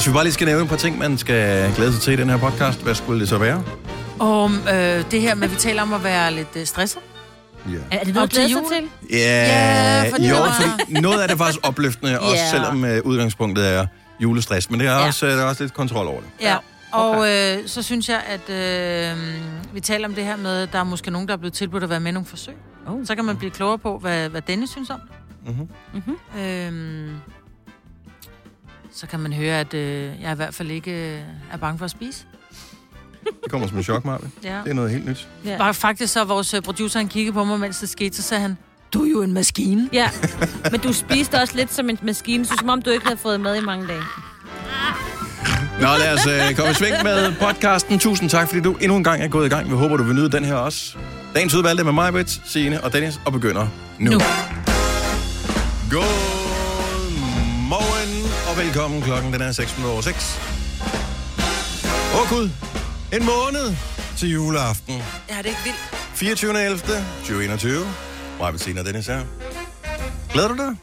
Hvis 0.00 0.08
vi 0.08 0.12
bare 0.12 0.24
lige 0.24 0.32
skal 0.32 0.46
nævne 0.46 0.62
et 0.62 0.68
par 0.68 0.76
ting, 0.76 0.98
man 0.98 1.18
skal 1.18 1.72
glæde 1.74 1.92
sig 1.92 2.02
til 2.02 2.12
i 2.12 2.16
den 2.16 2.30
her 2.30 2.36
podcast, 2.36 2.82
hvad 2.82 2.94
skulle 2.94 3.20
det 3.20 3.28
så 3.28 3.38
være? 3.38 3.64
Og 4.18 4.50
øh, 4.50 5.04
det 5.10 5.20
her 5.20 5.34
med, 5.34 5.44
at 5.44 5.50
vi 5.50 5.56
taler 5.56 5.82
om 5.82 5.92
at 5.92 6.04
være 6.04 6.32
lidt 6.32 6.48
øh, 6.56 6.66
stresset. 6.66 7.00
Ja. 7.70 7.76
Er 7.98 8.04
det 8.04 8.14
noget, 8.14 8.22
Op 8.26 8.30
du 8.30 8.34
glæder 8.34 8.48
til 8.48 8.56
sig 8.56 8.80
jul? 8.80 8.88
til? 9.10 9.18
Ja, 9.18 10.02
Ja, 10.04 10.10
fordi 10.12 10.28
jo, 10.28 10.34
fordi 10.84 11.00
noget 11.00 11.20
af 11.20 11.28
det 11.28 11.34
er 11.34 11.38
faktisk 11.38 11.58
opløftende, 11.62 12.20
også 12.20 12.34
Ja. 12.36 12.50
selvom 12.50 12.82
uh, 12.82 12.88
udgangspunktet 13.04 13.68
er 13.68 13.86
julestress. 14.20 14.70
Men 14.70 14.80
det 14.80 14.86
er, 14.88 14.92
Ja. 14.92 15.06
også, 15.06 15.26
uh, 15.26 15.32
der 15.32 15.38
er 15.38 15.44
også 15.44 15.62
lidt 15.62 15.74
kontrol 15.74 16.06
over 16.06 16.20
det. 16.20 16.28
Ja. 16.40 16.56
Og 16.92 17.30
øh, 17.30 17.58
så 17.66 17.82
synes 17.82 18.08
jeg, 18.08 18.20
at 18.28 18.50
øh, 18.50 19.18
vi 19.74 19.80
taler 19.80 20.08
om 20.08 20.14
det 20.14 20.24
her 20.24 20.36
med, 20.36 20.62
at 20.62 20.72
der 20.72 20.78
er 20.78 20.84
måske 20.84 21.10
nogen, 21.10 21.28
der 21.28 21.34
er 21.34 21.38
blevet 21.38 21.52
tilbudt 21.54 21.82
at 21.82 21.90
være 21.90 22.00
med 22.00 22.08
i 22.08 22.12
nogle 22.12 22.26
forsøg. 22.26 22.54
Oh. 22.86 23.06
Så 23.06 23.14
kan 23.14 23.24
man 23.24 23.36
blive 23.36 23.50
klogere 23.50 23.78
på, 23.78 23.98
hvad, 23.98 24.28
hvad 24.28 24.40
Dennis 24.42 24.70
synes 24.70 24.90
om 24.90 25.00
det. 25.00 25.54
Mhm. 25.56 25.68
Mm-hmm. 25.94 26.40
Øhm, 26.40 27.10
så 28.94 29.06
kan 29.06 29.20
man 29.20 29.32
høre, 29.32 29.60
at 29.60 29.74
øh, 29.74 30.22
jeg 30.22 30.32
i 30.32 30.36
hvert 30.36 30.54
fald 30.54 30.70
ikke 30.70 30.90
øh, 30.90 31.20
er 31.52 31.56
bange 31.56 31.78
for 31.78 31.84
at 31.84 31.90
spise. 31.90 32.24
Det 33.24 33.50
kommer 33.50 33.68
som 33.68 33.76
en 33.76 33.82
chok, 33.82 34.04
Marve. 34.04 34.30
Ja. 34.44 34.60
Det 34.64 34.70
er 34.70 34.74
noget 34.74 34.90
helt 34.90 35.06
nyt. 35.06 35.28
Ja. 35.44 35.56
Bare 35.58 35.74
Faktisk 35.74 36.12
så 36.12 36.24
vores 36.24 36.54
øh, 36.54 36.62
producer, 36.62 36.98
han 36.98 37.08
kiggede 37.08 37.32
på 37.32 37.44
mig, 37.44 37.60
mens 37.60 37.78
det 37.78 37.88
skete, 37.88 38.16
så 38.16 38.22
sagde 38.22 38.40
han, 38.40 38.58
du 38.94 39.04
er 39.04 39.10
jo 39.10 39.22
en 39.22 39.32
maskine. 39.32 39.88
ja, 39.92 40.10
men 40.70 40.80
du 40.80 40.92
spiste 40.92 41.34
også 41.34 41.56
lidt 41.56 41.72
som 41.72 41.90
en 41.90 41.98
maskine, 42.02 42.46
så 42.46 42.54
som 42.58 42.68
om 42.68 42.82
du 42.82 42.90
ikke 42.90 43.04
havde 43.06 43.18
fået 43.18 43.40
mad 43.40 43.56
i 43.56 43.60
mange 43.60 43.86
dage. 43.86 44.02
Nå, 45.80 45.86
lad 45.86 46.14
os 46.14 46.26
uh, 46.26 46.56
komme 46.56 46.70
i 46.70 46.74
sving 46.74 46.94
med 47.02 47.32
podcasten. 47.40 47.98
Tusind 47.98 48.30
tak, 48.30 48.48
fordi 48.48 48.60
du 48.60 48.72
endnu 48.80 48.96
en 48.96 49.04
gang 49.04 49.22
er 49.22 49.28
gået 49.28 49.46
i 49.46 49.48
gang. 49.48 49.70
Vi 49.70 49.74
håber, 49.74 49.96
du 49.96 50.02
vil 50.02 50.14
nyde 50.14 50.30
den 50.30 50.44
her 50.44 50.54
også. 50.54 50.96
Dagens 51.34 51.54
udvalgte 51.54 51.84
med 51.84 51.92
mig, 51.92 52.12
Britt, 52.12 52.40
Signe 52.44 52.84
og 52.84 52.92
Dennis, 52.92 53.20
og 53.24 53.32
begynder 53.32 53.68
nu. 53.98 54.10
Nu. 54.10 54.18
Og 55.96 56.39
velkommen. 58.64 59.02
Klokken 59.02 59.32
den 59.32 59.40
er 59.42 59.52
6 59.52 59.76
minutter 59.76 59.92
over 59.92 60.02
6. 60.02 60.40
Åh 62.14 62.28
Gud, 62.30 62.50
en 63.12 63.24
måned 63.24 63.76
til 64.16 64.30
juleaften. 64.30 64.94
Ja, 65.28 65.38
det 65.38 65.44
er 65.44 65.48
ikke 65.48 65.60
vildt. 65.64 65.78
24. 66.14 66.64
11. 66.64 66.78
2021. 66.78 67.86
Mig, 68.40 68.52
Bettina 68.52 68.80
og 68.80 68.86
Dennis 68.86 69.06
her. 69.06 69.20
Glæder 70.32 70.48
du 70.48 70.56
dig? 70.56 70.76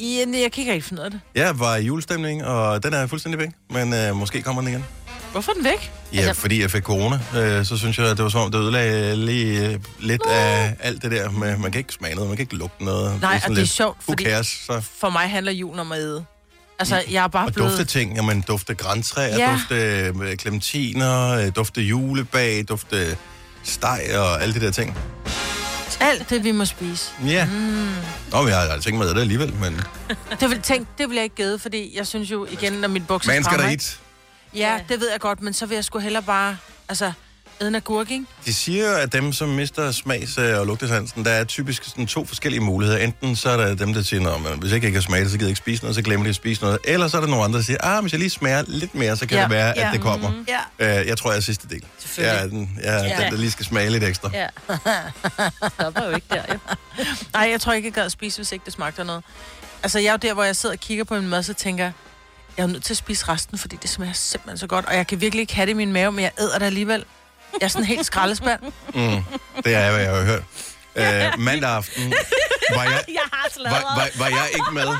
Ja, 0.00 0.40
jeg 0.40 0.52
kan 0.52 0.74
ikke 0.74 0.86
finde 0.86 1.02
ud 1.02 1.04
af 1.04 1.10
det. 1.10 1.20
Jeg 1.34 1.58
var 1.58 1.76
i 1.76 1.82
julestemning, 1.82 2.44
og 2.44 2.82
den 2.82 2.94
er 2.94 3.06
fuldstændig 3.06 3.38
væk. 3.40 3.50
Men 3.70 3.94
øh, 3.94 4.16
måske 4.16 4.42
kommer 4.42 4.62
den 4.62 4.70
igen. 4.70 4.84
Hvorfor 5.32 5.50
er 5.52 5.54
den 5.54 5.64
væk? 5.64 5.92
Ja, 6.14 6.20
altså, 6.20 6.40
fordi 6.40 6.60
jeg 6.60 6.70
fik 6.70 6.82
corona, 6.82 7.20
øh, 7.36 7.64
så 7.66 7.76
synes 7.76 7.98
jeg, 7.98 8.06
at 8.06 8.16
det 8.16 8.22
var 8.22 8.28
som 8.28 8.40
om, 8.40 8.50
det 8.52 8.58
ødelagde 8.58 9.16
lige 9.16 9.68
øh, 9.68 9.78
lidt 10.00 10.22
af 10.26 10.76
alt 10.80 11.02
det 11.02 11.10
der 11.10 11.30
med, 11.30 11.56
man 11.56 11.72
kan 11.72 11.78
ikke 11.78 11.92
smage 11.92 12.14
noget, 12.14 12.28
man 12.30 12.36
kan 12.36 12.42
ikke 12.42 12.56
lugte 12.56 12.84
noget. 12.84 13.20
Nej, 13.20 13.38
sådan 13.38 13.50
og 13.50 13.50
det 13.50 13.56
er 13.56 13.60
lidt, 13.62 13.70
sjovt, 13.70 13.96
fordi- 14.04 14.24
cares? 14.24 14.46
Så, 14.66 14.82
For 14.98 15.10
mig 15.10 15.30
handler 15.30 15.52
julen 15.52 15.78
om 15.80 15.92
at 15.92 15.98
æde. 15.98 16.24
Altså, 16.78 17.02
jeg 17.10 17.24
er 17.24 17.28
bare 17.28 17.46
og 17.46 17.52
blevet... 17.52 17.70
dufte 17.78 17.84
ting, 17.84 18.16
jamen 18.16 18.40
dufte 18.40 18.74
græntræer, 18.74 19.36
Ja. 19.38 19.52
dufte 19.52 19.74
øh, 20.30 20.36
clementiner, 20.38 21.28
øh, 21.30 21.52
dufte 21.56 21.82
julebag, 21.82 22.64
dufte 22.68 23.16
steg 23.64 24.00
og 24.18 24.42
alle 24.42 24.54
de 24.54 24.60
der 24.60 24.70
ting. 24.70 24.98
Alt 26.00 26.30
det, 26.30 26.44
vi 26.44 26.52
må 26.52 26.64
spise. 26.64 27.10
Ja. 27.26 27.44
Mm. 27.44 27.88
Nå, 28.32 28.46
jeg 28.46 28.56
har 28.56 28.62
aldrig 28.62 28.82
tænkt 28.82 28.98
mig 28.98 29.06
det 29.14 29.20
alligevel, 29.20 29.54
men 29.54 29.80
Det 30.40 30.50
vil, 30.50 30.60
tænk, 30.62 30.88
det 30.98 31.08
vil 31.08 31.14
jeg 31.14 31.24
ikke 31.24 31.36
gæde, 31.36 31.58
fordi 31.58 31.96
jeg 31.96 32.06
synes 32.06 32.30
jo 32.30 32.46
igen, 32.50 32.72
når 32.72 32.88
mit 32.88 33.06
bukser 33.06 33.32
man 33.32 33.44
skal 33.44 33.58
da 33.58 33.68
ikke? 33.68 33.84
Ja, 34.54 34.80
det 34.88 35.00
ved 35.00 35.10
jeg 35.10 35.20
godt, 35.20 35.42
men 35.42 35.52
så 35.52 35.66
vil 35.66 35.74
jeg 35.74 35.84
sgu 35.84 35.98
hellere 35.98 36.22
bare... 36.22 36.56
Altså, 36.88 37.12
æde 37.60 37.68
en 37.68 37.74
agurk, 37.74 38.10
ikke? 38.10 38.24
De 38.46 38.54
siger 38.54 38.90
jo, 38.90 38.96
at 38.96 39.12
dem, 39.12 39.32
som 39.32 39.48
mister 39.48 39.92
smags- 39.92 40.38
og 40.38 40.66
lugtesansen, 40.66 41.24
der 41.24 41.30
er 41.30 41.44
typisk 41.44 41.84
sådan 41.84 42.06
to 42.06 42.24
forskellige 42.24 42.60
muligheder. 42.60 42.98
Enten 43.00 43.36
så 43.36 43.50
er 43.50 43.56
der 43.56 43.74
dem, 43.74 43.94
der 43.94 44.02
siger, 44.02 44.30
at 44.30 44.58
hvis 44.58 44.70
jeg 44.72 44.74
ikke 44.84 44.92
kan 44.92 45.02
smage 45.02 45.22
det, 45.24 45.30
så 45.30 45.36
gider 45.38 45.46
jeg 45.48 45.50
ikke 45.50 45.58
spise 45.58 45.82
noget, 45.82 45.94
så 45.94 46.02
glemmer 46.02 46.24
de 46.24 46.28
at 46.30 46.34
spise 46.36 46.62
noget. 46.62 46.78
Eller 46.84 47.08
så 47.08 47.16
er 47.16 47.20
der 47.20 47.28
nogle 47.28 47.44
andre, 47.44 47.58
der 47.58 47.64
siger, 47.64 47.78
ah, 47.84 48.00
hvis 48.02 48.12
jeg 48.12 48.18
lige 48.18 48.30
smager 48.30 48.64
lidt 48.66 48.94
mere, 48.94 49.16
så 49.16 49.26
kan 49.26 49.36
Ja, 49.36 49.42
det 49.42 49.50
være, 49.50 49.72
ja, 49.76 49.86
at 49.86 49.92
det 49.92 50.00
kommer. 50.00 50.30
mhm, 50.30 50.46
ja. 50.78 51.00
Øh, 51.00 51.06
jeg 51.06 51.18
tror, 51.18 51.30
jeg 51.30 51.36
er 51.36 51.40
sidste 51.40 51.68
del. 51.68 51.84
Jeg 52.18 52.42
er 52.42 52.46
den, 52.46 52.78
jeg 52.82 52.94
er 53.00 53.04
Ja. 53.04 53.24
den, 53.24 53.32
der 53.32 53.38
lige 53.38 53.50
skal 53.50 53.64
smage 53.66 53.90
lidt 53.90 54.04
ekstra. 54.04 54.30
Ja. 54.32 54.46
Stopper 55.74 56.04
jo 56.04 56.14
ikke 56.14 56.26
der, 56.30 56.42
jo. 56.52 56.58
Nej, 57.32 57.48
jeg 57.50 57.60
tror 57.60 57.72
ikke, 57.72 57.86
jeg 57.86 57.92
gad 57.94 58.04
at 58.04 58.12
spise, 58.12 58.38
hvis 58.38 58.52
ikke 58.52 58.64
det 58.64 58.72
smagte 58.72 59.00
af 59.00 59.06
noget. 59.06 59.24
Altså, 59.82 59.98
jeg 59.98 60.06
er 60.08 60.12
jo 60.12 60.16
der, 60.16 60.34
hvor 60.34 60.44
jeg 60.44 60.56
sidder 60.56 60.74
og 60.74 60.80
kigger 60.80 61.04
på 61.04 61.14
min 61.14 61.28
mad, 61.28 61.42
så 61.42 61.54
tænker 61.54 61.90
jeg, 62.56 62.62
er 62.62 62.66
nødt 62.66 62.84
til 62.84 62.92
at 62.92 62.96
spise 62.96 63.28
resten, 63.28 63.58
fordi 63.58 63.78
det 63.82 63.90
smager 63.90 64.12
simpelthen 64.12 64.58
så 64.58 64.66
godt. 64.66 64.86
Og 64.86 64.96
jeg 64.96 65.06
kan 65.06 65.20
virkelig 65.20 65.40
ikke 65.40 65.54
have 65.54 65.66
det 65.66 65.70
i 65.70 65.74
min 65.74 65.92
mave, 65.92 66.12
men 66.12 66.22
jeg 66.24 66.32
æder 66.38 66.58
det 66.58 66.66
alligevel. 66.66 67.04
Jeg 67.60 67.64
er 67.66 67.68
sådan 67.68 67.84
helt 67.84 68.06
skraldespand. 68.06 68.60
Mm, 68.94 69.24
det 69.64 69.74
er, 69.74 69.90
hvad 69.92 70.00
jeg 70.00 70.10
har 70.10 70.24
hørt. 70.24 70.42
Øh, 70.96 71.40
mandag 71.40 71.70
aften 71.70 72.12
var 72.74 72.82
jeg, 72.82 73.04
Jeg 73.08 73.20
har 73.32 73.70
var, 73.70 73.94
var, 73.96 74.08
var 74.18 74.26
jeg 74.26 74.48
ikke 74.54 74.70
med, 74.72 74.96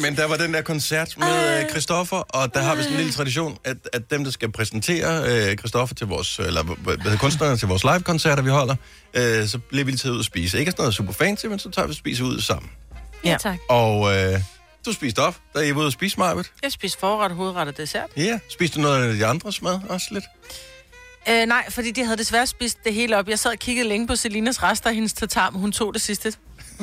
men 0.00 0.16
der 0.16 0.26
var 0.26 0.36
den 0.36 0.54
der 0.54 0.62
koncert 0.62 1.14
med 1.18 1.60
øh, 1.62 1.68
Christoffer, 1.70 2.16
og 2.16 2.54
der 2.54 2.62
har 2.62 2.74
vi 2.74 2.82
sådan 2.82 2.92
en 2.92 2.98
lille 2.98 3.12
tradition, 3.12 3.58
at, 3.64 3.76
at 3.92 4.10
dem, 4.10 4.24
der 4.24 4.30
skal 4.30 4.52
præsentere 4.52 5.24
øh, 5.28 5.56
Christoffer 5.56 5.94
til 5.94 6.06
vores, 6.06 6.38
eller 6.38 6.62
hvad 6.62 7.18
kunstnerne 7.18 7.56
til 7.56 7.68
vores 7.68 7.84
live-koncerter, 7.84 8.42
vi 8.42 8.50
holder, 8.50 8.76
øh, 9.14 9.48
så 9.48 9.58
bliver 9.58 9.84
vi 9.84 9.90
lige 9.90 9.98
taget 9.98 10.12
ud 10.12 10.18
og 10.18 10.24
spise. 10.24 10.58
Ikke 10.58 10.70
sådan 10.70 10.82
noget 10.82 10.94
super 10.94 11.12
fancy, 11.12 11.46
men 11.46 11.58
så 11.58 11.70
tager 11.70 11.86
vi 11.86 11.90
og 11.90 11.96
spiser 11.96 12.24
ud 12.24 12.40
sammen. 12.40 12.70
Ja, 13.24 13.36
tak. 13.40 13.58
Og 13.68 14.16
øh, 14.16 14.40
du 14.86 14.92
spiste 14.92 15.18
op, 15.18 15.36
da 15.54 15.60
I 15.60 15.74
var 15.74 15.78
ude 15.80 15.86
og 15.86 15.92
spise, 15.92 16.18
Marvitt. 16.18 16.52
Jeg 16.62 16.72
spiser 16.72 16.98
forret, 16.98 17.32
hovedret 17.32 17.68
og 17.68 17.76
dessert. 17.76 18.10
Ja, 18.16 18.38
spiste 18.48 18.76
du 18.76 18.80
noget 18.82 19.08
af 19.08 19.14
de 19.14 19.26
andres 19.26 19.62
mad 19.62 19.80
også 19.88 20.06
lidt? 20.10 20.24
Øh, 21.28 21.46
nej, 21.46 21.70
fordi 21.70 21.90
de 21.90 22.04
havde 22.04 22.16
desværre 22.16 22.46
spist 22.46 22.78
det 22.84 22.94
hele 22.94 23.16
op. 23.18 23.28
Jeg 23.28 23.38
sad 23.38 23.50
og 23.50 23.58
kiggede 23.58 23.88
længe 23.88 24.06
på 24.06 24.16
Selinas 24.16 24.62
rester 24.62 24.88
af 24.88 24.94
hendes 24.94 25.12
tatar, 25.12 25.50
men 25.50 25.60
hun 25.60 25.72
tog 25.72 25.94
det 25.94 26.02
sidste. 26.02 26.32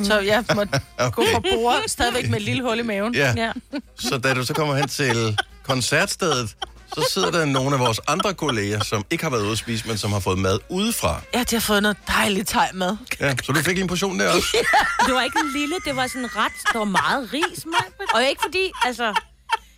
Så 0.03 0.19
jeg 0.19 0.43
måtte 0.55 0.73
Okay. 0.97 1.11
gå 1.11 1.25
fra 1.33 1.39
bordet, 1.39 1.91
stadigvæk 1.91 2.29
med 2.29 2.37
et 2.37 2.41
lille 2.43 2.63
hul 2.63 2.79
i 2.79 2.81
maven. 2.81 3.15
Ja. 3.15 3.33
Ja. 3.37 3.51
Så 3.99 4.17
da 4.17 4.33
du 4.33 4.45
så 4.45 4.53
kommer 4.53 4.75
hen 4.75 4.87
til 4.87 5.37
koncertstedet, 5.63 6.55
så 6.93 7.09
sidder 7.13 7.31
der 7.31 7.45
nogle 7.45 7.73
af 7.73 7.79
vores 7.79 7.99
andre 8.07 8.33
kolleger, 8.33 8.83
som 8.83 9.05
ikke 9.09 9.23
har 9.23 9.31
været 9.31 9.41
ude 9.43 9.51
at 9.51 9.57
spise, 9.57 9.87
men 9.87 9.97
som 9.97 10.11
har 10.11 10.19
fået 10.19 10.39
mad 10.39 10.59
udefra. 10.69 11.21
Ja, 11.33 11.43
de 11.43 11.55
har 11.55 11.59
fået 11.61 11.81
noget 11.81 11.97
dejligt 12.07 12.49
teg 12.49 12.69
med. 12.73 12.97
Ja, 13.19 13.35
så 13.43 13.51
du 13.51 13.59
fik 13.63 13.77
en 13.79 13.87
portion 13.87 14.19
der 14.19 14.29
også? 14.29 14.57
Det 15.05 15.13
var 15.13 15.21
ikke 15.21 15.39
en 15.39 15.51
lille, 15.53 15.75
det 15.85 15.95
var 15.95 16.07
sådan 16.07 16.35
ret, 16.35 16.51
der 16.73 16.77
var 16.79 16.85
meget 16.85 17.29
ris, 17.33 17.65
Maja. 17.65 18.07
Og 18.13 18.29
ikke 18.29 18.41
fordi, 18.45 18.71
altså... 18.85 19.13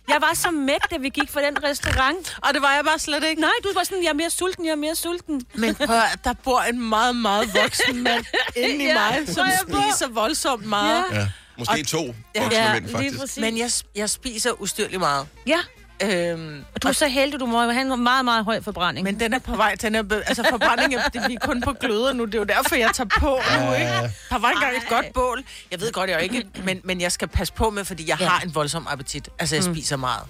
Jeg 0.08 0.18
var 0.20 0.30
så 0.34 0.50
mæt, 0.50 0.80
da 0.90 0.96
vi 0.96 1.08
gik 1.08 1.30
fra 1.32 1.40
den 1.42 1.64
restaurant. 1.64 2.36
Og 2.42 2.54
det 2.54 2.62
var 2.62 2.74
jeg 2.74 2.84
bare 2.84 2.98
slet 2.98 3.24
ikke. 3.24 3.40
Nej, 3.40 3.50
du 3.64 3.68
var 3.74 3.84
sådan, 3.84 4.02
jeg 4.02 4.10
er 4.10 4.14
mere 4.14 4.30
sulten, 4.30 4.64
jeg 4.64 4.72
er 4.72 4.76
mere 4.76 4.94
sulten. 4.94 5.42
Men 5.54 5.74
prøv 5.74 5.96
der 6.24 6.32
bor 6.44 6.60
en 6.60 6.88
meget, 6.88 7.16
meget 7.16 7.54
voksen 7.62 8.02
mand 8.02 8.24
inde 8.56 8.84
i 8.84 8.86
Ja, 8.86 8.94
mig, 8.94 9.28
som 9.34 9.46
på. 9.70 9.76
spiser 9.76 10.08
voldsomt 10.08 10.66
meget. 10.66 11.04
Ja. 11.12 11.18
Ja, 11.18 11.28
måske 11.58 11.84
to 11.84 12.14
Ja, 12.34 12.42
voksne 12.42 12.58
Ja, 12.62 12.72
mænd, 12.72 12.88
faktisk. 12.90 13.38
Men 13.40 13.58
jeg, 13.58 13.70
jeg 13.96 14.10
spiser 14.10 14.50
ustyrligt 14.62 15.00
meget. 15.00 15.26
Ja, 15.46 15.58
Øhm, 16.02 16.64
og 16.74 16.82
du 16.82 16.88
er 16.88 16.92
så 16.92 17.08
heldig, 17.08 17.40
du 17.40 17.46
må 17.46 17.62
jo 17.62 17.70
have 17.70 17.92
en 17.94 18.02
meget, 18.02 18.24
meget 18.24 18.44
høj 18.44 18.60
forbrænding. 18.62 19.04
men 19.04 19.20
den 19.20 19.34
er 19.34 19.38
på 19.38 19.56
vej. 19.56 19.74
Den 19.82 19.94
er, 19.94 20.02
be- 20.02 20.22
altså 20.26 20.44
forbrænding, 20.50 20.94
er- 20.94 21.08
det, 21.08 21.22
vi 21.28 21.34
er 21.34 21.38
kun 21.46 21.60
på 21.60 21.72
gløder 21.80 22.12
nu. 22.12 22.24
Det 22.24 22.34
er 22.34 22.38
jo 22.38 22.44
derfor, 22.44 22.74
jeg 22.76 22.90
tager 22.94 23.08
på 23.18 23.38
nu, 23.60 23.72
ikke? 23.72 23.86
Der 24.30 24.38
var 24.38 24.50
engang 24.50 24.76
et 24.76 24.88
godt 24.88 25.06
bål. 25.14 25.42
Jeg 25.70 25.80
ved 25.80 25.92
godt, 25.92 26.10
jeg 26.10 26.16
er 26.16 26.20
ikke, 26.20 26.44
men, 26.64 26.80
men 26.84 27.00
jeg 27.00 27.12
skal 27.12 27.28
passe 27.28 27.52
på 27.52 27.70
med, 27.70 27.84
fordi 27.84 28.08
jeg 28.08 28.16
Ja. 28.20 28.28
har 28.28 28.40
en 28.40 28.54
voldsom 28.54 28.86
appetit. 28.90 29.28
Altså, 29.38 29.54
jeg 29.56 29.64
spiser 29.64 29.96
meget. 29.96 30.22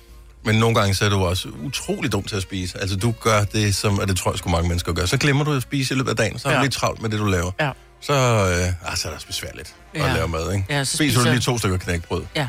Men 0.44 0.54
nogle 0.54 0.74
gange 0.74 0.94
så 0.94 1.04
er 1.04 1.08
du 1.08 1.24
også 1.24 1.48
utrolig 1.64 2.12
dum 2.12 2.22
til 2.22 2.36
at 2.36 2.42
spise. 2.42 2.78
Altså, 2.80 2.96
du 2.96 3.14
gør 3.20 3.44
det, 3.44 3.74
som, 3.74 3.98
og 3.98 4.08
det 4.08 4.16
tror 4.16 4.30
jeg 4.32 4.38
sgu 4.38 4.50
mange 4.50 4.68
mennesker 4.68 4.92
gør. 4.92 5.06
Så 5.06 5.16
glemmer 5.16 5.44
du 5.44 5.52
at 5.52 5.62
spise 5.62 5.94
i 5.94 5.96
løbet 5.96 6.10
af 6.10 6.16
dagen, 6.16 6.38
så 6.38 6.48
du 6.48 6.54
Ja. 6.54 6.62
lidt 6.62 6.72
travlt 6.72 7.02
med 7.02 7.10
det, 7.10 7.18
du 7.18 7.24
laver. 7.24 7.50
Ja. 7.60 7.70
Så, 8.00 8.12
øh, 8.12 8.90
ah, 8.92 8.96
så 8.96 9.08
er 9.08 9.10
det 9.10 9.14
også 9.14 9.26
besværligt 9.26 9.74
at 9.94 10.00
Ja. 10.00 10.12
lave 10.14 10.28
mad, 10.28 10.52
ikke? 10.52 10.64
Ja, 10.70 10.84
så 10.84 10.96
spiser 10.96 11.14
du 11.18 11.20
spiser- 11.20 11.30
lige 11.32 11.40
to 11.40 11.58
stykker 11.58 11.78
knækbrød. 11.78 12.22
Ja. 12.36 12.48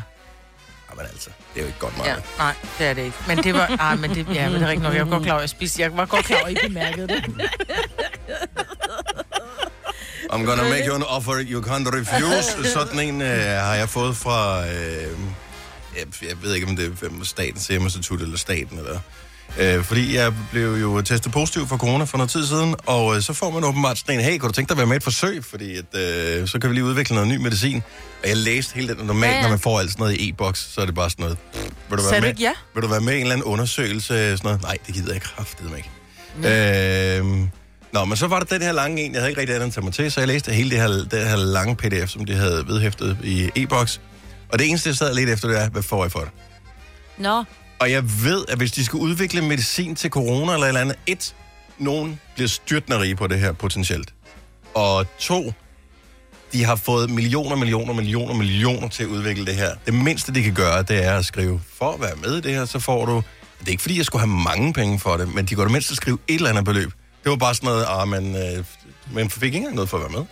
Jamen 0.92 1.06
altså, 1.12 1.30
det 1.54 1.60
er 1.60 1.60
jo 1.60 1.66
ikke 1.66 1.78
godt 1.78 1.94
Ja, 1.96 2.02
meget. 2.02 2.22
nej, 2.38 2.54
det 2.78 2.86
er 2.86 2.94
det 2.94 3.02
ikke. 3.02 3.16
Men 3.28 3.38
det 3.38 3.54
var, 3.54 3.76
ah, 3.90 3.98
men 3.98 4.10
det, 4.14 4.26
ja, 4.34 4.48
men 4.48 4.54
det 4.54 4.62
er 4.62 4.68
rigtigt 4.68 4.82
nok. 4.82 4.94
Jeg 4.94 5.04
var 5.06 5.10
godt 5.10 5.22
klar 5.22 5.32
over, 5.32 5.38
at 5.40 5.42
jeg 5.42 5.50
spiste. 5.50 5.82
Jeg 5.82 5.96
var 5.96 6.06
godt 6.06 6.26
klar 6.26 6.36
over, 6.38 6.46
at 6.46 6.52
I 6.52 6.66
bemærkede 6.68 7.08
det. 7.08 7.24
I'm 10.32 10.44
gonna 10.46 10.62
make 10.70 10.86
you 10.86 10.94
an 10.94 11.02
offer 11.02 11.38
you 11.40 11.60
can't 11.60 11.88
refuse. 11.98 12.70
Sådan 12.72 13.00
en 13.00 13.22
øh, 13.22 13.28
har 13.38 13.74
jeg 13.74 13.88
fået 13.88 14.16
fra, 14.16 14.66
øh, 14.66 14.72
jeg, 15.96 16.06
jeg 16.28 16.42
ved 16.42 16.54
ikke 16.54 16.66
om 16.66 16.76
det 16.76 16.86
er 17.02 17.24
Statens 17.24 17.62
Serum 17.62 17.82
Institut 17.82 18.20
eller 18.20 18.36
staten, 18.38 18.78
eller, 18.78 19.00
øh, 19.60 19.84
fordi 19.84 20.16
jeg 20.16 20.32
blev 20.50 20.74
jo 20.74 21.00
testet 21.00 21.32
positiv 21.32 21.66
for 21.68 21.76
corona 21.76 22.04
for 22.04 22.18
noget 22.18 22.30
tid 22.30 22.46
siden, 22.46 22.74
og 22.86 23.16
øh, 23.16 23.22
så 23.22 23.32
får 23.32 23.50
man 23.50 23.64
åbenbart 23.64 23.98
sådan 23.98 24.14
en, 24.18 24.24
hey, 24.24 24.38
kunne 24.38 24.48
du 24.48 24.52
tænke 24.52 24.68
dig 24.68 24.74
at 24.74 24.78
være 24.78 24.86
med 24.86 24.94
i 24.94 24.96
et 24.96 25.02
forsøg, 25.02 25.44
fordi 25.44 25.76
at, 25.76 25.84
øh, 26.00 26.48
så 26.48 26.58
kan 26.58 26.70
vi 26.70 26.74
lige 26.74 26.84
udvikle 26.84 27.14
noget 27.14 27.28
ny 27.28 27.36
medicin. 27.36 27.82
Og 28.22 28.28
jeg 28.28 28.36
læste 28.36 28.74
hele 28.74 28.94
den, 28.94 29.06
normalt, 29.06 29.30
Ja, 29.32 29.36
ja. 29.36 29.42
når 29.42 29.48
man 29.48 29.58
får 29.58 29.80
alt 29.80 29.90
sådan 29.90 30.02
noget 30.02 30.20
i 30.20 30.28
e-boks, 30.28 30.72
så 30.74 30.80
er 30.80 30.86
det 30.86 30.94
bare 30.94 31.10
sådan 31.10 31.22
noget, 31.22 31.38
pff, 31.54 31.64
vil 31.90 31.98
du 31.98 32.02
være 32.10 32.20
med? 32.20 32.28
ikke 32.28 32.42
ja? 32.42 32.52
Vil 32.74 32.82
du 32.82 32.88
være 32.88 33.00
med 33.00 33.12
i 33.12 33.16
en 33.16 33.22
eller 33.22 33.32
anden 33.34 33.44
undersøgelse? 33.44 34.08
Sådan 34.08 34.38
noget? 34.44 34.62
Nej, 34.62 34.76
det 34.86 34.94
gider 34.94 35.12
jeg 35.12 35.22
kraftedeme 35.22 35.76
ikke. 35.76 35.90
Øhm, 37.18 37.50
nå, 37.92 38.04
men 38.04 38.16
så 38.16 38.26
var 38.26 38.38
der 38.38 38.46
den 38.46 38.62
her 38.62 38.72
lange 38.72 39.02
en, 39.02 39.12
jeg 39.12 39.20
havde 39.20 39.30
ikke 39.30 39.40
rigtig 39.40 39.54
andet 39.56 39.66
at 39.66 39.72
tage 39.74 39.84
mig 39.84 39.94
til, 39.94 40.12
så 40.12 40.20
jeg 40.20 40.28
læste 40.28 40.52
hele 40.52 40.70
det 40.70 40.78
her, 40.78 40.88
det 40.88 41.28
her 41.28 41.36
lange 41.36 41.76
pdf, 41.76 42.08
som 42.08 42.24
de 42.24 42.34
havde 42.34 42.64
vedhæftet 42.66 43.16
i 43.24 43.50
e-boks. 43.56 44.00
Og 44.48 44.58
det 44.58 44.68
eneste, 44.68 44.88
jeg 44.88 44.96
sad 44.96 45.14
lidt 45.14 45.30
efter, 45.30 45.48
det 45.48 45.60
er, 45.60 45.68
hvad 45.68 45.82
får 45.82 46.04
jeg 46.04 46.12
for 46.12 46.20
det? 46.20 46.28
Nå, 47.18 47.44
og 47.82 47.90
jeg 47.90 48.04
ved, 48.24 48.44
at 48.48 48.58
hvis 48.58 48.72
de 48.72 48.84
skal 48.84 48.96
udvikle 48.96 49.42
medicin 49.42 49.94
til 49.96 50.10
corona 50.10 50.52
eller 50.52 50.64
et 50.66 50.68
eller 50.68 50.80
andet, 50.80 50.96
et, 51.06 51.34
nogen 51.78 52.20
bliver 52.34 52.48
styrtende 52.48 53.00
rige 53.00 53.16
på 53.16 53.26
det 53.26 53.40
her 53.40 53.52
potentielt. 53.52 54.14
Og 54.74 55.06
to, 55.18 55.52
De 56.52 56.64
har 56.64 56.76
fået 56.76 57.10
millioner, 57.10 57.56
millioner, 57.56 57.94
millioner, 57.94 58.34
millioner 58.34 58.88
til 58.88 59.02
at 59.02 59.08
udvikle 59.08 59.46
det 59.46 59.54
her. 59.54 59.70
Det 59.86 59.94
mindste, 59.94 60.34
de 60.34 60.42
kan 60.42 60.54
gøre, 60.54 60.82
det 60.82 61.04
er 61.04 61.14
at 61.18 61.24
skrive, 61.24 61.60
for 61.78 61.92
at 61.92 62.00
være 62.00 62.16
med 62.16 62.36
i 62.36 62.40
det 62.40 62.54
her, 62.54 62.64
så 62.64 62.78
får 62.78 63.06
du... 63.06 63.22
Det 63.60 63.66
er 63.66 63.70
ikke, 63.70 63.82
fordi 63.82 63.96
jeg 63.96 64.04
skulle 64.04 64.26
have 64.26 64.38
mange 64.44 64.72
penge 64.72 64.98
for 64.98 65.16
det, 65.16 65.34
men 65.34 65.46
de 65.46 65.54
går 65.54 65.62
det 65.62 65.72
mindste 65.72 65.92
at 65.92 65.96
skrive 65.96 66.18
et 66.28 66.34
eller 66.34 66.50
andet 66.50 66.64
beløb. 66.64 66.92
Det 67.24 67.30
var 67.30 67.36
bare 67.36 67.54
sådan 67.54 67.66
noget, 67.66 67.86
ah, 67.88 68.08
men, 68.08 68.36
øh, 68.36 68.64
men 69.12 69.30
fik 69.30 69.42
ikke 69.42 69.56
engang 69.56 69.74
noget 69.74 69.90
for 69.90 69.96
at 69.96 70.02
være 70.02 70.12
med. 70.18 70.26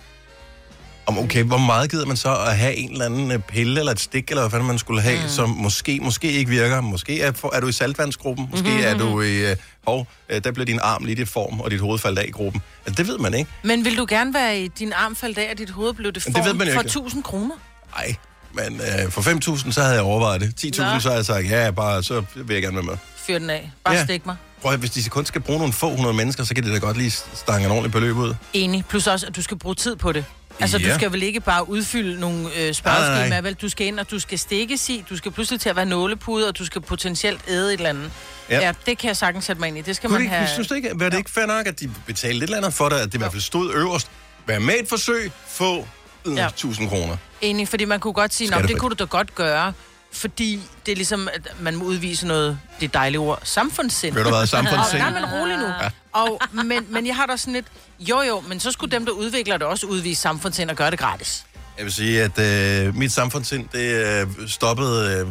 Om 1.06 1.19
okay, 1.19 1.43
hvor 1.43 1.58
meget 1.58 1.91
gider 1.91 2.06
man 2.06 2.17
så 2.17 2.37
at 2.37 2.56
have 2.56 2.75
en 2.75 2.93
eller 2.93 3.05
anden 3.05 3.31
øh, 3.31 3.38
pille 3.38 3.79
eller 3.79 3.93
et 3.93 4.00
stik, 4.00 4.31
eller 4.31 4.43
hvad 4.43 4.50
fanden 4.50 4.67
man 4.67 4.79
skulle 4.79 5.02
have, 5.02 5.23
mm. 5.23 5.29
som 5.29 5.49
måske, 5.49 6.00
måske 6.02 6.32
ikke 6.32 6.50
virker. 6.50 6.81
Måske 6.81 7.20
er, 7.20 7.50
er 7.52 7.61
du 7.61 7.69
i 7.69 7.73
saltvandsgruppen, 7.73 8.49
måske 8.50 8.69
mm-hmm. 8.69 8.85
er 8.85 8.99
du 8.99 9.20
i, 9.20 9.50
øh, 9.50 9.56
hov, 9.87 10.06
øh, 10.29 10.44
der 10.44 10.52
bliver 10.52 10.67
din 10.67 10.79
arm 10.82 11.05
lige 11.05 11.23
i 11.23 11.25
form, 11.25 11.61
og 11.61 11.70
dit 11.70 11.81
hoved 11.81 11.99
faldt 11.99 12.19
af 12.19 12.25
i 12.29 12.31
gruppen. 12.31 12.62
Altså, 12.87 13.02
det 13.02 13.11
ved 13.11 13.19
man 13.19 13.35
ikke. 13.35 13.50
Men 13.62 13.85
vil 13.85 13.99
du 13.99 14.06
gerne 14.08 14.35
være 14.35 14.61
i 14.61 14.69
din 14.69 14.93
arm 14.93 15.17
faldt 15.17 15.38
af, 15.38 15.50
og 15.52 15.58
dit 15.58 15.70
hoved 15.70 15.93
blev 15.93 16.12
det 16.12 16.26
Men 16.26 16.35
det 16.35 16.44
ved 16.44 16.50
form 16.50 16.58
man 16.58 16.67
for 16.67 16.81
ikke. 16.81 16.88
1000 16.88 17.23
kroner? 17.23 17.55
Nej, 17.96 18.14
men 18.53 18.81
øh, 18.81 19.11
for 19.11 19.20
5.000, 19.20 19.73
så 19.73 19.82
havde 19.82 19.94
jeg 19.94 20.03
overvejet 20.03 20.41
det. 20.41 20.76
10.000, 20.76 20.82
Nå. 20.82 21.00
så 21.00 21.08
havde 21.08 21.17
jeg 21.17 21.25
sagt, 21.25 21.50
ja, 21.50 21.70
bare, 21.70 22.03
så 22.03 22.25
vil 22.35 22.55
jeg 22.55 22.62
gerne 22.62 22.76
være 22.76 22.85
med. 22.85 22.96
Fyr 23.17 23.38
den 23.38 23.50
af. 23.50 23.73
Bare 23.85 23.94
ja. 23.94 24.05
stik 24.05 24.26
mig. 24.26 24.37
Prøv 24.62 24.73
at, 24.73 24.79
hvis 24.79 24.91
de 24.91 25.11
kun 25.11 25.26
skal 25.26 25.41
bruge 25.41 25.58
nogle 25.58 25.73
få 25.73 25.91
hundrede 25.96 26.14
mennesker, 26.14 26.44
så 26.44 26.55
kan 26.55 26.64
det 26.64 26.73
da 26.73 26.79
godt 26.79 26.96
lige 26.96 27.11
stange 27.11 27.64
en 27.64 27.70
ordentlig 27.70 27.93
beløb 27.93 28.17
ud. 28.17 28.35
Enig. 28.53 28.85
Plus 28.88 29.06
også, 29.06 29.26
at 29.26 29.37
du 29.37 29.43
skal 29.43 29.58
bruge 29.58 29.75
tid 29.75 29.96
på 29.96 30.12
det. 30.12 30.25
Altså, 30.60 30.78
Ja. 30.78 30.88
du 30.88 30.94
skal 30.94 31.12
vel 31.12 31.22
ikke 31.22 31.40
bare 31.40 31.68
udfylde 31.68 32.20
nogle 32.20 32.48
øh, 32.56 32.74
spørgeskemaer, 32.74 33.40
vel? 33.40 33.54
Du 33.54 33.68
skal 33.68 33.86
ind, 33.86 34.00
og 34.00 34.10
du 34.10 34.18
skal 34.18 34.38
stikkes 34.38 34.88
i, 34.88 35.04
du 35.10 35.16
skal 35.16 35.32
pludselig 35.32 35.60
til 35.60 35.68
at 35.68 35.76
være 35.76 35.86
nålepude, 35.86 36.48
og 36.48 36.58
du 36.58 36.64
skal 36.66 36.80
potentielt 36.80 37.40
æde 37.48 37.66
et 37.68 37.72
eller 37.76 37.88
andet. 37.90 38.10
Ja. 38.50 38.60
Ja, 38.60 38.72
det 38.86 38.98
kan 38.98 39.08
jeg 39.08 39.16
sagtens 39.16 39.44
sætte 39.44 39.60
mig 39.60 39.68
ind 39.68 39.78
i. 39.78 39.80
Det 39.80 39.96
skal 39.96 40.08
Kunne 40.08 40.18
man 40.18 40.22
det, 40.22 40.30
have... 40.30 40.42
ikke, 40.42 40.52
synes 40.52 40.68
du 40.68 40.74
ikke, 40.74 40.90
var 40.94 41.08
det 41.08 41.18
ikke 41.18 41.30
fair 41.30 41.46
nok, 41.46 41.66
at 41.66 41.80
de 41.80 41.90
betalte 42.06 42.38
lidt 42.38 42.42
eller 42.50 42.56
andet 42.56 42.74
for 42.74 42.88
dig, 42.88 42.98
at 43.00 43.06
det 43.06 43.14
i 43.14 43.18
hvert 43.18 43.32
fald 43.32 43.42
stod 43.42 43.74
øverst? 43.74 44.10
Vær 44.46 44.58
med 44.58 44.74
et 44.82 44.88
forsøg, 44.88 45.32
få 45.48 45.88
Ja. 46.26 46.46
1000 46.46 46.88
kroner. 46.88 47.16
Enig, 47.40 47.68
fordi 47.68 47.84
man 47.84 48.00
kunne 48.00 48.12
godt 48.12 48.34
sige, 48.34 48.54
at 48.54 48.68
det 48.68 48.78
kunne 48.78 48.90
du 48.90 49.04
da 49.04 49.04
godt 49.04 49.34
gøre, 49.34 49.72
fordi 50.12 50.60
det 50.86 50.92
er 50.92 50.96
ligesom, 50.96 51.28
at 51.32 51.48
man 51.60 51.76
må 51.76 51.84
udvise 51.84 52.26
noget, 52.26 52.58
det 52.80 52.94
dejlige 52.94 53.18
ord, 53.20 53.40
samfundssind. 53.44 54.14
Ved 54.14 54.24
du 54.24 54.30
hvad, 54.30 54.40
Og, 54.40 54.48
samfundssind? 54.48 55.02
nej, 55.10 55.10
men 55.10 55.24
rolig 55.24 55.56
nu. 55.56 55.66
Ja. 55.66 55.90
Og, 56.12 56.40
men, 56.52 56.86
men 56.88 57.06
jeg 57.06 57.16
har 57.16 57.26
da 57.26 57.36
sådan 57.36 57.54
lidt, 57.54 57.66
jo 58.00 58.20
jo, 58.20 58.40
men 58.40 58.60
så 58.60 58.72
skulle 58.72 58.90
dem, 58.90 59.04
der 59.06 59.12
udvikler 59.12 59.56
det, 59.56 59.66
også 59.66 59.86
udvise 59.86 60.20
samfundssind 60.20 60.70
og 60.70 60.76
gøre 60.76 60.90
det 60.90 60.98
gratis. 60.98 61.44
Jeg 61.76 61.84
vil 61.84 61.92
sige, 61.92 62.22
at 62.22 62.38
øh, 62.38 62.96
mit 62.96 63.12
samfundssind, 63.12 63.68
det 63.72 64.06
øh, 64.06 64.48
stoppede 64.48 65.18
øh, 65.20 65.28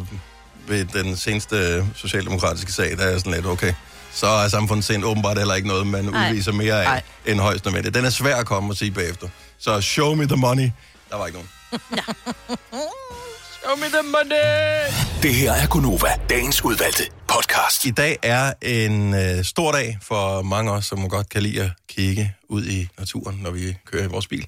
ved 0.68 0.84
den 0.84 1.16
seneste 1.16 1.56
øh, 1.56 1.84
socialdemokratiske 1.94 2.72
sag, 2.72 2.96
der 2.98 3.04
er 3.04 3.18
sådan 3.18 3.32
lidt, 3.32 3.46
okay, 3.46 3.74
så 4.12 4.26
er 4.26 4.48
samfundssind 4.48 5.04
åbenbart 5.04 5.38
heller 5.38 5.54
ikke 5.54 5.68
noget, 5.68 5.86
man 5.86 6.04
Nej. 6.04 6.30
udviser 6.30 6.52
mere 6.52 6.74
af 6.74 6.84
Nej. 6.84 7.02
end 7.26 7.40
højst 7.40 7.64
nødvendigt. 7.64 7.94
Den 7.94 8.04
er 8.04 8.10
svær 8.10 8.36
at 8.36 8.46
komme 8.46 8.72
og 8.72 8.76
sige 8.76 8.90
bagefter. 8.90 9.28
Så 9.58 9.80
show 9.80 10.14
me 10.14 10.26
the 10.26 10.36
money. 10.36 10.70
Der 11.10 11.16
var 11.16 11.26
ikke 11.26 11.38
nogen. 11.38 11.50
Show 13.62 13.76
me 13.76 13.86
the 13.86 14.02
money! 14.02 14.92
Det 15.22 15.34
her 15.34 15.52
er 15.52 15.66
Gunova, 15.66 16.08
dagens 16.30 16.64
udvalgte 16.64 17.02
podcast. 17.28 17.84
I 17.84 17.90
dag 17.90 18.18
er 18.22 18.52
en 18.62 19.14
øh, 19.14 19.44
stor 19.44 19.72
dag 19.72 19.98
for 20.02 20.42
mange 20.42 20.70
af 20.70 20.76
os, 20.76 20.86
som 20.86 21.08
godt 21.08 21.28
kan 21.28 21.42
lide 21.42 21.62
at 21.62 21.70
kigge 21.88 22.34
ud 22.48 22.66
i 22.66 22.88
naturen, 22.98 23.36
når 23.36 23.50
vi 23.50 23.76
kører 23.86 24.04
i 24.04 24.06
vores 24.06 24.26
bil. 24.26 24.46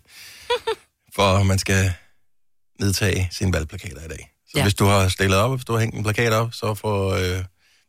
for 1.16 1.42
man 1.42 1.58
skal 1.58 1.92
nedtage 2.80 3.28
sine 3.32 3.52
valgplakater 3.52 4.04
i 4.04 4.08
dag. 4.08 4.30
Så 4.46 4.52
ja. 4.56 4.62
Hvis 4.62 4.74
du 4.74 4.84
har 4.84 5.08
stillet 5.08 5.38
op, 5.38 5.50
hvis 5.50 5.64
du 5.64 5.72
har 5.72 5.80
hængt 5.80 5.96
en 5.96 6.02
plakat 6.02 6.32
op, 6.32 6.54
så 6.54 6.74
får 6.74 7.10
øh, 7.10 7.44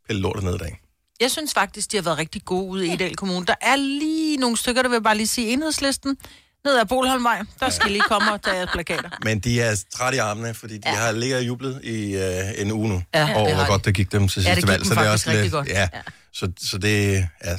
pille 0.08 0.22
lortet 0.22 0.44
ned 0.44 0.56
i 0.56 0.58
dag. 0.58 0.80
Jeg 1.20 1.32
synes 1.32 1.54
faktisk, 1.54 1.92
de 1.92 1.98
har 1.98 2.04
været 2.04 2.18
rigtig 2.18 2.46
gode 2.46 2.66
ude 2.70 2.88
i 2.88 2.94
Edal 2.94 3.16
Kommune. 3.16 3.46
Der 3.46 3.56
er 3.62 3.76
lige 3.76 4.38
nogle 4.38 4.58
stykker, 4.58 4.82
der 4.82 4.90
vil 4.90 4.96
jeg 4.96 5.04
bare 5.04 5.18
lige 5.18 5.28
sige 5.28 5.54
enhedslisten. 5.54 6.18
Ned 6.66 6.78
ad 6.80 6.86
Bolholmvej, 6.86 7.42
der 7.60 7.70
skal 7.70 7.92
lige 7.92 8.02
komme 8.08 8.34
og 8.34 8.42
tage 8.42 8.68
plakater. 8.74 9.10
Men 9.26 9.40
de 9.40 9.62
er 9.62 9.84
trætte 9.96 10.16
i 10.16 10.20
armene, 10.20 10.54
fordi 10.54 10.78
de 10.78 10.82
ja. 10.86 10.96
har 10.96 11.12
ligget 11.12 11.38
og 11.38 11.48
jublet 11.48 11.80
i 11.84 12.16
øh, 12.16 12.62
en 12.62 12.72
uge 12.72 12.90
nu. 12.90 13.04
Ja, 13.14 13.20
det 13.20 13.56
hvor 13.56 13.68
godt 13.68 13.86
det 13.86 13.94
gik 13.94 14.12
dem 14.12 14.28
til 14.28 14.44
Ja, 14.44 14.56
sidste 14.56 14.56
det 14.56 14.64
gik 14.64 14.68
valg. 14.70 14.80
dem 14.80 14.86
så 14.86 14.94
det 14.94 15.00
er 15.00 15.04
faktisk 15.04 15.28
også 15.28 15.30
rigtig 15.30 15.44
lidt, 15.44 15.54
godt. 15.54 15.68
Ja, 15.68 15.90
så, 16.34 16.52
så 16.70 16.78
det 16.78 17.28
ja. 17.46 17.58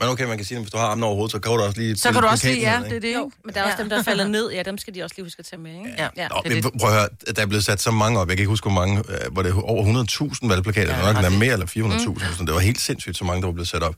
Men 0.00 0.08
okay, 0.08 0.24
man 0.24 0.36
kan 0.36 0.46
sige, 0.46 0.56
at 0.58 0.62
hvis 0.62 0.70
du 0.70 0.76
har 0.78 0.86
armen 0.86 1.04
over 1.04 1.14
hovedet, 1.14 1.32
så 1.32 1.38
kan 1.38 1.52
du 1.52 1.60
også 1.62 1.80
lige... 1.80 1.96
Så 1.96 2.12
kan 2.12 2.22
du 2.22 2.28
også 2.28 2.46
lige, 2.46 2.60
ja, 2.60 2.78
ned, 2.78 2.88
det 2.88 2.96
er 2.96 3.00
det, 3.00 3.14
Jo, 3.14 3.30
men 3.44 3.54
der 3.54 3.60
er 3.60 3.64
også 3.64 3.76
dem, 3.78 3.88
der 3.88 4.02
falder 4.02 4.26
ned. 4.36 4.50
Ja, 4.50 4.62
dem 4.62 4.78
skal 4.78 4.94
de 4.94 5.02
også 5.02 5.14
lige 5.16 5.24
huske 5.26 5.40
at 5.40 5.46
tage 5.46 5.60
med, 5.60 5.70
ikke? 5.70 5.94
Ja. 5.98 6.08
ja. 6.16 6.28
Nå, 6.28 6.40
det 6.44 6.50
er 6.58 6.62
men 6.62 6.78
prøv 6.80 6.90
at 6.90 6.96
høre, 6.96 7.08
der 7.36 7.42
er 7.42 7.46
blevet 7.46 7.64
sat 7.64 7.80
så 7.80 7.90
mange 7.90 8.20
op. 8.20 8.28
Jeg 8.28 8.36
kan 8.36 8.42
ikke 8.42 8.48
huske, 8.48 8.64
hvor 8.64 8.74
mange, 8.80 8.98
øh, 9.08 9.32
hvor 9.32 9.42
det 9.42 9.50
er 9.50 9.60
over 9.62 10.04
100.000 10.42 10.48
valgplakater. 10.48 10.92
Ja, 10.92 10.98
Ja, 10.98 11.06
nok, 11.06 11.16
det 11.16 11.24
er 11.24 11.28
der 11.28 11.36
er 11.36 11.38
mere 11.38 11.52
eller 11.52 11.66
400.000. 11.66 12.40
Mm. 12.40 12.46
Det 12.46 12.54
var 12.54 12.60
helt 12.60 12.80
sindssygt, 12.80 13.16
så 13.16 13.24
mange, 13.24 13.40
der 13.42 13.46
var 13.48 13.52
blevet 13.52 13.68
sat 13.68 13.82
op. 13.82 13.94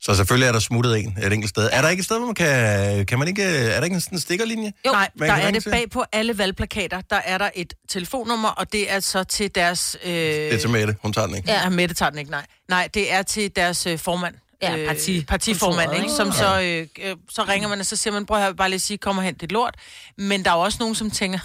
Så 0.00 0.14
selvfølgelig 0.14 0.46
er 0.48 0.52
der 0.52 0.58
smuttet 0.60 0.98
en 0.98 1.18
et 1.22 1.32
enkelt 1.32 1.50
sted. 1.50 1.68
Er 1.72 1.82
der 1.82 1.88
ikke 1.88 2.00
et 2.00 2.04
sted, 2.04 2.16
hvor 2.18 2.26
man 2.26 2.34
kan... 2.34 3.06
kan 3.06 3.18
man 3.18 3.28
ikke, 3.28 3.42
er 3.44 3.76
der 3.76 3.84
ikke 3.84 3.94
en 3.94 4.00
sådan 4.00 4.16
en 4.16 4.20
stikkerlinje? 4.20 4.72
Jo, 4.86 4.90
Nej, 4.92 5.08
Man 5.18 5.28
der 5.28 5.34
er 5.34 5.50
det 5.50 5.62
til. 5.62 5.70
bag 5.70 5.90
på 5.90 6.04
alle 6.12 6.38
valgplakater. 6.38 7.00
Der 7.10 7.20
er 7.24 7.38
der 7.38 7.50
et 7.54 7.74
telefonnummer, 7.88 8.48
og 8.48 8.72
det 8.72 8.92
er 8.92 9.00
så 9.00 9.24
til 9.24 9.54
deres... 9.54 9.96
Øh, 10.04 10.12
Det 10.12 10.54
er 10.54 10.58
til 10.58 10.70
Mette. 10.70 10.96
Hun 11.02 11.12
tager 11.12 11.26
den 11.26 11.36
ikke. 11.36 11.50
Ja, 11.50 11.68
Mette 11.68 11.94
tager 11.94 12.10
den 12.10 12.18
ikke, 12.18 12.30
nej. 12.30 12.46
Nej, 12.68 12.88
det 12.94 13.12
er 13.12 13.22
til 13.22 13.50
deres 13.56 13.86
øh, 13.86 13.98
formand. 13.98 14.34
Ja, 14.62 14.76
parti- 14.92 15.24
partiformand, 15.24 15.88
kontoret, 15.90 16.02
ikke? 16.02 16.14
Som 16.16 16.32
så, 16.32 16.60
øh, 16.60 17.10
øh, 17.10 17.16
så 17.30 17.42
ringer 17.48 17.68
man, 17.68 17.80
og 17.80 17.86
så 17.86 17.96
siger 17.96 18.14
man, 18.14 18.26
prøv 18.26 18.38
at 18.42 18.56
bare 18.56 18.70
lige 18.70 18.80
sige, 18.80 18.98
kom 18.98 19.18
og 19.18 19.24
hent 19.24 19.40
dit 19.40 19.52
lort. 19.52 19.74
Men 20.16 20.44
der 20.44 20.50
er 20.50 20.54
også 20.54 20.76
nogen, 20.80 20.94
som 20.94 21.10
tænker, 21.10 21.38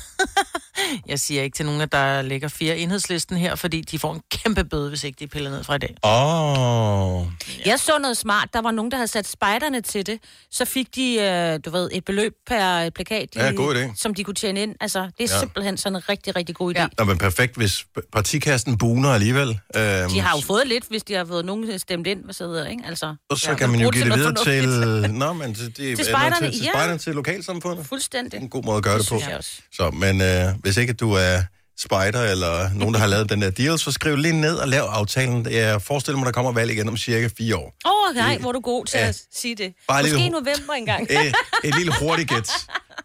jeg 1.12 1.20
siger 1.20 1.44
ikke 1.44 1.56
til 1.56 1.66
nogen, 1.66 1.82
at 1.82 1.92
der 1.92 2.22
ligger 2.22 2.48
fire 2.48 2.78
enhedslisten 2.78 3.38
her, 3.38 3.56
fordi 3.56 3.82
de 3.82 4.00
får 4.00 4.14
en 4.14 4.22
kæmpe 4.32 4.64
bøde, 4.64 4.90
hvis 4.90 5.04
ikke 5.04 5.20
de 5.20 5.28
piller 5.28 5.52
ned 5.52 5.64
fra 5.64 5.76
i 5.76 5.78
dag. 5.78 5.96
Åh... 6.04 7.20
Oh. 7.22 7.28
Jeg 7.66 7.80
så 7.80 7.98
noget 8.02 8.18
smart. 8.18 8.50
Der 8.54 8.62
var 8.62 8.72
nogen, 8.72 8.92
der 8.92 8.98
havde 8.98 9.08
sat 9.08 9.28
spejderne 9.28 9.82
til 9.82 10.06
det. 10.06 10.20
Så 10.52 10.66
fik 10.66 10.96
de, 10.96 11.16
øh, 11.22 11.60
du 11.66 11.70
ved, 11.70 11.90
et 11.92 12.06
beløb 12.06 12.34
per 12.48 12.90
plakat, 12.90 13.34
de, 13.34 13.46
Ja, 13.46 13.52
god 13.52 13.76
idé. 13.76 13.94
som 13.96 14.14
de 14.16 14.24
kunne 14.24 14.34
tjene 14.36 14.62
ind. 14.62 14.76
Altså, 14.82 15.00
det 15.00 15.10
er 15.10 15.14
Ja. 15.20 15.34
ja. 15.34 15.40
simpelthen 15.40 15.78
sådan 15.78 15.96
en 15.96 16.10
rigtig, 16.10 16.36
rigtig 16.36 16.56
god 16.56 16.76
idé. 16.76 16.78
Ja. 16.80 16.84
Ja. 16.84 16.88
Nå, 16.98 17.06
men 17.06 17.18
perfekt, 17.18 17.56
hvis 17.58 17.86
partikassen 18.12 18.78
buner 18.78 19.10
alligevel. 19.10 19.50
Øhm, 19.50 20.10
De 20.10 20.20
har 20.22 20.38
jo 20.38 20.42
fået 20.42 20.68
lidt, 20.68 20.86
hvis 20.90 21.04
de 21.04 21.14
har 21.14 21.26
fået 21.26 21.46
nogen 21.46 21.80
stemt 21.80 22.08
ind, 22.08 22.24
hvad 22.24 22.34
så 22.34 22.44
hedder, 22.48 22.68
ikke? 22.68 22.84
Altså, 22.88 23.03
Og 23.30 23.38
så 23.38 23.50
ja, 23.50 23.56
kan 23.56 23.70
man 23.70 23.80
jo 23.80 23.90
give 23.90 24.06
det 24.06 24.16
videre 24.16 24.44
til... 24.44 24.68
Nå, 25.22 25.34
men 25.34 25.54
det, 25.54 25.60
det, 25.60 25.76
Til 25.76 26.00
er 26.00 26.04
spejderne, 26.04 26.36
til, 26.52 26.58
til, 26.58 26.64
ja. 26.64 26.72
spejderne, 26.72 26.98
til 27.00 27.16
lokalsamfundet. 27.16 27.86
Fuldstændig. 27.88 28.32
Det 28.32 28.42
en 28.42 28.50
god 28.50 28.64
måde 28.64 28.78
at 28.78 28.84
gøre 28.84 28.98
det, 28.98 29.10
Det 29.10 29.24
på. 29.28 29.42
Så, 29.74 29.90
men 29.90 30.22
øh, 30.22 30.46
hvis 30.62 30.78
ikke 30.78 30.94
du 30.94 31.12
er 31.14 31.42
spider 31.80 32.24
eller 32.32 32.74
nogen, 32.74 32.94
der 32.94 33.00
har 33.00 33.08
lavet 33.08 33.30
den 33.30 33.42
der 33.42 33.50
deal, 33.50 33.80
så 33.80 33.92
skriv 33.92 34.16
lige 34.16 34.42
ned 34.42 34.56
og 34.56 34.68
lav 34.68 34.82
aftalen. 34.84 35.52
Jeg 35.52 35.82
forestiller 35.82 36.18
mig, 36.18 36.26
der 36.26 36.32
kommer 36.32 36.52
valg 36.52 36.72
igen 36.72 36.88
om 36.90 36.98
cirka 36.98 37.30
fire 37.38 37.56
år. 37.56 37.76
Åh, 37.86 37.92
oh, 38.10 38.16
nej, 38.16 38.38
hvor 38.38 38.50
er 38.50 38.54
du 38.54 38.60
god 38.60 38.86
til 38.86 38.98
Ja. 38.98 39.04
ja. 39.04 39.10
at 39.10 39.22
sige 39.36 39.56
det. 39.56 39.74
Bare 39.88 40.04
Måske 40.04 40.26
i 40.26 40.30
november 40.30 40.74
engang. 40.74 41.04
et, 41.12 41.36
et 41.64 41.76
lille 41.78 41.94
hurtigt 42.00 42.30
gæt, 42.30 42.52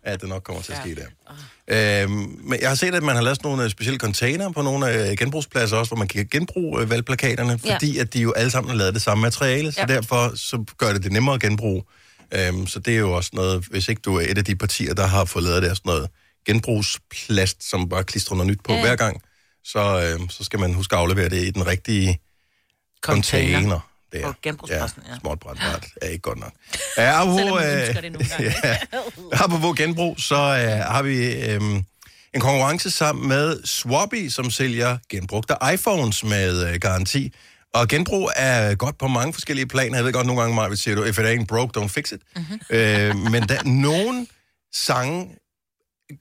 at 0.02 0.20
det 0.20 0.28
nok 0.28 0.42
kommer 0.42 0.62
til 0.62 0.72
at 0.72 0.78
ske 0.84 0.94
der. 0.94 1.06
Øhm, 1.70 2.10
men 2.44 2.60
jeg 2.60 2.68
har 2.68 2.74
set, 2.74 2.94
at 2.94 3.02
man 3.02 3.14
har 3.16 3.22
lavet 3.22 3.36
sådan 3.36 3.48
nogle 3.48 3.64
øh, 3.64 3.70
specielle 3.70 3.98
container 3.98 4.52
på 4.52 4.62
nogle 4.62 5.10
øh, 5.10 5.16
genbrugspladser 5.16 5.76
også, 5.76 5.90
hvor 5.90 5.96
man 5.96 6.08
kan 6.08 6.28
genbruge 6.30 6.82
øh, 6.82 6.90
valgplakaterne, 6.90 7.60
Ja. 7.64 7.74
fordi 7.74 7.98
at 7.98 8.14
de 8.14 8.20
jo 8.20 8.32
alle 8.32 8.50
sammen 8.50 8.70
har 8.70 8.76
lavet 8.76 8.94
det 8.94 9.02
samme 9.02 9.22
materiale, 9.22 9.72
så 9.72 9.80
Ja. 9.80 9.86
derfor 9.94 10.32
så 10.36 10.64
gør 10.78 10.92
det 10.92 11.02
det 11.02 11.12
nemmere 11.12 11.34
at 11.34 11.40
genbruge. 11.40 11.82
Øhm, 12.34 12.66
så 12.66 12.78
det 12.78 12.94
er 12.94 12.98
jo 12.98 13.12
også 13.12 13.30
noget, 13.32 13.64
hvis 13.70 13.88
ikke 13.88 14.00
du 14.00 14.16
er 14.16 14.20
et 14.28 14.38
af 14.38 14.44
de 14.44 14.56
partier, 14.56 14.94
der 14.94 15.06
har 15.06 15.24
fået 15.24 15.44
lavet 15.44 15.62
det, 15.62 15.76
sådan 15.76 15.90
noget 15.90 16.08
genbrugsplast, 16.46 17.70
som 17.70 17.88
bare 17.88 18.04
klistrer 18.04 18.36
noget 18.36 18.50
nyt 18.50 18.60
på 18.64 18.72
Ja. 18.72 18.80
hver 18.80 18.96
gang, 18.96 19.22
så, 19.64 20.12
øhm, 20.14 20.28
så 20.28 20.44
skal 20.44 20.58
man 20.60 20.74
huske 20.74 20.94
at 20.96 21.00
aflevere 21.00 21.28
det 21.28 21.44
i 21.46 21.50
den 21.50 21.66
rigtige 21.66 22.18
container. 23.00 23.52
container. 23.58 23.87
Det 24.12 24.22
På 24.22 24.34
genbrugspladsen, 24.42 25.02
ja. 25.08 25.18
Småt 25.20 25.40
brændbart 25.40 25.86
er 26.02 26.08
ikke 26.08 26.22
godt 26.22 26.38
nok. 26.38 26.52
Ja, 26.96 27.20
apropos, 27.20 27.38
Selvom 27.38 27.56
man 27.56 27.78
ønsker 27.78 28.00
det 28.00 28.12
nogle 28.12 28.28
gange. 28.28 28.54
ja, 28.64 28.76
apropos 29.32 29.78
genbrug, 29.78 30.20
så 30.20 30.36
øh, 30.36 30.92
har 30.92 31.02
vi 31.02 31.44
øh, 31.46 31.60
en 32.34 32.40
konkurrence 32.40 32.90
sammen 32.90 33.28
med 33.28 33.62
Swabi, 33.64 34.30
som 34.30 34.50
sælger 34.50 34.98
genbrugte 35.10 35.54
iPhones 35.74 36.24
med 36.24 36.68
øh, 36.68 36.74
garanti. 36.80 37.32
Og 37.74 37.88
genbrug 37.88 38.30
er 38.36 38.74
godt 38.74 38.98
på 38.98 39.08
mange 39.08 39.32
forskellige 39.32 39.66
planer. 39.66 39.96
Jeg 39.96 40.04
ved 40.04 40.12
godt, 40.12 40.26
nogle 40.26 40.42
gange, 40.42 40.56
Maja, 40.56 40.74
siger 40.74 40.94
du, 40.94 41.04
if 41.04 41.18
it 41.18 41.24
ain't 41.24 41.44
broke, 41.44 41.80
don't 41.80 41.88
fix 41.88 42.12
it. 42.12 42.20
Mm-hmm. 42.36 42.60
Øh, 42.70 43.16
men 43.16 43.42
der, 43.42 43.64
nogle 43.64 44.26
sange 44.72 45.36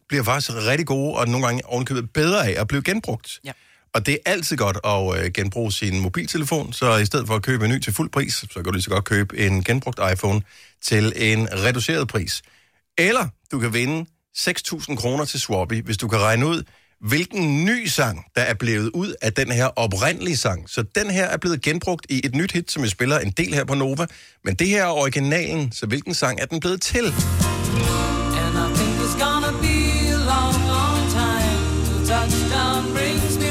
bliver 0.10 0.24
faktisk 0.24 0.52
rigtig 0.54 0.88
gode, 0.88 1.16
og 1.18 1.28
nogle 1.28 1.46
gange 1.46 1.66
ovenkøbet 1.66 2.14
bedre 2.14 2.48
af 2.48 2.62
at 2.62 2.68
blive 2.68 2.84
genbrugt. 2.84 3.40
Ja. 3.46 3.52
Og 3.94 4.06
det 4.06 4.14
er 4.14 4.32
altid 4.32 4.58
godt 4.58 4.78
at 4.84 5.26
øh, 5.26 5.32
genbruge 5.32 5.72
sin 5.72 6.00
mobiltelefon, 6.00 6.74
så 6.74 6.98
i 6.98 7.06
stedet 7.06 7.28
for 7.28 7.36
at 7.36 7.42
købe 7.42 7.66
en 7.66 7.72
ny 7.72 7.80
til 7.80 7.94
fuld 7.94 8.10
pris, 8.10 8.34
så 8.34 8.48
kan 8.54 8.64
du 8.64 8.72
lige 8.72 8.82
så 8.82 8.90
godt 8.90 9.06
købe 9.06 9.38
en 9.38 9.64
genbrugt 9.64 10.00
iPhone 10.14 10.42
til 10.84 11.14
en 11.16 11.48
reduceret 11.54 12.08
pris. 12.08 12.42
Eller 12.98 13.28
du 13.52 13.60
kan 13.60 13.74
vinde 13.74 14.06
6.000 14.38 14.96
kroner 14.96 15.26
til 15.26 15.40
Swappy, 15.40 15.84
hvis 15.84 15.98
du 15.98 16.08
kan 16.08 16.20
regne 16.20 16.48
ud, 16.48 16.64
hvilken 17.02 17.66
ny 17.66 17.86
sang, 17.86 18.26
der 18.36 18.42
er 18.42 18.54
blevet 18.54 18.90
ud 18.90 19.14
af 19.22 19.34
den 19.34 19.52
her 19.52 19.66
oprindelige 19.66 20.38
sang. 20.38 20.70
Så 20.70 20.84
den 20.96 21.12
her 21.12 21.26
er 21.26 21.38
blevet 21.38 21.62
genbrugt 21.62 22.06
i 22.10 22.22
et 22.24 22.36
nyt 22.36 22.52
hit, 22.52 22.72
som 22.72 22.84
vi 22.84 22.90
spiller 22.90 23.20
en 23.20 23.32
del 23.32 23.54
her 23.54 23.64
på 23.66 23.76
Nova. 23.76 24.06
Men 24.44 24.56
det 24.56 24.68
her 24.68 24.84
er 24.84 24.90
originalen, 24.90 25.72
så 25.72 25.86
hvilken 25.86 26.14
sang 26.14 26.40
er 26.40 26.46
den 26.46 26.60
blevet 26.60 26.82
til? 26.82 27.14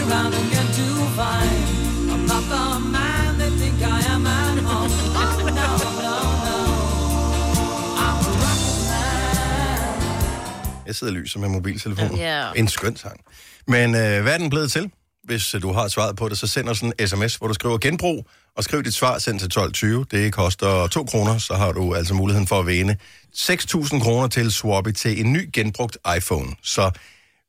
Brings 0.07 0.11
me 0.11 0.15
round 0.15 0.35
again 0.35 0.67
to 0.79 0.87
find 1.19 1.65
I'm 2.13 2.27
not 2.27 2.43
the 2.53 2.65
man 2.97 3.39
they 3.39 3.51
think 3.61 3.83
I 3.83 4.01
am 4.15 4.27
at 4.27 4.59
home. 4.69 4.91
Oh, 5.23 5.39
no, 5.39 5.69
no, 6.07 6.19
no. 6.47 6.59
I'm 8.05 8.19
a 8.27 8.33
rocket 8.45 8.77
man. 8.89 10.01
Jeg 10.87 10.95
sidder 10.95 11.13
og 11.13 11.19
lyser 11.19 11.41
med 11.41 11.49
mobiltelefonen. 11.49 12.17
Ja. 12.17 12.53
En 12.57 12.69
skøn 12.69 12.97
sang. 12.97 13.21
Men 13.67 13.95
øh, 13.95 14.23
hvad 14.23 14.35
er 14.35 14.39
den 14.39 14.51
blevet 14.51 14.73
til? 14.73 14.91
Hvis 15.25 15.55
øh, 15.55 15.63
du 15.63 15.73
har 15.73 15.89
svaret 15.89 16.17
på 16.17 16.29
det, 16.29 16.39
så 16.39 16.47
send 16.47 16.69
os 16.69 16.81
en 16.81 16.93
sms, 17.07 17.37
hvor 17.37 17.49
du 17.49 17.55
skriver 17.55 17.79
genbrug, 17.79 18.27
og 18.57 18.65
skriv 18.65 18.83
dit 18.85 18.95
svar, 18.95 19.19
send 19.19 19.39
til 19.39 19.47
1220. 19.47 20.07
Det 20.11 20.33
koster 20.33 20.87
2 20.87 21.05
kroner, 21.05 21.39
så 21.39 21.55
har 21.55 21.73
du 21.73 21.95
altså 21.95 22.15
muligheden 22.15 22.47
for 22.47 22.59
at 22.59 22.67
vinde 22.67 22.97
6.000 23.37 24.03
kroner 24.03 24.29
til 24.29 24.53
Swabi 24.53 24.93
til 24.93 25.21
en 25.21 25.33
ny 25.33 25.51
genbrugt 25.53 25.99
iPhone. 26.17 26.49
Så 26.63 26.91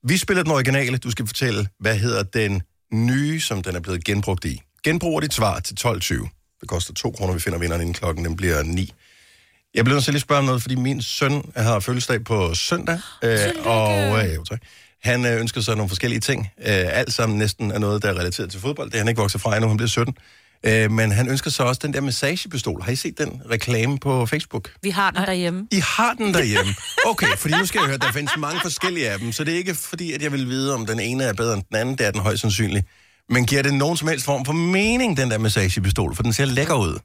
vi 0.08 0.18
spiller 0.18 0.44
den 0.44 0.52
originale. 0.52 0.98
Du 0.98 1.12
skal 1.12 1.28
fortælle, 1.28 1.68
hvad 1.80 1.98
hedder 1.98 2.24
den 2.24 2.62
nye, 2.94 3.40
som 3.40 3.64
den 3.64 3.76
er 3.76 3.80
blevet 3.80 4.04
genbrugt 4.04 4.46
i. 4.46 4.62
Genbrug 4.84 5.22
dit 5.22 5.34
svar 5.34 5.60
til 5.60 5.78
12.20. 5.86 6.58
Det 6.62 6.70
koster 6.70 6.94
2 6.94 7.12
kroner, 7.12 7.34
vi 7.34 7.40
finder 7.40 7.60
vinderen 7.60 7.82
inden 7.82 7.94
klokken, 7.94 8.26
den 8.26 8.36
bliver 8.36 8.64
9. 8.64 8.94
Jeg 9.74 9.86
bliver 9.86 9.96
nødt 9.96 10.04
til 10.04 10.14
lige 10.14 10.18
at 10.18 10.22
spørge 10.22 10.40
om 10.40 10.46
noget, 10.46 10.62
fordi 10.62 10.76
min 10.76 11.02
søn 11.02 11.52
har 11.56 11.80
fødselsdag 11.80 12.24
på 12.24 12.56
søndag. 12.56 13.00
Øh, 13.24 13.40
og 13.66 14.26
øh, 14.26 14.36
jo, 14.36 14.44
tak. 14.44 14.62
Han 15.04 15.26
øh, 15.26 15.40
ønsker 15.40 15.62
sig 15.62 15.76
nogle 15.76 15.90
forskellige 15.90 16.20
ting. 16.20 16.50
Øh, 16.58 16.66
alt 16.68 17.14
sammen 17.14 17.38
næsten 17.38 17.72
er 17.72 17.80
noget, 17.80 18.04
der 18.04 18.10
er 18.10 18.20
relateret 18.20 18.52
til 18.52 18.60
fodbold. 18.60 18.88
Det 18.90 18.96
er 18.96 19.00
han 19.00 19.08
ikke 19.08 19.22
vokset 19.22 19.42
fra 19.42 19.56
endnu, 19.56 19.68
han 19.68 19.78
bliver 19.78 19.88
17. 19.88 20.16
Øh, 20.64 20.92
men 20.92 21.12
han 21.12 21.30
ønsker 21.30 21.52
sig 21.52 21.66
også 21.66 21.80
den 21.84 21.94
der 21.94 22.02
massagepistol. 22.02 22.82
Har 22.82 22.92
I 22.92 22.96
set 22.96 23.18
den 23.18 23.42
reklame 23.50 23.98
på 23.98 24.26
Facebook? 24.26 24.72
Vi 24.82 24.90
har 24.90 25.12
den 25.12 25.24
derhjemme. 25.24 25.68
I 25.72 25.80
har 25.80 26.14
den 26.14 26.34
derhjemme. 26.34 26.76
Okay, 27.06 27.28
fordi 27.38 27.54
nu 27.58 27.66
skal 27.66 27.80
jeg 27.80 27.86
høre, 27.86 27.96
at 27.96 28.02
der 28.02 28.12
findes 28.12 28.38
mange 28.38 28.60
forskellige 28.62 29.10
af 29.10 29.20
dem, 29.20 29.32
så 29.32 29.44
det 29.44 29.54
er 29.54 29.58
ikke 29.58 29.76
fordi, 29.76 30.14
at 30.14 30.22
jeg 30.22 30.32
vil 30.32 30.48
vide, 30.48 30.74
om 30.74 30.86
den 30.86 31.00
ene 31.00 31.24
er 31.24 31.34
bedre 31.34 31.54
end 31.54 31.64
den 31.70 31.78
anden. 31.78 31.98
Det 31.98 32.08
er 32.08 32.12
den 32.12 32.22
højst 32.22 32.42
sandsynligt. 32.42 32.88
Men 33.30 33.46
giver 33.46 33.62
det 33.62 33.74
nogen 33.74 33.98
som 33.98 34.08
helst 34.08 34.26
form 34.26 34.46
for 34.46 34.54
mening, 34.54 35.18
den 35.18 35.32
der 35.32 35.38
massagepistol? 35.38 36.16
For 36.16 36.24
den 36.24 36.34
ser 36.34 36.46
lækker 36.46 36.76
ud. 36.76 37.00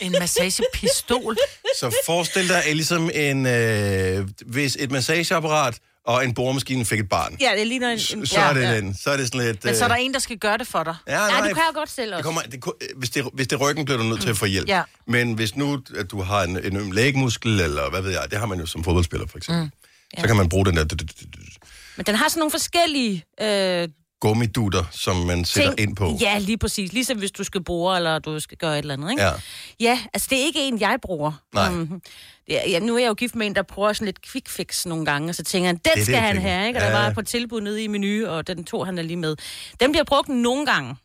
En 0.00 0.14
massagepistol. 0.20 1.36
Så 1.78 1.96
forestil 2.06 2.48
dig, 2.48 2.64
at 2.64 2.76
ligesom 2.76 3.10
en, 3.14 3.46
øh, 3.46 4.28
hvis 4.46 4.76
et 4.80 4.90
massageapparat 4.90 5.78
og 6.04 6.24
en 6.24 6.34
boremaskine 6.34 6.84
fik 6.84 7.00
et 7.00 7.08
barn. 7.08 7.36
Ja, 7.40 7.52
det 7.56 7.66
ligner 7.66 7.88
en... 7.88 7.98
en 8.18 8.26
Så 8.26 8.40
er 8.40 8.52
det 8.52 8.82
den. 8.82 8.94
Så 8.94 9.10
er 9.10 9.16
det 9.16 9.26
sådan 9.26 9.46
lidt... 9.46 9.64
Men 9.64 9.76
så 9.76 9.84
er 9.84 9.88
der 9.88 9.96
øh, 9.96 10.04
en, 10.04 10.14
der 10.14 10.18
skal 10.20 10.38
gøre 10.38 10.58
det 10.58 10.66
for 10.66 10.84
dig. 10.84 10.96
Ja, 11.08 11.16
Nej, 11.16 11.30
nej, 11.30 11.48
du 11.48 11.54
kan 11.54 11.62
jo 11.72 11.78
godt 11.78 11.90
selv 11.90 12.06
det 12.10 12.14
også. 12.14 12.24
kommer, 12.24 12.42
det, 12.42 12.64
hvis, 12.96 13.10
det, 13.10 13.24
hvis 13.32 13.48
det 13.48 13.56
er 13.56 13.60
ryggen, 13.60 13.84
bliver 13.84 13.98
du 13.98 14.04
nødt 14.04 14.20
til 14.20 14.30
at 14.30 14.36
få 14.36 14.46
hjælp. 14.46 14.68
Ja. 14.68 14.82
Men 15.06 15.32
hvis 15.32 15.56
nu 15.56 15.82
at 15.96 16.10
du 16.10 16.22
har 16.22 16.42
en, 16.42 16.64
en 16.64 16.76
øm 16.76 16.90
lægmuskel, 16.90 17.60
eller 17.60 17.90
hvad 17.90 18.02
ved 18.02 18.10
jeg, 18.10 18.22
det 18.30 18.38
har 18.38 18.46
man 18.46 18.60
jo 18.60 18.66
som 18.66 18.84
fodboldspiller 18.84 19.26
for 19.26 19.38
eksempel, 19.38 19.64
mm. 19.64 20.20
så 20.20 20.26
kan 20.26 20.36
man 20.36 20.48
bruge 20.48 20.66
den 20.66 20.76
der 20.76 20.84
Men 21.96 22.06
den 22.06 22.14
har 22.14 22.28
sådan 22.28 22.38
nogle 22.38 22.50
forskellige 22.50 23.24
øh, 23.40 23.88
gummidutter, 24.22 24.84
som 24.90 25.16
man 25.16 25.44
sætter 25.44 25.70
ting. 25.74 25.88
ind 25.88 25.96
på. 25.96 26.16
Ja, 26.20 26.38
lige 26.38 26.58
præcis. 26.58 26.92
Ligesom 26.92 27.18
hvis 27.18 27.30
du 27.30 27.44
skal 27.44 27.64
bruge, 27.64 27.96
eller 27.96 28.18
du 28.18 28.40
skal 28.40 28.58
gøre 28.58 28.72
et 28.72 28.78
eller 28.78 28.94
andet, 28.94 29.10
ikke? 29.10 29.22
Ja. 29.22 29.30
Ja, 29.80 29.98
altså 30.14 30.26
det 30.30 30.40
er 30.40 30.44
ikke 30.44 30.60
en, 30.68 30.80
jeg 30.80 30.98
bruger. 31.02 31.32
Nej. 31.54 31.70
Mm, 31.70 32.00
det 32.46 32.64
er, 32.66 32.70
ja, 32.70 32.78
nu 32.78 32.94
er 32.94 32.98
jeg 32.98 33.08
jo 33.08 33.14
gift 33.14 33.34
med 33.34 33.46
en, 33.46 33.54
der 33.54 33.62
bruger 33.62 33.92
sådan 33.92 34.04
lidt 34.06 34.18
quick 34.32 34.48
fix 34.48 34.86
nogle 34.86 35.04
gange, 35.06 35.28
og 35.28 35.34
så 35.34 35.42
tænker 35.44 35.66
han, 35.66 35.76
den 35.76 35.92
det, 35.94 36.02
skal 36.02 36.12
jeg 36.12 36.22
han 36.22 36.38
have, 36.38 36.66
ikke? 36.68 36.78
Og 36.78 36.82
der 36.82 36.90
Ja. 36.90 37.04
var 37.06 37.12
på 37.12 37.22
tilbud 37.22 37.60
nede 37.60 37.84
i 37.84 37.86
menu, 37.86 38.26
og 38.28 38.46
den 38.46 38.64
tog 38.64 38.86
han 38.86 38.96
da 38.96 39.02
lige 39.02 39.16
med. 39.16 39.36
Den 39.80 39.92
bliver 39.92 40.04
brugt 40.04 40.28
nogle 40.28 40.66
gange. 40.66 40.96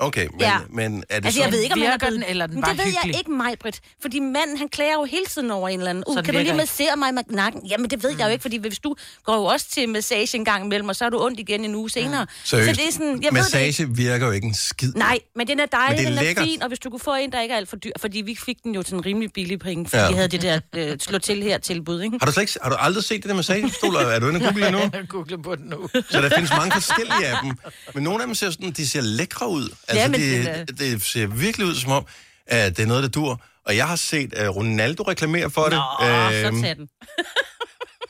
Okay, 0.00 0.26
men, 0.32 0.40
Ja. 0.40 0.56
men 0.70 1.04
er 1.08 1.16
det 1.20 1.26
Altså, 1.26 1.38
så... 1.38 1.44
jeg 1.44 1.52
ved 1.52 1.60
ikke, 1.60 1.72
om 1.74 1.80
han 1.80 1.90
er 1.92 1.98
blevet... 1.98 2.14
den, 2.14 2.22
eller 2.28 2.44
er 2.44 2.46
den 2.48 2.60
bare 2.62 2.70
det 2.70 2.78
ved 2.78 2.84
jeg 2.84 2.94
hyggelig? 3.02 3.18
ikke 3.18 3.30
mig, 3.30 3.58
Britt. 3.60 3.80
Fordi 4.02 4.18
manden, 4.20 4.58
han 4.58 4.68
klager 4.68 4.92
jo 4.94 5.04
hele 5.04 5.24
tiden 5.26 5.50
over 5.50 5.68
en 5.68 5.78
eller 5.78 5.90
anden. 5.90 6.04
Uh, 6.06 6.22
kan 6.22 6.34
du 6.34 6.40
lige 6.40 6.52
massere 6.54 6.96
mig 6.96 7.14
med 7.14 7.22
nakken? 7.30 7.66
Jamen, 7.66 7.90
det 7.90 8.02
ved 8.02 8.10
jeg 8.18 8.26
jo 8.26 8.32
ikke, 8.32 8.42
fordi 8.42 8.56
hvis 8.56 8.78
du 8.78 8.94
går 9.24 9.34
jo 9.34 9.44
også 9.44 9.66
til 9.70 9.88
massage 9.88 10.36
en 10.38 10.44
gang 10.44 10.64
imellem, 10.64 10.88
og 10.88 10.96
så 10.96 11.04
er 11.04 11.10
du 11.10 11.18
ondt 11.24 11.40
igen 11.40 11.64
en 11.64 11.74
uge 11.74 11.90
senere. 11.90 12.26
Seriøst, 12.44 12.68
Så 12.70 12.82
det 12.82 12.88
er 12.88 12.92
sådan, 12.92 13.06
jeg 13.06 13.14
ved 13.14 13.20
det 13.20 13.26
ikke. 13.26 13.32
massage 13.34 13.88
virker 13.96 14.26
jo 14.26 14.32
ikke 14.32 14.46
en 14.46 14.54
skid. 14.54 14.92
Nej, 14.92 15.18
men 15.36 15.46
den 15.48 15.60
er 15.60 15.66
dejlig, 15.66 16.04
er 16.04 16.08
den 16.08 16.18
er 16.18 16.22
lækkert. 16.22 16.44
fin, 16.46 16.62
og 16.62 16.68
hvis 16.68 16.78
du 16.78 16.90
kunne 16.90 17.00
få 17.00 17.14
en, 17.14 17.32
der 17.32 17.40
ikke 17.40 17.52
er 17.52 17.56
alt 17.56 17.68
for 17.68 17.76
dyr, 17.76 17.90
fordi 18.00 18.18
vi 18.20 18.36
fik 18.46 18.56
den 18.64 18.74
jo 18.74 18.82
til 18.82 18.94
en 18.94 19.06
rimelig 19.06 19.32
billig 19.32 19.58
penge, 19.58 19.88
fordi 19.88 20.02
Ja. 20.02 20.08
vi 20.08 20.14
havde 20.14 20.28
det 20.28 20.42
der 20.42 20.60
øh, 20.76 20.98
slå 21.00 21.18
til 21.18 21.42
her 21.42 21.58
tilbud, 21.58 22.02
ikke? 22.02 22.18
Har 22.20 22.26
du, 22.26 22.32
slet 22.32 22.42
ikke, 22.42 22.52
har 22.62 22.70
du 22.70 22.76
aldrig 22.78 23.04
set 23.04 23.22
det 23.22 23.28
der 23.28 23.34
massagepistol? 23.36 23.94
er 24.14 24.18
du 24.18 24.28
inde 24.28 24.46
og 24.48 24.54
google 24.54 24.70
nu? 24.70 24.78
Jeg 24.78 25.04
googler 25.08 25.36
på 25.42 25.56
den 25.56 25.64
nu. 25.64 25.88
Så 26.10 26.20
der 26.22 26.30
findes 26.34 26.50
mange 26.56 26.72
forskellige 26.72 27.26
af 27.26 27.36
dem. 27.42 27.52
Men 27.94 28.02
nogle 28.02 28.22
af 28.22 28.26
dem 28.26 28.34
ser 28.34 28.50
sådan, 28.50 28.70
de 28.70 28.88
ser 28.88 29.00
lækre 29.00 29.48
ud. 29.48 29.68
Altså, 29.88 30.02
Ja, 30.02 30.08
men 30.08 30.20
det, 30.20 30.68
det 30.68 30.78
det 30.78 31.02
ser 31.02 31.26
virkelig 31.26 31.66
ud 31.66 31.74
som 31.74 31.92
om, 31.92 32.06
at 32.46 32.76
det 32.76 32.82
er 32.82 32.86
noget, 32.86 33.02
der 33.02 33.08
dur. 33.08 33.42
Og 33.66 33.76
jeg 33.76 33.88
har 33.88 33.96
set 33.96 34.34
uh, 34.40 34.56
Ronaldo 34.56 35.02
reklamere 35.02 35.50
for 35.50 35.64
det. 35.64 35.72
Nå, 36.00 36.06
Øhm, 36.06 36.62
så 36.62 36.74
den. 36.78 36.88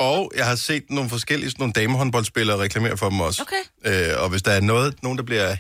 og 0.01 0.33
jeg 0.37 0.47
har 0.47 0.57
set 0.57 0.85
nogle 0.91 1.11
forskellige 1.11 1.51
sådan 1.51 1.61
nogle 1.63 1.73
damehåndboldspillere 1.73 2.59
reklamere 2.59 2.97
for 2.97 3.09
dem 3.11 3.21
også. 3.21 3.43
Okay. 3.43 4.11
Øh, 4.13 4.23
og 4.23 4.29
hvis 4.29 4.43
der 4.43 4.51
er 4.53 4.61
noget, 4.61 5.03
nogen, 5.03 5.19
der 5.19 5.25
bliver 5.25 5.57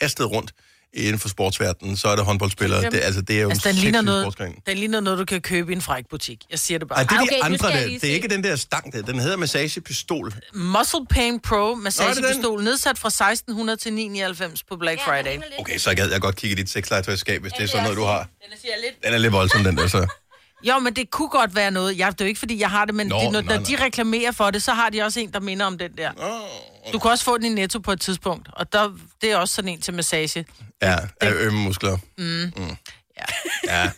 kastet 0.00 0.30
rundt 0.30 0.52
inden 0.94 1.18
for 1.18 1.28
sportsverdenen, 1.28 1.96
så 1.96 2.08
er 2.08 2.16
det 2.16 2.24
håndboldspillere. 2.24 2.90
Det, 2.90 3.00
altså, 3.02 3.20
det 3.20 3.38
er 3.38 3.42
jo 3.42 3.50
Altså, 3.50 3.68
en 3.68 3.74
den 3.74 3.82
ligner, 3.82 4.02
noget, 4.02 4.22
sportsgren. 4.24 4.54
den 4.66 4.78
ligner 4.78 5.00
noget, 5.00 5.18
du 5.18 5.24
kan 5.24 5.40
købe 5.40 5.72
i 5.72 5.74
en 5.74 5.82
fræk 5.82 6.04
butik. 6.10 6.44
Jeg 6.50 6.58
siger 6.58 6.78
det 6.78 6.88
bare. 6.88 6.98
Ej, 6.98 7.02
det 7.02 7.12
er 7.12 7.16
Ah, 7.16 7.20
de 7.20 7.28
okay, 7.28 7.38
nu 7.38 7.54
andre, 7.66 7.80
der. 7.92 7.98
Det 8.00 8.04
er 8.10 8.14
ikke 8.14 8.28
den 8.28 8.44
der 8.44 8.56
stang 8.56 8.92
der. 8.92 9.02
Den 9.02 9.18
hedder 9.18 9.36
massagepistol. 9.36 10.34
Muscle 10.54 11.06
Pain 11.10 11.40
Pro 11.40 11.56
er 11.72 11.74
massagepistol, 11.74 12.62
nedsat 12.64 12.98
fra 12.98 13.08
1600 13.08 13.76
til 13.76 13.92
999 13.92 14.62
på 14.62 14.76
Black 14.76 15.00
Friday. 15.04 15.38
Okay, 15.58 15.78
så 15.78 15.94
gad 15.94 16.10
jeg 16.10 16.20
godt 16.20 16.36
kigge 16.36 16.56
i 16.56 16.60
dit 16.60 16.70
sexlegetøjskab, 16.70 17.42
hvis 17.42 17.52
det 17.52 17.62
er 17.62 17.66
sådan 17.66 17.82
noget, 17.82 17.96
du 17.98 18.04
har. 18.04 18.18
Den 18.18 18.58
siger 18.60 18.74
lidt... 18.84 19.04
Den 19.04 19.14
er 19.14 19.18
lidt 19.18 19.32
voldsom, 19.32 19.64
den 19.64 19.76
der 19.76 19.86
så. 19.86 20.06
Jo, 20.68 20.78
men 20.78 20.96
det 20.96 21.10
kunne 21.10 21.28
godt 21.28 21.54
være 21.54 21.70
noget. 21.70 21.98
Jeg, 21.98 22.12
det 22.12 22.20
er 22.20 22.24
jo 22.24 22.28
ikke, 22.28 22.38
fordi 22.38 22.60
jeg 22.60 22.70
har 22.70 22.84
det, 22.84 22.94
men 22.94 23.06
Nå, 23.06 23.20
det, 23.20 23.32
når, 23.32 23.40
nej, 23.40 23.56
når 23.56 23.64
de 23.64 23.84
reklamerer 23.84 24.32
for 24.32 24.50
det, 24.50 24.62
så 24.62 24.72
har 24.72 24.90
de 24.90 25.02
også 25.02 25.20
en, 25.20 25.32
der 25.32 25.40
minder 25.40 25.66
om 25.66 25.78
den 25.78 25.90
der. 25.98 26.10
Oh, 26.16 26.92
Du 26.92 26.98
kan 26.98 27.10
også 27.10 27.24
få 27.24 27.36
den 27.38 27.46
i 27.46 27.48
Netto 27.48 27.78
på 27.78 27.92
et 27.92 28.00
tidspunkt, 28.00 28.48
og 28.52 28.72
der, 28.72 28.98
det 29.22 29.30
er 29.32 29.36
også 29.36 29.54
sådan 29.54 29.68
en 29.68 29.80
til 29.80 29.94
massage. 29.94 30.44
ja, 30.82 30.96
af 31.20 31.32
ømme 31.32 31.58
muskler. 31.60 31.96
Mm. 32.18 32.24
mm. 32.24 32.76
Ja. 33.18 33.24
Ja, 33.68 33.90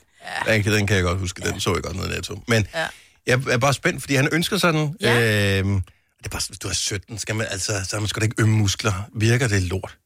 den, 0.53 0.63
kan- 0.63 0.73
den 0.73 0.87
kan 0.87 0.97
jeg 0.97 1.05
godt 1.05 1.19
huske. 1.19 1.43
Den 1.43 1.61
så 1.61 1.75
jeg 1.75 1.83
godt 1.83 1.97
ned 1.97 2.07
i 2.07 2.09
Netto. 2.09 2.43
Men 2.49 2.67
Ja. 2.75 2.87
jeg 3.27 3.41
er 3.51 3.59
bare 3.59 3.75
spændt, 3.75 4.01
fordi 4.03 4.15
han 4.15 4.29
ønsker 4.33 4.59
sådan... 4.59 4.95
Ja. 5.01 5.59
Øhm, 5.59 5.83
det 6.19 6.25
er 6.27 6.29
bare, 6.31 6.43
hvis 6.49 6.59
du 6.59 6.69
er 6.69 6.73
17, 6.73 7.19
skal 7.19 7.35
man, 7.37 7.47
altså, 7.51 7.73
så 7.89 7.99
man 8.01 8.09
sgu 8.09 8.19
da 8.19 8.25
ikke 8.25 8.43
ømme 8.43 8.57
muskler. 8.57 8.93
Virker 9.15 9.49
det 9.49 9.63
lort? 9.63 9.97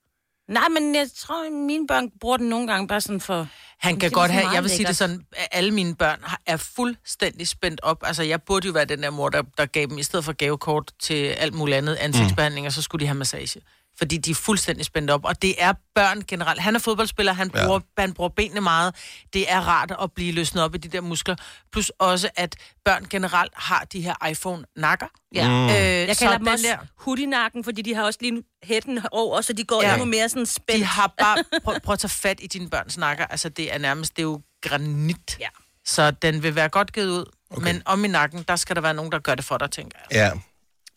Nej, 0.52 0.68
men 0.68 0.94
jeg 0.94 1.09
tror, 1.18 1.47
at 1.47 1.52
mine 1.52 1.87
børn 1.87 2.11
bruger 2.21 2.37
den 2.37 2.49
nogle 2.49 2.66
gange 2.66 2.88
bare 2.88 3.00
sådan 3.00 3.21
for... 3.21 3.47
Han 3.78 3.99
kan 3.99 4.09
Det 4.11 4.14
godt 4.14 4.28
så 4.28 4.32
have, 4.32 4.49
jeg 4.50 4.62
vil 4.62 4.71
sige 4.71 4.78
det 4.78 4.85
lækkert. 4.85 4.97
sådan, 4.97 5.21
at 5.37 5.49
alle 5.52 5.71
mine 5.71 5.94
børn 5.94 6.25
er 6.47 6.56
fuldstændig 6.56 7.49
spændt 7.49 7.80
op. 7.82 8.02
Altså, 8.06 8.23
jeg 8.23 8.42
burde 8.42 8.66
jo 8.66 8.73
være 8.73 8.85
den 8.85 9.02
der 9.02 9.11
mor, 9.11 9.28
der, 9.28 9.42
der 9.59 9.66
gav 9.66 9.87
dem, 9.87 9.99
i 9.99 10.02
stedet 10.02 10.25
for 10.25 10.32
gavekort 10.32 10.92
til 11.00 11.25
alt 11.26 11.54
muligt 11.54 11.76
andet, 11.78 11.94
ansigtsbehandling, 11.94 12.66
og 12.66 12.73
så 12.73 12.82
skulle 12.82 13.00
de 13.00 13.06
have 13.06 13.18
massage. 13.18 13.61
Fordi 13.99 14.16
de 14.16 14.30
er 14.30 14.34
fuldstændig 14.34 14.84
spændt 14.87 15.11
op. 15.11 15.25
Og 15.25 15.42
det 15.42 15.54
er 15.62 15.72
børn 15.94 16.22
generelt. 16.28 16.61
Han 16.61 16.75
er 16.75 16.78
fodboldspiller, 16.78 17.32
han 17.32 17.50
Ja. 17.54 17.64
bruger, 17.66 17.80
han 17.99 18.12
bruger 18.14 18.28
benene 18.28 18.61
meget. 18.61 18.94
Det 19.32 19.52
er 19.52 19.61
rart 19.61 19.92
at 20.02 20.12
blive 20.12 20.32
løsnet 20.32 20.64
op 20.64 20.75
i 20.75 20.78
de 20.78 20.88
der 20.88 21.00
muskler. 21.00 21.37
Plus 21.72 21.92
også, 21.99 22.28
at 22.37 22.56
børn 22.84 23.06
generelt 23.11 23.52
har 23.56 23.84
de 23.92 24.00
her 24.00 24.26
iPhone-nakker. 24.28 25.06
Ja. 25.34 25.49
Mm. 25.49 25.64
Øh, 25.64 25.70
Jeg 25.75 26.16
kalder 26.16 26.38
dem 26.38 26.46
også 26.46 26.66
der, 26.66 26.76
hoodie-nakken, 26.99 27.64
fordi 27.64 27.82
de 27.82 27.94
har 27.94 28.02
også 28.04 28.18
lige 28.22 28.42
hætten 28.64 29.00
over, 29.12 29.40
så 29.40 29.52
de 29.52 29.64
går 29.64 29.82
Ja. 29.82 29.88
ja. 29.88 29.94
endnu 29.94 30.06
mere 30.11 30.28
sådan 30.28 30.46
spændt. 30.46 30.80
de 30.80 30.84
har 30.84 31.14
bare... 31.18 31.44
Prøv, 31.64 31.80
prøv 31.80 31.92
at 31.92 31.99
tage 31.99 32.08
fat 32.08 32.38
i 32.42 32.46
dine 32.46 32.70
børns 32.70 32.99
nakker. 32.99 33.26
Altså, 33.26 33.49
det 33.49 33.75
er 33.75 33.78
nærmest, 33.78 34.16
det 34.16 34.22
er 34.22 34.26
jo 34.26 34.40
granit. 34.62 35.37
Ja. 35.40 35.49
Så 35.84 36.11
den 36.11 36.42
vil 36.42 36.54
være 36.54 36.68
godt 36.68 36.92
givet 36.92 37.11
ud. 37.11 37.25
Okay. 37.50 37.62
Men 37.72 37.82
om 37.84 38.04
i 38.04 38.08
nakken, 38.08 38.44
der 38.49 38.56
skal 38.56 38.76
der 38.76 38.82
være 38.82 38.94
nogen, 38.94 39.12
der 39.12 39.18
gør 39.18 39.34
det 39.34 39.44
for 39.44 39.58
dig, 39.58 39.70
tænker 39.70 39.99
jeg. 40.11 40.16
Ja, 40.34 40.40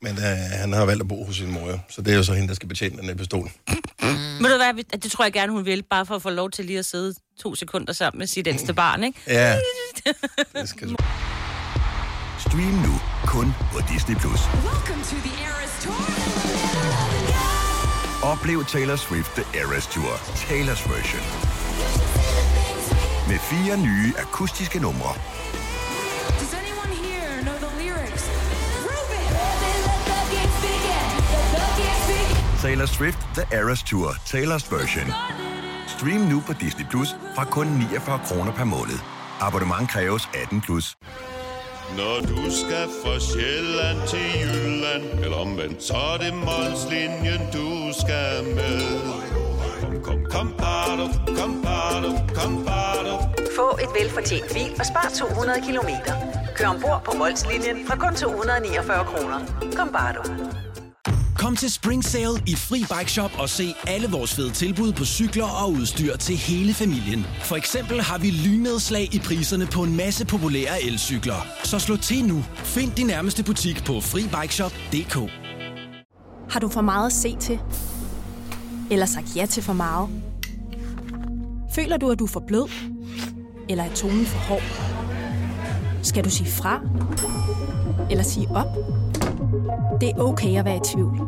men 0.02 0.18
øh, 0.18 0.38
han 0.62 0.74
har 0.74 0.86
valgt 0.86 1.02
at 1.02 1.08
bo 1.08 1.24
hos 1.26 1.36
sin 1.36 1.52
mor, 1.52 1.70
jo. 1.70 1.80
så 1.90 2.02
det 2.02 2.14
er 2.14 2.18
jo 2.18 2.24
så 2.24 2.34
hende, 2.34 2.48
der 2.48 2.54
skal 2.54 2.70
betjene 2.70 2.98
den 2.98 3.06
her 3.06 3.16
pistol. 3.16 3.50
Mm. 3.68 4.44
Ved 4.44 4.50
du 4.50 4.58
hvad, 4.58 5.00
det 5.00 5.12
tror 5.12 5.26
jeg 5.26 5.34
gerne, 5.34 5.52
hun 5.52 5.66
vil, 5.66 5.84
bare 5.84 6.06
for 6.06 6.16
at 6.16 6.22
få 6.22 6.30
lov 6.30 6.52
til 6.52 6.66
lige 6.66 6.80
at 6.80 6.86
sidde 6.86 7.14
to 7.40 7.56
sekunder 7.56 7.94
sammen 7.94 8.20
med 8.20 8.28
sit 8.28 8.48
ældste 8.48 8.74
barn, 8.74 9.04
ikke? 9.04 9.20
Ja, 9.28 9.58
det 10.54 10.70
skal 10.70 10.96
Stream 12.40 12.74
nu 12.88 12.94
kun 13.26 13.54
på 13.74 13.80
Disney+. 13.94 14.16
Plus. 14.16 14.42
Oplev 18.24 18.66
Taylor 18.66 18.96
Swift 18.96 19.32
The 19.32 19.60
Eras 19.60 19.88
Tour, 19.88 20.14
Taylor's 20.48 20.84
version. 20.94 21.24
Med 23.30 23.40
fire 23.40 23.78
nye 23.78 24.14
akustiske 24.18 24.80
numre. 24.80 25.14
Taylor 32.62 32.86
Swift 32.86 33.20
The 33.36 33.58
Eras 33.58 33.84
Tour, 33.84 34.10
Taylor's 34.26 34.66
version. 34.72 35.08
Stream 35.88 36.22
nu 36.22 36.42
på 36.48 36.54
Disney 36.54 36.86
Plus 36.90 37.16
fra 37.36 37.46
kun 37.46 37.68
49 37.68 38.20
kroner 38.26 38.52
per 38.52 38.64
måned. 38.64 39.00
Abonnement 39.40 39.90
kræves 39.90 40.30
18 40.44 40.62
plus. 40.62 40.96
Når 41.98 42.20
du 42.22 42.42
skal 42.52 42.88
fra 43.04 43.20
Sjælland 43.20 44.08
til 44.08 44.28
Jylland 44.42 45.24
Eller 45.24 45.38
omvendt, 45.38 45.84
så 45.84 45.94
er 45.94 46.18
det 46.18 46.34
Molslinjen, 46.34 47.42
du 47.54 47.94
skal 48.02 48.44
med 48.56 48.82
Kom, 49.82 50.02
kom, 50.04 50.26
kom, 50.32 50.48
bado, 50.58 51.06
kom, 51.40 51.62
bado, 51.64 52.10
kom, 52.36 52.66
bado. 52.66 53.16
Få 53.56 53.78
et 53.84 53.90
velfortjent 54.00 54.54
bil 54.54 54.72
og 54.80 54.86
spar 54.86 55.12
200 55.16 55.62
kilometer. 55.68 56.14
Kør 56.56 56.68
ombord 56.68 57.02
på 57.06 57.12
Molslinjen 57.18 57.88
fra 57.88 57.96
kun 57.96 58.16
249 58.16 59.06
kroner. 59.06 59.40
Kom 59.78 59.90
bare 59.92 60.14
du. 60.14 60.65
Kom 61.36 61.56
til 61.56 61.72
Spring 61.72 62.04
Sale 62.04 62.44
i 62.48 62.56
Fri 62.56 62.80
Bike 62.80 63.12
Shop 63.12 63.32
og 63.40 63.50
se 63.50 63.74
alle 63.88 64.08
vores 64.08 64.36
fede 64.36 64.52
tilbud 64.52 64.94
på 64.94 65.06
cykler 65.06 65.46
og 65.46 65.72
udstyr 65.72 66.18
til 66.18 66.36
hele 66.38 66.74
familien. 66.74 67.26
For 67.44 67.56
eksempel 67.56 68.02
har 68.02 68.18
vi 68.18 68.30
lynedslag 68.30 69.16
i 69.16 69.20
priserne 69.20 69.66
på 69.66 69.84
en 69.84 69.98
masse 69.98 70.26
populære 70.26 70.84
elcykler. 70.84 71.48
Så 71.64 71.80
slå 71.80 71.98
til 71.98 72.26
nu. 72.26 72.44
Find 72.56 72.92
din 72.92 73.08
nærmeste 73.08 73.44
butik 73.44 73.84
på 73.86 74.02
FriBikeShop.dk 74.02 75.32
Har 76.50 76.60
du 76.60 76.70
for 76.70 76.82
meget 76.82 77.06
at 77.06 77.14
se 77.14 77.36
til? 77.40 77.60
Eller 78.92 79.06
sagt 79.06 79.36
ja 79.36 79.46
til 79.46 79.64
for 79.64 79.74
meget? 79.74 80.10
Føler 81.76 81.98
du, 81.98 82.12
at 82.12 82.20
du 82.20 82.24
er 82.24 82.30
for 82.30 82.44
blød? 82.48 82.70
Eller 83.70 83.84
er 83.84 83.94
tonen 83.94 84.26
for 84.26 84.40
hård? 84.40 84.64
Skal 86.04 86.24
du 86.24 86.30
sige 86.30 86.52
fra? 86.52 86.82
Eller 88.12 88.24
sige 88.24 88.48
op? 88.50 89.05
Det 90.02 90.10
er 90.10 90.20
okay 90.20 90.58
at 90.60 90.66
være 90.66 90.76
i 90.76 90.80
tvivl. 90.94 91.20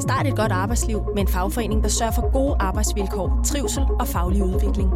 Start 0.00 0.26
et 0.26 0.36
godt 0.36 0.52
arbejdsliv 0.52 1.02
med 1.14 1.22
en 1.22 1.28
fagforening, 1.28 1.82
der 1.82 1.88
sørger 1.88 2.12
for 2.12 2.32
gode 2.32 2.56
arbejdsvilkår, 2.60 3.40
trivsel 3.46 3.82
og 4.00 4.08
faglig 4.08 4.42
udvikling. 4.42 4.90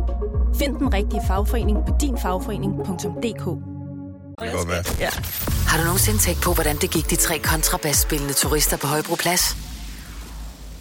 Find 0.58 0.76
den 0.76 0.94
rigtige 0.94 1.20
fagforening 1.26 1.78
på 1.86 1.94
dinfagforening.dk 2.00 3.22
Det 3.22 3.34
kan 4.48 4.52
godt 4.56 4.68
være. 4.68 4.84
Ja. 5.00 5.10
Har 5.68 5.78
du 5.78 5.84
nogensinde 5.84 6.18
tænkt 6.18 6.42
på, 6.42 6.52
hvordan 6.54 6.76
det 6.76 6.90
gik 6.90 7.10
de 7.10 7.16
tre 7.16 7.38
kontrabasspillende 7.38 8.34
turister 8.34 8.76
på 8.76 8.86
Højbroplads? 8.86 9.56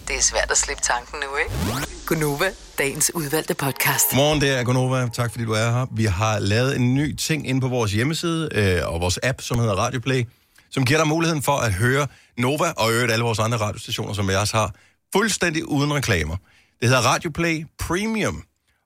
Det 0.08 0.16
er 0.18 0.22
svært 0.22 0.52
at 0.52 0.58
slippe 0.58 0.84
tanken 0.84 1.18
nu, 1.20 1.38
ikke? 1.38 1.88
Gunova, 2.06 2.46
dagens 2.78 3.12
udvalgte 3.16 3.54
podcast. 3.54 4.10
Godmorgen, 4.10 4.42
det 4.42 4.60
er 4.60 4.64
Gunova. 4.64 5.08
Tak 5.14 5.32
fordi 5.32 5.46
du 5.46 5.52
er 5.52 5.72
her. 5.72 5.86
Vi 5.92 6.06
har 6.06 6.40
lavet 6.40 6.76
en 6.76 6.96
ny 6.96 7.16
ting 7.16 7.48
inde 7.50 7.62
på 7.62 7.68
vores 7.68 7.92
hjemmeside 7.92 8.50
øh, 8.52 8.94
og 8.94 9.02
vores 9.02 9.20
app, 9.24 9.42
som 9.42 9.60
hedder 9.60 9.74
Radioplay, 9.74 10.24
som 10.72 10.86
giver 10.86 11.00
dig 11.00 11.08
muligheden 11.08 11.44
for 11.44 11.58
at 11.58 11.74
høre 11.74 12.08
Nova 12.38 12.72
og 12.78 12.92
øvrigt 12.92 13.12
alle 13.12 13.26
vores 13.26 13.40
andre 13.40 13.58
radiostationer, 13.58 14.14
som 14.14 14.30
jeg 14.30 14.40
også 14.40 14.58
har, 14.58 14.74
fuldstændig 15.14 15.70
uden 15.70 15.94
reklamer. 15.94 16.38
Det 16.80 16.88
hedder 16.90 17.02
Radio 17.02 17.30
Play 17.30 17.66
Premium. 17.80 18.44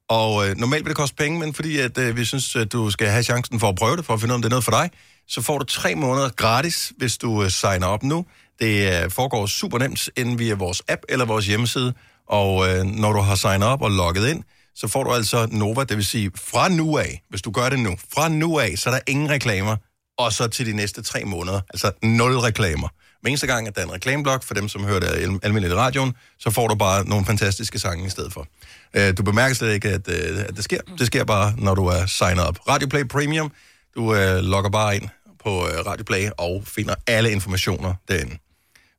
Og 0.10 0.50
øh, 0.50 0.56
normalt 0.58 0.86
vil 0.86 0.90
det 0.90 0.98
koste 0.98 1.16
penge, 1.16 1.40
men 1.40 1.54
fordi 1.54 1.80
at, 1.80 1.98
øh, 1.98 2.18
vi 2.18 2.26
synes, 2.26 2.56
at 2.56 2.72
du 2.72 2.90
skal 2.90 3.08
have 3.08 3.24
chancen 3.24 3.60
for 3.60 3.70
at 3.70 3.76
prøve 3.76 3.98
det, 3.98 4.06
for 4.06 4.14
at 4.14 4.20
finde 4.20 4.32
ud 4.32 4.34
af, 4.34 4.38
om 4.38 4.42
det 4.42 4.48
er 4.48 4.50
noget 4.50 4.64
for 4.64 4.72
dig, 4.72 4.90
så 5.28 5.42
får 5.42 5.58
du 5.58 5.66
tre 5.66 5.96
måneder 5.96 6.30
gratis, 6.30 6.94
hvis 6.98 7.18
du 7.18 7.44
øh, 7.44 7.50
signer 7.50 7.88
op 7.88 8.04
nu. 8.04 8.26
Det 8.60 9.04
øh, 9.04 9.12
foregår 9.12 9.46
super 9.46 9.80
nemt 9.80 10.10
inden 10.18 10.40
via 10.40 10.56
vores 10.56 10.82
app 10.88 11.02
eller 11.10 11.26
vores 11.26 11.48
hjemmeside. 11.48 11.94
Og 12.28 12.70
øh, 12.70 12.84
når 12.84 13.14
du 13.14 13.20
har 13.20 13.36
signet 13.36 13.68
op 13.68 13.82
og 13.82 13.92
logget 13.92 14.30
ind, 14.30 14.44
så 14.76 14.88
får 14.88 15.04
du 15.04 15.14
altså 15.14 15.48
Nova, 15.52 15.84
det 15.84 15.98
vil 15.98 16.06
sige 16.06 16.32
fra 16.36 16.70
nu 16.70 16.98
af, 16.98 17.22
hvis 17.30 17.42
du 17.42 17.52
gør 17.52 17.70
det 17.70 17.80
nu, 17.80 17.96
fra 18.14 18.30
nu 18.30 18.60
af, 18.60 18.74
så 18.78 18.90
er 18.90 18.94
der 18.94 19.02
ingen 19.08 19.30
reklamer, 19.30 19.76
og 20.18 20.34
så 20.34 20.48
til 20.48 20.66
de 20.66 20.74
næste 20.74 21.02
tre 21.02 21.24
måneder, 21.26 21.62
altså 21.70 21.92
nul 22.04 22.38
reklamer. 22.38 22.88
Hver 23.22 23.30
eneste 23.30 23.48
gang, 23.48 23.68
at 23.68 23.76
der 23.76 23.82
er 23.82 23.86
en 23.86 23.94
reklameblok 23.94 24.44
for 24.44 24.54
dem, 24.54 24.70
som 24.70 24.84
hører 24.84 25.00
det 25.00 25.08
al- 25.08 25.40
almindeligt 25.44 25.74
i 25.74 25.76
radioen, 25.76 26.14
så 26.40 26.52
får 26.52 26.68
du 26.68 26.76
bare 26.76 27.06
nogle 27.06 27.26
fantastiske 27.26 27.80
sange 27.80 28.06
i 28.06 28.10
stedet 28.10 28.34
for. 28.34 28.48
Øh, 28.94 29.18
du 29.18 29.24
bemærker 29.24 29.56
slet 29.56 29.74
ikke, 29.74 29.90
at, 29.90 30.08
øh, 30.08 30.40
at 30.50 30.56
det 30.56 30.64
sker. 30.64 30.80
Det 30.98 31.08
sker 31.08 31.24
bare, 31.24 31.54
når 31.58 31.76
du 31.76 31.86
er 31.86 32.06
signet 32.06 32.46
op. 32.48 32.60
Radioplay 32.70 33.08
Premium, 33.08 33.52
du 33.96 34.16
øh, 34.16 34.36
logger 34.36 34.70
bare 34.70 34.96
ind 34.96 35.10
på 35.44 35.50
øh, 35.68 35.86
Radioplay 35.86 36.30
og 36.38 36.64
finder 36.66 36.96
alle 37.08 37.32
informationer 37.32 37.94
derinde. 38.08 38.38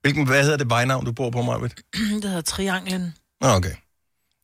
Hvilken, 0.02 0.26
hvad 0.26 0.42
hedder 0.42 0.56
det 0.56 0.70
vejnavn, 0.70 1.04
du 1.04 1.12
bor 1.12 1.30
på, 1.30 1.42
Marvitt? 1.42 1.74
det 2.22 2.24
hedder 2.24 2.40
Trianglen. 2.40 3.14
Nå, 3.40 3.48
okay. 3.48 3.74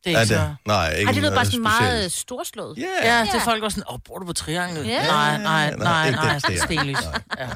Det 0.05 0.15
er 0.15 0.21
ikke 0.21 0.33
så... 0.33 0.53
Nej, 0.65 0.89
ikke 0.93 1.07
Ej, 1.07 1.11
det 1.11 1.15
lyder 1.15 1.21
noget 1.21 1.33
bare 1.37 1.45
sådan 1.45 1.45
specielt. 1.45 1.61
meget 1.63 2.11
storslået. 2.11 2.77
Ja. 2.77 3.15
Ja, 3.17 3.21
det 3.25 3.33
er 3.35 3.43
folk 3.43 3.63
også 3.63 3.75
sådan, 3.75 3.93
åh, 3.93 3.99
bor 4.07 4.19
du 4.19 4.25
på 4.25 4.33
Trianglen? 4.33 4.85
Ja. 4.85 5.07
Nej, 5.07 5.37
nej, 5.37 5.75
nej, 5.75 6.07
ikke 6.07 6.19
nej, 6.19 6.33
det 6.33 6.43
sted. 6.43 6.57
stenlys. 6.57 6.97
Ja. 7.39 7.47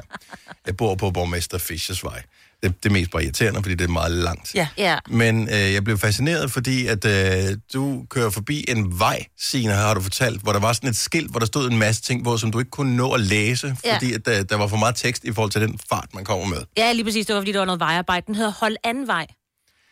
Jeg 0.66 0.76
bor 0.76 0.94
på 0.94 1.10
borgmester 1.10 1.58
Fischers 1.58 2.04
vej. 2.04 2.22
Det, 2.62 2.82
det 2.82 2.88
er 2.88 2.92
mest 2.92 3.10
bare 3.10 3.22
irriterende, 3.24 3.62
fordi 3.62 3.74
det 3.74 3.84
er 3.84 3.88
meget 3.92 4.12
langt. 4.12 4.54
Ja. 4.54 4.68
Ja. 4.78 4.98
Men 5.08 5.48
øh, 5.48 5.72
jeg 5.74 5.84
blev 5.84 5.98
fascineret, 5.98 6.50
fordi 6.52 6.86
at 6.86 7.04
øh, 7.04 7.56
du 7.74 8.04
kører 8.10 8.30
forbi 8.30 8.64
en 8.68 8.98
vej, 8.98 9.24
Signe, 9.38 9.72
har 9.72 9.94
du 9.94 10.00
fortalt, 10.00 10.42
hvor 10.42 10.52
der 10.52 10.60
var 10.60 10.72
sådan 10.72 10.90
et 10.90 10.96
skilt, 10.96 11.30
hvor 11.30 11.38
der 11.38 11.46
stod 11.46 11.70
en 11.70 11.78
masse 11.78 12.02
ting 12.02 12.24
på, 12.24 12.36
som 12.36 12.50
du 12.52 12.58
ikke 12.58 12.70
kunne 12.70 12.96
nå 12.96 13.12
at 13.12 13.20
læse, 13.20 13.76
Ja. 13.84 13.94
fordi 13.94 14.12
at, 14.12 14.28
øh, 14.28 14.44
der 14.48 14.56
var 14.56 14.66
for 14.66 14.76
meget 14.76 14.94
tekst 14.96 15.24
i 15.24 15.32
forhold 15.32 15.50
til 15.50 15.60
den 15.60 15.78
fart, 15.88 16.06
man 16.14 16.24
kommer 16.24 16.46
med. 16.46 16.58
Ja, 16.76 16.92
lige 16.92 17.04
præcis. 17.04 17.26
Det 17.26 17.34
var, 17.34 17.40
fordi 17.40 17.52
der 17.52 17.58
var 17.58 17.64
noget 17.66 17.80
vejarbejde. 17.80 18.26
Den 18.26 18.34
hedder 18.34 18.52
Hold 18.60 18.76
anden 18.84 19.06
vej. 19.06 19.26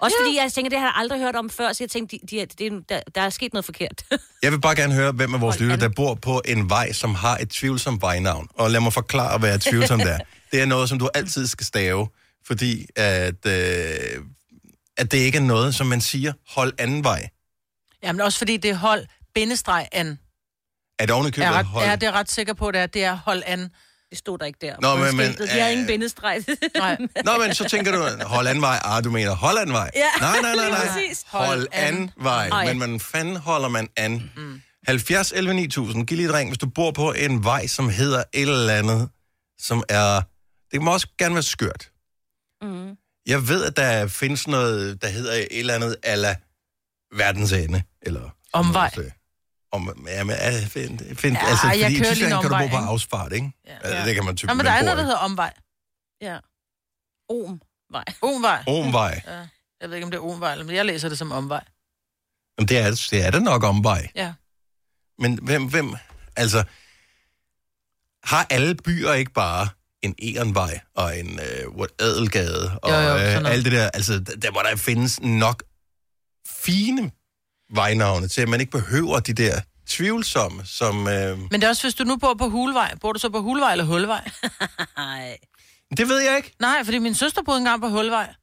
Også 0.04 0.16
ja. 0.20 0.24
fordi 0.24 0.36
jeg 0.36 0.52
tænker, 0.52 0.68
det 0.70 0.78
har 0.78 0.86
jeg 0.86 0.94
aldrig 0.96 1.20
hørt 1.20 1.36
om 1.36 1.50
før, 1.50 1.72
så 1.72 1.84
jeg 1.84 1.90
tænkte, 1.90 2.18
de, 2.30 2.46
de, 2.46 2.70
de, 2.70 2.84
der, 2.88 3.00
der 3.14 3.20
er 3.20 3.30
sket 3.30 3.52
noget 3.52 3.64
forkert. 3.64 4.04
Jeg 4.42 4.52
vil 4.52 4.60
bare 4.60 4.76
gerne 4.76 4.94
høre, 4.94 5.12
hvem 5.12 5.34
af 5.34 5.40
vores 5.40 5.60
lytter, 5.60 5.76
der 5.76 5.88
bor 5.88 6.14
på 6.14 6.42
en 6.44 6.70
vej, 6.70 6.92
som 6.92 7.14
har 7.14 7.36
et 7.36 7.50
tvivlsomt 7.50 8.02
vejnavn. 8.02 8.48
Og 8.54 8.70
lad 8.70 8.80
mig 8.80 8.92
forklare, 8.92 9.38
hvad 9.38 9.54
et 9.54 9.62
tvivlsomt 9.62 10.02
er. 10.02 10.18
Det 10.52 10.62
er 10.62 10.66
noget, 10.66 10.88
som 10.88 10.98
du 10.98 11.08
altid 11.14 11.46
skal 11.46 11.66
stave, 11.66 12.08
fordi 12.46 12.86
at, 12.96 13.46
øh, 13.46 13.54
at 14.96 15.12
det 15.12 15.18
ikke 15.18 15.38
er 15.38 15.42
noget, 15.42 15.74
som 15.74 15.86
man 15.86 16.00
siger, 16.00 16.32
hold 16.48 16.72
anden 16.78 17.04
vej. 17.04 17.28
Jamen 18.02 18.20
også 18.20 18.38
fordi 18.38 18.56
det 18.56 18.70
er 18.70 18.74
hold 18.74 19.06
bindestreg 19.34 19.88
an. 19.92 20.18
Er 20.98 21.06
det 21.06 21.14
ovenikøbet 21.14 21.44
Jeg 21.44 21.54
er 21.54 21.58
ret, 21.58 21.66
hold? 21.66 21.84
ja, 21.84 21.96
det 21.96 22.02
er 22.06 22.12
ret 22.12 22.30
sikker 22.30 22.54
på, 22.54 22.70
det 22.70 22.80
er, 22.80 22.86
det 22.86 23.04
er 23.04 23.14
hold 23.14 23.42
an. 23.46 23.70
Det 24.14 24.18
stod 24.18 24.38
der 24.38 24.44
ikke 24.46 24.58
der. 24.60 24.74
Nå, 24.80 24.96
men- 24.96 25.16
men. 25.16 25.32
De 25.32 25.48
havde 25.48 25.66
øh, 25.66 25.72
ingen 25.72 25.86
bindestreg. 25.86 26.44
Nej. 26.76 26.96
Nå, 27.24 27.32
men 27.46 27.54
så 27.54 27.68
tænker 27.68 27.92
du, 27.92 28.24
hold 28.26 28.46
anden 28.46 28.62
vej. 28.62 28.78
Ah, 28.84 29.04
du 29.04 29.10
mener 29.10 29.34
hold 29.34 29.58
anden 29.58 29.72
vej. 29.72 29.90
Ja, 29.94 30.06
nej, 30.20 30.36
nej, 30.42 30.54
nej, 30.56 30.68
nej. 30.68 30.86
præcis. 30.88 31.24
Hold. 31.26 31.68
Men 31.92 32.12
hvordan 32.18 33.00
fanden 33.00 33.36
holder 33.36 33.68
man 33.68 33.88
an? 33.96 34.30
Mm. 34.36 34.60
70 34.86 35.32
11 35.36 35.54
9000. 35.54 36.06
Giv 36.06 36.16
lige 36.16 36.28
et 36.28 36.34
ring, 36.34 36.50
hvis 36.50 36.58
du 36.58 36.66
bor 36.74 36.90
på 36.90 37.12
en 37.12 37.44
vej, 37.44 37.66
som 37.66 37.88
hedder 37.88 38.18
et 38.34 38.42
eller 38.48 38.72
andet, 38.74 39.08
som 39.58 39.82
er... 39.88 40.20
Det 40.72 40.82
må 40.82 40.92
også 40.92 41.06
gerne 41.18 41.34
være 41.34 41.42
skørt. 41.42 41.90
Mm. 42.62 42.96
Jeg 43.26 43.48
ved, 43.48 43.64
at 43.64 43.76
der 43.76 44.06
findes 44.08 44.46
noget, 44.48 45.02
der 45.02 45.08
hedder 45.08 45.32
et 45.34 45.46
eller 45.50 45.74
andet 45.74 45.96
ala 46.02 46.36
verdens 47.16 47.52
ende. 47.52 47.82
Eller 48.02 48.30
Omvej. 48.52 48.90
noget. 48.96 49.12
Om, 49.74 50.04
ja, 50.06 50.24
men, 50.24 50.36
er, 50.38 50.66
find, 50.66 51.16
find, 51.16 51.36
Ja, 51.36 51.46
altså, 51.50 51.66
jeg 51.66 51.84
fordi 51.84 51.94
i 51.94 51.98
kører 51.98 52.14
lige 52.14 52.14
Tyskland 52.14 52.42
kan 52.42 52.42
du 52.42 52.48
bo 52.48 52.54
omvej, 52.54 52.68
på 52.68 52.76
ikke? 52.76 52.88
afsfart, 52.88 53.32
ikke? 53.32 53.52
Ja. 53.66 53.98
Ja. 53.98 54.04
Det 54.06 54.14
kan 54.14 54.24
man 54.24 54.36
typisk 54.36 54.48
Nå, 54.48 54.54
men 54.54 54.66
der 54.66 54.72
er 54.72 54.82
noget, 54.82 54.98
der 54.98 55.04
hedder 55.04 55.18
omvej. 55.18 55.52
Ja. 56.20 56.38
Om 57.28 57.60
vej. 57.90 58.04
Omvej. 58.22 58.62
Omvej. 58.66 59.22
Ja. 59.26 59.46
Jeg 59.80 59.88
ved 59.88 59.94
ikke, 59.96 60.04
om 60.04 60.10
det 60.10 60.18
er 60.18 60.22
omvej, 60.22 60.62
men 60.62 60.74
jeg 60.74 60.84
læser 60.84 61.08
det 61.08 61.18
som 61.18 61.32
omvej. 61.32 61.64
Jamen, 62.58 62.68
det 62.68 62.78
er, 62.78 63.08
det 63.10 63.26
er 63.26 63.30
det 63.30 63.42
nok 63.42 63.64
omvej. 63.64 64.08
Ja. 64.14 64.32
Men 65.18 65.38
hvem, 65.42 65.68
hvem, 65.70 65.94
altså, 66.36 66.64
har 68.24 68.46
alle 68.50 68.74
byer 68.74 69.12
ikke 69.12 69.32
bare 69.32 69.68
en 70.02 70.14
Ehrenvej 70.18 70.80
og 70.94 71.18
en 71.18 71.40
øh, 71.40 71.86
Adelgade 71.98 72.78
og 72.82 72.90
Jo, 72.90 72.96
jo, 72.96 73.14
øh, 73.14 73.52
alt 73.52 73.64
det 73.64 73.72
der? 73.72 73.90
Altså, 73.90 74.12
der, 74.18 74.36
der 74.36 74.50
må 74.50 74.60
der 74.70 74.76
findes 74.76 75.20
nok 75.20 75.62
fine 76.48 77.10
vejnavne 77.70 78.28
til, 78.28 78.40
at 78.42 78.48
man 78.48 78.60
ikke 78.60 78.72
behøver 78.72 79.20
de 79.20 79.32
der 79.32 79.60
tvivlsomme, 79.88 80.64
som... 80.66 81.08
Øh, 81.08 81.38
Men 81.38 81.50
det 81.52 81.64
er 81.64 81.68
også, 81.68 81.82
hvis 81.82 81.94
du 81.94 82.04
nu 82.04 82.16
bor 82.16 82.34
på 82.34 82.48
Hulvej. 82.48 82.94
Bor 83.00 83.12
du 83.12 83.18
så 83.18 83.28
på 83.30 83.40
Hulvej 83.40 83.72
eller 83.72 83.84
Hulvej? 83.84 84.30
Nej. 84.96 85.36
det 85.96 86.08
ved 86.08 86.18
jeg 86.20 86.36
ikke. 86.36 86.54
Nej, 86.60 86.84
fordi 86.84 86.98
min 86.98 87.14
søster 87.14 87.42
boede 87.42 87.58
engang 87.58 87.80
på 87.80 87.88
Hulvej. 87.88 88.34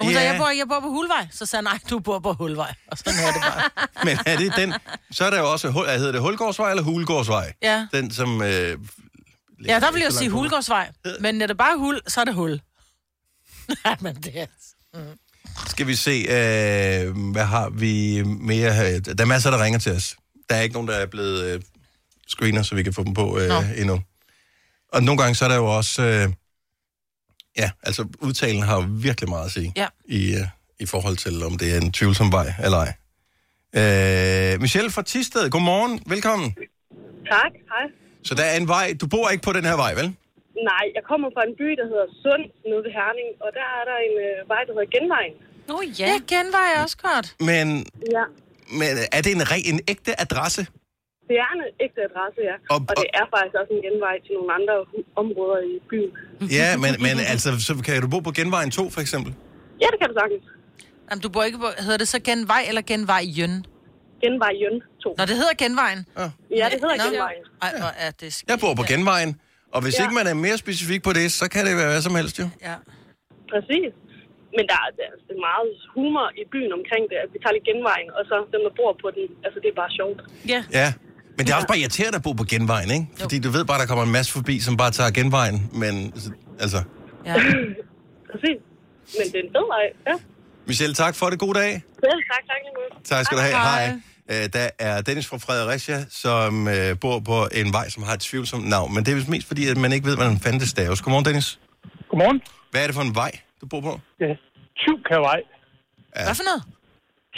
Og 0.00 0.04
hun 0.06 0.12
Ja. 0.12 0.18
sagde, 0.18 0.30
jeg 0.32 0.38
bor, 0.40 0.48
jeg 0.48 0.68
bor 0.68 0.80
på 0.80 0.88
Hulvej. 0.88 1.28
Så 1.32 1.46
sagde 1.46 1.68
jeg, 1.68 1.72
nej, 1.72 1.80
du 1.90 1.98
bor 1.98 2.18
på 2.18 2.32
Hulvej. 2.32 2.74
Og 2.90 2.98
sådan 2.98 3.12
er 3.18 3.32
det 3.32 3.42
bare. 3.42 3.86
Men 4.06 4.18
er 4.26 4.36
det 4.36 4.52
den... 4.56 4.74
Så 5.10 5.24
er 5.24 5.30
der 5.30 5.38
jo 5.38 5.52
også... 5.52 5.68
Hul- 5.70 5.90
Hedder 5.90 6.12
det 6.12 6.20
Hulgårdsvej 6.20 6.70
eller 6.70 6.82
Hulgårdsvej? 6.82 7.52
Ja. 7.62 7.86
Den, 7.92 8.10
som... 8.10 8.42
Øh, 8.42 8.78
Ja, 9.66 9.80
der 9.80 9.92
vil 9.92 10.02
jeg 10.02 10.12
sige 10.12 10.30
Hulgårdsvej. 10.30 10.92
Men 11.20 11.34
når 11.34 11.46
det 11.46 11.54
er 11.54 11.58
bare 11.58 11.78
hul, 11.78 12.00
så 12.08 12.20
er 12.20 12.24
det 12.24 12.34
hul. 12.34 12.60
Nej, 13.84 13.96
men 14.00 14.14
det 14.16 14.40
er... 14.40 14.46
Skal 15.68 15.86
vi 15.86 15.94
se, 15.94 16.10
øh, 16.10 17.30
hvad 17.32 17.44
har 17.44 17.68
vi 17.70 18.22
mere 18.24 18.72
her? 18.74 19.00
Der 19.00 19.22
er 19.22 19.26
masser, 19.26 19.50
der 19.50 19.64
ringer 19.64 19.78
til 19.78 19.92
os. 19.92 20.16
Der 20.48 20.54
er 20.56 20.60
ikke 20.60 20.72
nogen, 20.72 20.88
der 20.88 20.94
er 20.94 21.06
blevet 21.06 21.44
øh, 21.54 21.60
screener, 22.28 22.62
så 22.62 22.74
vi 22.74 22.82
kan 22.82 22.92
få 22.92 23.04
dem 23.04 23.14
på 23.14 23.38
øh, 23.38 23.48
Nå. 23.48 23.62
endnu. 23.76 24.00
Og 24.92 25.02
nogle 25.02 25.22
gange, 25.22 25.34
så 25.34 25.44
er 25.44 25.48
der 25.48 25.56
jo 25.56 25.66
også... 25.66 26.02
Øh, 26.02 26.32
ja, 27.58 27.70
altså 27.82 28.08
udtalen 28.20 28.62
har 28.62 28.74
jo 28.76 28.86
virkelig 28.90 29.28
meget 29.30 29.44
at 29.46 29.52
sige 29.52 29.72
Ja. 29.76 29.86
i, 30.04 30.34
øh, 30.34 30.46
i 30.80 30.86
forhold 30.86 31.16
til, 31.16 31.42
om 31.44 31.58
det 31.58 31.74
er 31.76 31.80
en 31.80 31.92
tvivlsom 31.92 32.32
vej 32.32 32.52
eller 32.64 32.78
ej. 32.78 32.94
Øh, 34.54 34.60
Michelle 34.60 34.90
fra 34.90 35.02
Tisted, 35.02 35.50
godmorgen. 35.50 36.00
Velkommen. 36.06 36.54
Tak, 37.30 37.52
hej. 37.52 37.90
Så 38.24 38.34
der 38.34 38.44
er 38.44 38.56
en 38.56 38.68
vej. 38.68 38.94
Du 39.00 39.06
bor 39.06 39.28
ikke 39.28 39.42
på 39.42 39.52
den 39.52 39.64
her 39.64 39.76
vej, 39.76 39.94
vel? 39.94 40.16
Nej, 40.70 40.84
jeg 40.96 41.02
kommer 41.10 41.28
fra 41.34 41.42
en 41.48 41.54
by, 41.60 41.68
der 41.80 41.86
hedder 41.92 42.06
Sund, 42.22 42.44
nede 42.68 42.80
ved 42.86 42.92
Herning, 42.98 43.28
og 43.44 43.48
der 43.58 43.66
er 43.78 43.82
der 43.90 43.98
en 44.08 44.14
øh, 44.26 44.36
vej, 44.52 44.60
der 44.66 44.72
hedder 44.76 44.90
Genvejen. 44.96 45.34
Nå 45.68 45.74
oh, 45.78 45.84
Ja, 46.02 46.12
genvej 46.34 46.66
er 46.76 46.78
også 46.86 46.98
godt. 47.08 47.26
Men, 47.50 47.66
Ja, 48.16 48.24
men 48.80 48.88
er 49.16 49.20
det 49.24 49.30
en, 49.38 49.44
re- 49.52 49.66
en 49.72 49.80
ægte 49.92 50.12
adresse? 50.24 50.62
det 51.30 51.36
er 51.46 51.50
en 51.58 51.62
ægte 51.84 52.00
adresse, 52.08 52.40
ja. 52.50 52.56
Og- 52.74 52.76
Og, 52.76 52.80
og 52.90 52.94
det 53.02 53.08
er 53.20 53.24
faktisk 53.34 53.54
også 53.60 53.72
en 53.78 53.82
genvej 53.88 54.16
til 54.26 54.32
nogle 54.38 54.50
andre 54.58 54.74
områder 55.22 55.58
i 55.72 55.74
byen. 55.90 56.10
Ja, 56.58 56.68
men, 56.84 56.92
men 57.06 57.14
altså, 57.32 57.48
så 57.68 57.72
kan 57.86 57.94
du 58.04 58.08
bo 58.14 58.18
på 58.28 58.32
Genvejen 58.38 58.70
2, 58.70 58.90
for 58.94 59.00
eksempel? 59.00 59.30
Ja, 59.82 59.86
det 59.92 59.98
kan 60.00 60.08
du 60.10 60.14
sagtens. 60.22 60.44
Jamen, 61.10 61.22
du 61.22 61.28
bor 61.34 61.42
ikke 61.48 61.58
på... 61.64 61.68
Hedder 61.86 61.96
det 62.02 62.08
så 62.08 62.20
genvej 62.28 62.62
eller 62.68 62.82
genvej 62.90 63.22
jøn? 63.38 63.54
Genvej 64.24 64.52
Jøn 64.62 64.76
2. 65.02 65.14
Nå, 65.18 65.24
det 65.30 65.36
hedder 65.42 65.54
genvejen. 65.64 66.00
Ja. 66.18 66.22
Ja, 66.60 66.64
det 66.72 66.78
hedder 66.82 66.96
Nå. 66.96 67.04
Genvejen. 67.10 67.42
Ej, 67.62 67.70
hvor 67.80 67.92
er 68.06 68.10
det 68.20 68.32
skidt. 68.34 68.50
Jeg 68.50 68.58
bor 68.60 68.74
på 68.74 68.82
Genvejen, 68.82 69.40
og 69.74 69.78
hvis 69.82 69.94
ja. 69.98 70.02
Ikke 70.04 70.14
man 70.20 70.26
er 70.32 70.34
mere 70.46 70.58
specifik 70.64 71.02
på 71.08 71.12
det, 71.18 71.26
så 71.40 71.44
kan 71.52 71.62
det 71.66 71.72
være 71.80 71.88
hvad 71.92 72.02
som 72.08 72.14
helst 72.20 72.36
jo. 72.42 72.46
Ja. 72.68 72.74
Præcis. 73.52 73.92
men 74.56 74.64
der 74.70 74.78
er, 74.84 74.88
der 74.96 75.04
er 75.08 75.12
altså, 75.16 75.32
meget 75.48 75.70
humor 75.94 76.26
i 76.42 76.44
byen 76.54 76.72
omkring 76.78 77.02
det, 77.10 77.16
at 77.24 77.28
vi 77.32 77.38
tager 77.42 77.54
lige 77.56 77.66
genvejen, 77.70 78.08
og 78.18 78.22
så 78.30 78.34
dem, 78.54 78.60
der 78.66 78.72
bor 78.80 78.90
på 79.02 79.08
den, 79.16 79.24
altså 79.46 79.58
det 79.62 79.68
er 79.74 79.76
bare 79.82 79.92
sjovt. 80.00 80.20
Ja. 80.52 80.60
Ja, 80.80 80.88
men 81.36 81.40
det 81.44 81.50
er 81.52 81.56
også 81.60 81.70
bare 81.72 81.80
irriterende 81.82 82.16
at 82.20 82.24
bo 82.26 82.32
på 82.42 82.46
genvejen, 82.52 82.90
ikke? 82.96 83.06
Fordi 83.22 83.36
du 83.46 83.50
ved 83.56 83.64
bare, 83.70 83.78
der 83.82 83.88
kommer 83.90 84.04
en 84.10 84.14
masse 84.18 84.30
forbi, 84.38 84.54
som 84.66 84.72
bare 84.82 84.92
tager 84.98 85.10
genvejen, 85.18 85.56
men 85.82 85.94
altså... 86.64 86.80
Ja. 87.28 87.34
Præcis. 88.30 88.58
Men 89.18 89.24
det 89.32 89.38
er 89.40 89.44
en 89.48 89.52
fed 89.56 89.66
vej, 89.74 89.84
ja. 90.08 90.16
Michelle, 90.68 90.94
tak 90.94 91.14
for 91.20 91.26
det. 91.30 91.38
God 91.38 91.54
dag. 91.62 91.72
Selv 92.04 92.20
tak, 92.32 92.42
tak 92.50 92.60
lige 92.66 92.74
måde. 92.78 92.90
Tak 93.04 93.24
skal 93.24 93.34
du 93.38 93.42
have. 93.42 93.54
Hej. 93.54 94.00
Øh, 94.30 94.48
Der 94.52 94.68
er 94.78 95.02
Dennis 95.02 95.26
fra 95.26 95.36
Fredericia, 95.36 96.04
som 96.10 96.68
øh, 96.68 96.98
bor 97.00 97.18
på 97.20 97.48
en 97.54 97.72
vej, 97.72 97.88
som 97.88 98.02
har 98.02 98.12
et 98.14 98.20
tvivlsomt 98.20 98.68
navn. 98.68 98.94
Men 98.94 99.04
det 99.04 99.10
er 99.12 99.16
vist 99.16 99.28
mest 99.28 99.46
fordi, 99.46 99.68
at 99.68 99.76
man 99.76 99.92
ikke 99.92 100.06
ved, 100.06 100.16
hvordan 100.16 100.38
fanden 100.38 100.60
det 100.60 100.68
staves. 100.68 101.00
Godmorgen, 101.00 101.24
Dennis. 101.24 101.58
Godmorgen. 102.10 102.40
Hvad 102.70 102.82
er 102.82 102.86
det 102.86 102.94
for 102.94 103.02
en 103.02 103.14
vej, 103.14 103.32
du 103.60 103.66
bor 103.66 103.80
på? 103.80 104.00
Ja, 104.20 104.34
Tyvkærvej. 104.76 105.40
Ja. 106.16 106.24
Hvad 106.24 106.34
for 106.34 106.44
noget? 106.50 106.62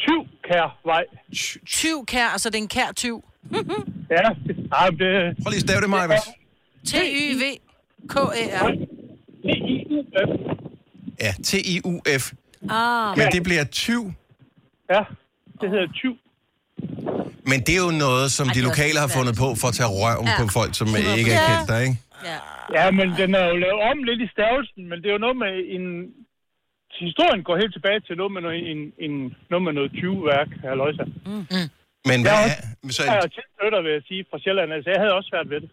Tyvkærvej. 0.02 1.04
Tyv 1.66 2.06
kær, 2.06 2.26
altså 2.26 2.50
det 2.50 2.58
er 2.58 2.62
en 2.62 2.68
kær 2.68 2.92
tyv. 2.96 3.24
Ja, 4.10 4.28
ah, 4.72 4.90
det... 4.92 5.36
Prøv 5.42 5.50
lige 5.50 5.56
at 5.56 5.60
stave 5.60 5.80
det, 5.80 5.90
Maja. 5.90 6.18
T-Y-V-K-E-R. 6.86 8.66
Ja, 11.20 11.32
T-I-U-F. 11.44 12.32
Ah. 12.70 13.18
Men 13.18 13.26
det 13.32 13.42
bliver 13.42 13.64
tyv. 13.64 14.12
Ja, 14.90 15.00
det 15.60 15.70
hedder 15.70 15.86
tyv. 15.94 16.14
Men 17.50 17.58
det 17.66 17.72
er 17.78 17.82
jo 17.88 17.92
noget, 18.06 18.26
som 18.38 18.46
de 18.56 18.60
lokale 18.68 18.98
har 19.04 19.10
fundet 19.18 19.34
på 19.42 19.48
for 19.60 19.66
at 19.70 19.74
tage 19.80 19.90
røven 20.00 20.26
Ja. 20.32 20.36
på 20.42 20.44
folk, 20.58 20.72
som 20.80 20.86
ikke 21.20 21.32
er 21.38 21.42
kendt 21.50 21.64
der, 21.70 21.78
ikke? 21.86 21.96
Ja. 22.30 22.38
ja, 22.78 22.84
men 22.98 23.06
den 23.20 23.30
er 23.40 23.44
jo 23.50 23.56
lavet 23.64 23.80
om 23.90 23.98
lidt 24.08 24.20
i 24.26 24.28
stavelsen, 24.34 24.82
men 24.90 24.96
det 25.02 25.06
er 25.10 25.14
jo 25.18 25.22
noget 25.26 25.38
med 25.44 25.52
en... 25.76 25.84
Historien 27.06 27.40
går 27.48 27.54
helt 27.62 27.72
tilbage 27.78 28.00
til 28.06 28.14
noget 28.20 28.32
med 28.36 28.42
noget, 28.46 28.58
en, 28.72 28.80
en, 29.06 29.12
noget, 29.50 29.62
med 29.66 29.72
noget 29.78 29.90
20-værk, 30.02 30.48
halløjsa. 30.66 31.04
Mm. 31.30 31.44
Men 32.10 32.18
jeg 32.18 32.24
hvad 32.26 32.38
er. 32.50 32.90
Så, 32.96 33.02
Jeg 33.08 33.14
er 33.18 33.22
jo 33.26 33.30
tilflytter, 33.38 33.80
vil 33.86 33.92
jeg 33.98 34.04
sige, 34.10 34.20
fra 34.30 34.38
Sjælland, 34.44 34.68
altså 34.76 34.88
jeg 34.94 35.00
havde 35.02 35.14
også 35.18 35.28
svært 35.32 35.48
ved 35.52 35.58
det. 35.64 35.70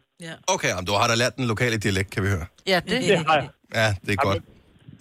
okay, 0.53 0.69
jamen, 0.73 0.85
du 0.89 0.93
har 0.99 1.07
da 1.11 1.15
lært 1.23 1.33
den 1.39 1.45
lokale 1.53 1.77
dialekt, 1.85 2.09
kan 2.15 2.21
vi 2.25 2.29
høre. 2.35 2.45
Ja, 2.71 2.77
det, 2.89 2.95
Det 3.11 3.17
har 3.27 3.35
jeg. 3.41 3.47
Ja, 3.79 3.87
det 4.05 4.11
er 4.17 4.21
godt. 4.29 4.43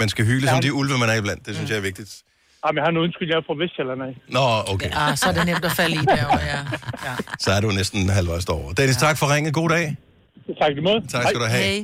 Man 0.02 0.08
skal 0.12 0.22
hyle 0.30 0.46
som 0.52 0.60
de 0.66 0.70
ulve, 0.80 0.94
man 1.02 1.08
er 1.12 1.16
iblandt. 1.20 1.42
Det 1.46 1.52
synes 1.56 1.70
jeg 1.70 1.78
er 1.82 1.86
vigtigt. 1.90 2.10
Jamen, 2.64 2.76
jeg 2.78 2.84
har 2.86 2.92
nu 2.96 3.00
undskyld, 3.06 3.28
jeg 3.32 3.38
er 3.42 3.46
fra 3.48 3.56
Vestjylland 3.62 4.02
af. 4.08 4.12
Nå, 4.36 4.46
okay. 4.74 4.90
Ah, 5.02 5.12
så 5.20 5.24
er 5.30 5.34
det 5.38 5.46
nemt 5.50 5.64
at 5.70 5.74
falde 5.80 5.96
i 6.02 6.04
derovre, 6.14 6.44
ja. 6.54 6.60
ja. 7.06 7.14
Så 7.44 7.48
er 7.56 7.60
du 7.60 7.68
næsten 7.80 8.00
halvvejs 8.16 8.46
over. 8.56 8.72
Dennis, 8.78 8.96
tak 9.06 9.16
for 9.20 9.26
ringet. 9.34 9.54
God 9.60 9.68
dag. 9.76 9.86
Tak 10.60 10.72
i 10.76 10.80
måde. 10.88 11.00
Tak 11.14 11.22
skal 11.28 11.40
du 11.44 11.48
have. 11.54 11.64
Hey. 11.64 11.80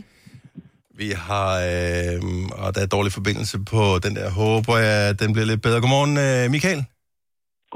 Vi 1.02 1.08
har, 1.28 1.50
øh, 1.70 2.18
og 2.62 2.68
der 2.74 2.80
er 2.86 2.90
dårlig 2.96 3.12
forbindelse 3.18 3.56
på 3.72 3.82
den 4.04 4.12
der. 4.18 4.28
Håber 4.42 4.76
jeg, 4.86 5.00
at 5.10 5.16
den 5.22 5.32
bliver 5.32 5.46
lidt 5.52 5.62
bedre. 5.66 5.80
Godmorgen, 5.80 6.14
øh, 6.26 6.42
Michael. 6.54 6.80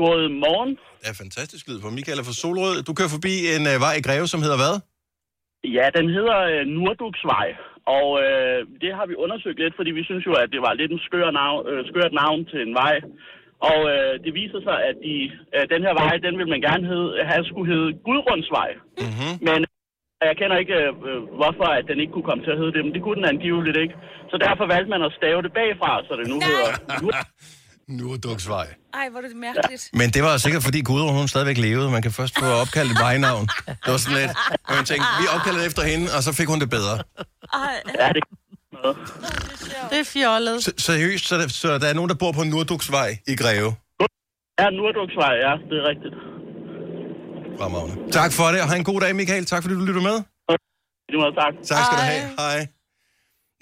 Godmorgen. 0.00 0.72
Det 1.00 1.08
er 1.12 1.16
fantastisk 1.24 1.68
lyd 1.68 1.78
på. 1.80 1.88
Michael 1.98 2.18
er 2.18 2.24
fra 2.28 2.38
Solrød. 2.42 2.82
Du 2.88 2.92
kører 2.98 3.12
forbi 3.16 3.34
en 3.56 3.64
øh, 3.72 3.76
vej 3.86 3.94
i 4.00 4.02
Greve, 4.06 4.26
som 4.32 4.40
hedder 4.44 4.58
hvad? 4.62 4.74
Ja, 5.76 5.86
den 5.98 6.06
hedder 6.16 6.38
øh, 6.52 6.62
Nurduksvej, 6.74 7.48
og 7.86 8.08
øh, 8.24 8.60
det 8.82 8.90
har 8.98 9.06
vi 9.06 9.14
undersøgt 9.24 9.58
lidt, 9.58 9.76
fordi 9.76 9.90
vi 9.90 10.04
synes 10.04 10.26
jo, 10.26 10.32
at 10.42 10.52
det 10.54 10.60
var 10.66 10.72
lidt 10.74 10.92
en 10.92 11.04
skør 11.06 11.30
navn, 11.30 11.68
øh, 11.68 11.80
skørt 11.90 12.12
navn 12.12 12.44
til 12.44 12.60
en 12.66 12.74
vej. 12.74 12.96
Og 13.70 13.78
øh, 13.92 14.14
det 14.24 14.32
viser 14.40 14.60
sig, 14.66 14.76
at 14.88 14.96
de, 15.06 15.14
øh, 15.54 15.64
den 15.74 15.82
her 15.86 15.94
vej, 16.02 16.14
den 16.26 16.38
vil 16.38 16.48
man 16.48 16.60
gerne 16.68 16.86
hed, 16.92 17.06
have 17.30 17.44
skulle 17.44 17.72
hedde 17.72 17.98
Gudrundsvej. 18.06 18.70
Mm-hmm. 19.04 19.32
Men 19.48 19.58
øh, 19.68 20.24
jeg 20.30 20.36
kender 20.40 20.56
ikke, 20.56 20.76
øh, 20.82 21.22
hvorfor 21.40 21.68
at 21.78 21.84
den 21.90 22.00
ikke 22.00 22.12
kunne 22.12 22.28
komme 22.30 22.44
til 22.44 22.54
at 22.54 22.60
hedde 22.60 22.74
det, 22.76 22.84
men 22.84 22.94
det 22.94 23.02
kunne 23.02 23.20
den 23.20 23.32
angiveligt 23.34 23.76
ikke. 23.76 23.94
Så 24.30 24.36
derfor 24.46 24.64
valgte 24.74 24.90
man 24.94 25.02
at 25.08 25.16
stave 25.18 25.42
det 25.42 25.52
bagfra, 25.52 25.92
så 26.08 26.12
det 26.20 26.26
nu 26.32 26.36
hedder... 26.48 26.70
Nurduksvej. 27.88 28.66
Ej, 28.94 29.08
hvor 29.10 29.20
er 29.20 29.28
det 29.28 29.36
mærkeligt. 29.36 29.90
Men 29.92 30.10
det 30.10 30.22
var 30.22 30.36
sikkert, 30.36 30.62
fordi 30.62 30.80
Gudrun 30.82 31.14
hun 31.14 31.28
stadigvæk 31.28 31.58
levede. 31.58 31.90
Man 31.90 32.02
kan 32.02 32.12
først 32.12 32.38
få 32.38 32.46
opkaldt 32.46 32.90
et 32.92 32.98
vejnavn. 33.00 33.46
Det 33.66 33.90
var 33.94 33.96
sådan 33.96 34.18
lidt, 34.20 34.30
og 34.68 34.72
man 34.78 34.84
tænkte, 34.84 35.06
vi 35.20 35.26
opkaldte 35.34 35.64
efter 35.66 35.82
hende, 35.82 36.06
og 36.16 36.22
så 36.22 36.32
fik 36.32 36.48
hun 36.48 36.60
det 36.60 36.70
bedre. 36.70 36.94
Ej. 37.52 37.74
Ja, 38.00 38.08
det 38.16 38.22
Det 39.90 39.98
er 40.04 40.08
fjollet. 40.16 40.64
Så, 40.64 40.72
seriøst, 40.78 41.24
så, 41.28 41.34
der, 41.38 41.48
så 41.48 41.78
der 41.78 41.86
er 41.86 41.94
nogen, 41.94 42.08
der 42.08 42.14
bor 42.22 42.32
på 42.32 42.42
Nurduksvej 42.44 43.18
i 43.32 43.36
Greve. 43.36 43.70
Ja, 44.60 44.66
Nurduksvej, 44.70 45.34
ja, 45.46 45.52
det 45.70 45.76
er 45.82 45.84
rigtigt. 45.92 46.14
Fremragende. 47.58 48.12
Tak 48.12 48.32
for 48.32 48.44
det, 48.52 48.60
og 48.62 48.68
have 48.68 48.78
en 48.78 48.84
god 48.84 49.00
dag, 49.00 49.16
Michael. 49.16 49.44
Tak 49.46 49.62
fordi 49.62 49.74
du 49.74 49.80
lytter 49.80 50.02
med. 50.10 50.16
Det 51.10 51.16
må 51.22 51.26
tak. 51.42 51.54
Tak 51.70 51.84
skal 51.86 51.98
du 51.98 52.04
have. 52.12 52.22
Hej. 52.38 52.58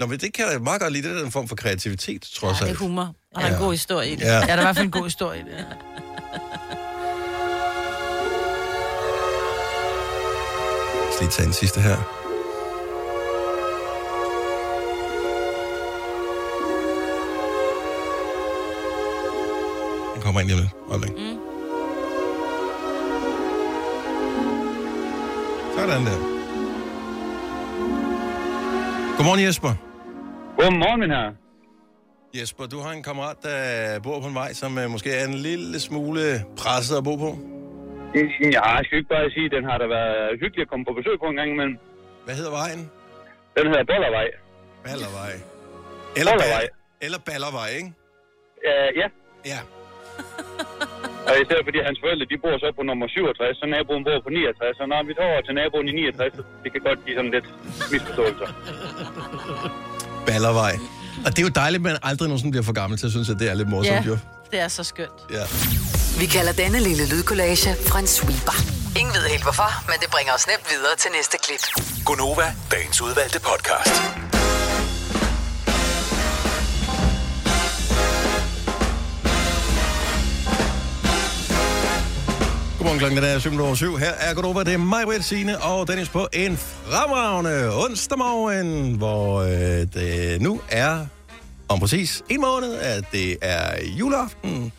Nå, 0.02 0.06
men 0.06 0.18
det 0.20 0.34
kan 0.34 0.44
jeg 0.52 0.60
meget 0.62 0.80
godt 0.80 0.92
lide. 0.92 1.08
Det 1.08 1.20
er 1.20 1.24
en 1.24 1.32
form 1.32 1.48
for 1.48 1.56
kreativitet, 1.56 2.22
trods 2.34 2.60
Ja, 2.60 2.64
det 2.64 2.70
alt. 2.70 2.80
er 2.80 2.84
humor. 2.84 3.02
Og 3.02 3.14
der 3.34 3.40
er 3.40 3.46
Ja. 3.50 3.56
en 3.56 3.62
god 3.62 3.72
historie 3.72 4.08
i 4.12 4.16
det. 4.16 4.22
Ja. 4.22 4.34
Ja, 4.34 4.40
der 4.40 4.46
er 4.52 4.58
i 4.60 4.62
hvert 4.62 4.76
fald 4.76 4.86
en 4.86 4.92
god 4.92 5.04
historie 5.04 5.40
i 5.40 5.42
det. 5.42 5.50
Jeg 5.50 5.64
skal 11.14 11.24
lige 11.26 11.30
tage 11.32 11.46
en 11.46 11.52
sidste 11.52 11.80
her. 11.80 11.96
Den 20.14 20.22
kommer 20.22 20.40
ind 20.40 20.48
lige 20.48 20.58
om 20.58 20.62
lidt. 20.62 20.74
Øjeblik. 20.90 21.12
Mm. 21.12 21.38
Sådan 25.76 26.06
der. 26.06 26.18
Godmorgen, 29.16 29.40
Jesper. 29.44 29.74
Godmorgen, 30.58 31.00
min 31.00 31.10
herre. 31.10 31.32
Jesper, 32.38 32.64
du 32.66 32.78
har 32.84 32.92
en 32.98 33.02
kammerat, 33.02 33.36
der 33.42 33.56
bor 34.06 34.20
på 34.20 34.26
en 34.32 34.34
vej, 34.34 34.52
som 34.52 34.78
øh, 34.78 34.90
måske 34.90 35.10
er 35.20 35.24
en 35.24 35.34
lille 35.48 35.80
smule 35.80 36.22
presset 36.60 36.96
at 37.00 37.04
bo 37.04 37.14
på. 37.24 37.30
Ja, 38.14 38.62
jeg 38.76 38.80
skal 38.84 38.98
ikke 38.98 39.08
bare 39.16 39.30
sige, 39.36 39.46
at 39.48 39.52
den 39.56 39.64
har 39.70 39.76
da 39.82 39.86
været 39.86 40.40
hyggelig 40.42 40.62
at 40.62 40.68
komme 40.70 40.84
på 40.88 40.92
besøg 40.98 41.16
på 41.22 41.26
en 41.32 41.36
gang 41.40 41.50
imellem. 41.54 41.76
Hvad 42.24 42.34
hedder 42.34 42.50
vejen? 42.60 42.80
Den 43.56 43.64
hedder 43.70 43.84
Bollervej. 43.92 44.28
Ballervej. 44.86 45.32
Eller, 46.18 46.32
Bollervej. 46.32 46.64
ba- 46.68 46.98
eller 47.06 47.18
Ballervej, 47.28 47.68
ikke? 47.78 47.90
Ja, 48.68 48.74
ja. 49.00 49.08
Ja. 49.52 49.60
Og 51.28 51.34
især 51.42 51.58
fordi 51.68 51.78
hans 51.88 51.98
forældre, 52.04 52.26
de 52.32 52.38
bor 52.44 52.54
så 52.62 52.68
på 52.78 52.82
nummer 52.82 53.06
67, 53.08 53.58
så 53.60 53.66
naboen 53.66 54.04
bor 54.04 54.18
på 54.26 54.30
69, 54.30 54.80
og 54.82 54.88
når 54.88 55.02
vi 55.08 55.12
tager 55.14 55.30
over 55.32 55.42
til 55.46 55.54
naboen 55.54 55.88
i 55.88 55.92
69, 55.92 56.36
så 56.36 56.42
det 56.64 56.70
kan 56.72 56.80
godt 56.88 56.98
give 57.04 57.16
sådan 57.18 57.30
lidt 57.36 57.46
misforståelser. 57.92 58.48
Ballervej. 60.26 60.78
Og 61.24 61.30
det 61.30 61.38
er 61.38 61.42
jo 61.42 61.48
dejligt, 61.48 61.80
at 61.80 61.82
man 61.82 61.98
aldrig 62.02 62.28
nogensinde 62.28 62.50
bliver 62.50 62.64
for 62.64 62.72
gammel 62.72 62.98
til 62.98 63.06
at 63.06 63.12
synes, 63.12 63.30
at 63.30 63.38
det 63.38 63.50
er 63.50 63.54
lidt 63.54 63.68
morsomt, 63.68 64.06
jo. 64.06 64.18
det 64.50 64.60
er 64.60 64.68
så 64.68 64.84
skønt. 64.84 65.12
Ja. 65.30 65.44
Vi 66.18 66.26
kalder 66.26 66.52
denne 66.52 66.80
lille 66.80 67.08
lydkollage 67.08 67.76
en 67.98 68.06
sweeper. 68.06 68.56
Ingen 68.96 69.14
ved 69.14 69.22
helt 69.28 69.42
hvorfor, 69.42 69.84
men 69.86 69.96
det 70.00 70.10
bringer 70.10 70.32
os 70.32 70.46
nemt 70.46 70.66
videre 70.70 70.96
til 70.98 71.10
næste 71.16 71.36
klip. 71.44 71.84
Gunova, 72.04 72.54
dagens 72.70 73.00
udvalgte 73.00 73.40
podcast. 73.40 74.21
Godmorgen 82.82 82.98
klokken 82.98 83.22
den 83.22 83.24
er 83.30 83.94
7.07. 83.94 83.98
Her 83.98 84.10
er 84.10 84.34
godt 84.34 84.46
over. 84.46 84.62
Det 84.62 84.74
er 84.74 84.78
mig, 84.78 85.04
Britt 85.04 85.24
Signe 85.24 85.58
og 85.62 85.88
Dennis 85.88 86.08
på 86.08 86.28
en 86.32 86.56
fremragende 86.56 87.84
onsdag 87.84 88.18
morgen, 88.18 88.94
hvor 88.94 89.40
øh, 89.42 89.50
det 89.94 90.40
nu 90.42 90.60
er 90.68 91.06
om 91.68 91.80
præcis 91.80 92.22
en 92.28 92.40
måned, 92.40 92.74
at 92.74 93.04
det 93.12 93.36
er 93.42 93.82
juleaften. 93.98 94.72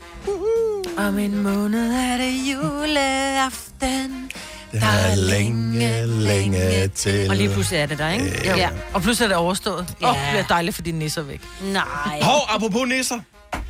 Om 0.98 1.20
en 1.20 1.44
måned 1.44 1.92
er 1.94 2.18
det 2.18 2.34
juleaften. 2.54 4.32
Det 4.72 4.84
er 4.84 5.16
længe, 5.16 6.06
længe 6.06 6.88
til. 6.88 7.30
Og 7.30 7.36
lige 7.36 7.50
pludselig 7.50 7.80
er 7.80 7.86
det 7.86 7.98
der, 7.98 8.10
ikke? 8.10 8.42
Ja. 8.44 8.58
ja. 8.58 8.70
Og 8.94 9.02
pludselig 9.02 9.26
er 9.26 9.30
det 9.30 9.38
overstået. 9.38 9.80
Åh, 9.80 9.86
Ja. 10.02 10.10
oh, 10.10 10.16
det 10.16 10.24
bliver 10.32 10.44
dejligt, 10.48 10.76
fordi 10.76 10.92
nisser 10.92 11.22
er 11.22 11.26
væk. 11.26 11.42
Nej. 11.64 12.20
Hov, 12.22 12.42
apropos 12.50 12.88
nisser. 12.88 13.20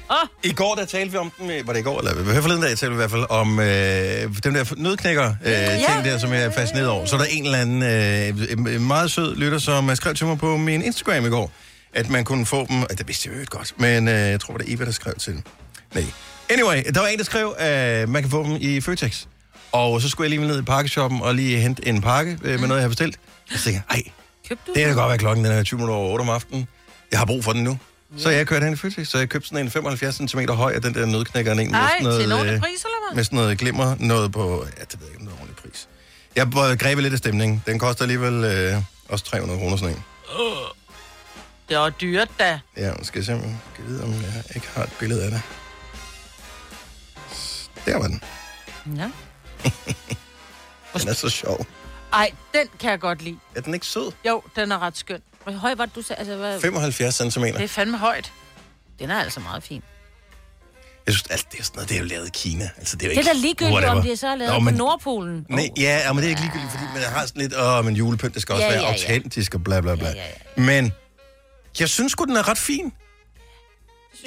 Oh. 0.09 0.15
I 0.43 0.53
går, 0.53 0.75
der 0.75 0.85
talte 0.85 1.11
vi 1.11 1.17
om 1.17 1.31
den, 1.39 1.49
øh, 1.51 1.67
var 1.67 1.73
det 1.73 1.79
i 1.79 1.83
går, 1.83 1.99
eller 1.99 2.41
forleden 2.41 2.61
dag 2.63 2.69
talte 2.77 2.87
vi 2.89 2.93
i 2.93 2.95
hvert 2.95 3.11
fald 3.11 3.25
om 3.29 3.59
øh, 3.59 3.65
den 4.43 4.55
der 4.55 4.73
nødknækker 4.77 5.35
øh, 5.45 5.51
Ja. 5.51 5.77
ting 5.93 6.05
der, 6.05 6.17
som 6.17 6.33
jeg 6.33 6.43
er 6.43 6.51
fascineret 6.51 6.87
over. 6.89 7.05
Så 7.05 7.15
er 7.15 7.19
der 7.19 7.25
en 7.25 7.45
eller 7.45 7.57
anden 7.57 7.83
øh, 7.83 8.73
en- 8.75 8.87
meget 8.87 9.11
sød 9.11 9.35
lytter, 9.35 9.57
som 9.57 9.89
øh, 9.89 9.95
skrev 9.95 10.15
til 10.15 10.25
mig 10.25 10.37
på 10.37 10.57
min 10.57 10.81
Instagram 10.81 11.25
i 11.25 11.29
går, 11.29 11.51
at 11.93 12.09
man 12.09 12.23
kunne 12.25 12.45
få 12.45 12.65
dem, 12.69 12.85
det 12.97 13.07
vidste 13.07 13.29
jeg 13.29 13.39
jo 13.39 13.45
godt, 13.57 13.73
men 13.77 14.07
øh, 14.07 14.13
jeg 14.13 14.39
tror, 14.39 14.57
det 14.57 14.69
er 14.69 14.75
Eva, 14.75 14.85
der 14.85 14.91
skrev 14.91 15.13
til 15.15 15.33
den. 15.33 15.43
Nej. 15.95 16.05
Anyway, 16.49 16.83
der 16.93 16.99
var 16.99 17.07
en, 17.07 17.17
der 17.17 17.23
skrev, 17.23 17.55
at 17.57 18.09
man 18.09 18.21
kan 18.23 18.31
få 18.31 18.43
dem 18.43 18.57
i 18.59 18.81
Føtex. 18.81 19.25
Og 19.71 20.01
så 20.01 20.09
skulle 20.09 20.25
jeg 20.31 20.39
lige 20.39 20.47
ned 20.47 20.59
i 20.59 20.63
pakkeshoppen 20.65 21.21
og 21.21 21.35
lige 21.35 21.57
hente 21.59 21.87
en 21.87 22.01
pakke 22.01 22.37
øh, 22.43 22.59
med 22.59 22.67
noget, 22.67 22.79
jeg 22.81 22.83
har 22.83 22.89
bestilt. 22.89 23.17
Og 23.51 23.57
så 23.57 23.63
tænkte 23.63 23.83
jeg, 23.89 23.95
ej, 23.97 24.11
det 24.75 24.85
kan 24.85 24.95
godt 24.95 25.09
være 25.09 25.17
klokken, 25.17 25.45
den 25.45 25.53
er 25.53 25.63
20 25.63 25.77
minutter 25.77 25.95
over 25.95 26.11
8 26.11 26.21
om 26.23 26.29
aftenen. 26.29 26.67
Jeg 27.11 27.19
har 27.19 27.25
brug 27.25 27.43
for 27.43 27.53
den 27.53 27.63
nu. 27.63 27.77
Så 28.17 28.29
jeg 28.29 28.47
kørte 28.47 28.63
hen 28.63 28.73
i 28.73 28.77
Føtex, 28.77 29.07
så 29.07 29.17
jeg 29.17 29.29
købte 29.29 29.47
sådan 29.47 29.65
en 29.65 29.71
75 29.71 30.15
cm 30.15 30.39
høj 30.39 30.71
af 30.73 30.81
den 30.81 30.93
der 30.93 31.05
nødknækker. 31.05 31.51
En 31.51 31.57
med 31.57 31.65
sådan 31.65 31.89
noget, 32.01 32.19
til 32.19 32.25
en 32.25 32.31
ordentlig 32.31 32.53
øh, 32.55 32.61
pris, 32.61 32.83
eller 32.85 33.07
hvad? 33.09 33.15
Med 33.15 33.23
sådan 33.23 33.37
noget 33.37 33.57
glimmer, 33.57 33.95
noget 33.99 34.31
på, 34.31 34.65
ja, 34.77 34.83
det 34.91 34.99
ved 34.99 35.07
jeg 35.07 35.13
ikke, 35.13 35.19
om 35.19 35.25
det 35.25 35.31
er 35.31 35.35
en 35.35 35.39
ordentlig 35.39 35.55
pris. 35.55 35.87
Jeg 36.35 36.77
grebet 36.77 37.03
lidt 37.03 37.13
af 37.13 37.17
stemningen. 37.17 37.63
Den 37.65 37.79
koster 37.79 38.03
alligevel 38.03 38.43
øh, 38.43 38.81
også 39.09 39.25
300 39.25 39.59
kroner 39.59 39.77
sådan 39.77 39.95
en. 39.95 40.03
Det 41.69 41.77
er 41.77 41.89
dyrt, 41.89 42.29
da. 42.39 42.59
Ja, 42.77 42.91
nu 42.91 43.03
skal 43.03 43.19
jeg 43.19 43.25
se, 43.25 43.33
om 43.33 43.41
jeg 43.41 43.57
kan 43.75 43.85
vide, 43.87 44.03
om 44.03 44.11
jeg 44.11 44.43
ikke 44.55 44.67
har 44.75 44.83
et 44.83 44.91
billede 44.99 45.23
af 45.23 45.31
det. 45.31 45.41
Der 47.85 47.97
var 47.97 48.07
den. 48.07 48.23
Ja. 48.97 49.09
Den 50.99 51.07
er 51.09 51.13
så 51.13 51.29
sjov. 51.29 51.65
Ej, 52.13 52.31
den 52.53 52.67
kan 52.79 52.91
jeg 52.91 52.99
godt 52.99 53.21
lide. 53.21 53.37
Er 53.55 53.61
den 53.61 53.73
ikke 53.73 53.85
sød? 53.85 54.11
Jo, 54.27 54.43
den 54.55 54.71
er 54.71 54.79
ret 54.79 54.97
skøn. 54.97 55.21
Hvor 55.43 55.51
høj 55.53 55.75
var 55.75 55.85
det, 55.85 55.95
du 55.95 56.01
sagde? 56.01 56.19
Altså, 56.19 56.35
hvad? 56.35 56.61
75 56.61 57.15
cm. 57.15 57.43
Det 57.43 57.61
er 57.61 57.67
fandme 57.67 57.97
højt. 57.97 58.31
Den 58.99 59.11
er 59.11 59.19
altså 59.21 59.39
meget 59.39 59.63
fin. 59.63 59.81
Jeg 61.05 61.13
synes, 61.13 61.27
alt 61.29 61.51
det 61.51 61.59
er 61.59 61.63
sådan 61.63 61.75
noget, 61.75 61.89
det 61.89 61.95
er 61.95 61.99
jo 61.99 62.05
lavet 62.05 62.27
i 62.27 62.31
Kina. 62.33 62.69
Altså, 62.77 62.95
det 62.95 63.03
er, 63.05 63.07
jo 63.07 63.09
Det 63.09 63.17
er 63.17 63.19
ikke, 63.21 63.29
da 63.29 63.33
ligegyldigt, 63.41 63.73
whatever. 63.73 63.95
om 63.95 64.01
det 64.01 64.11
er 64.11 64.15
så 64.15 64.35
lavet 64.35 64.53
Nå, 64.53 64.59
på 64.59 64.63
men, 64.63 64.73
Nordpolen. 64.73 65.45
Nej, 65.49 65.69
ja, 65.77 65.97
ja, 66.05 66.13
men 66.13 66.17
det 66.17 66.25
er 66.25 66.29
ikke 66.29 66.41
ligegyldigt, 66.41 66.71
fordi 66.71 66.83
man 66.93 67.03
har 67.03 67.25
sådan 67.25 67.41
lidt, 67.41 67.53
åh, 67.57 67.85
men 67.85 67.95
julepynt, 67.95 68.33
det 68.33 68.41
skal 68.41 68.53
også 68.55 68.65
Ja, 68.65 68.71
være 68.71 68.81
ja, 68.81 68.87
ja. 68.87 68.93
autentisk 68.93 69.55
og 69.55 69.63
bla 69.63 69.81
bla 69.81 69.95
bla. 69.95 70.13
Men 70.57 70.91
jeg 71.79 71.89
synes 71.89 72.11
sgu, 72.11 72.23
den 72.25 72.37
er 72.37 72.47
ret 72.47 72.57
fin. 72.57 72.93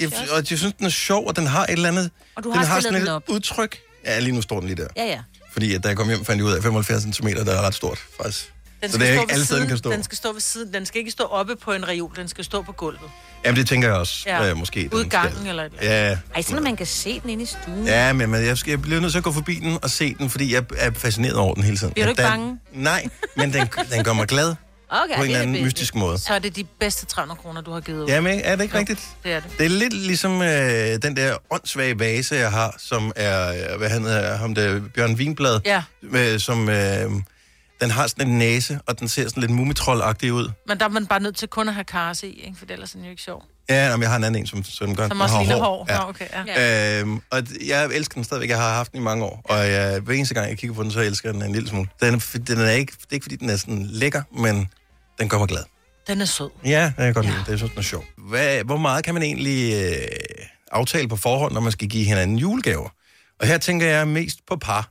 Jeg, 0.00 0.12
og 0.33 0.37
jeg 0.50 0.59
synes, 0.59 0.74
den 0.79 0.87
er 0.87 0.90
sjov, 0.90 1.26
og 1.26 1.37
den 1.37 1.46
har 1.46 1.64
et 1.64 1.70
eller 1.70 1.88
andet... 1.88 2.11
Og 2.37 2.44
du 2.44 2.50
den 2.50 2.59
har 2.59 2.64
har 2.66 2.81
stillet 2.81 3.00
sådan 3.00 3.14
den 3.22 3.22
et 3.29 3.35
udtryk. 3.35 3.79
Ja, 4.05 4.18
lige 4.18 4.33
nu 4.35 4.42
står 4.42 4.61
den 4.61 4.68
lige 4.68 4.83
der. 4.83 4.88
Ja, 4.96 5.05
ja. 5.05 5.20
Fordi 5.52 5.74
at 5.74 5.83
da 5.83 5.88
jeg 5.88 5.96
kom 5.96 6.09
hjem, 6.09 6.24
fandt 6.24 6.38
jeg 6.38 6.46
ud 6.46 6.52
af, 6.52 6.57
at 6.57 6.62
75 6.62 7.02
cm, 7.16 7.26
der 7.29 7.52
er 7.59 7.62
ret 7.62 7.74
stort, 7.74 7.98
faktisk. 8.20 8.52
Den 8.83 8.91
Så 8.91 8.95
skal 8.97 9.07
det 9.07 9.17
er 9.17 9.21
ikke 9.21 9.33
alle 9.33 9.45
steder, 9.45 9.61
den 9.61 9.69
kan 9.69 9.79
stå. 9.79 9.93
Den 9.93 10.03
skal 10.03 10.19
stå 10.19 10.33
ved 10.33 10.41
siden. 10.41 10.75
Den 10.75 10.87
skal 10.87 10.99
ikke 10.99 11.11
stå 11.11 11.25
oppe 11.25 11.57
på 11.57 11.73
en 11.73 11.89
reol. 11.89 12.12
Den 12.17 12.29
skal 12.29 12.45
stå 12.45 12.62
på 12.62 12.73
gulvet. 12.73 13.01
Jamen, 13.45 13.57
det 13.59 13.69
tænker 13.69 13.89
jeg 13.89 13.97
også, 13.97 14.23
Ja. 14.27 14.51
øh, 14.51 14.57
måske. 14.57 14.89
Ude 14.93 15.07
i 15.07 15.09
skal. 15.09 15.33
eller 15.49 15.62
et 15.65 15.73
eller 15.81 15.93
Ja, 16.09 16.19
Ej, 16.35 16.43
sådan 16.43 16.57
at 16.57 16.62
man 16.62 16.77
kan 16.77 16.87
se 16.87 17.21
den 17.21 17.31
inde 17.31 17.43
i 17.43 17.47
stuen. 17.47 17.87
Ja, 17.87 18.12
men, 18.12 18.31
men 18.31 18.45
jeg, 18.47 18.59
skal, 18.59 18.71
jeg 18.71 18.83
bliver 18.83 19.01
nødt 19.01 19.12
til 19.12 19.19
at 19.19 19.25
gå 19.25 19.33
forbi 19.33 19.55
den 19.55 19.79
og 19.83 19.91
se 19.91 20.15
den, 20.19 20.31
fordi 20.31 20.55
jeg 20.55 20.65
er 20.77 20.91
fascineret 20.91 21.37
over 21.37 21.55
den 21.55 21.62
hele 21.62 21.77
tiden. 21.77 21.93
Bliver 21.93 22.07
du 22.07 22.11
ikke 22.11 22.23
den, 22.23 22.31
bange? 22.31 22.59
Nej, 22.73 23.09
men 23.37 23.53
den, 23.53 23.69
den 23.93 24.05
gør 24.05 24.12
mig 24.12 24.27
glad 24.27 24.55
Okay, 24.91 25.17
på 25.17 25.23
en 25.23 25.27
eller 25.27 25.39
er 25.39 25.43
anden 25.43 25.65
mystisk 25.65 25.95
måde. 25.95 26.19
Så 26.19 26.35
er 26.35 26.39
det 26.39 26.57
de 26.57 26.65
bedste 26.81 27.07
300 27.07 27.41
kroner, 27.43 27.61
du 27.61 27.73
har 27.73 27.81
givet 27.81 28.03
ud. 28.03 28.09
Jamen, 28.09 28.41
er 28.45 28.57
det 28.57 28.62
ikke 28.62 28.75
Jo, 28.75 28.81
rigtigt? 28.81 29.01
Det 29.25 29.33
er 29.33 29.41
det. 29.41 29.51
Det 29.59 29.67
er 29.67 29.71
lidt 29.71 29.93
ligesom 29.93 30.43
øh, 30.43 30.49
den 31.03 31.17
der 31.17 31.37
åndssvage 31.51 31.99
vase, 31.99 32.35
jeg 32.37 32.51
har, 32.51 32.75
som 32.79 33.12
er, 33.17 33.49
øh, 33.73 33.79
hvad 33.79 33.89
han 33.91 34.03
hedder, 34.03 34.37
ham 34.37 34.55
der, 34.55 34.81
Bjørn 34.95 35.19
Vinblad, 35.19 35.61
Ja. 35.65 35.83
med, 36.03 36.39
som, 36.39 36.69
øh, 36.69 37.11
den 37.81 37.91
har 37.91 38.07
sådan 38.07 38.29
en 38.29 38.39
næse, 38.39 38.81
og 38.87 39.01
den 39.01 39.09
ser 39.09 39.29
sådan 39.29 39.41
lidt 39.41 39.53
mumitroll-agtig 39.53 40.31
ud. 40.33 40.51
Men 40.69 40.79
der 40.79 40.85
er 40.85 40.89
man 40.89 41.07
bare 41.07 41.21
nødt 41.21 41.37
til 41.37 41.49
kun 41.49 41.69
at 41.69 41.75
have 41.75 41.85
karse 41.85 42.29
i, 42.29 42.41
ikke? 42.41 42.59
for 42.59 42.67
ellers 42.69 42.93
er 42.93 42.97
den 42.97 43.05
jo 43.05 43.11
ikke 43.11 43.23
sjov. 43.23 43.43
Ja, 43.69 43.87
jamen, 43.89 44.03
jeg 44.03 44.11
har 44.11 44.17
en 44.17 44.25
anden 44.25 44.43
en, 44.43 44.47
som, 44.47 44.65
som 44.65 44.97
gør 44.97 45.03
Som 45.09 45.11
den 45.17 45.21
også 45.21 45.35
har 45.35 45.43
ligner 45.43 45.57
hår. 45.57 45.65
hår. 45.65 45.87
Ja. 45.89 45.99
Nå, 45.99 46.09
okay, 46.09 46.27
ja. 46.47 47.01
Øhm, 47.01 47.21
og 47.31 47.43
jeg 47.67 47.85
elsker 47.87 48.15
den 48.15 48.25
stadigvæk. 48.25 48.49
Jeg 48.51 48.59
har 48.59 48.75
haft 48.75 48.93
den 48.93 49.01
i 49.01 49.03
mange 49.03 49.25
år. 49.25 49.41
Og 49.45 49.59
jeg, 49.59 50.01
hver 50.01 50.15
eneste 50.15 50.35
gang, 50.35 50.49
jeg 50.49 50.59
kigger 50.59 50.75
på 50.77 50.83
den, 50.83 50.91
så 50.91 51.01
elsker 51.01 51.29
jeg 51.29 51.35
den 51.35 51.43
en 51.43 51.53
lille 51.53 51.69
smule. 51.69 51.89
Den 52.01 52.15
er, 52.15 52.39
den 52.47 52.61
er 52.61 52.71
ikke, 52.71 52.93
det 52.93 53.07
er 53.11 53.15
ikke, 53.15 53.25
fordi 53.25 53.37
den 53.37 53.51
er 53.51 53.57
sådan 53.57 53.87
lækker, 53.87 54.23
men 54.39 54.69
den 55.21 55.29
gør 55.29 55.39
mig 55.39 55.49
glad. 55.49 55.62
Den 56.07 56.21
er 56.21 56.25
sød. 56.25 56.51
Ja, 56.65 56.85
det 56.87 56.95
kan 56.97 57.05
jeg 57.05 57.15
godt 57.15 57.27
lide. 57.27 57.37
Det 57.47 57.53
er 57.53 57.57
sådan 57.57 57.71
noget 57.75 57.87
sjovt. 57.87 58.07
Hvad, 58.29 58.65
hvor 58.65 58.77
meget 58.77 59.05
kan 59.05 59.15
man 59.15 59.23
egentlig 59.23 59.75
øh, 59.75 59.99
aftale 60.73 61.09
på 61.09 61.17
forhånd, 61.17 61.53
når 61.53 61.61
man 61.61 61.73
skal 61.73 61.89
give 61.89 62.05
hinanden 62.05 62.39
julegaver? 62.39 62.89
Og 63.41 63.47
her 63.47 63.59
tænker 63.59 63.87
jeg 63.87 64.09
mest 64.09 64.39
på 64.49 64.57
par. 64.57 64.91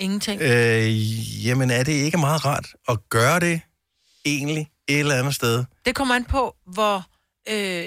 Ingenting. 0.00 0.42
Øh, 0.42 1.46
jamen, 1.46 1.70
er 1.70 1.82
det 1.82 1.92
ikke 1.92 2.18
meget 2.18 2.44
rart 2.44 2.66
at 2.88 2.98
gøre 3.08 3.40
det 3.40 3.60
egentlig 4.24 4.70
et 4.88 4.98
eller 4.98 5.14
andet 5.14 5.34
sted? 5.34 5.64
Det 5.86 5.94
kommer 5.94 6.14
an 6.14 6.24
på, 6.24 6.56
hvor... 6.66 7.06
Øh, 7.48 7.84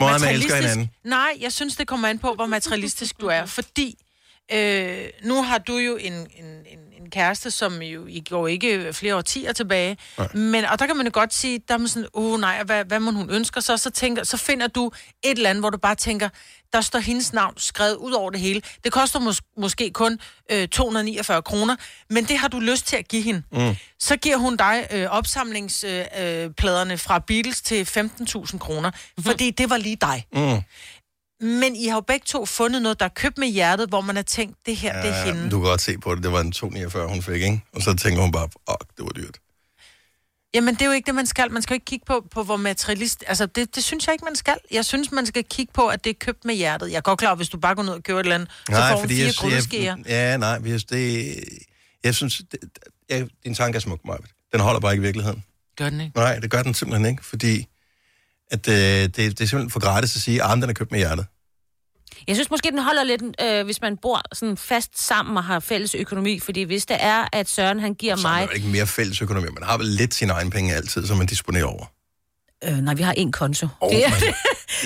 meget 0.00 0.20
man 0.20 0.34
elsker 0.34 0.54
hinanden. 0.54 0.90
Nej, 1.04 1.36
jeg 1.40 1.52
synes, 1.52 1.76
det 1.76 1.86
kommer 1.86 2.08
an 2.08 2.18
på, 2.18 2.34
hvor 2.34 2.46
materialistisk 2.46 3.20
du 3.20 3.26
er. 3.26 3.46
Fordi 3.46 3.94
øh, 4.52 5.04
nu 5.24 5.42
har 5.42 5.58
du 5.58 5.76
jo 5.76 5.96
en, 5.96 6.12
en, 6.12 6.44
en, 6.44 6.78
en 7.00 7.10
kæreste, 7.10 7.50
som 7.50 7.82
jo 7.82 8.06
I 8.06 8.22
går 8.30 8.48
ikke 8.48 8.92
flere 8.92 9.16
årtier 9.16 9.52
tilbage. 9.52 9.96
Men, 10.34 10.64
og 10.64 10.78
der 10.78 10.86
kan 10.86 10.96
man 10.96 11.06
jo 11.06 11.10
godt 11.14 11.34
sige, 11.34 11.60
der 11.68 11.74
er 11.74 11.78
man 11.78 11.88
sådan, 11.88 12.08
uh, 12.14 12.40
nej, 12.40 12.62
hvad, 12.62 12.84
hvad 12.84 13.00
må 13.00 13.10
hun 13.10 13.30
ønsker 13.30 13.60
så? 13.60 13.76
Så, 13.76 13.90
tænker, 13.90 14.24
så 14.24 14.36
finder 14.36 14.66
du 14.66 14.92
et 15.24 15.30
eller 15.30 15.50
andet, 15.50 15.62
hvor 15.62 15.70
du 15.70 15.78
bare 15.78 15.94
tænker, 15.94 16.28
der 16.72 16.80
står 16.80 16.98
hendes 16.98 17.32
navn 17.32 17.54
skrevet 17.56 17.94
ud 17.96 18.12
over 18.12 18.30
det 18.30 18.40
hele. 18.40 18.62
Det 18.84 18.92
koster 18.92 19.20
mås- 19.20 19.54
måske 19.60 19.90
kun 19.90 20.18
øh, 20.52 20.68
249 20.68 21.42
kroner, 21.42 21.76
men 22.10 22.24
det 22.24 22.38
har 22.38 22.48
du 22.48 22.58
lyst 22.60 22.86
til 22.86 22.96
at 22.96 23.08
give 23.08 23.22
hende. 23.22 23.42
Mm. 23.52 23.76
Så 23.98 24.16
giver 24.16 24.36
hun 24.36 24.56
dig 24.56 24.86
øh, 24.90 25.06
opsamlingspladerne 25.10 26.44
øh, 26.44 26.50
pladerne 26.54 26.98
fra 26.98 27.18
Beatles 27.18 27.60
til 27.62 27.82
15.000 27.84 28.58
kroner, 28.58 28.90
fordi 29.20 29.50
det 29.50 29.70
var 29.70 29.76
lige 29.76 29.96
dig. 30.00 30.26
Mm. 30.32 30.62
Men 31.46 31.76
I 31.76 31.86
har 31.86 31.94
jo 31.96 32.00
begge 32.00 32.24
to 32.26 32.46
fundet 32.46 32.82
noget, 32.82 32.98
der 33.00 33.04
er 33.04 33.10
købt 33.14 33.38
med 33.38 33.48
hjertet, 33.48 33.88
hvor 33.88 34.00
man 34.00 34.16
har 34.16 34.22
tænkt, 34.22 34.56
det 34.66 34.76
her, 34.76 35.02
det 35.02 35.10
er 35.10 35.16
Ja, 35.18 35.24
hende. 35.24 35.50
du 35.50 35.60
kan 35.60 35.68
godt 35.68 35.80
se 35.80 35.98
på 35.98 36.14
det. 36.14 36.22
Det 36.22 36.32
var 36.32 36.40
en 36.40 36.52
249, 36.52 37.08
hun 37.08 37.22
fik, 37.22 37.34
ikke? 37.42 37.60
Og 37.74 37.82
så 37.82 37.94
tænker 37.96 38.22
hun 38.22 38.32
bare, 38.32 38.48
åh, 38.68 38.74
det 38.96 39.04
var 39.04 39.10
dyrt. 39.10 39.38
Jamen, 40.54 40.74
det 40.74 40.82
er 40.82 40.86
jo 40.86 40.92
ikke 40.92 41.06
det, 41.06 41.14
man 41.14 41.26
skal. 41.26 41.52
Man 41.52 41.62
skal 41.62 41.74
jo 41.74 41.76
ikke 41.76 41.84
kigge 41.84 42.04
på, 42.06 42.26
på 42.30 42.42
hvor 42.42 42.56
materialist... 42.56 43.24
Altså, 43.26 43.46
det, 43.46 43.74
det 43.74 43.84
synes 43.84 44.06
jeg 44.06 44.12
ikke, 44.12 44.24
man 44.24 44.36
skal. 44.36 44.56
Jeg 44.70 44.84
synes, 44.84 45.12
man 45.12 45.26
skal 45.26 45.44
kigge 45.44 45.72
på, 45.72 45.86
at 45.86 46.04
det 46.04 46.10
er 46.10 46.14
købt 46.20 46.44
med 46.44 46.54
hjertet. 46.54 46.90
Jeg 46.90 46.96
er 46.96 47.00
godt 47.00 47.18
klar, 47.18 47.34
hvis 47.34 47.48
du 47.48 47.58
bare 47.58 47.74
går 47.74 47.82
ned 47.82 47.92
og 47.92 48.02
køber 48.02 48.20
et 48.20 48.24
eller 48.24 48.34
andet, 48.34 48.48
så 48.68 48.74
får 48.92 49.02
du 49.02 49.08
fire 49.08 49.84
jeg, 49.84 49.96
ja, 50.06 50.36
nej, 50.36 50.58
hvis 50.58 50.84
det, 50.84 51.34
jeg 52.04 52.14
synes, 52.14 52.42
det, 52.52 52.58
jeg, 53.08 53.28
din 53.44 53.54
tanke 53.54 53.76
er 53.76 53.80
smuk, 53.80 54.00
Maja. 54.04 54.18
Den 54.52 54.60
holder 54.60 54.80
bare 54.80 54.92
ikke 54.92 55.02
i 55.02 55.04
virkeligheden. 55.04 55.44
Gør 55.76 55.90
den 55.90 56.00
ikke? 56.00 56.18
Nej, 56.18 56.38
det 56.38 56.50
gør 56.50 56.62
den 56.62 56.74
simpelthen 56.74 57.10
ikke, 57.10 57.24
fordi 57.24 57.66
at, 58.50 58.68
øh, 58.68 58.74
det, 58.74 59.16
det 59.16 59.40
er 59.40 59.46
simpelthen 59.46 59.70
for 59.70 59.80
gratis 59.80 60.16
at 60.16 60.22
sige, 60.22 60.44
at 60.44 60.50
den 60.50 60.62
er 60.62 60.72
købt 60.72 60.90
med 60.90 60.98
hjertet. 60.98 61.26
Jeg 62.28 62.36
synes 62.36 62.50
måske, 62.50 62.70
den 62.70 62.78
holder 62.78 63.04
lidt, 63.04 63.22
øh, 63.42 63.64
hvis 63.64 63.80
man 63.80 63.96
bor 63.96 64.22
sådan 64.32 64.56
fast 64.56 65.06
sammen 65.06 65.36
og 65.36 65.44
har 65.44 65.60
fælles 65.60 65.94
økonomi. 65.94 66.40
Fordi 66.40 66.62
hvis 66.62 66.86
det 66.86 66.96
er, 67.00 67.24
at 67.32 67.48
Søren 67.48 67.80
han 67.80 67.94
giver 67.94 68.16
Så 68.16 68.28
er 68.28 68.32
mig... 68.32 68.40
der 68.40 68.46
jo 68.46 68.54
ikke 68.54 68.68
mere 68.68 68.86
fælles 68.86 69.22
økonomi. 69.22 69.46
Man 69.54 69.62
har 69.62 69.78
vel 69.78 69.86
lidt 69.86 70.14
sine 70.14 70.32
egne 70.32 70.50
penge 70.50 70.74
altid, 70.74 71.06
som 71.06 71.16
man 71.16 71.26
disponerer 71.26 71.64
over. 71.64 71.84
Øh, 72.64 72.76
nej, 72.76 72.94
vi 72.94 73.02
har 73.02 73.14
én 73.18 73.30
konto. 73.30 73.68
Oh, 73.80 73.90
det 73.90 74.06
er, 74.06 74.10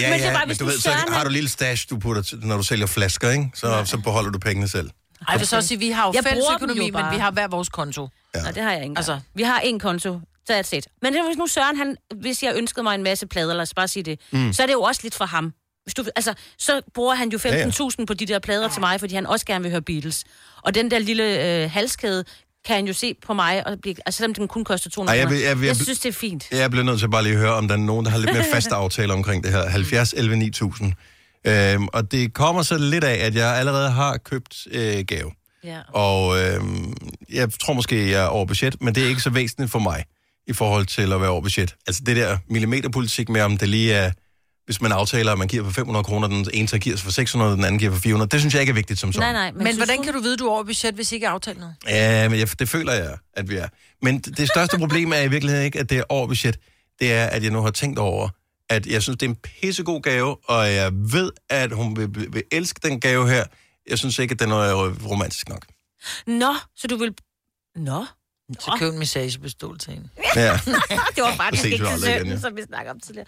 Ja, 0.00 0.10
Men 0.10 0.18
det 0.18 0.26
er 0.26 0.30
ja, 0.30 0.36
bare, 0.36 0.46
men 0.46 0.48
hvis 0.48 0.58
du 0.58 0.64
ved, 0.64 0.74
så 0.74 0.82
Søren, 0.82 1.12
har 1.12 1.24
du 1.24 1.30
lille 1.30 1.48
stash, 1.48 1.90
du 1.90 1.98
putter, 1.98 2.36
når 2.42 2.56
du 2.56 2.62
sælger 2.62 2.86
flasker, 2.86 3.30
ikke? 3.30 3.50
Så, 3.54 3.84
så 3.84 3.98
beholder 3.98 4.30
du 4.30 4.38
pengene 4.38 4.68
selv. 4.68 4.90
Ej, 5.28 5.32
jeg 5.32 5.40
vil 5.40 5.48
så 5.48 5.56
også 5.56 5.68
sige, 5.68 5.78
vi 5.78 5.90
har 5.90 6.06
jo 6.06 6.12
Jeg 6.14 6.24
fælles 6.24 6.44
økonomi, 6.54 6.86
jo 6.86 6.92
men 6.92 7.04
vi 7.12 7.16
har 7.16 7.30
hver 7.30 7.48
vores 7.48 7.68
konto. 7.68 8.08
Ja. 8.34 8.40
Nej, 8.40 8.50
det 8.50 8.62
har 8.62 8.72
jeg 8.72 8.82
ikke. 8.82 8.94
Altså. 8.96 9.20
Vi 9.34 9.42
har 9.42 9.60
én 9.60 9.78
konto. 9.78 10.20
It. 10.50 10.88
Men 11.02 11.12
det 11.12 11.20
er, 11.20 11.26
hvis 11.26 11.36
nu 11.38 11.46
Søren, 11.46 11.76
han, 11.76 11.96
hvis 12.20 12.42
jeg 12.42 12.54
ønskede 12.56 12.82
mig 12.82 12.94
en 12.94 13.02
masse 13.02 13.26
plader, 13.26 13.54
lad 13.54 13.62
os 13.62 13.74
bare 13.74 13.88
sige 13.88 14.02
det, 14.02 14.20
mm. 14.32 14.52
så 14.52 14.62
er 14.62 14.66
det 14.66 14.72
jo 14.72 14.82
også 14.82 15.00
lidt 15.04 15.14
for 15.14 15.24
ham. 15.24 15.52
Hvis 15.84 15.94
du, 15.94 16.04
altså, 16.16 16.34
så 16.58 16.80
bruger 16.94 17.14
han 17.14 17.28
jo 17.28 17.38
15.000 17.38 17.48
Ja, 17.48 17.58
ja, 17.98 18.04
på 18.06 18.14
de 18.14 18.26
der 18.26 18.38
plader 18.38 18.68
til 18.68 18.80
mig, 18.80 19.00
fordi 19.00 19.14
han 19.14 19.26
også 19.26 19.46
gerne 19.46 19.62
vil 19.62 19.70
høre 19.70 19.82
Beatles. 19.82 20.24
Og 20.62 20.74
den 20.74 20.90
der 20.90 20.98
lille 20.98 21.62
øh, 21.62 21.70
halskæde 21.70 22.24
kan 22.66 22.76
han 22.76 22.86
jo 22.86 22.92
se 22.92 23.14
på 23.26 23.34
mig, 23.34 23.66
og 23.66 23.78
blive, 23.82 23.94
altså, 24.06 24.18
selvom 24.18 24.34
den 24.34 24.48
kun 24.48 24.64
koster 24.64 24.90
200 24.90 25.16
Ej, 25.16 25.20
jeg 25.22 25.30
vil- 25.30 25.40
jeg 25.40 25.60
vil- 25.60 25.66
jeg 25.66 25.76
synes, 25.76 25.98
det 25.98 26.08
er 26.08 26.12
fint. 26.12 26.44
Jeg 26.50 26.70
bliver 26.70 26.84
nødt 26.84 26.98
til 27.00 27.08
bare 27.10 27.22
lige 27.22 27.32
at 27.32 27.38
høre, 27.38 27.52
om 27.54 27.68
der 27.68 27.74
er 27.74 27.78
nogen, 27.78 28.04
der 28.04 28.10
har 28.10 28.18
lidt 28.18 28.32
mere 28.32 28.44
faste 28.52 28.74
aftaler 28.74 29.14
omkring 29.14 29.44
det 29.44 29.52
her. 29.52 29.68
70, 29.68 30.12
11, 30.16 30.36
9000. 30.36 30.92
Øhm, 31.46 31.88
og 31.92 32.12
det 32.12 32.34
kommer 32.34 32.62
så 32.62 32.78
lidt 32.78 33.04
af, 33.04 33.26
at 33.26 33.34
jeg 33.34 33.56
allerede 33.56 33.90
har 33.90 34.16
købt 34.16 34.66
øh, 34.70 35.04
gave. 35.08 35.32
Ja. 35.64 35.78
Og 35.88 36.38
øhm, 36.42 36.94
jeg 37.32 37.48
tror 37.62 37.72
måske, 37.72 38.10
jeg 38.10 38.22
er 38.22 38.26
over 38.26 38.44
budget, 38.46 38.76
men 38.82 38.94
det 38.94 39.04
er 39.04 39.08
ikke 39.08 39.20
så 39.20 39.30
væsentligt 39.30 39.70
for 39.72 39.78
mig 39.78 40.04
i 40.46 40.52
forhold 40.52 40.86
til 40.86 41.12
at 41.12 41.20
være 41.20 41.30
over 41.30 41.40
budget. 41.40 41.74
Altså 41.86 42.02
det 42.06 42.16
der 42.16 42.38
millimeterpolitik 42.48 43.28
med, 43.28 43.40
om 43.40 43.58
det 43.58 43.68
lige 43.68 43.92
er, 43.92 44.10
hvis 44.64 44.80
man 44.80 44.92
aftaler, 44.92 45.32
at 45.32 45.38
man 45.38 45.48
giver 45.48 45.64
for 45.64 45.70
500 45.70 46.04
kroner, 46.04 46.28
den 46.28 46.46
ene 46.52 46.68
så 46.68 46.78
giver 46.78 46.96
for 46.96 47.10
600, 47.10 47.56
den 47.56 47.64
anden 47.64 47.78
giver 47.78 47.92
for 47.92 48.00
400, 48.00 48.30
det 48.30 48.40
synes 48.40 48.54
jeg 48.54 48.60
ikke 48.60 48.70
er 48.70 48.74
vigtigt 48.74 49.00
som 49.00 49.12
sådan. 49.12 49.34
Nej, 49.34 49.42
nej. 49.42 49.52
Men, 49.52 49.64
men 49.64 49.76
hvordan 49.76 50.02
kan 50.02 50.14
du 50.14 50.20
vide, 50.20 50.36
du 50.36 50.46
er 50.46 50.50
over 50.50 50.64
budget, 50.64 50.94
hvis 50.94 51.12
I 51.12 51.14
ikke 51.14 51.28
aftalt 51.28 51.58
noget? 51.58 51.74
Ja, 51.88 52.28
men 52.28 52.38
jeg, 52.38 52.58
det 52.58 52.68
føler 52.68 52.92
jeg, 52.92 53.16
at 53.34 53.50
vi 53.50 53.56
er. 53.56 53.68
Men 54.02 54.18
det 54.18 54.36
det 54.38 54.48
største 54.48 54.78
problem 54.78 55.12
er 55.12 55.20
i 55.20 55.28
virkeligheden 55.28 55.64
ikke, 55.64 55.78
at 55.78 55.90
det 55.90 55.98
er 55.98 56.04
over 56.08 56.26
budget. 56.26 56.58
Det 57.00 57.12
er, 57.12 57.26
at 57.26 57.42
jeg 57.42 57.50
nu 57.50 57.60
har 57.62 57.70
tænkt 57.70 57.98
over, 57.98 58.28
at 58.70 58.86
jeg 58.86 59.02
synes, 59.02 59.18
det 59.18 59.26
er 59.26 59.30
en 59.30 59.36
pissegod 59.36 60.00
gave, 60.02 60.36
og 60.48 60.72
jeg 60.72 60.92
ved, 60.92 61.30
at 61.50 61.72
hun 61.72 61.96
vil, 61.96 62.14
vil, 62.14 62.32
vil 62.32 62.42
elske 62.52 62.80
den 62.88 63.00
gave 63.00 63.28
her. 63.28 63.44
Jeg 63.90 63.98
synes 63.98 64.18
ikke, 64.18 64.32
at 64.32 64.40
den 64.40 64.50
er 64.50 65.06
romantisk 65.06 65.48
nok. 65.48 65.66
Nå, 66.26 66.54
så 66.76 66.86
du 66.86 66.96
vil... 66.96 67.14
Nå. 67.76 68.04
Så 68.52 68.76
køb 68.78 68.92
en 68.92 68.98
massagepistol 68.98 69.78
til 69.78 69.92
hende. 69.92 70.08
Ja. 70.36 70.52
det 71.14 71.22
var 71.22 71.34
faktisk 71.36 71.64
ikke 71.64 71.76
til 71.86 72.00
sønnen, 72.02 72.32
ja. 72.32 72.38
som 72.40 72.56
vi 72.56 72.62
snakker 72.62 72.92
om 72.92 73.00
tidligere. 73.00 73.26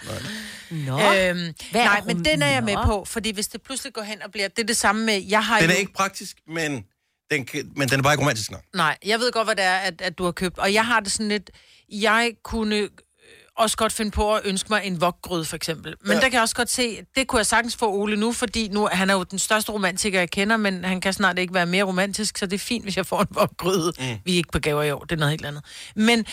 Nå. 0.70 0.92
Øhm, 0.92 1.54
Hvad 1.70 1.84
nej, 1.84 2.00
men 2.06 2.24
den 2.24 2.42
er 2.42 2.46
jeg 2.50 2.64
med 2.64 2.76
på, 2.84 3.04
fordi 3.04 3.30
hvis 3.30 3.48
det 3.48 3.62
pludselig 3.62 3.92
går 3.92 4.02
hen 4.02 4.22
og 4.22 4.30
bliver... 4.32 4.48
Det 4.48 4.62
er 4.62 4.66
det 4.66 4.76
samme 4.76 5.06
med... 5.06 5.22
Jeg 5.28 5.44
har 5.44 5.60
Den 5.60 5.70
er 5.70 5.74
jo, 5.74 5.78
ikke 5.80 5.92
praktisk, 5.92 6.36
men 6.48 6.84
den, 7.30 7.44
kan- 7.44 7.72
men 7.76 7.88
den 7.88 7.98
er 7.98 8.02
bare 8.02 8.12
ikke 8.14 8.20
romantisk 8.22 8.50
nok. 8.50 8.62
Nej, 8.74 8.98
jeg 9.04 9.18
ved 9.20 9.32
godt, 9.32 9.46
hvad 9.46 9.56
det 9.56 9.64
er, 9.64 9.76
at, 9.76 10.00
at 10.00 10.18
du 10.18 10.24
har 10.24 10.32
købt. 10.32 10.58
Og 10.58 10.72
jeg 10.74 10.86
har 10.86 11.00
det 11.00 11.12
sådan 11.12 11.28
lidt... 11.28 11.50
Jeg 11.92 12.32
kunne 12.44 12.88
også 13.58 13.76
godt 13.76 13.92
finde 13.92 14.10
på 14.10 14.34
at 14.34 14.40
ønske 14.44 14.68
mig 14.70 14.80
en 14.84 15.00
vokgryde, 15.00 15.44
for 15.44 15.56
eksempel. 15.56 15.94
Men 16.00 16.10
ja. 16.10 16.14
der 16.14 16.20
kan 16.20 16.32
jeg 16.32 16.42
også 16.42 16.54
godt 16.54 16.70
se, 16.70 16.98
det 17.16 17.26
kunne 17.26 17.38
jeg 17.38 17.46
sagtens 17.46 17.76
få 17.76 17.92
Ole 17.92 18.16
nu, 18.16 18.32
fordi 18.32 18.68
nu, 18.68 18.88
han 18.92 19.10
er 19.10 19.14
jo 19.14 19.22
den 19.22 19.38
største 19.38 19.72
romantiker, 19.72 20.18
jeg 20.18 20.30
kender, 20.30 20.56
men 20.56 20.84
han 20.84 21.00
kan 21.00 21.12
snart 21.12 21.38
ikke 21.38 21.54
være 21.54 21.66
mere 21.66 21.84
romantisk, 21.84 22.38
så 22.38 22.46
det 22.46 22.54
er 22.54 22.58
fint, 22.58 22.84
hvis 22.84 22.96
jeg 22.96 23.06
får 23.06 23.20
en 23.20 23.26
vokgryde. 23.30 23.92
Mm. 23.98 24.04
Vi 24.24 24.32
er 24.32 24.36
ikke 24.36 24.52
på 24.52 24.58
gaver 24.58 24.82
i 24.82 24.90
år, 24.90 25.00
det 25.00 25.12
er 25.12 25.16
noget 25.16 25.30
helt 25.30 25.46
andet. 25.46 25.64
Men, 25.96 26.26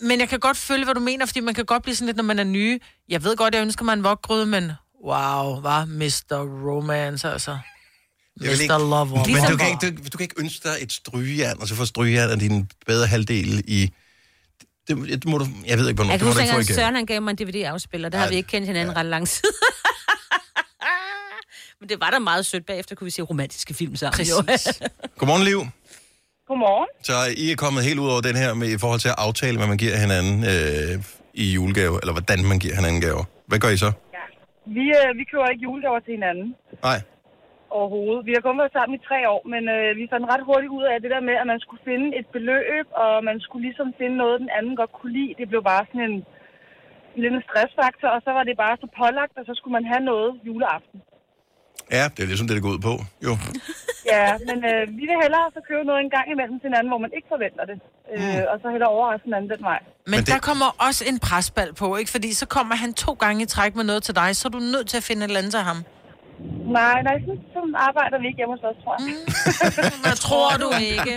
men 0.00 0.20
jeg 0.20 0.28
kan 0.28 0.38
godt 0.40 0.56
følge, 0.56 0.84
hvad 0.84 0.94
du 0.94 1.00
mener, 1.00 1.26
fordi 1.26 1.40
man 1.40 1.54
kan 1.54 1.64
godt 1.64 1.82
blive 1.82 1.94
sådan 1.94 2.06
lidt, 2.06 2.16
når 2.16 2.24
man 2.24 2.38
er 2.38 2.44
nye. 2.44 2.80
Jeg 3.08 3.24
ved 3.24 3.36
godt, 3.36 3.54
jeg 3.54 3.62
ønsker 3.62 3.84
mig 3.84 3.92
en 3.92 4.04
vokgryde, 4.04 4.46
men 4.46 4.72
wow, 5.04 5.60
var 5.60 5.84
Mr. 5.84 6.36
Romance, 6.68 7.30
altså. 7.32 7.58
Jeg 8.40 8.50
vil 8.50 8.58
Mr. 8.68 8.78
Lover. 8.78 9.26
Men 9.26 9.50
du 9.50 9.56
kan, 9.56 9.68
ikke, 9.68 10.02
du, 10.02 10.08
du 10.12 10.18
kan 10.18 10.24
ikke 10.24 10.34
ønske 10.38 10.68
dig 10.68 10.76
et 10.80 10.92
strygejern, 10.92 11.60
og 11.60 11.68
så 11.68 11.74
få 11.74 11.84
strygejern 11.84 12.30
af 12.30 12.38
din 12.38 12.70
bedre 12.86 13.06
halvdel 13.06 13.64
i... 13.66 13.90
Det, 14.88 15.08
det 15.08 15.26
må 15.26 15.38
du, 15.38 15.46
jeg 15.66 15.78
ved 15.78 15.88
ikke, 15.88 15.98
hvornår. 15.98 16.10
Jeg 16.10 16.20
det 16.20 16.36
kan 16.36 16.46
må 16.46 16.52
huske, 16.56 16.72
at. 16.72 16.76
Søren 16.76 16.94
han 16.94 17.06
gav 17.06 17.22
mig 17.22 17.30
en 17.30 17.36
DVD-afspiller. 17.36 18.08
Der 18.08 18.18
har 18.18 18.28
vi 18.28 18.34
ikke 18.34 18.48
kendt 18.48 18.66
hinanden 18.66 18.96
ret 18.96 19.06
lang 19.06 19.28
tid. 19.28 19.44
Men 21.80 21.88
det 21.88 22.00
var 22.00 22.10
da 22.10 22.18
meget 22.18 22.46
sødt. 22.46 22.66
Bagefter 22.66 22.94
kunne 22.94 23.04
vi 23.04 23.10
se 23.10 23.22
romantiske 23.22 23.74
film 23.74 23.96
sammen. 23.96 24.16
Præcis. 24.16 24.80
Godmorgen, 25.18 25.44
Liv. 25.44 25.60
Godmorgen. 26.48 26.88
Så 27.02 27.12
I 27.36 27.50
er 27.52 27.56
kommet 27.56 27.84
helt 27.84 27.98
ud 27.98 28.08
over 28.08 28.20
den 28.20 28.36
her 28.36 28.54
med, 28.54 28.68
i 28.68 28.78
forhold 28.78 29.00
til 29.00 29.08
at 29.08 29.14
aftale, 29.18 29.56
hvad 29.58 29.66
man 29.66 29.78
giver 29.78 29.96
hinanden 29.96 30.44
øh, 30.44 31.04
i 31.34 31.52
julegave, 31.52 31.98
eller 32.02 32.12
hvordan 32.12 32.44
man 32.44 32.58
giver 32.58 32.74
hinanden 32.74 33.00
gaver. 33.00 33.24
Hvad 33.46 33.58
gør 33.58 33.68
I 33.68 33.76
så? 33.76 33.92
Vi, 34.76 34.84
øh, 35.00 35.08
vi 35.18 35.24
køber 35.30 35.46
ikke 35.52 35.62
julegaver 35.62 36.00
til 36.06 36.12
hinanden 36.18 36.48
Nej. 36.82 36.98
Overhovedet. 37.78 38.26
Vi 38.28 38.32
har 38.34 38.42
kun 38.44 38.60
været 38.60 38.76
sammen 38.76 38.94
i 38.98 39.06
tre 39.08 39.18
år, 39.34 39.42
men 39.52 39.62
øh, 39.76 39.88
vi 40.00 40.04
fandt 40.12 40.30
ret 40.32 40.44
hurtigt 40.48 40.74
ud 40.78 40.84
af 40.92 40.96
det 41.02 41.10
der 41.14 41.22
med, 41.28 41.36
at 41.42 41.46
man 41.52 41.60
skulle 41.64 41.82
finde 41.90 42.08
et 42.18 42.26
beløb, 42.36 42.86
og 43.04 43.12
man 43.28 43.36
skulle 43.44 43.64
ligesom 43.68 43.88
finde 44.00 44.16
noget, 44.22 44.40
den 44.44 44.50
anden 44.58 44.74
godt 44.80 44.92
kunne 44.98 45.14
lide. 45.18 45.38
Det 45.40 45.46
blev 45.52 45.62
bare 45.72 45.84
sådan 45.88 46.06
en, 46.10 46.16
en 47.14 47.20
lille 47.24 47.40
stressfaktor, 47.46 48.08
og 48.16 48.20
så 48.26 48.30
var 48.36 48.44
det 48.48 48.56
bare 48.64 48.76
så 48.82 48.88
pålagt, 49.00 49.34
og 49.38 49.44
så 49.48 49.52
skulle 49.56 49.76
man 49.78 49.86
have 49.92 50.04
noget 50.12 50.30
juleaften. 50.48 50.98
Ja, 51.96 52.04
det 52.14 52.20
er 52.22 52.30
ligesom 52.32 52.46
det, 52.48 52.54
det 52.58 52.64
går 52.66 52.74
ud 52.76 52.82
på. 52.90 52.94
Jo. 53.26 53.32
Ja, 54.14 54.28
men 54.48 54.58
øh, 54.70 54.82
vi 54.98 55.04
vil 55.10 55.16
hellere 55.22 55.46
så 55.56 55.60
købe 55.68 55.84
noget 55.90 56.00
en 56.04 56.12
gang 56.16 56.26
imellem 56.34 56.56
til 56.60 56.66
hinanden, 56.70 56.90
hvor 56.92 57.00
man 57.04 57.12
ikke 57.16 57.28
forventer 57.34 57.64
det. 57.70 57.78
Øh, 58.14 58.42
og 58.52 58.56
så 58.62 58.66
hellere 58.74 58.90
overraske 58.96 59.24
hinanden 59.28 59.50
den 59.54 59.62
vej. 59.70 59.80
Men, 59.82 60.10
Men 60.12 60.20
det... 60.20 60.28
der 60.34 60.38
kommer 60.50 60.68
også 60.86 61.02
en 61.10 61.18
presbal 61.26 61.70
på, 61.82 61.96
ikke? 62.00 62.10
Fordi 62.16 62.30
så 62.32 62.46
kommer 62.56 62.74
han 62.82 62.90
to 62.94 63.12
gange 63.12 63.42
i 63.42 63.46
træk 63.46 63.72
med 63.78 63.84
noget 63.84 64.02
til 64.02 64.14
dig, 64.20 64.36
så 64.36 64.48
er 64.48 64.52
du 64.58 64.62
nødt 64.74 64.86
til 64.92 64.96
at 64.96 65.06
finde 65.08 65.20
et 65.24 65.28
eller 65.28 65.40
andet 65.40 65.52
til 65.52 65.64
ham. 65.70 65.78
Nej, 66.78 67.02
nej, 67.02 67.16
sådan, 67.20 67.40
sådan 67.54 67.74
arbejder 67.88 68.16
vi 68.20 68.26
ikke 68.26 68.36
hjemme 68.40 68.54
hos 68.56 68.64
os, 68.70 68.78
tror 68.84 68.94
jeg. 68.98 69.04
Mm. 69.08 70.02
Hvad 70.04 70.16
tror 70.26 70.50
du 70.64 70.68
ikke? 70.90 71.12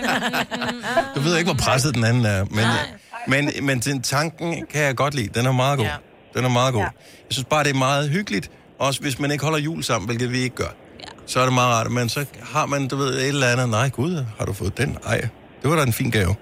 Du 1.14 1.20
ved 1.20 1.32
ikke, 1.38 1.48
hvor 1.52 1.60
presset 1.66 1.94
den 1.94 2.04
anden 2.04 2.24
er. 2.34 2.40
Men, 2.58 2.66
men, 3.32 3.66
men 3.66 3.76
den 3.88 4.02
tanken 4.02 4.66
kan 4.72 4.82
jeg 4.82 4.96
godt 4.96 5.14
lide. 5.14 5.28
Den 5.38 5.46
er 5.46 5.52
meget 5.52 5.76
god. 5.78 5.86
Ja. 5.86 5.96
Den 6.36 6.44
er 6.44 6.52
meget 6.60 6.72
god. 6.76 6.80
Ja. 6.80 6.90
Jeg 7.26 7.32
synes 7.36 7.48
bare, 7.54 7.64
det 7.64 7.72
er 7.78 7.80
meget 7.88 8.10
hyggeligt. 8.16 8.50
Også 8.78 8.98
hvis 9.04 9.16
man 9.22 9.30
ikke 9.30 9.44
holder 9.44 9.58
jul 9.68 9.82
sammen, 9.82 10.06
hvilket 10.08 10.32
vi 10.32 10.38
ikke 10.46 10.56
gør. 10.56 10.72
Ja. 11.00 11.10
Så 11.26 11.40
er 11.40 11.44
det 11.48 11.54
meget 11.60 11.70
rart. 11.76 11.90
Men 11.98 12.08
så 12.08 12.20
har 12.54 12.66
man, 12.66 12.80
du 12.88 12.96
ved, 13.02 13.10
et 13.14 13.28
eller 13.28 13.46
andet. 13.54 13.68
Nej, 13.78 13.88
gud, 13.88 14.24
har 14.38 14.44
du 14.50 14.52
fået 14.52 14.78
den? 14.78 14.90
Ej, 15.12 15.20
det 15.60 15.66
var 15.70 15.76
da 15.76 15.82
en 15.92 15.98
fin 16.00 16.10
gave. 16.10 16.34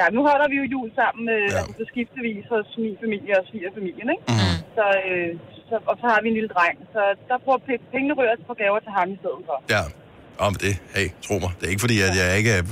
Ja, 0.00 0.06
nu 0.16 0.20
holder 0.28 0.46
vi 0.52 0.56
jo 0.62 0.66
jul 0.74 0.88
sammen 1.00 1.24
øh, 1.36 1.36
ja. 1.36 1.58
altså, 1.58 1.72
på 1.78 1.84
skiftevis 1.92 2.44
hos 2.54 2.66
min 2.84 2.96
familie 3.02 3.32
og 3.40 3.44
svigerfamilien, 3.50 4.08
ikke? 4.14 4.24
Mm. 4.32 4.56
Så, 4.76 4.84
øh, 5.08 5.30
så, 5.70 5.76
og 5.90 5.94
så 6.00 6.06
har 6.12 6.18
vi 6.22 6.28
en 6.32 6.36
lille 6.38 6.50
dreng, 6.56 6.76
så 6.94 7.02
der 7.28 7.36
bruger 7.44 7.58
pengene 7.92 8.14
rører 8.20 8.36
på 8.50 8.54
gaver 8.60 8.80
til 8.86 8.92
ham 8.98 9.08
i 9.14 9.18
stedet 9.22 9.42
for. 9.48 9.56
Ja, 9.74 9.82
om 10.46 10.54
det. 10.64 10.74
Hey, 10.96 11.06
tro 11.26 11.34
mig. 11.44 11.50
Det 11.58 11.64
er 11.66 11.72
ikke 11.74 11.84
fordi, 11.86 11.96
at 12.08 12.12
jeg 12.20 12.28
ikke 12.40 12.52
er, 12.58 12.62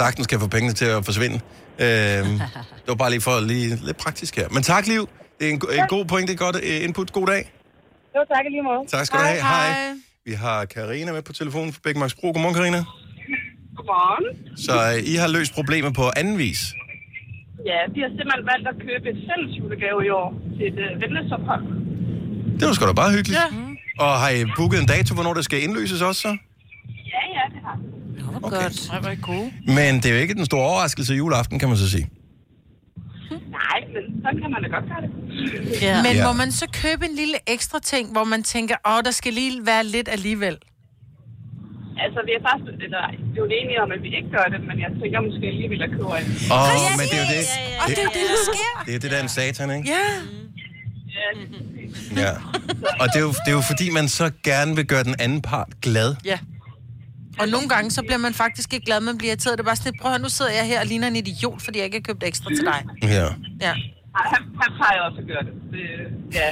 sagtens 0.00 0.26
kan 0.26 0.40
få 0.44 0.48
pengene 0.48 0.74
til 0.80 0.88
at 0.96 1.04
forsvinde. 1.10 1.38
Øhm, 1.84 2.34
det 2.82 2.88
var 2.92 3.00
bare 3.04 3.10
lige 3.14 3.24
for 3.28 3.34
lige 3.52 3.68
lidt 3.88 3.98
praktisk 4.04 4.32
her. 4.40 4.48
Men 4.56 4.62
tak, 4.62 4.86
Liv. 4.86 5.02
Det 5.38 5.44
er 5.48 5.52
en, 5.54 5.60
en 5.80 5.88
god 5.96 6.04
point. 6.12 6.28
Det 6.28 6.34
er 6.34 6.44
godt 6.46 6.56
øh, 6.56 6.84
input. 6.86 7.12
God 7.12 7.26
dag. 7.26 7.42
Jo, 8.16 8.20
tak 8.32 8.44
lige 8.54 8.62
måde. 8.62 8.82
Tak 8.94 9.06
skal 9.06 9.18
du 9.20 9.24
have. 9.24 9.42
Hej. 9.52 9.68
Vi 10.28 10.32
har 10.44 10.64
Karina 10.64 11.12
med 11.12 11.22
på 11.22 11.32
telefonen 11.32 11.72
fra 11.72 11.80
Bækmarksbro. 11.84 12.26
Godmorgen, 12.32 12.56
Karina. 12.60 12.80
Godmorgen. 13.76 14.26
Så 14.66 14.74
øh, 14.90 15.12
I 15.12 15.14
har 15.22 15.28
løst 15.36 15.52
problemet 15.54 15.92
på 16.00 16.04
anden 16.20 16.38
vis. 16.38 16.60
Ja, 17.70 17.80
vi 17.94 18.00
har 18.04 18.10
simpelthen 18.16 18.46
valgt 18.52 18.66
at 18.72 18.76
købe 18.86 19.04
et 19.12 19.18
fælles 19.28 19.52
julegave 19.58 19.98
i 20.06 20.10
år 20.20 20.30
til 20.56 20.64
et 20.70 20.78
uh, 20.86 21.00
vennesophold. 21.02 21.64
Det 22.58 22.66
var 22.68 22.72
sgu 22.72 22.86
da 22.86 22.92
bare 22.92 23.10
hyggeligt. 23.12 23.38
Ja. 23.40 24.04
Og 24.04 24.10
har 24.20 24.28
I 24.30 24.44
booket 24.56 24.80
en 24.80 24.86
dato, 24.86 25.14
hvornår 25.14 25.34
det 25.34 25.44
skal 25.44 25.62
indløses 25.62 26.02
også 26.02 26.20
så? 26.20 26.28
Ja, 26.28 26.34
ja, 27.36 27.42
det 27.54 27.60
har 27.66 27.76
vi. 27.80 27.84
Okay. 28.42 28.62
Godt. 28.62 28.88
Ej, 28.92 29.00
hvor 29.00 29.10
er 29.10 29.14
gode. 29.32 29.52
Men 29.66 29.92
det 30.00 30.06
er 30.06 30.14
jo 30.14 30.20
ikke 30.24 30.34
den 30.34 30.44
store 30.46 30.64
overraskelse 30.70 31.14
juleaften, 31.14 31.58
kan 31.58 31.68
man 31.68 31.78
så 31.78 31.90
sige. 31.90 32.06
Nej, 33.30 33.78
men 33.94 34.02
så 34.22 34.28
kan 34.42 34.50
man 34.54 34.60
da 34.64 34.68
godt 34.76 34.84
gøre 34.90 35.02
det. 35.04 35.10
Ja. 35.82 36.02
Men 36.06 36.12
Ja. 36.16 36.26
må 36.26 36.32
man 36.42 36.50
så 36.52 36.66
købe 36.82 37.02
en 37.10 37.14
lille 37.22 37.38
ekstra 37.54 37.78
ting, 37.92 38.12
hvor 38.12 38.24
man 38.24 38.42
tænker, 38.42 38.76
åh, 38.90 39.00
der 39.04 39.10
skal 39.10 39.32
lige 39.32 39.66
være 39.66 39.84
lidt 39.84 40.08
alligevel? 40.16 40.56
Altså, 42.04 42.18
vi 42.28 42.32
er 42.38 42.42
faktisk 42.50 42.76
eller, 42.86 43.02
blevet 43.32 43.52
enige 43.60 43.78
om, 43.84 43.88
at 43.96 44.00
vi 44.06 44.10
ikke 44.18 44.30
gør 44.36 44.46
det, 44.54 44.60
men 44.68 44.76
jeg 44.84 44.90
tænker 45.00 45.20
måske 45.28 45.46
alligevel 45.52 45.80
at 45.86 45.90
købe 45.90 46.02
en. 46.20 46.26
Åh, 46.54 46.74
oh, 46.74 46.90
men 47.00 47.04
det 47.10 47.16
er 47.20 47.24
jo 47.24 47.28
det. 47.36 47.42
Og 47.82 47.86
det 47.88 47.98
er 48.02 48.06
jo 48.08 48.12
det, 48.18 48.24
der 48.32 48.40
sker. 48.50 48.72
Det 48.86 48.92
er 48.96 49.00
det, 49.04 49.10
der 49.12 49.18
er 49.20 49.24
en 49.28 49.32
satan, 49.38 49.68
ikke? 49.76 49.84
Ja. 49.94 50.06
Ja, 51.18 51.26
Ja. 52.16 52.30
Og 53.00 53.08
det 53.08 53.16
er, 53.16 53.20
jo, 53.20 53.28
det 53.28 53.48
er 53.48 53.52
jo 53.52 53.60
fordi, 53.60 53.90
man 53.90 54.08
så 54.08 54.30
gerne 54.44 54.76
vil 54.76 54.86
gøre 54.86 55.04
den 55.04 55.14
anden 55.18 55.42
part 55.42 55.68
glad. 55.82 56.14
Ja. 56.24 56.38
Og 57.38 57.48
nogle 57.48 57.68
gange, 57.68 57.90
så 57.90 58.02
bliver 58.02 58.16
man 58.16 58.34
faktisk 58.34 58.74
ikke 58.74 58.86
glad, 58.86 59.00
man 59.00 59.18
bliver 59.18 59.30
irriteret. 59.30 59.58
Det 59.58 59.64
er 59.64 59.64
bare 59.64 59.76
sådan 59.76 59.92
lidt, 59.92 60.00
prøv 60.02 60.10
at 60.10 60.16
høre, 60.18 60.22
nu 60.22 60.28
sidder 60.28 60.50
jeg 60.52 60.66
her 60.66 60.80
og 60.80 60.86
ligner 60.86 61.08
en 61.08 61.16
idiot, 61.16 61.62
fordi 61.62 61.78
jeg 61.78 61.84
ikke 61.84 61.96
har 61.96 62.02
købt 62.02 62.22
ekstra 62.24 62.50
til 62.50 62.64
dig. 62.64 62.84
Ja. 63.02 63.08
Ja. 63.60 63.70
Ej, 63.70 63.74
han, 64.14 64.42
han 64.62 64.72
plejer 64.76 65.00
også 65.00 65.18
at 65.20 65.26
gøre 65.26 65.42
det. 65.44 65.52
det 65.72 66.34
ja. 66.34 66.50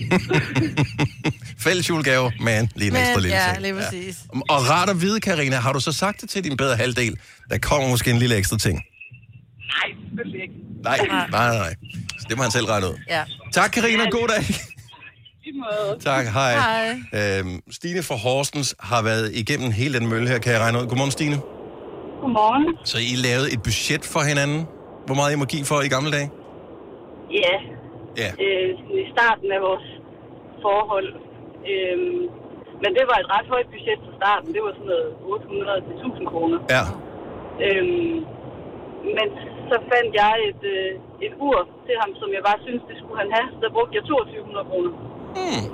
Fælles 1.64 1.88
julegave, 1.88 2.32
men 2.40 2.70
lige 2.76 2.86
en 2.86 2.92
Men, 2.92 3.02
ekstra 3.02 3.20
lille 3.20 3.36
ja, 3.36 3.50
ting. 3.52 3.62
lige 3.62 3.74
præcis. 3.74 4.18
Og 4.48 4.68
rart 4.70 4.90
at 4.90 5.00
vide, 5.00 5.20
Karina, 5.20 5.56
har 5.56 5.72
du 5.72 5.80
så 5.80 5.92
sagt 5.92 6.20
det 6.20 6.30
til 6.30 6.44
din 6.44 6.56
bedre 6.56 6.76
halvdel? 6.76 7.16
Der 7.50 7.58
kommer 7.58 7.88
måske 7.88 8.10
en 8.10 8.18
lille 8.18 8.36
ekstra 8.36 8.58
ting. 8.58 8.74
Nej, 8.78 9.96
selvfølgelig 10.08 10.42
ikke. 10.42 10.54
Nej, 10.82 10.98
nej, 11.06 11.28
nej. 11.30 11.56
nej. 11.58 11.74
Så 12.18 12.26
det 12.28 12.36
må 12.36 12.42
han 12.42 12.52
selv 12.52 12.64
regne 12.66 12.86
ud. 12.86 12.94
Ja. 13.08 13.24
Tak, 13.52 13.70
Karina. 13.70 14.04
God 14.10 14.28
dag. 14.28 14.54
Måde. 15.64 15.90
Tak, 16.10 16.24
hej. 16.38 16.52
Hej. 16.66 17.38
Øhm, 17.38 17.54
Stine 17.78 18.02
fra 18.08 18.16
Horsens 18.24 18.68
har 18.90 19.02
været 19.10 19.26
igennem 19.42 19.70
hele 19.80 19.92
den 19.98 20.06
mølle 20.12 20.28
her, 20.32 20.38
kan 20.44 20.52
jeg 20.54 20.60
regne 20.64 20.76
ud. 20.80 20.86
Godmorgen, 20.90 21.14
Stine. 21.18 21.36
Godmorgen. 22.22 22.64
Så 22.92 22.96
I 23.10 23.14
lavede 23.26 23.48
et 23.54 23.60
budget 23.68 24.02
for 24.14 24.22
hinanden. 24.30 24.60
Hvor 25.06 25.16
meget 25.20 25.30
I 25.34 25.38
må 25.42 25.46
give 25.52 25.64
for 25.70 25.78
i 25.88 25.90
gamle 25.96 26.10
dage? 26.16 26.28
Ja, 27.42 27.54
Ja. 28.22 28.30
øh, 28.44 28.70
i 29.02 29.04
starten 29.14 29.48
af 29.56 29.60
vores 29.68 29.86
forhold. 30.64 31.08
Øhm, 31.72 32.20
men 32.82 32.90
det 32.96 33.04
var 33.10 33.18
et 33.22 33.28
ret 33.34 33.46
højt 33.54 33.68
budget 33.74 33.98
fra 34.06 34.12
starten. 34.20 34.48
Det 34.56 34.60
var 34.66 34.72
sådan 34.78 34.90
noget 34.94 35.08
800 35.22 35.80
til 35.86 35.94
1000 35.96 36.26
kroner. 36.32 36.58
Ja. 36.76 36.82
Øhm, 37.66 38.14
men 39.16 39.26
så 39.70 39.76
fandt 39.90 40.10
jeg 40.22 40.32
et, 40.50 40.62
øh, 40.76 40.90
et 41.26 41.32
ur 41.48 41.58
til 41.86 41.94
ham, 42.02 42.10
som 42.20 42.28
jeg 42.36 42.42
bare 42.48 42.60
synes, 42.66 42.82
det 42.90 42.96
skulle 43.00 43.18
han 43.22 43.30
have. 43.36 43.46
Så 43.54 43.58
der 43.64 43.70
brugte 43.76 43.94
jeg 43.98 44.04
2200 44.04 44.66
kroner. 44.70 44.92
Mm. 45.38 45.64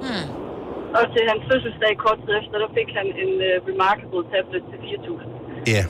Og 0.98 1.04
til 1.14 1.22
hans 1.30 1.42
fødselsdag 1.50 1.92
kort 2.04 2.18
tid 2.24 2.32
efter, 2.40 2.56
der 2.64 2.70
fik 2.78 2.88
han 2.98 3.06
en 3.22 3.32
uh, 3.48 3.54
Remarkable 3.68 4.22
tablet 4.32 4.62
til 4.70 4.76
4000. 4.84 5.30
Ja. 5.74 5.82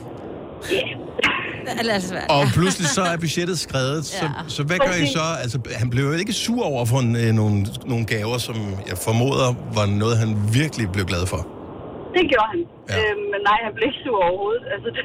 Os 1.97 2.07
være. 2.15 2.27
Og 2.35 2.43
pludselig 2.57 2.87
så 2.97 3.03
er 3.13 3.17
budgettet 3.25 3.57
skrevet, 3.67 4.01
så, 4.19 4.25
Ja. 4.25 4.31
så 4.55 4.61
hvad 4.67 4.77
gør 4.87 4.95
I 5.05 5.07
så? 5.19 5.25
Altså, 5.43 5.57
han 5.81 5.87
blev 5.93 6.03
jo 6.09 6.13
ikke 6.23 6.33
sur 6.45 6.63
over 6.71 6.83
for 6.91 6.99
en, 7.05 7.11
øh, 7.23 7.29
nogle, 7.41 7.57
nogle 7.91 8.05
gaver, 8.13 8.37
som 8.47 8.57
jeg 8.89 8.97
formoder 9.07 9.49
var 9.77 9.85
noget, 10.01 10.15
han 10.23 10.31
virkelig 10.59 10.85
blev 10.95 11.05
glad 11.11 11.23
for. 11.33 11.41
Det 12.15 12.23
gjorde 12.31 12.49
han. 12.53 12.61
Ja. 12.91 12.95
Øhm, 12.97 13.23
men 13.31 13.39
nej, 13.49 13.59
han 13.65 13.71
blev 13.75 13.85
ikke 13.89 14.01
sur 14.05 14.17
overhovedet. 14.27 14.63
Altså, 14.73 14.87
det, 14.95 15.03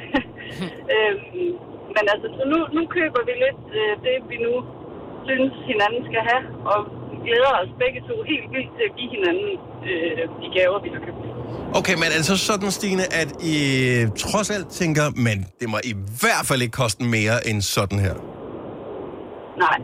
øhm, 0.95 1.47
men 1.95 2.03
altså, 2.13 2.27
så 2.37 2.43
nu, 2.53 2.59
nu 2.77 2.81
køber 2.97 3.21
vi 3.27 3.33
lidt 3.45 3.63
øh, 3.79 3.93
det, 4.05 4.15
vi 4.31 4.37
nu 4.47 4.53
synes, 5.27 5.53
hinanden 5.71 6.01
skal 6.09 6.21
have, 6.31 6.43
og 6.73 6.79
glæder 7.27 7.53
os 7.61 7.71
begge 7.83 7.99
to 8.09 8.15
helt 8.31 8.47
vildt 8.55 8.71
til 8.77 8.83
at 8.89 8.93
give 8.99 9.09
hinanden 9.15 9.49
øh, 9.89 10.21
de 10.41 10.47
gaver, 10.57 10.77
vi 10.85 10.89
har 10.95 11.01
købt. 11.05 11.21
Okay, 11.79 11.95
men 12.01 12.03
er 12.13 12.17
det 12.17 12.25
så 12.25 12.37
sådan, 12.37 12.71
Stine, 12.71 13.03
at 13.21 13.29
I 13.53 13.55
trods 14.25 14.49
alt 14.49 14.67
tænker, 14.81 15.05
men 15.27 15.37
det 15.59 15.69
må 15.69 15.77
i 15.83 15.95
hvert 16.21 16.45
fald 16.49 16.61
ikke 16.61 16.71
koste 16.83 17.03
mere 17.03 17.47
end 17.49 17.61
sådan 17.61 17.99
her? 17.99 18.15
Nej. 19.65 19.77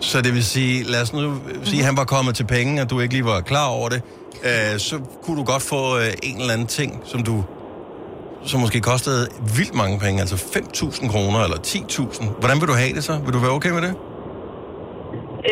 Så 0.00 0.22
det 0.22 0.34
vil 0.34 0.44
sige, 0.44 0.84
lad 0.92 1.02
os 1.02 1.12
nu 1.12 1.34
sige, 1.64 1.80
at 1.80 1.86
han 1.86 1.96
var 1.96 2.04
kommet 2.04 2.34
til 2.34 2.44
penge, 2.44 2.82
og 2.82 2.90
du 2.90 3.00
ikke 3.00 3.14
lige 3.14 3.24
var 3.24 3.40
klar 3.40 3.68
over 3.68 3.88
det, 3.88 4.02
øh, 4.44 4.78
så 4.78 5.00
kunne 5.22 5.36
du 5.40 5.44
godt 5.44 5.62
få 5.62 5.98
øh, 5.98 6.12
en 6.22 6.40
eller 6.40 6.52
anden 6.52 6.66
ting, 6.66 7.02
som 7.04 7.22
du 7.22 7.44
som 8.44 8.60
måske 8.60 8.80
kostede 8.80 9.28
vildt 9.56 9.74
mange 9.74 9.98
penge, 9.98 10.20
altså 10.20 10.36
5.000 10.36 11.12
kroner 11.12 11.40
eller 11.44 11.56
10.000. 11.56 12.40
Hvordan 12.40 12.60
vil 12.60 12.68
du 12.68 12.72
have 12.72 12.92
det 12.94 13.04
så? 13.04 13.18
Vil 13.24 13.32
du 13.34 13.38
være 13.38 13.50
okay 13.50 13.70
med 13.70 13.82
det? 13.82 13.94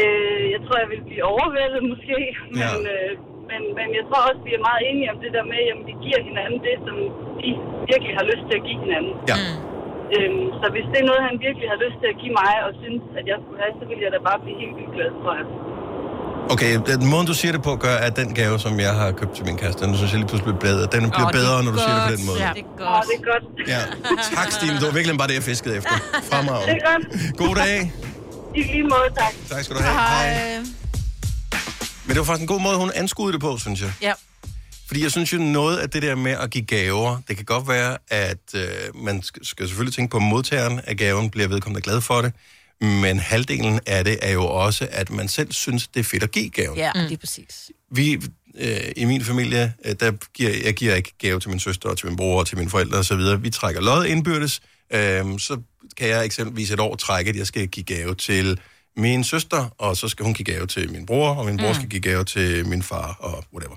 Øh, 0.01 0.36
tror, 0.67 0.77
jeg 0.85 0.91
vil 0.95 1.03
blive 1.09 1.25
overvældet 1.35 1.81
måske, 1.93 2.19
men, 2.59 2.61
Ja. 2.65 2.71
øh, 2.93 3.11
men, 3.51 3.61
men 3.79 3.89
jeg 3.99 4.05
tror 4.09 4.21
også, 4.31 4.41
vi 4.49 4.53
er 4.59 4.63
meget 4.71 4.83
enige 4.91 5.09
om 5.15 5.19
det 5.25 5.31
der 5.37 5.45
med, 5.53 5.61
at 5.73 5.79
vi 5.89 5.95
giver 6.05 6.21
hinanden 6.29 6.59
det, 6.69 6.77
som 6.87 6.97
de 7.41 7.49
virkelig 7.91 8.13
har 8.19 8.27
lyst 8.33 8.45
til 8.49 8.55
at 8.61 8.65
give 8.69 8.79
hinanden. 8.85 9.15
Ja. 9.33 9.39
Øhm, 10.17 10.45
så 10.61 10.67
hvis 10.75 10.87
det 10.93 10.99
er 11.03 11.07
noget, 11.11 11.23
han 11.29 11.37
virkelig 11.47 11.69
har 11.75 11.79
lyst 11.85 11.97
til 12.03 12.09
at 12.13 12.17
give 12.23 12.35
mig, 12.43 12.53
og 12.67 12.71
synes, 12.83 13.03
at 13.19 13.25
jeg 13.33 13.39
skulle 13.43 13.59
have, 13.65 13.73
så 13.81 13.85
vil 13.91 13.99
jeg 14.05 14.11
da 14.17 14.19
bare 14.29 14.39
blive 14.45 14.57
helt 14.63 14.75
vildt 14.79 14.93
glad, 14.97 15.11
tror 15.23 15.35
jeg. 15.41 15.47
Okay, 16.55 16.73
den 17.03 17.09
måde, 17.15 17.25
du 17.33 17.37
siger 17.41 17.53
det 17.57 17.63
på, 17.69 17.73
gør, 17.87 17.97
at 18.07 18.13
den 18.21 18.29
gave, 18.41 18.55
som 18.67 18.73
jeg 18.87 18.93
har 19.01 19.09
købt 19.21 19.33
til 19.37 19.45
min 19.49 19.57
kæreste, 19.63 19.81
den 19.87 19.91
synes 19.99 20.11
jeg 20.13 20.19
lige 20.23 20.31
pludselig 20.33 20.49
bliver 20.55 20.65
bedre. 20.69 20.85
Den 20.97 21.03
bliver 21.17 21.31
bedre, 21.41 21.57
når 21.65 21.73
du 21.77 21.81
siger 21.85 21.95
det 21.99 22.05
på 22.11 22.15
den 22.17 22.25
måde. 22.29 22.39
Ja, 22.47 22.51
det 22.59 22.65
er 22.69 22.75
godt. 22.85 22.97
Åh, 22.99 23.03
det 23.11 23.17
er 23.21 23.25
godt. 23.33 23.45
Ja. 23.75 23.83
Tak, 24.39 24.49
Stine. 24.57 24.75
Det 24.81 24.87
var 24.91 24.95
virkelig 24.99 25.13
bare 25.23 25.31
det, 25.33 25.37
jeg 25.41 25.47
fiskede 25.53 25.75
efter. 25.81 25.95
Fremragende. 26.31 26.67
Det 26.73 26.77
er 26.83 26.87
godt. 26.93 27.05
God 27.43 27.55
dag. 27.65 27.77
I 28.57 28.63
lige 28.63 28.83
måde, 28.83 29.11
tak. 29.19 29.35
Tak 29.49 29.65
skal 29.65 29.77
du 29.77 29.83
have. 29.83 29.95
Hej. 29.95 30.59
Men 32.05 32.09
det 32.09 32.19
var 32.19 32.25
faktisk 32.25 32.41
en 32.41 32.47
god 32.47 32.61
måde, 32.61 32.77
hun 32.77 32.91
anskuede 32.95 33.33
det 33.33 33.41
på, 33.41 33.59
synes 33.59 33.81
jeg. 33.81 33.93
Ja. 34.03 34.13
Fordi 34.87 35.03
jeg 35.03 35.11
synes 35.11 35.33
jo, 35.33 35.39
noget 35.39 35.79
af 35.79 35.91
det 35.91 36.03
der 36.03 36.15
med 36.15 36.33
at 36.33 36.51
give 36.51 36.65
gaver, 36.65 37.21
det 37.29 37.37
kan 37.37 37.45
godt 37.45 37.69
være, 37.69 37.99
at 38.09 38.55
øh, 38.55 38.63
man 38.95 39.23
skal, 39.23 39.67
selvfølgelig 39.69 39.95
tænke 39.95 40.11
på, 40.11 40.17
at 40.17 40.23
modtageren 40.23 40.81
af 40.85 40.97
gaven 40.97 41.31
bliver 41.31 41.49
vedkommende 41.49 41.83
glad 41.83 42.01
for 42.01 42.23
det, 42.23 42.33
Men 42.81 43.19
halvdelen 43.19 43.81
af 43.87 44.05
det 44.05 44.19
er 44.23 44.33
jo 44.33 44.47
også, 44.47 44.89
at 44.91 45.11
man 45.11 45.29
selv 45.29 45.53
synes, 45.53 45.89
det 45.89 46.01
er 46.01 46.05
fedt 46.05 46.23
at 46.23 46.33
give 46.33 46.51
gaven. 46.51 46.77
Ja, 46.77 46.93
mm. 46.95 47.01
lige 47.09 47.19
præcis. 47.19 47.71
Vi, 47.91 48.21
øh, 48.59 48.93
i 48.97 49.05
min 49.05 49.25
familie, 49.25 49.75
øh, 49.85 49.95
der 50.01 50.13
giver, 50.35 50.51
jeg 50.65 50.75
giver 50.75 50.95
ikke 50.95 51.13
gave 51.19 51.41
til 51.41 51.51
min 51.51 51.61
søster 51.61 51.89
og 51.89 51.99
til 51.99 52.07
min 52.07 52.17
bror 52.17 52.41
og 52.41 52.47
til 52.47 52.59
mine 52.59 52.71
forældre 52.71 52.99
osv. 52.99 53.43
Vi 53.43 53.51
trækker 53.51 53.81
lod 53.81 54.05
indbyrdes. 54.05 54.61
Øh, 54.91 55.39
så 55.39 55.61
kan 55.97 56.09
jeg 56.09 56.25
eksempelvis 56.25 56.71
et 56.71 56.81
år 56.81 56.97
trække, 56.97 57.29
at 57.29 57.37
jeg 57.37 57.47
skal 57.47 57.69
give 57.69 57.85
gave 57.85 58.15
til 58.15 58.61
min 58.97 59.25
søster, 59.25 59.75
og 59.79 59.97
så 59.97 60.09
skal 60.09 60.25
hun 60.25 60.35
give 60.35 60.45
gave 60.45 60.67
til 60.67 60.93
min 60.93 61.07
bror, 61.07 61.35
og 61.35 61.47
min 61.47 61.57
bror 61.57 61.69
Mm. 61.69 61.75
skal 61.75 61.89
give 61.89 62.03
gave 62.03 62.25
til 62.25 62.67
min 62.67 62.83
far, 62.83 63.17
og 63.21 63.45
whatever. 63.55 63.77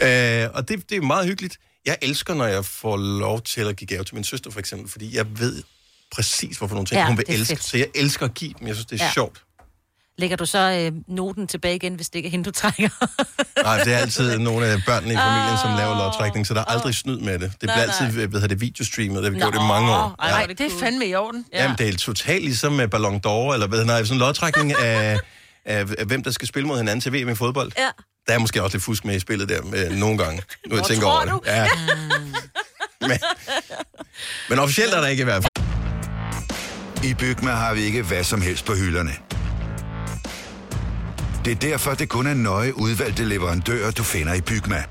Ja. 0.00 0.44
Øh, 0.44 0.50
og 0.54 0.68
det, 0.68 0.90
det 0.90 0.96
er 0.96 1.00
meget 1.00 1.26
hyggeligt. 1.26 1.58
Jeg 1.86 1.96
elsker, 2.02 2.34
når 2.34 2.46
jeg 2.46 2.64
får 2.64 2.96
lov 2.96 3.40
til 3.42 3.60
at 3.60 3.76
give 3.76 3.88
gave 3.88 4.04
til 4.04 4.14
min 4.14 4.24
søster, 4.24 4.50
for 4.50 4.60
eksempel, 4.60 4.90
fordi 4.90 5.16
jeg 5.16 5.26
ved 5.40 5.62
præcis, 6.12 6.56
hvorfor 6.58 6.74
nogle 6.74 6.86
ting 6.86 6.98
Ja, 7.00 7.06
hun 7.06 7.16
vil 7.16 7.24
elske. 7.28 7.46
fedt. 7.56 7.64
Så 7.64 7.76
jeg 7.76 7.86
elsker 7.94 8.26
at 8.26 8.34
give 8.34 8.54
dem. 8.58 8.66
Jeg 8.68 8.74
synes, 8.76 8.86
det 8.86 9.00
er 9.00 9.04
ja. 9.04 9.12
sjovt. 9.12 9.42
Lægger 10.18 10.36
du 10.36 10.46
så 10.46 10.58
øh, 10.58 10.92
noten 11.08 11.46
tilbage 11.46 11.76
igen, 11.76 11.94
hvis 11.94 12.08
det 12.08 12.16
ikke 12.16 12.26
er 12.26 12.30
hende, 12.30 12.44
du 12.44 12.50
trækker? 12.50 12.88
Nej, 13.62 13.84
det 13.84 13.94
er 13.94 13.98
altid 13.98 14.38
nogle 14.38 14.66
af 14.66 14.82
børnene 14.86 15.12
i 15.14 15.16
familien, 15.16 15.58
som 15.62 15.76
laver 15.76 15.96
lodtrækning, 15.96 16.46
så 16.46 16.54
der 16.54 16.60
er 16.60 16.64
aldrig 16.64 16.94
snyd 16.94 17.18
med 17.18 17.32
det. 17.32 17.40
Det 17.40 17.58
bliver 17.58 17.74
Nej, 17.74 17.82
altid, 18.00 18.26
hvad 18.26 18.40
hedder 18.40 18.46
det, 18.54 18.60
videostreamet, 18.60 19.16
det 19.16 19.24
har 19.24 19.30
vi 19.30 19.38
gjort 19.38 19.54
i 19.54 19.58
mange 19.58 19.92
år. 19.92 20.14
Ej, 20.18 20.46
det 20.46 20.60
er 20.60 20.70
fandme 20.80 21.06
i 21.06 21.14
orden. 21.14 21.44
Ja. 21.52 21.62
Jamen, 21.62 21.78
det 21.78 21.88
er 21.88 21.96
totalt 21.96 22.44
ligesom 22.44 22.72
med 22.72 22.88
Ballon 22.88 23.20
d'Or, 23.26 23.52
eller 23.54 23.66
hvad 23.66 23.84
nej, 23.84 24.04
sådan 24.04 24.14
en 24.14 24.18
lodtrækning 24.18 24.72
af, 24.78 25.18
af, 25.64 25.84
af, 25.98 26.06
hvem 26.06 26.22
der 26.22 26.30
skal 26.30 26.48
spille 26.48 26.66
mod 26.66 26.76
hinanden 26.78 27.00
til 27.00 27.12
VM 27.12 27.28
i 27.28 27.34
fodbold. 27.34 27.72
Ja. 27.78 27.88
Der 28.26 28.34
er 28.34 28.38
måske 28.38 28.62
også 28.62 28.76
lidt 28.76 28.84
fusk 28.84 29.04
med 29.04 29.16
i 29.16 29.20
spillet 29.20 29.48
der, 29.48 29.62
med, 29.62 29.90
nogle 29.90 30.18
gange. 30.18 30.42
Nu 30.68 30.76
jeg 30.76 30.84
tænker 30.84 31.02
tror 31.02 31.12
over 31.12 31.24
du? 31.24 31.40
det. 31.44 31.50
Ja. 31.50 31.66
Men, 33.08 33.18
men 34.50 34.58
officielt 34.58 34.94
er 34.94 35.00
der 35.00 35.08
ikke 35.08 35.20
i 35.20 35.24
hvert 35.24 35.42
fald. 35.42 35.66
I 37.04 37.14
Bygma 37.14 37.50
har 37.50 37.74
vi 37.74 37.80
ikke 37.80 38.02
hvad 38.02 38.24
som 38.24 38.42
helst 38.42 38.64
på 38.64 38.74
hylderne. 38.74 39.12
Det 41.46 41.54
er 41.54 41.70
derfor, 41.70 41.94
det 41.94 42.08
kun 42.08 42.26
er 42.26 42.34
nøje 42.34 42.78
udvalgte 42.78 43.24
leverandører, 43.24 43.90
du 43.90 44.02
finder 44.02 44.34
i 44.34 44.40
Bygma. 44.40 44.84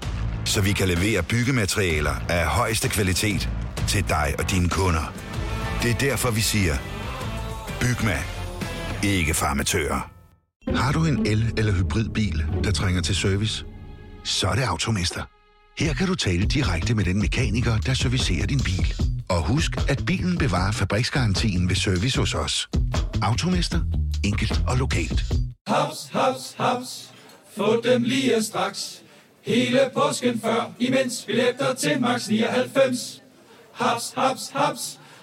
Så 0.46 0.62
vi 0.62 0.72
kan 0.72 0.88
levere 0.88 1.24
byggematerialer 1.24 2.16
af 2.30 2.46
højeste 2.48 2.90
kvalitet 2.90 3.50
til 3.88 4.10
dig 4.10 4.36
og 4.40 4.52
dine 4.52 4.70
kunder. 4.70 5.14
Det 5.84 5.92
er 5.92 5.96
derfor, 5.96 6.32
vi 6.32 6.42
siger, 6.42 6.76
Bygma. 7.80 8.18
Ikke 9.04 9.34
farmatører. 9.34 10.12
Har 10.76 10.92
du 10.92 11.06
en 11.06 11.26
el- 11.28 11.54
eller 11.58 11.74
hybridbil, 11.74 12.46
der 12.64 12.72
trænger 12.72 13.02
til 13.02 13.16
service? 13.16 13.66
Så 14.24 14.48
er 14.48 14.56
det 14.56 14.64
Automester. 14.64 15.24
Her 15.80 15.94
kan 15.94 16.08
du 16.08 16.16
tale 16.16 16.46
direkte 16.46 16.96
med 16.96 17.04
den 17.06 17.20
mekaniker, 17.20 17.78
der 17.78 17.94
servicerer 17.94 18.46
din 18.46 18.60
bil. 18.60 18.94
Og 19.30 19.48
husk, 19.48 19.72
at 19.90 20.06
bilen 20.06 20.38
bevarer 20.38 20.72
fabriksgarantien 20.72 21.70
ved 21.70 21.76
service 21.76 22.20
hos 22.20 22.34
os. 22.34 22.70
Automester. 23.22 23.80
Enkelt 24.24 24.62
og 24.68 24.78
lokalt. 24.78 25.34
Haps, 25.68 26.10
haps, 26.12 26.56
haps. 26.58 27.12
Få 27.58 27.82
dem 27.82 28.04
lige 28.04 28.44
straks. 28.44 29.02
Hele 29.42 29.80
påsken 29.94 30.40
før, 30.42 30.72
imens 30.80 31.24
billetter 31.26 31.74
til 31.74 32.02
max 32.02 32.28
99. 32.30 33.22
Haps, 33.74 34.14
haps, 34.18 34.50
haps. 34.54 35.00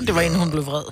Det 0.00 0.14
var 0.14 0.20
inden 0.20 0.38
hun 0.38 0.50
blev 0.50 0.66
vred. 0.66 0.84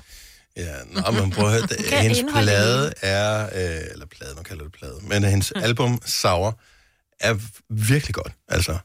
Ja, 0.56 0.74
nå, 0.90 1.10
men 1.20 1.30
prøv 1.30 1.46
at 1.46 1.52
høre, 1.52 1.62
det, 1.70 1.86
hendes 1.86 2.24
plade 2.32 2.92
er, 3.02 3.44
øh, 3.44 3.82
eller 3.92 4.06
plade, 4.06 4.34
nu 4.36 4.42
kalder 4.42 4.64
det 4.64 4.72
plade, 4.72 4.94
men 5.02 5.24
hendes 5.24 5.52
album, 5.56 6.00
Sour, 6.06 6.60
er 7.20 7.34
virkelig 7.70 8.14
godt, 8.14 8.32
altså, 8.48 8.78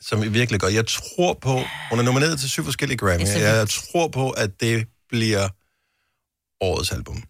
som 0.00 0.22
er 0.22 0.28
virkelig 0.28 0.60
godt. 0.60 0.74
Jeg 0.74 0.86
tror 0.86 1.38
på, 1.42 1.60
hun 1.90 1.98
er 1.98 2.02
nomineret 2.02 2.40
til 2.40 2.50
syv 2.50 2.64
forskellige 2.64 2.98
Grammy, 2.98 3.20
Det 3.26 3.40
jeg 3.40 3.58
vildt. 3.58 3.70
tror 3.70 4.08
på, 4.08 4.30
at 4.30 4.50
det 4.60 4.86
bliver 5.08 5.48
årets 6.60 6.92
album. 6.92 7.22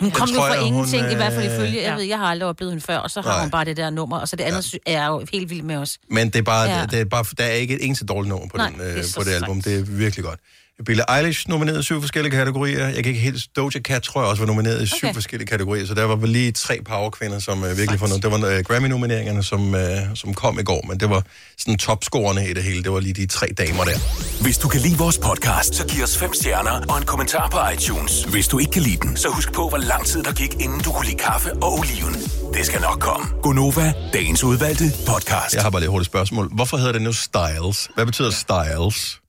Hun 0.00 0.10
Det 0.10 0.18
kom 0.18 0.28
jo 0.28 0.34
fra 0.36 0.44
jeg, 0.44 0.58
hun, 0.62 0.66
ingenting, 0.66 1.12
i 1.12 1.14
hvert 1.14 1.32
fald 1.32 1.46
øh, 1.46 1.54
ifølge. 1.54 1.82
Jeg 1.82 1.96
ved, 1.96 2.02
jeg 2.04 2.18
har 2.18 2.26
aldrig 2.26 2.48
oplevet 2.48 2.72
hende 2.72 2.84
før, 2.86 2.96
og 2.96 3.10
så 3.10 3.20
har 3.20 3.30
Nej. 3.30 3.40
hun 3.40 3.50
bare 3.50 3.64
det 3.64 3.76
der 3.76 3.90
nummer, 3.90 4.18
og 4.18 4.28
så 4.28 4.36
det 4.36 4.44
andet 4.44 4.74
ja. 4.74 4.78
er 4.86 5.06
jo 5.06 5.26
helt 5.32 5.50
vild 5.50 5.62
med 5.62 5.76
os. 5.76 5.98
Men 6.10 6.26
det 6.26 6.36
er 6.38 6.42
bare, 6.42 6.68
Ja. 6.70 6.78
ja. 6.78 6.86
det 6.86 7.00
er 7.00 7.04
bare 7.04 7.24
der 7.38 7.44
er 7.44 7.50
ikke 7.52 7.74
et 7.74 7.84
eneste 7.84 8.06
dårligt 8.06 8.28
nummer 8.28 8.48
på, 8.48 8.56
Nej, 8.56 8.70
den, 8.70 8.78
det 8.78 8.96
øh, 8.98 9.04
så 9.04 9.14
på 9.16 9.24
det 9.24 9.30
album. 9.32 9.62
Det 9.62 9.78
er 9.78 9.82
virkelig 9.82 10.24
godt. 10.24 10.40
Billie 10.86 11.04
Eilish 11.16 11.48
nomineret 11.48 11.80
i 11.80 11.82
syv 11.82 12.00
forskellige 12.00 12.32
kategorier. 12.32 12.84
Jeg 12.86 12.94
kan 12.94 13.06
ikke 13.06 13.20
helt... 13.20 13.56
Doja 13.56 13.80
Cat 13.80 14.02
tror 14.02 14.20
jeg 14.20 14.30
også 14.30 14.42
var 14.42 14.46
nomineret 14.46 14.82
i 14.82 14.86
syv 14.86 14.96
Okay. 15.06 15.14
forskellige 15.14 15.46
kategorier, 15.46 15.86
så 15.86 15.94
der 15.94 16.04
var 16.04 16.16
vel 16.16 16.28
lige 16.30 16.52
tre 16.52 16.78
powerkvinder, 16.84 17.38
som 17.38 17.64
øh, 17.64 17.78
virkelig 17.78 18.00
får 18.00 18.06
noget. 18.06 18.22
Det 18.22 18.30
var 18.30 18.48
øh, 18.48 18.64
Grammy-nomineringerne, 18.64 19.42
som, 19.42 19.74
øh, 19.74 19.98
som 20.14 20.34
kom 20.34 20.58
i 20.58 20.62
går, 20.62 20.84
men 20.88 21.00
det 21.00 21.10
var 21.10 21.22
sådan 21.58 21.78
topscorerne 21.78 22.48
i 22.50 22.52
det 22.52 22.62
hele. 22.62 22.82
Det 22.82 22.92
var 22.92 23.00
lige 23.00 23.12
de 23.14 23.26
tre 23.26 23.46
damer 23.58 23.84
der. 23.84 23.98
Hvis 24.42 24.58
du 24.58 24.68
kan 24.68 24.80
lide 24.80 24.98
vores 24.98 25.18
podcast, 25.18 25.74
så 25.74 25.86
giv 25.86 26.02
os 26.02 26.18
fem 26.18 26.34
stjerner 26.34 26.80
og 26.88 26.98
en 26.98 27.04
kommentar 27.04 27.48
på 27.48 27.58
iTunes. 27.74 28.24
Hvis 28.24 28.48
du 28.48 28.58
ikke 28.58 28.70
kan 28.72 28.82
lide 28.82 28.96
den, 28.96 29.16
så 29.16 29.28
husk 29.28 29.52
på, 29.52 29.68
hvor 29.68 29.78
lang 29.78 30.06
tid 30.06 30.22
der 30.22 30.32
gik, 30.32 30.54
inden 30.60 30.80
du 30.80 30.92
kunne 30.92 31.06
lide 31.06 31.18
kaffe 31.18 31.52
og 31.52 31.72
oliven. 31.78 32.14
Det 32.54 32.66
skal 32.66 32.80
nok 32.80 33.00
komme. 33.00 33.26
Gonova, 33.42 33.92
dagens 34.12 34.44
udvalgte 34.44 34.84
podcast. 35.06 35.54
Jeg 35.54 35.62
har 35.62 35.70
bare 35.70 35.80
lige 35.80 35.88
et 35.88 35.90
hurtigt 35.90 36.10
spørgsmål. 36.10 36.48
Hvorfor 36.54 36.76
hedder 36.76 36.92
det 36.92 37.02
nu 37.02 37.12
Styles? 37.12 37.88
Hvad 37.94 38.06
betyder 38.06 38.30
Styles? 38.30 39.20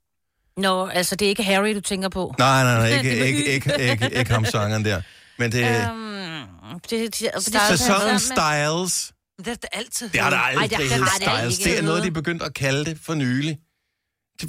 Nå, 0.58 0.88
altså 0.88 1.16
det 1.16 1.26
er 1.26 1.30
ikke 1.30 1.44
Harry, 1.44 1.76
du 1.76 1.82
tænker 1.82 2.10
på. 2.10 2.36
Nej, 2.40 2.64
nej, 2.64 2.78
nej, 2.78 2.88
ikke, 2.98 3.26
ikke, 3.28 3.46
ikke, 3.54 3.92
ikke, 3.92 4.10
ikke 4.20 4.32
ham 4.32 4.46
sangeren 4.46 4.86
der. 4.86 5.02
Men 5.40 5.52
det 5.52 5.92
Um, 5.92 6.80
det, 6.80 6.92
det, 6.92 7.32
det, 7.34 7.62
sæsonen 7.68 8.20
Styles. 8.20 9.14
Det 9.38 9.48
er 9.48 9.56
det 9.56 9.66
altid. 9.72 10.10
Det 10.10 10.20
har 10.22 10.30
der 10.30 10.38
aldrig 10.38 10.62
Ej, 10.62 10.68
det 10.68 10.78
har 10.78 10.96
heddet 10.96 11.10
det 11.20 11.28
aldrig 11.28 11.54
Styles. 11.54 11.70
Det 11.70 11.78
er 11.80 11.82
noget, 11.82 12.04
de 12.04 12.08
er 12.08 12.12
begyndt 12.12 12.44
at 12.44 12.54
kalde 12.54 12.86
det 12.86 13.00
for 13.04 13.14
nylig. 13.14 13.58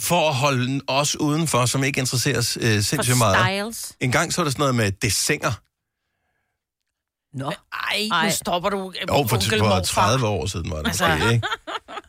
For 0.00 0.28
at 0.28 0.34
holde 0.34 0.80
os 0.88 1.16
udenfor, 1.20 1.66
som 1.66 1.84
ikke 1.84 1.98
interesserer 2.00 2.38
os 2.38 2.58
øh, 2.60 2.82
sindssygt 2.82 3.18
meget. 3.18 3.46
Styles. 3.72 3.92
En 4.00 4.12
gang 4.12 4.32
så 4.32 4.40
var 4.40 4.44
der 4.44 4.50
sådan 4.50 4.60
noget 4.60 4.74
med 4.74 4.92
desinger. 4.92 5.52
Nå. 7.36 7.52
Ej, 7.72 8.26
nu 8.26 8.30
stopper 8.30 8.70
du. 8.70 8.92
øh, 9.02 9.08
Jo, 9.08 9.26
for, 9.28 9.40
for 9.40 9.58
morfar. 9.58 9.80
30 9.82 10.26
år 10.26 10.46
siden 10.46 10.70
var 10.70 10.76
det 10.76 10.86
Altså. 10.86 11.08
måske, 11.08 11.34
ikke? 11.34 11.46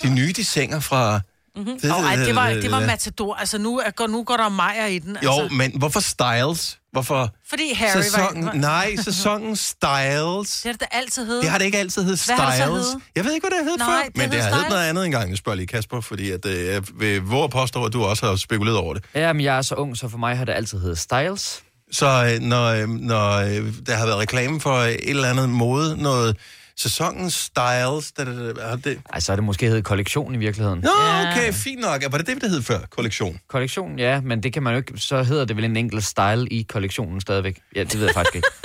De 0.03 0.09
nye 0.15 0.33
desinger 0.33 0.79
fra... 0.79 1.21
Mm-hmm. 1.57 1.79
Det, 1.79 1.91
ej, 1.91 2.15
det, 2.15 2.35
var, 2.35 2.49
det 2.49 2.71
var 2.71 2.79
Matador. 2.79 3.33
Altså, 3.35 3.57
nu, 3.57 3.81
går, 3.95 4.07
nu 4.07 4.23
går 4.23 4.37
der 4.37 4.49
Majer 4.49 4.85
i 4.85 4.99
den. 4.99 5.17
Altså. 5.17 5.31
Jo, 5.31 5.49
men 5.49 5.71
hvorfor 5.77 5.99
Styles? 5.99 6.79
Hvorfor 6.91 7.29
Fordi 7.49 7.73
Harry 7.73 8.01
sæsonen, 8.01 8.45
var... 8.45 8.53
Nej, 8.53 8.95
sæsonen 9.09 9.55
Styles. 9.55 10.61
Det 10.61 10.65
har 10.65 10.71
det 10.71 10.81
da 10.81 10.85
altid 10.91 11.25
heddet. 11.25 11.41
Det 11.43 11.51
har 11.51 11.57
det 11.57 11.65
ikke 11.65 11.77
altid 11.77 12.03
heddet 12.03 12.25
Hvad 12.25 12.35
har 12.35 12.45
det 12.51 12.57
så 12.57 12.63
Styles. 12.65 13.03
Jeg 13.15 13.25
ved 13.25 13.33
ikke, 13.33 13.47
hvad 13.47 13.51
det 13.51 13.57
har 13.57 13.63
heddet 13.71 13.79
Nej, 13.79 13.97
før, 13.97 14.03
det 14.03 14.17
men 14.17 14.21
hed 14.21 14.31
det 14.31 14.41
har 14.41 14.49
heddet 14.49 14.61
Styles. 14.65 14.69
noget 14.69 14.89
andet 14.89 15.05
engang. 15.05 15.29
Jeg 15.29 15.37
spørger 15.37 15.55
lige 15.55 15.67
Kasper, 15.67 16.01
fordi 16.01 16.31
at, 16.31 16.45
øh, 16.45 16.65
jeg 16.65 16.83
vil 16.99 17.21
våge 17.21 17.43
at 17.43 17.49
påstå, 17.49 17.85
at 17.85 17.93
du 17.93 18.03
også 18.03 18.25
har 18.25 18.35
spekuleret 18.35 18.77
over 18.77 18.93
det. 18.93 19.03
Jamen, 19.15 19.41
jeg 19.43 19.57
er 19.57 19.61
så 19.61 19.75
ung, 19.75 19.97
så 19.97 20.09
for 20.09 20.17
mig 20.17 20.37
har 20.37 20.45
det 20.45 20.53
altid 20.53 20.79
heddet 20.79 20.97
Styles. 20.99 21.63
Så 21.91 22.05
øh, 22.33 22.41
når, 22.41 22.65
øh, 22.65 22.89
når 22.89 23.31
øh, 23.37 23.73
der 23.87 23.95
har 23.95 24.05
været 24.05 24.17
reklame 24.19 24.61
for 24.61 24.75
øh, 24.77 24.89
et 24.89 25.09
eller 25.09 25.29
andet 25.29 25.49
mode, 25.49 26.01
noget 26.01 26.37
sæsonen 26.77 27.31
Styles, 27.31 28.11
der, 28.11 28.23
der, 28.25 28.53
der, 28.53 28.75
det... 28.75 28.99
Ej, 29.13 29.19
så 29.19 29.31
er 29.31 29.35
det 29.35 29.45
måske 29.45 29.67
heddet 29.67 29.85
kollektion 29.85 30.35
i 30.35 30.37
virkeligheden. 30.37 30.79
Nå, 30.79 30.89
okay, 31.31 31.53
fint 31.53 31.81
nok. 31.81 32.03
Var 32.11 32.17
det 32.17 32.27
det, 32.27 32.41
det 32.41 32.49
hed 32.49 32.61
før? 32.61 32.79
Kollektion? 32.89 33.39
Kollektion, 33.49 33.99
ja, 33.99 34.21
men 34.21 34.43
det 34.43 34.53
kan 34.53 34.63
man 34.63 34.73
jo 34.73 34.77
ikke... 34.77 34.93
Så 34.97 35.23
hedder 35.23 35.45
det 35.45 35.55
vel 35.55 35.65
en 35.65 35.77
enkelt 35.77 36.03
style 36.03 36.47
i 36.47 36.65
kollektionen 36.69 37.21
stadigvæk. 37.21 37.59
Ja, 37.75 37.83
det 37.83 37.99
ved 37.99 38.05
jeg 38.05 38.13
faktisk 38.13 38.35
ikke. 38.35 38.47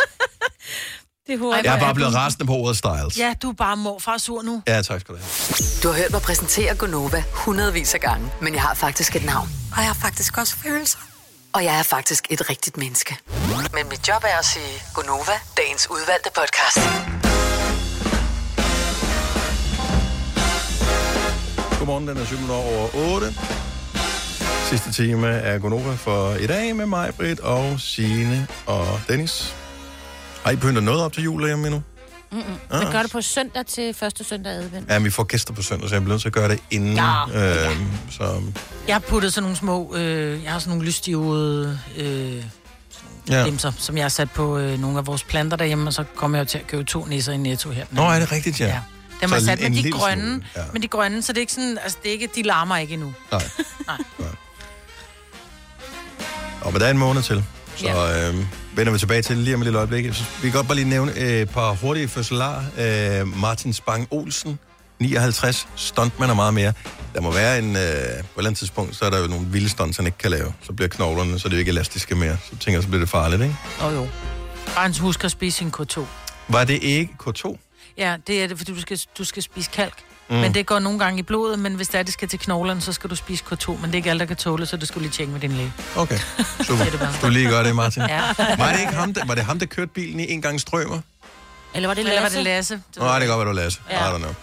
Det 1.27 1.35
er 1.35 1.61
Jeg 1.65 1.75
er 1.77 1.81
bare 1.81 1.95
blevet 1.95 2.15
rasende 2.15 2.47
på 2.47 2.53
ordet 2.53 2.77
Styles. 2.77 3.19
Ja, 3.19 3.35
du 3.43 3.49
er 3.49 3.55
bare 3.55 3.77
morfar 3.77 4.19
sur 4.19 4.43
nu. 4.43 4.63
Ja, 4.69 4.83
tak 4.83 5.01
skal 5.01 5.15
du 5.15 5.21
have. 5.21 5.31
Du 5.83 5.89
har 5.89 5.95
hørt 6.03 6.11
mig 6.11 6.23
præsentere 6.23 6.75
Gonova 6.75 7.25
hundredvis 7.33 7.95
af 7.95 8.01
gange, 8.01 8.31
men 8.41 8.55
jeg 8.55 8.63
har 8.63 8.75
faktisk 8.75 9.17
et 9.17 9.25
navn. 9.25 9.49
Og 9.73 9.79
jeg 9.79 9.87
har 9.87 9.99
faktisk 10.03 10.39
også 10.39 10.57
følelser. 10.57 10.99
Og 11.53 11.65
jeg 11.65 11.79
er 11.79 11.83
faktisk 11.83 12.27
et 12.31 12.51
rigtigt 12.51 12.77
menneske. 12.77 13.17
Men 13.75 13.89
mit 13.89 14.09
job 14.09 14.23
er 14.25 14.39
at 14.39 14.45
sige 14.45 14.83
Gonova, 14.95 15.37
dagens 15.57 15.91
udvalgte 15.91 16.31
podcast. 16.35 17.22
Godmorgen, 21.83 22.09
den 22.09 22.17
er 22.17 22.25
7 22.25 22.35
minutter 22.37 22.55
over 22.55 23.15
8. 23.15 23.27
Sidste 24.69 24.93
time 24.93 25.29
er 25.29 25.59
Gonova 25.59 25.95
for 25.95 26.35
i 26.35 26.47
dag 26.47 26.77
med 26.77 26.87
mig, 26.87 27.15
Britt 27.17 27.41
og 27.41 27.81
Signe 27.81 28.47
og 28.67 29.01
Dennis. 29.09 29.55
Har 30.45 30.51
I 30.51 30.57
pyntet 30.57 30.83
noget 30.83 31.03
op 31.03 31.13
til 31.13 31.23
jul 31.23 31.47
hjemme 31.47 31.67
endnu? 31.67 31.83
Mm-mm. 32.33 32.43
Ah. 32.71 32.81
Vi 32.81 32.93
gør 32.93 33.03
det 33.03 33.13
på 33.13 33.21
søndag 33.21 33.67
til 33.67 33.95
første 33.95 34.25
søndag 34.25 34.53
advent. 34.53 34.91
Ja, 34.91 34.99
vi 34.99 35.11
får 35.11 35.25
gæster 35.25 35.55
på 35.55 35.63
søndag, 35.63 35.89
så 35.89 35.95
jeg 35.95 36.03
bliver 36.03 36.13
nødt 36.15 36.21
til 36.23 36.29
at 36.29 36.33
gøre 36.33 36.49
det 36.49 36.61
inden. 36.71 36.97
Ja. 36.97 37.71
Øh, 37.71 37.77
så, 38.11 38.43
Jeg 38.89 38.95
har 38.95 39.01
puttet 39.01 39.33
sådan 39.33 39.43
nogle 39.43 39.57
små, 39.57 39.95
øh, 39.97 40.45
jeg 40.45 40.53
har 40.53 40.59
sådan 40.59 40.71
nogle 40.71 40.85
lystivede 40.87 41.79
øh, 41.97 42.45
Ja. 43.29 43.39
ja. 43.39 43.45
dimser, 43.45 43.73
som 43.79 43.97
jeg 43.97 44.05
har 44.05 44.09
sat 44.09 44.31
på 44.31 44.59
øh, 44.59 44.81
nogle 44.81 44.99
af 44.99 45.07
vores 45.07 45.25
planter 45.25 45.57
derhjemme, 45.57 45.87
og 45.89 45.93
så 45.93 46.05
kommer 46.15 46.39
jeg 46.39 46.45
jo 46.45 46.49
til 46.49 46.59
at 46.59 46.67
købe 46.67 46.85
to 46.85 47.05
nisser 47.05 47.33
i 47.33 47.37
Netto 47.37 47.71
her. 47.71 47.87
Nå, 47.91 48.03
er 48.03 48.19
det 48.19 48.33
rigtigt, 48.33 48.61
ja? 48.61 48.67
ja. 48.67 48.81
Dem 49.23 49.29
Så 49.29 49.35
jeg 49.35 49.43
sat 49.45 49.61
en 49.67 49.75
med 49.75 49.83
de 49.83 49.91
grønne, 49.91 50.25
smule, 50.25 50.45
ja. 50.57 50.63
men 50.73 50.83
de 50.83 50.89
grønne, 50.89 51.23
så 51.23 51.33
det 51.33 51.39
er 51.39 51.41
ikke 51.41 51.53
sådan, 51.53 51.79
altså 51.83 51.99
det 52.03 52.09
er 52.09 52.13
ikke, 52.13 52.29
de 52.35 52.43
larmer 52.43 52.77
ikke 52.77 52.95
endnu. 52.95 53.15
Nej. 53.33 53.43
Nej. 53.89 53.97
Og 56.61 56.73
men 56.73 56.81
der 56.81 56.87
er 56.87 56.91
en 56.91 56.99
måned 56.99 57.23
til, 57.23 57.45
så 57.77 57.87
Ja. 57.87 58.29
øh, 58.31 58.37
vender 58.75 58.93
vi 58.93 58.99
tilbage 58.99 59.23
til 59.23 59.37
lige 59.37 59.55
om 59.55 59.61
et 59.61 59.65
lille 59.67 59.79
øjeblik. 59.79 60.15
Så 60.15 60.25
vi 60.43 60.51
kan 60.51 60.53
godt 60.53 60.67
bare 60.67 60.77
lige 60.77 60.89
nævne 60.89 61.13
øh, 61.17 61.41
et 61.41 61.51
par 61.51 61.73
hurtige 61.73 62.09
fødselar. 62.09 62.65
Øh, 62.79 63.37
Martin 63.39 63.73
Spang 63.73 64.09
Olsen, 64.11 64.59
59, 65.01 65.69
stuntman 65.77 66.31
og 66.31 66.37
meget 66.37 66.55
mere. 66.55 66.73
Der 67.15 67.21
må 67.21 67.31
være 67.33 67.59
en, 67.59 67.65
øh, 67.65 67.73
på 67.73 67.79
et 67.79 67.85
eller 67.87 68.25
andet 68.39 68.59
tidspunkt, 68.59 68.97
så 68.97 69.05
er 69.05 69.11
der 69.11 69.19
jo 69.19 69.27
nogle 69.27 69.47
vilde 69.47 69.69
stunts, 69.69 69.97
han 69.97 70.07
ikke 70.07 70.19
kan 70.19 70.31
lave. 70.31 70.53
Så 70.63 70.73
bliver 70.73 70.89
knoglerne, 70.89 71.39
så 71.39 71.49
er 71.49 71.51
det 71.51 71.57
jo 71.57 71.59
ikke 71.59 71.69
elastiske 71.71 72.15
mere. 72.15 72.37
Så 72.45 72.51
tænker 72.51 72.73
jeg, 72.73 72.83
så 72.83 72.89
bliver 72.89 73.01
det 73.01 73.09
farligt, 73.09 73.43
ikke? 73.43 73.57
Åh 73.81 73.87
oh, 73.87 73.95
jo. 73.95 74.09
Bare 74.75 74.83
han 74.83 74.95
husker 75.01 75.25
at 75.25 75.31
spise 75.31 75.59
sin 75.59 75.73
K2. 75.81 76.01
Var 76.49 76.65
det 76.65 76.83
ikke 76.83 77.13
K2? 77.29 77.57
Ja, 77.99 78.17
det 78.27 78.43
er 78.43 78.47
det, 78.47 78.59
fordi 78.59 78.75
du 78.75 78.81
skal, 78.81 79.01
du 79.19 79.25
skal 79.25 79.43
spise 79.43 79.71
kalk. 79.73 79.95
Mm. 80.29 80.37
Men 80.37 80.55
det 80.55 80.67
går 80.67 80.79
nogle 80.79 80.99
gange 80.99 81.19
i 81.19 81.23
blodet, 81.23 81.59
men 81.59 81.75
hvis 81.75 81.89
det 81.89 81.99
er, 81.99 82.03
det 82.03 82.13
skal 82.13 82.29
til 82.29 82.39
knoglerne, 82.39 82.81
så 82.81 82.93
skal 82.93 83.11
du 83.11 83.17
spise 83.17 83.45
K2. 83.53 83.71
Men 83.71 83.83
det 83.83 83.93
er 83.93 83.95
ikke 83.95 84.11
alt, 84.11 84.21
der 84.21 84.27
kan 84.27 84.37
tåle, 84.37 84.67
så 84.67 84.77
det 84.77 84.89
skulle 84.89 85.03
lige 85.03 85.13
tjekke 85.13 85.33
med 85.33 85.41
din 85.41 85.53
læge. 85.53 85.73
Okay, 85.97 86.19
super. 86.67 86.85
Du 87.23 87.29
lige 87.29 87.49
gør 87.49 87.63
det, 87.63 87.77
Martin. 87.77 88.03
Ja. 88.03 88.21
Var 88.59 88.73
det 88.73 88.81
ikke 88.81 88.93
ham, 88.93 89.15
der, 89.15 89.25
var 89.27 89.35
det 89.35 89.45
ham, 89.45 89.59
der 89.59 89.67
kørte 89.67 89.91
bilen 89.95 90.21
i 90.21 90.33
en 90.33 90.43
gang 90.43 90.61
strømmer? 90.61 91.01
Eller 91.75 91.89
var 91.89 91.95
det 91.95 92.01
Eller 92.01 92.15
var 92.15 92.23
Lasse? 92.23 92.37
det 92.39 92.45
Lasse? 92.45 92.81
Nå, 92.97 93.13
det 93.13 93.21
kan 93.21 93.29
godt 93.29 93.39
være, 93.39 93.49
du 93.49 93.53
Lasse. 93.53 93.81
Ja. 93.91 94.11
I 94.11 94.15
don't 94.15 94.19
know. 94.19 94.35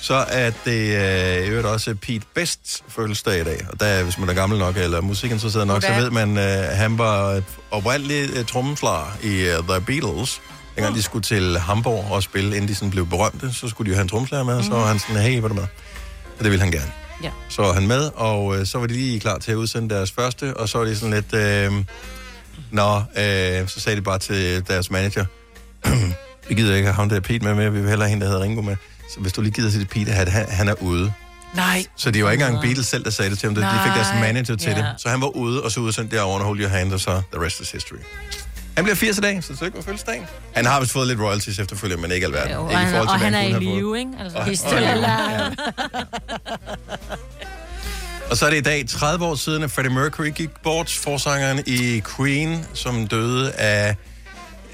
Så 0.00 0.14
er 0.14 0.50
det 0.64 0.96
øh, 1.40 1.46
i 1.46 1.48
øvrigt 1.48 1.66
også 1.66 1.94
Pete 1.94 2.26
Best 2.34 2.84
fødselsdag 2.88 3.40
i 3.40 3.44
dag. 3.44 3.66
Og 3.72 3.80
der, 3.80 4.02
hvis 4.02 4.18
man 4.18 4.28
er 4.28 4.34
gammel 4.34 4.58
nok, 4.58 4.76
eller 4.76 5.00
musikinteresseret 5.00 5.66
nok, 5.66 5.82
så 5.82 5.88
Goddag. 5.88 6.02
ved 6.02 6.10
man, 6.10 6.38
øh, 6.38 6.76
han 6.76 6.98
var 6.98 7.42
oprindelig 7.70 8.30
øh, 8.36 8.44
trommeslager 8.44 9.16
i 9.22 9.58
uh, 9.58 9.68
The 9.68 9.80
Beatles. 9.80 10.40
Dengang 10.76 10.94
de 10.96 11.02
skulle 11.02 11.22
til 11.22 11.58
Hamburg 11.58 12.06
og 12.10 12.22
spille, 12.22 12.56
inden 12.56 12.68
de 12.68 12.74
sådan 12.74 12.90
blev 12.90 13.06
berømte, 13.06 13.52
så 13.54 13.68
skulle 13.68 13.86
de 13.86 13.90
jo 13.90 13.96
have 13.96 14.02
en 14.02 14.08
trommeslager 14.08 14.44
med, 14.44 14.54
og 14.54 14.64
så 14.64 14.70
var 14.70 14.86
han 14.86 14.98
sådan, 14.98 15.16
hey, 15.22 15.40
hvad 15.40 15.50
er 15.50 15.54
du 15.54 15.60
med? 15.60 15.66
Og 16.38 16.44
det 16.44 16.50
ville 16.50 16.62
han 16.62 16.72
gerne. 16.72 16.92
Ja. 17.22 17.30
Så 17.48 17.62
var 17.62 17.72
han 17.72 17.86
med, 17.86 18.10
og 18.14 18.58
øh, 18.58 18.66
så 18.66 18.78
var 18.78 18.86
de 18.86 18.92
lige 18.92 19.20
klar 19.20 19.38
til 19.38 19.52
at 19.52 19.56
udsende 19.56 19.94
deres 19.94 20.12
første, 20.12 20.56
og 20.56 20.68
så 20.68 20.78
var 20.78 20.84
de 20.84 20.96
sådan 20.96 21.14
lidt, 21.14 21.34
øh, 21.34 21.72
nå, 22.70 22.96
øh, 22.96 23.68
så 23.68 23.80
sagde 23.80 23.96
de 23.96 24.02
bare 24.02 24.18
til 24.18 24.68
deres 24.68 24.90
manager, 24.90 25.24
vi 26.48 26.54
gider 26.54 26.74
ikke 26.76 26.86
have 26.86 26.94
ham 26.94 27.08
der 27.08 27.20
Pete 27.20 27.44
med 27.44 27.54
mere, 27.54 27.72
vi 27.72 27.80
vil 27.80 27.88
hellere 27.88 28.08
have 28.08 28.14
en, 28.16 28.20
der 28.20 28.26
hedder 28.26 28.42
Ringo 28.42 28.62
med. 28.62 28.76
Så 29.14 29.20
hvis 29.20 29.32
du 29.32 29.40
lige 29.40 29.52
gider 29.52 29.70
til 29.70 29.86
Pete, 29.86 30.12
at 30.12 30.28
han, 30.32 30.46
han 30.50 30.68
er 30.68 30.74
ude. 30.82 31.12
Nej. 31.54 31.84
Så 31.96 32.10
det 32.10 32.24
var 32.24 32.30
ikke 32.30 32.44
engang 32.44 32.62
Beatles 32.62 32.86
selv, 32.86 33.04
der 33.04 33.10
sagde 33.10 33.30
det 33.30 33.38
til 33.38 33.46
ham. 33.46 33.54
De 33.54 33.60
fik 33.84 33.92
deres 33.94 34.08
manager 34.20 34.56
til 34.56 34.70
Ja. 34.70 34.76
det. 34.76 34.86
Så 34.98 35.08
han 35.08 35.20
var 35.20 35.26
ude, 35.36 35.62
og 35.62 35.70
så 35.70 35.80
udsendte 35.80 36.16
jeg 36.16 36.24
over 36.24 36.40
Hold 36.40 36.60
Your 36.60 36.68
Hand, 36.68 36.92
og 36.92 37.00
så 37.00 37.22
The 37.32 37.44
Rest 37.44 37.60
is 37.60 37.70
History. 37.70 37.96
Han 38.76 38.84
bliver 38.84 38.94
80 38.96 39.18
i 39.18 39.20
dag, 39.20 39.44
så 39.44 39.52
det 39.52 39.62
ikke 39.62 39.76
var 39.76 39.82
fødselsdagen. 39.82 40.26
Han 40.54 40.66
har 40.66 40.80
vist 40.80 40.92
fået 40.92 41.08
lidt 41.08 41.20
royalties 41.20 41.58
efterfølgende, 41.58 42.02
men 42.02 42.10
ikke 42.12 42.26
alverden. 42.26 42.52
Jo, 42.52 42.64
og 42.64 42.70
ikke 42.70 42.76
han, 42.76 43.00
og 43.00 43.18
hvad 43.18 43.30
han 43.30 43.34
er 43.34 43.58
i 43.58 43.60
live, 43.64 43.98
ikke? 43.98 44.10
Altså, 44.20 44.38
Og- 44.38 44.44
og- 44.44 44.80
ja. 44.82 45.50
Og 48.30 48.36
så 48.36 48.46
er 48.46 48.50
det 48.50 48.56
i 48.56 48.60
dag 48.60 48.88
30 48.88 49.24
år 49.24 49.34
siden, 49.34 49.62
at 49.62 49.70
Freddie 49.70 49.92
Mercury 49.94 50.26
gik 50.34 50.50
bort, 50.62 50.90
forsangeren 50.90 51.62
i 51.66 52.02
Queen, 52.16 52.64
som 52.74 53.06
døde 53.06 53.52
af 53.52 53.96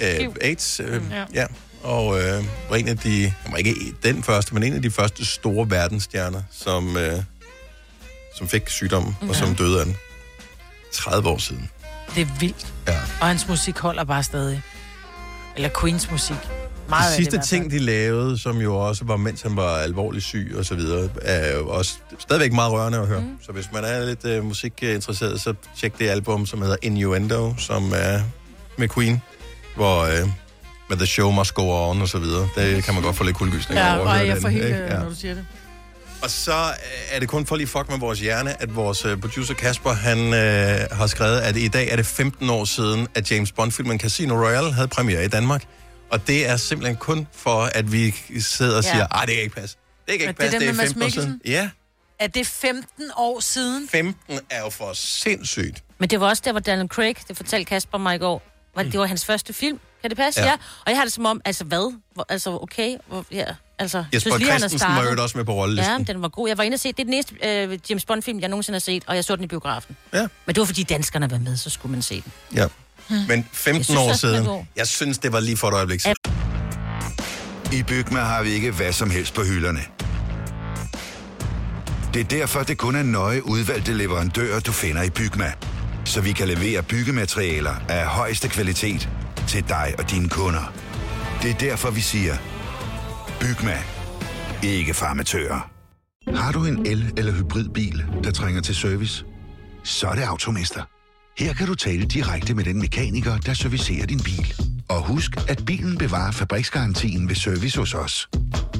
øh. 0.00 0.28
AIDS. 0.40 0.80
Øh, 0.84 1.02
Ja. 1.10 1.24
ja. 1.34 1.46
Og 1.82 2.20
øh, 2.22 2.44
var 2.70 2.76
en 2.76 2.88
af 2.88 2.98
de, 2.98 3.32
han 3.42 3.52
var 3.52 3.58
ikke 3.58 3.74
den 4.02 4.22
første, 4.22 4.54
men 4.54 4.62
en 4.62 4.72
af 4.72 4.82
de 4.82 4.90
første 4.90 5.24
store 5.24 5.70
verdensstjerner, 5.70 6.42
som, 6.52 6.96
øh, 6.96 7.12
som 8.36 8.48
fik 8.48 8.68
sygdommen, 8.68 9.16
og 9.28 9.36
som 9.36 9.54
døde 9.54 9.80
af 9.80 9.84
den. 9.86 9.96
30 10.92 11.28
år 11.28 11.38
siden. 11.38 11.70
Det 12.14 12.20
er 12.22 12.38
vildt. 12.40 12.66
Ja. 12.88 12.96
Og 13.20 13.26
hans 13.26 13.48
musik 13.48 13.78
holder 13.78 14.04
bare 14.04 14.22
stadig. 14.22 14.62
Eller 15.56 15.68
Queens 15.80 16.10
musik. 16.10 16.36
Meget 16.88 17.10
de 17.10 17.16
sidste 17.16 17.36
det, 17.36 17.44
ting, 17.44 17.70
de 17.70 17.78
lavede, 17.78 18.38
som 18.38 18.56
jo 18.58 18.76
også 18.76 19.04
var, 19.04 19.16
mens 19.16 19.42
han 19.42 19.56
var 19.56 19.76
alvorligt 19.76 20.24
syg 20.24 20.54
og 20.58 20.64
så 20.64 20.74
videre, 20.74 21.08
er 21.22 21.56
jo 21.56 21.68
også 21.68 21.94
stadigvæk 22.18 22.52
meget 22.52 22.72
rørende 22.72 22.98
at 22.98 23.06
høre. 23.06 23.20
Mm. 23.20 23.36
Så 23.42 23.52
hvis 23.52 23.72
man 23.72 23.84
er 23.84 24.04
lidt 24.04 24.38
uh, 24.38 24.44
musikinteresseret, 24.44 25.40
så 25.40 25.54
tjek 25.76 25.98
det 25.98 26.08
album, 26.08 26.46
som 26.46 26.62
hedder 26.62 26.76
Innuendo, 26.82 27.54
som 27.58 27.92
er 27.96 28.20
med 28.78 28.88
Queen, 28.88 29.22
hvor 29.76 30.02
uh, 30.02 30.28
med 30.88 30.96
The 30.96 31.06
Show 31.06 31.30
Must 31.30 31.54
Go 31.54 31.90
On 31.90 32.02
og 32.02 32.08
så 32.08 32.18
videre. 32.18 32.48
Det 32.56 32.84
kan 32.84 32.94
man 32.94 33.02
godt 33.02 33.16
få 33.16 33.24
lidt 33.24 33.36
kuldegysning 33.36 33.78
Ja, 33.80 33.96
over. 33.98 34.08
høre 34.08 34.26
jeg 34.26 34.38
får 34.42 34.48
helt, 34.48 34.66
ja. 34.68 34.98
når 34.98 35.08
du 35.08 35.14
siger 35.14 35.34
det. 35.34 35.46
Og 36.22 36.30
så 36.30 36.52
øh, 36.52 37.16
er 37.16 37.20
det 37.20 37.28
kun 37.28 37.46
for 37.46 37.56
lige 37.56 37.66
fuck 37.66 37.88
med 37.88 37.98
vores 37.98 38.20
hjerne, 38.20 38.62
at 38.62 38.76
vores 38.76 39.04
øh, 39.04 39.20
producer 39.20 39.54
Kasper, 39.54 39.90
han 39.92 40.18
øh, 40.18 40.96
har 40.98 41.06
skrevet, 41.06 41.40
at 41.40 41.56
i 41.56 41.68
dag 41.68 41.88
er 41.88 41.96
det 41.96 42.06
15 42.06 42.50
år 42.50 42.64
siden, 42.64 43.08
at 43.14 43.30
James 43.30 43.52
Bond-filmen 43.52 43.98
Casino 43.98 44.34
Royale 44.34 44.72
havde 44.72 44.88
premiere 44.88 45.24
i 45.24 45.28
Danmark. 45.28 45.64
Og 46.10 46.26
det 46.26 46.48
er 46.48 46.56
simpelthen 46.56 46.96
kun 46.96 47.26
for, 47.32 47.62
at 47.74 47.92
vi 47.92 48.14
sidder 48.40 48.76
og 48.76 48.84
siger, 48.84 49.06
ej, 49.06 49.24
det 49.24 49.34
kan 49.34 49.42
ikke 49.42 49.56
passe. 49.56 49.76
Det 50.06 50.06
kan 50.06 50.12
ikke 50.14 50.26
Men 50.26 50.28
det 50.28 50.36
passe, 50.36 50.56
er 50.56 50.60
det 50.60 50.68
den 50.68 50.80
er 50.80 50.82
med 50.82 50.88
15 50.88 51.00
Mads 51.00 51.16
år 51.16 51.20
siden. 51.20 51.40
Ja, 51.44 51.70
Er 52.18 52.26
det 52.26 52.46
15 52.46 53.10
år 53.16 53.40
siden? 53.40 53.88
15 53.88 54.38
er 54.50 54.60
jo 54.60 54.70
for 54.70 54.92
sindssygt. 54.92 55.84
Men 55.98 56.10
det 56.10 56.20
var 56.20 56.28
også 56.28 56.42
der, 56.44 56.50
hvor 56.52 56.60
Daniel 56.60 56.88
Craig, 56.88 57.16
det 57.28 57.36
fortalte 57.36 57.64
Kasper 57.64 57.98
mig 57.98 58.14
i 58.14 58.18
går, 58.18 58.42
var, 58.76 58.82
det 58.82 59.00
var 59.00 59.06
hans 59.06 59.24
første 59.24 59.52
film. 59.52 59.80
Kan 60.00 60.10
det 60.10 60.18
passe? 60.18 60.40
Ja. 60.40 60.46
Ja. 60.46 60.52
ja. 60.52 60.56
Og 60.84 60.90
jeg 60.90 60.96
har 60.96 61.04
det 61.04 61.12
som 61.12 61.26
om, 61.26 61.40
altså 61.44 61.64
hvad? 61.64 61.94
Hvor, 62.14 62.26
altså 62.28 62.58
okay, 62.62 62.96
hvor, 63.08 63.24
ja, 63.30 63.44
altså... 63.82 63.98
jeg 63.98 64.06
Jesper 64.14 64.30
synes 64.30 64.38
lige, 64.38 64.50
han 64.50 64.60
har 64.60 64.68
Christensen 64.68 64.88
var 64.88 64.94
startet. 65.02 65.18
jo 65.18 65.22
også 65.22 65.38
med 65.38 65.44
på 65.44 65.52
rollelisten. 65.52 66.06
Ja, 66.06 66.12
den 66.12 66.22
var 66.22 66.28
god. 66.28 66.48
Jeg 66.48 66.58
var 66.58 66.64
inde 66.64 66.74
og 66.74 66.80
se, 66.80 66.88
det 66.88 67.00
er 67.00 67.04
den 67.04 67.10
næste 67.10 67.34
øh, 67.72 67.78
James 67.90 68.04
Bond-film, 68.04 68.40
jeg 68.40 68.48
nogensinde 68.48 68.74
har 68.74 68.80
set, 68.80 69.02
og 69.06 69.14
jeg 69.16 69.24
så 69.24 69.36
den 69.36 69.44
i 69.44 69.46
biografen. 69.46 69.96
Ja. 70.14 70.20
Men 70.20 70.54
det 70.54 70.58
var, 70.58 70.64
fordi 70.64 70.82
danskerne 70.82 71.30
var 71.30 71.38
med, 71.38 71.56
så 71.56 71.70
skulle 71.70 71.92
man 71.92 72.02
se 72.02 72.14
den. 72.14 72.32
Ja. 72.54 72.66
Men 73.28 73.46
15 73.52 73.76
Jeg 73.78 73.84
synes 73.84 73.98
år 74.00 74.12
siden, 74.12 74.66
jeg 74.76 74.86
synes, 74.86 75.18
det 75.18 75.32
var 75.32 75.40
lige 75.40 75.56
for 75.56 75.68
et 75.68 75.74
øjeblik 75.74 76.00
siden. 76.00 76.16
I 77.72 77.82
Bygma 77.82 78.20
har 78.20 78.42
vi 78.42 78.50
ikke 78.50 78.70
hvad 78.70 78.92
som 78.92 79.10
helst 79.10 79.34
på 79.34 79.42
hylderne. 79.42 79.80
Det 82.14 82.20
er 82.20 82.24
derfor, 82.24 82.62
det 82.62 82.78
kun 82.78 82.96
er 82.96 83.02
nøje 83.02 83.46
udvalgte 83.46 83.92
leverandører, 83.94 84.60
du 84.60 84.72
finder 84.72 85.02
i 85.02 85.10
Bygma. 85.10 85.52
Så 86.04 86.20
vi 86.20 86.32
kan 86.32 86.48
levere 86.48 86.82
byggematerialer 86.82 87.74
af 87.88 88.06
højeste 88.06 88.48
kvalitet 88.48 89.08
til 89.48 89.68
dig 89.68 89.94
og 89.98 90.10
dine 90.10 90.28
kunder. 90.28 90.72
Det 91.42 91.50
er 91.50 91.54
derfor, 91.54 91.90
vi 91.90 92.00
siger, 92.00 92.36
Bygmand. 93.42 93.84
Ikke 94.64 94.94
farmatører. 94.94 95.70
Har 96.36 96.52
du 96.52 96.64
en 96.64 96.86
el- 96.86 97.12
eller 97.16 97.32
hybridbil, 97.32 98.04
der 98.24 98.30
trænger 98.30 98.60
til 98.60 98.74
service? 98.74 99.24
Så 99.84 100.06
er 100.08 100.14
det 100.14 100.22
Automester. 100.22 100.82
Her 101.38 101.52
kan 101.54 101.66
du 101.66 101.74
tale 101.74 102.04
direkte 102.06 102.54
med 102.54 102.64
den 102.64 102.78
mekaniker, 102.80 103.38
der 103.38 103.54
servicerer 103.54 104.06
din 104.06 104.20
bil. 104.24 104.54
Og 104.88 105.06
husk, 105.06 105.30
at 105.48 105.62
bilen 105.66 105.98
bevarer 105.98 106.32
fabriksgarantien 106.32 107.28
ved 107.28 107.34
service 107.36 107.78
hos 107.78 107.94
os. 107.94 108.28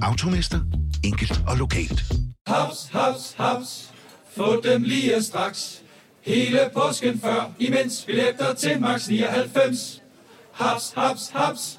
Automester. 0.02 0.60
Enkelt 1.04 1.42
og 1.46 1.56
lokalt. 1.56 2.02
Haps, 2.46 2.88
haps, 2.92 3.34
haps. 3.38 3.90
Få 4.36 4.60
dem 4.64 4.82
lige 4.82 5.22
straks. 5.22 5.82
Hele 6.26 6.60
påsken 6.74 7.20
før, 7.20 7.50
imens 7.58 8.04
billetter 8.06 8.54
til 8.54 8.80
max 8.80 9.08
99. 9.08 10.02
Haps, 10.52 10.92
haps, 10.96 11.30
haps. 11.34 11.78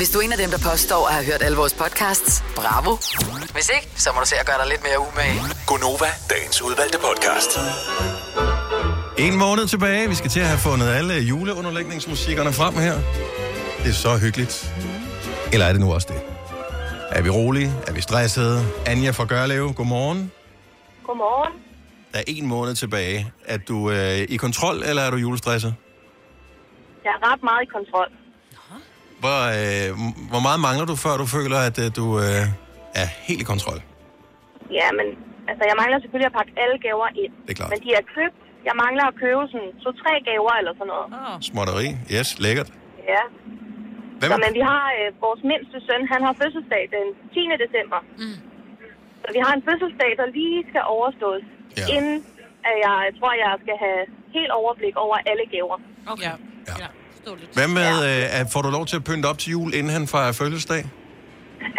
Hvis 0.00 0.10
du 0.10 0.18
er 0.18 0.22
en 0.22 0.32
af 0.32 0.38
dem, 0.38 0.50
der 0.50 0.60
påstår 0.70 1.02
at 1.08 1.14
have 1.14 1.26
hørt 1.30 1.42
alle 1.46 1.56
vores 1.62 1.74
podcasts, 1.74 2.32
bravo. 2.56 2.92
Hvis 3.56 3.68
ikke, 3.76 3.88
så 4.04 4.08
må 4.14 4.18
du 4.20 4.28
se 4.32 4.36
at 4.42 4.46
gøre 4.50 4.58
dig 4.62 4.68
lidt 4.72 4.82
mere 4.88 4.98
umage. 5.08 5.38
Gonova, 5.70 6.10
dagens 6.32 6.62
udvalgte 6.66 6.98
podcast. 7.08 7.50
En 9.26 9.34
måned 9.44 9.66
tilbage. 9.66 10.08
Vi 10.08 10.14
skal 10.14 10.30
til 10.30 10.40
at 10.40 10.46
have 10.46 10.58
fundet 10.68 10.88
alle 10.98 11.14
juleunderlægningsmusikkerne 11.14 12.52
frem 12.52 12.74
her. 12.86 12.94
Det 13.82 13.88
er 13.94 13.98
så 14.06 14.12
hyggeligt. 14.24 14.54
Eller 15.52 15.66
er 15.66 15.72
det 15.72 15.80
nu 15.80 15.92
også 15.96 16.08
det? 16.12 16.20
Er 17.16 17.22
vi 17.22 17.30
rolige? 17.30 17.70
Er 17.88 17.92
vi 17.92 18.00
stressede? 18.00 18.56
Anja 18.86 19.10
fra 19.10 19.24
Gørlev, 19.24 19.72
godmorgen. 19.74 20.32
Godmorgen. 21.06 21.52
Der 22.12 22.18
er 22.18 22.24
en 22.26 22.46
måned 22.46 22.74
tilbage. 22.74 23.32
Er 23.44 23.58
du 23.58 23.90
øh, 23.90 24.18
i 24.34 24.36
kontrol, 24.36 24.76
eller 24.88 25.02
er 25.02 25.10
du 25.10 25.16
julestresset? 25.16 25.74
Jeg 27.04 27.10
er 27.10 27.32
ret 27.32 27.42
meget 27.42 27.62
i 27.62 27.70
kontrol. 27.76 28.08
Hvor, 29.22 29.38
øh, 29.58 29.88
hvor 30.32 30.42
meget 30.46 30.60
mangler 30.66 30.86
du, 30.92 30.96
før 31.04 31.14
du 31.22 31.26
føler, 31.36 31.58
at 31.68 31.76
øh, 31.84 31.88
du 31.98 32.06
øh, 32.24 32.44
er 33.00 33.08
helt 33.28 33.40
i 33.44 33.46
kontrol? 33.52 33.78
Ja, 34.78 34.88
men 34.98 35.06
altså, 35.50 35.62
jeg 35.70 35.76
mangler 35.80 35.96
selvfølgelig 36.02 36.30
at 36.32 36.36
pakke 36.38 36.52
alle 36.62 36.76
gaver 36.86 37.08
ind. 37.22 37.32
Det 37.44 37.50
er 37.54 37.58
klart. 37.60 37.70
Men 37.72 37.80
de 37.86 37.90
er 38.00 38.04
købt. 38.16 38.38
Jeg 38.68 38.74
mangler 38.84 39.04
at 39.10 39.14
købe 39.24 39.42
sådan 39.52 39.70
to-tre 39.84 40.12
gaver 40.28 40.54
eller 40.60 40.72
sådan 40.78 40.90
noget. 40.94 41.08
Oh. 41.18 41.36
Småtteri. 41.48 41.88
Yes, 42.16 42.28
lækkert. 42.44 42.70
Ja. 43.12 43.22
Hvem 44.20 44.30
Så, 44.32 44.36
men 44.44 44.52
vi 44.58 44.62
har 44.72 44.84
øh, 44.98 45.08
vores 45.26 45.42
mindste 45.50 45.76
søn, 45.86 46.02
han 46.12 46.20
har 46.26 46.32
fødselsdag 46.42 46.82
den 46.96 47.06
10. 47.34 47.40
december. 47.64 48.00
Mm. 48.22 48.38
Så 49.22 49.28
vi 49.36 49.40
har 49.44 49.52
en 49.58 49.62
fødselsdag, 49.68 50.10
der 50.20 50.26
lige 50.38 50.58
skal 50.70 50.82
overstås, 50.96 51.42
ja. 51.80 51.86
inden 51.96 52.18
at 52.68 52.74
jeg, 52.84 52.94
jeg 53.08 53.14
tror, 53.18 53.32
jeg 53.44 53.52
skal 53.64 53.76
have 53.84 54.00
helt 54.36 54.52
overblik 54.60 54.94
over 55.04 55.16
alle 55.30 55.44
gaver. 55.54 55.78
Okay. 56.12 56.32
Ja. 56.82 56.88
Hvad 57.58 57.68
med, 57.78 57.90
øh, 58.10 58.38
at- 58.40 58.46
får 58.54 58.62
du 58.66 58.70
lov 58.78 58.84
til 58.90 58.96
at 59.00 59.04
pynte 59.08 59.26
op 59.30 59.38
til 59.42 59.50
jul, 59.56 59.70
inden 59.78 59.92
han 59.98 60.04
fejrer 60.14 60.32
fødselsdag? 60.40 60.82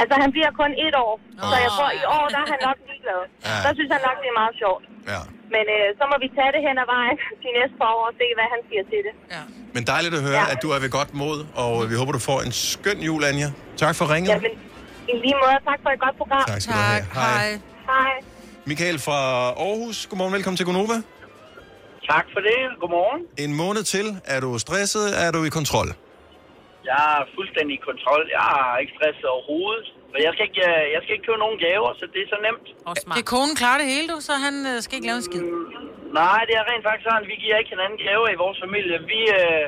Altså, 0.02 0.16
han 0.24 0.30
bliver 0.36 0.52
kun 0.62 0.72
et 0.88 0.96
år, 1.08 1.14
så 1.52 1.56
jeg 1.66 1.72
tror, 1.78 1.90
i 2.02 2.04
år, 2.18 2.26
der 2.34 2.40
er 2.46 2.48
han 2.54 2.60
nok 2.68 2.78
ligeglad. 2.90 3.22
Ja. 3.48 3.56
Der 3.66 3.72
synes 3.78 3.90
han 3.96 4.02
nok, 4.10 4.18
det 4.24 4.28
er 4.34 4.38
meget 4.42 4.56
sjovt. 4.64 4.84
Ja. 5.14 5.22
Men 5.56 5.64
øh, 5.76 5.88
så 6.00 6.04
må 6.12 6.16
vi 6.24 6.28
tage 6.38 6.52
det 6.56 6.62
hen 6.68 6.76
ad 6.84 6.88
vejen 6.96 7.18
de 7.46 7.50
næste 7.58 7.76
par 7.82 7.92
år 7.98 8.04
og 8.12 8.14
se, 8.22 8.26
hvad 8.38 8.48
han 8.54 8.60
siger 8.70 8.84
til 8.92 9.00
det. 9.08 9.14
Ja. 9.36 9.44
Men 9.76 9.82
dejligt 9.94 10.14
at 10.20 10.24
høre, 10.28 10.42
ja. 10.48 10.54
at 10.54 10.58
du 10.64 10.68
er 10.76 10.80
ved 10.86 10.92
godt 11.00 11.12
mod, 11.24 11.38
og 11.64 11.72
vi 11.90 11.96
håber, 12.00 12.12
du 12.20 12.22
får 12.32 12.40
en 12.48 12.54
skøn 12.70 13.00
jul, 13.10 13.22
Anja. 13.30 13.50
Tak 13.84 13.94
for 14.00 14.06
ringet. 14.14 14.30
Jamen, 14.36 14.54
i 15.12 15.14
lige 15.26 15.38
måde, 15.44 15.58
tak 15.70 15.80
for 15.84 15.90
et 15.96 16.00
godt 16.06 16.16
program. 16.22 16.44
Tak 16.54 16.62
skal 16.64 16.74
du 16.80 16.84
have. 16.94 17.04
Hej. 17.22 17.48
Hej. 17.94 18.12
Michael 18.70 18.98
fra 19.08 19.20
Aarhus, 19.66 19.98
godmorgen, 20.10 20.34
velkommen 20.38 20.58
til 20.60 20.66
Gonova. 20.70 20.98
Tak 22.14 22.26
for 22.34 22.42
det. 22.48 22.60
Godmorgen. 22.82 23.22
En 23.46 23.54
måned 23.64 23.84
til. 23.96 24.06
Er 24.34 24.40
du 24.46 24.50
stresset? 24.66 25.06
Er 25.24 25.30
du 25.36 25.40
i 25.50 25.52
kontrol? 25.60 25.90
Jeg 26.92 27.04
er 27.18 27.24
fuldstændig 27.38 27.74
i 27.80 27.82
kontrol. 27.90 28.22
Jeg 28.38 28.48
er 28.62 28.78
ikke 28.84 28.94
stresset 28.98 29.28
overhovedet. 29.36 29.88
For 30.12 30.18
jeg 30.26 30.32
skal 30.36 30.46
ikke, 30.50 30.64
øh, 30.72 30.84
jeg 30.94 31.00
skal 31.04 31.14
ikke 31.16 31.26
købe 31.30 31.42
nogen 31.46 31.60
gaver, 31.68 31.90
så 32.00 32.06
det 32.14 32.20
er 32.26 32.30
så 32.36 32.40
nemt. 32.48 32.68
Det 33.20 33.26
konen 33.34 33.56
klarer 33.62 33.80
det 33.82 33.88
hele, 33.94 34.08
du, 34.14 34.18
så 34.30 34.34
han 34.46 34.56
øh, 34.72 34.76
skal 34.84 34.96
ikke 34.98 35.08
lave 35.10 35.20
en 35.22 35.28
skid. 35.30 35.44
Nej, 36.22 36.40
det 36.48 36.56
er 36.60 36.64
rent 36.70 36.84
faktisk 36.88 37.06
sådan, 37.10 37.26
vi 37.34 37.38
giver 37.44 37.58
ikke 37.62 37.72
hinanden 37.76 37.98
gaver 38.08 38.28
i 38.36 38.38
vores 38.44 38.58
familie. 38.66 38.96
Vi, 39.12 39.20
øh, 39.40 39.66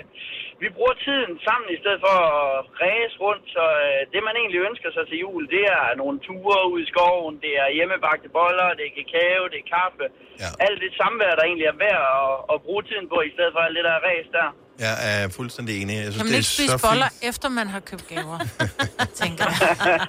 vi 0.64 0.70
bruger 0.76 0.96
tiden 1.08 1.34
sammen 1.48 1.68
i 1.76 1.78
stedet 1.82 2.00
for 2.06 2.18
at 2.32 2.66
ræse 2.82 3.16
rundt. 3.26 3.46
Så 3.56 3.64
øh, 3.86 4.00
det, 4.14 4.22
man 4.28 4.36
egentlig 4.42 4.62
ønsker 4.70 4.90
sig 4.94 5.04
til 5.08 5.18
jul, 5.24 5.44
det 5.56 5.64
er 5.78 5.86
nogle 6.02 6.18
ture 6.28 6.60
ud 6.72 6.80
i 6.86 6.90
skoven, 6.92 7.36
det 7.46 7.54
er 7.64 7.76
hjemmebagte 7.78 8.30
boller, 8.38 8.70
det 8.78 8.86
er 8.88 8.96
kakao, 8.98 9.44
det 9.54 9.60
er 9.64 9.72
kaffe. 9.78 10.06
Ja. 10.42 10.50
Alt 10.66 10.80
det 10.84 10.92
samvær, 11.00 11.34
der 11.38 11.44
egentlig 11.46 11.70
er 11.74 11.78
værd 11.86 12.04
at, 12.22 12.36
at 12.54 12.58
bruge 12.66 12.84
tiden 12.90 13.08
på, 13.14 13.18
i 13.30 13.32
stedet 13.36 13.52
for 13.54 13.62
alt 13.66 13.78
det 13.78 13.86
der 13.90 14.06
ræs 14.08 14.28
der. 14.38 14.48
Jeg 14.86 14.96
er 15.12 15.20
fuldstændig 15.40 15.74
enig. 15.82 15.96
Jeg 16.06 16.12
synes, 16.14 16.18
Kan 16.18 16.26
man 16.28 16.34
det 16.36 16.42
ikke 16.44 16.56
spise 16.58 16.74
så 16.78 16.86
boller, 16.88 17.10
fint. 17.14 17.30
efter 17.30 17.48
man 17.60 17.68
har 17.76 17.82
købt 17.90 18.06
gaver? 18.14 18.38
tænker 19.22 19.44
jeg. 19.50 19.60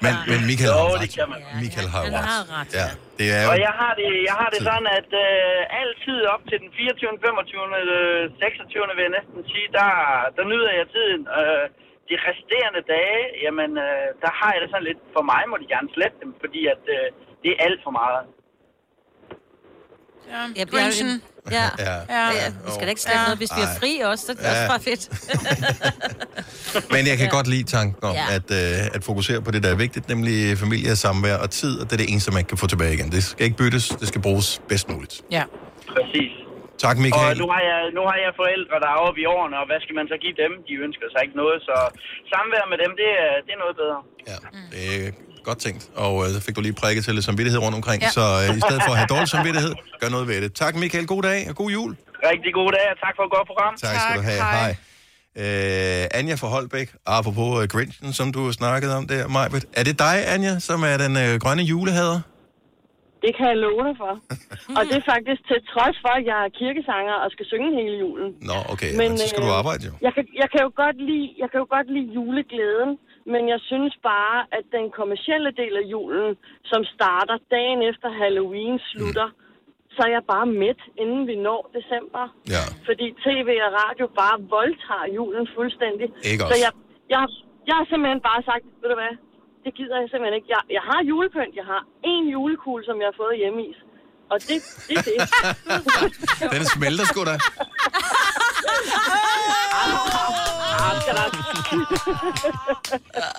Men, 0.04 0.14
men 0.30 0.38
Michael 0.50 0.72
Jo, 0.72 0.78
har 0.80 0.84
jo 0.92 0.96
det 1.04 1.10
ret. 1.10 1.18
kan 1.18 1.26
man. 1.32 1.38
Michael 1.64 1.88
har 1.94 2.00
Han 2.06 2.14
har 2.34 2.42
ret. 2.56 2.70
Ja, 2.80 2.86
det 3.18 3.26
er 3.36 3.40
jo... 3.44 3.48
Og 3.52 3.56
jeg 3.66 3.72
har 3.80 3.92
det, 4.00 4.08
jeg 4.30 4.36
har 4.42 4.48
det 4.54 4.60
sådan, 4.68 4.88
at 5.00 5.10
øh, 5.26 5.80
altid 5.82 6.18
op 6.34 6.42
til 6.50 6.56
den 6.62 6.70
24., 6.80 7.10
25., 7.26 7.62
øh, 7.80 8.22
26. 8.40 8.96
vil 8.98 9.04
jeg 9.08 9.14
næsten 9.18 9.40
sige, 9.52 9.66
der, 9.78 9.90
der 10.36 10.44
nyder 10.52 10.70
jeg 10.80 10.86
tiden. 10.96 11.22
Øh, 11.40 11.64
de 12.10 12.14
resterende 12.28 12.82
dage, 12.96 13.22
jamen, 13.44 13.70
øh, 13.86 14.06
der 14.24 14.30
har 14.40 14.50
jeg 14.54 14.60
det 14.64 14.70
sådan 14.72 14.86
lidt, 14.90 15.00
for 15.14 15.22
mig 15.32 15.42
må 15.50 15.54
de 15.62 15.66
gerne 15.74 15.88
slette 15.96 16.16
dem, 16.24 16.30
fordi 16.42 16.60
at 16.74 16.82
øh, 16.96 17.06
det 17.42 17.48
er 17.54 17.58
alt 17.68 17.80
for 17.86 17.92
meget. 18.02 18.22
Ja, 20.30 20.46
Ja, 20.56 20.64
Grinchen. 20.64 21.22
Ja. 21.50 21.62
Ja. 21.78 21.92
Ja. 21.94 22.26
ja. 22.26 22.48
Vi 22.64 22.70
skal 22.74 22.82
da 22.82 22.88
ikke 22.88 23.00
slette 23.00 23.18
Ja. 23.20 23.24
noget, 23.24 23.38
hvis 23.38 23.50
vi 23.56 23.60
er 23.62 23.74
fri 23.80 24.00
også. 24.04 24.26
Så 24.26 24.32
det 24.32 24.40
er 24.46 24.52
Ja. 24.52 24.60
også 24.62 24.68
bare 24.68 24.80
fedt. 24.80 25.08
Men 26.92 27.06
jeg 27.06 27.18
kan 27.18 27.28
godt 27.28 27.46
lide 27.46 27.62
tanken 27.62 28.04
om 28.04 28.14
Ja. 28.14 28.24
at, 28.34 28.50
øh, 28.50 28.86
at 28.94 29.04
fokusere 29.04 29.42
på 29.42 29.50
det, 29.50 29.62
der 29.62 29.70
er 29.70 29.74
vigtigt, 29.74 30.08
nemlig 30.08 30.58
familie, 30.58 30.96
samvær 30.96 31.36
og 31.36 31.50
tid, 31.50 31.78
og 31.80 31.84
det 31.86 31.92
er 31.92 31.96
det 31.96 32.10
eneste, 32.12 32.30
man 32.30 32.44
kan 32.44 32.58
få 32.58 32.66
tilbage 32.66 32.94
igen. 32.94 33.12
Det 33.12 33.24
skal 33.24 33.44
ikke 33.44 33.56
byttes, 33.56 33.88
det 33.88 34.08
skal 34.08 34.20
bruges 34.20 34.60
bedst 34.68 34.88
muligt. 34.88 35.22
Ja. 35.30 35.42
Præcis. 35.88 36.30
Tak, 36.84 36.96
Og 36.98 37.02
Michael. 37.06 37.36
nu 37.44 37.48
har, 37.54 37.62
jeg, 37.70 37.80
nu 37.98 38.02
har 38.10 38.16
jeg 38.24 38.30
forældre, 38.42 38.74
der 38.84 38.90
er 38.94 38.98
oppe 39.06 39.18
i 39.24 39.26
årene, 39.36 39.54
og 39.62 39.66
hvad 39.70 39.78
skal 39.84 39.94
man 40.00 40.06
så 40.12 40.16
give 40.24 40.34
dem? 40.42 40.52
De 40.68 40.74
ønsker 40.86 41.06
sig 41.12 41.20
ikke 41.26 41.36
noget, 41.42 41.56
så 41.68 41.76
samvær 42.32 42.64
med 42.72 42.78
dem, 42.84 42.92
det 43.00 43.08
er, 43.24 43.32
det 43.46 43.52
er 43.56 43.60
noget 43.64 43.76
bedre. 43.82 43.98
Det 44.74 44.82
er 44.96 45.10
godt 45.48 45.58
tænkt, 45.66 45.82
og 46.04 46.12
øh, 46.22 46.28
så 46.34 46.40
fik 46.46 46.54
du 46.56 46.62
lige 46.66 46.76
prikket 46.82 47.02
til 47.04 47.12
lidt 47.16 47.26
samvittighed 47.30 47.60
rundt 47.64 47.76
omkring, 47.80 48.00
Ja. 48.02 48.06
ja. 48.10 48.18
så 48.18 48.24
øh, 48.42 48.48
i 48.60 48.62
stedet 48.66 48.82
for 48.86 48.92
at 48.94 48.98
have 49.00 49.10
dårlig 49.14 49.28
samvittighed, 49.36 49.72
gør 50.02 50.10
noget 50.16 50.26
ved 50.30 50.36
det. 50.44 50.50
Tak, 50.62 50.72
Michael. 50.82 51.06
God 51.14 51.22
dag 51.30 51.40
og 51.50 51.54
god 51.62 51.70
jul. 51.76 51.90
Rigtig 52.32 52.52
god 52.60 52.70
dag, 52.76 52.86
og 52.92 52.96
tak 53.04 53.14
for 53.18 53.22
et 53.28 53.32
godt 53.36 53.46
program. 53.50 53.72
Tak 53.84 53.96
skal 54.04 54.16
du 54.20 54.22
have. 54.30 54.40
Hej. 54.58 54.72
Øh, 55.42 56.18
Anja 56.18 56.34
fra 56.34 56.48
Holbæk, 56.54 56.88
apropos 57.06 57.50
uh, 57.62 57.64
Grinchen, 57.72 58.12
som 58.12 58.32
du 58.32 58.52
snakkede 58.52 58.96
om 58.96 59.04
der, 59.12 59.28
Majbet. 59.28 59.64
Er 59.80 59.84
det 59.84 59.98
dig, 59.98 60.16
Anja, 60.34 60.58
som 60.58 60.82
er 60.82 60.96
den 61.04 61.16
øh, 61.24 61.40
grønne 61.42 61.62
julehader? 61.62 62.20
Det 63.24 63.30
kan 63.36 63.46
jeg 63.52 63.58
love 63.66 63.82
dig 63.88 63.96
for. 64.02 64.12
og 64.76 64.82
det 64.88 64.96
er 65.00 65.06
faktisk 65.14 65.40
til 65.50 65.60
trods 65.72 65.96
for, 66.04 66.12
at 66.18 66.24
jeg 66.30 66.38
er 66.46 66.50
kirkesanger 66.62 67.16
og 67.24 67.28
skal 67.34 67.46
synge 67.52 67.68
hele 67.80 67.96
julen. 68.04 68.28
Nå, 68.50 68.58
okay, 68.72 68.90
men, 69.00 69.10
så 69.20 69.26
skal 69.30 69.42
du 69.46 69.50
øh, 69.52 69.60
arbejde 69.60 69.82
jo. 69.88 69.92
Jeg 70.06 70.12
kan, 70.16 70.24
jeg, 70.42 70.48
kan 70.52 70.60
jo 70.66 70.70
godt 70.82 70.98
lide, 71.10 71.28
jeg 71.42 71.48
kan 71.50 71.58
jo 71.62 71.66
godt 71.76 71.88
lide 71.96 72.08
juleglæden, 72.16 72.92
men 73.32 73.42
jeg 73.52 73.60
synes 73.70 73.94
bare, 74.12 74.38
at 74.58 74.64
den 74.76 74.86
kommercielle 74.98 75.50
del 75.60 75.74
af 75.82 75.84
julen, 75.94 76.30
som 76.70 76.80
starter 76.94 77.36
dagen 77.56 77.80
efter 77.90 78.08
Halloween, 78.20 78.76
slutter, 78.90 79.28
mm. 79.30 79.94
så 79.94 80.00
er 80.06 80.12
jeg 80.18 80.24
bare 80.34 80.46
midt, 80.62 80.82
inden 81.02 81.22
vi 81.30 81.36
når 81.48 81.62
december. 81.78 82.24
Ja. 82.54 82.64
Fordi 82.88 83.06
tv 83.26 83.48
og 83.66 83.72
radio 83.82 84.04
bare 84.20 84.36
voldtager 84.56 85.08
julen 85.18 85.46
fuldstændig. 85.56 86.06
Ikke 86.30 86.42
så 86.42 86.46
også? 86.46 86.62
jeg, 86.64 86.72
jeg, 87.14 87.20
jeg 87.68 87.74
har 87.78 87.86
simpelthen 87.90 88.20
bare 88.30 88.40
sagt, 88.50 88.64
ved 88.80 88.88
du 88.92 88.96
hvad, 89.02 89.14
det 89.64 89.70
gider 89.78 89.96
jeg 90.00 90.06
simpelthen 90.12 90.36
ikke. 90.38 90.48
Jeg, 90.54 90.62
jeg 90.76 90.82
har 90.90 91.00
julepynt, 91.10 91.54
jeg 91.60 91.66
har 91.72 91.82
en 92.12 92.24
julekugle, 92.34 92.82
som 92.88 92.96
jeg 93.02 93.08
har 93.10 93.16
fået 93.22 93.34
hjemme 93.42 93.60
i. 93.68 93.70
Og 94.32 94.38
det, 94.48 94.58
det 94.88 94.96
er 94.98 95.04
det. 95.10 95.18
Den 96.54 96.64
smelter 96.74 97.04
sgu 97.10 97.20
da. 97.30 97.36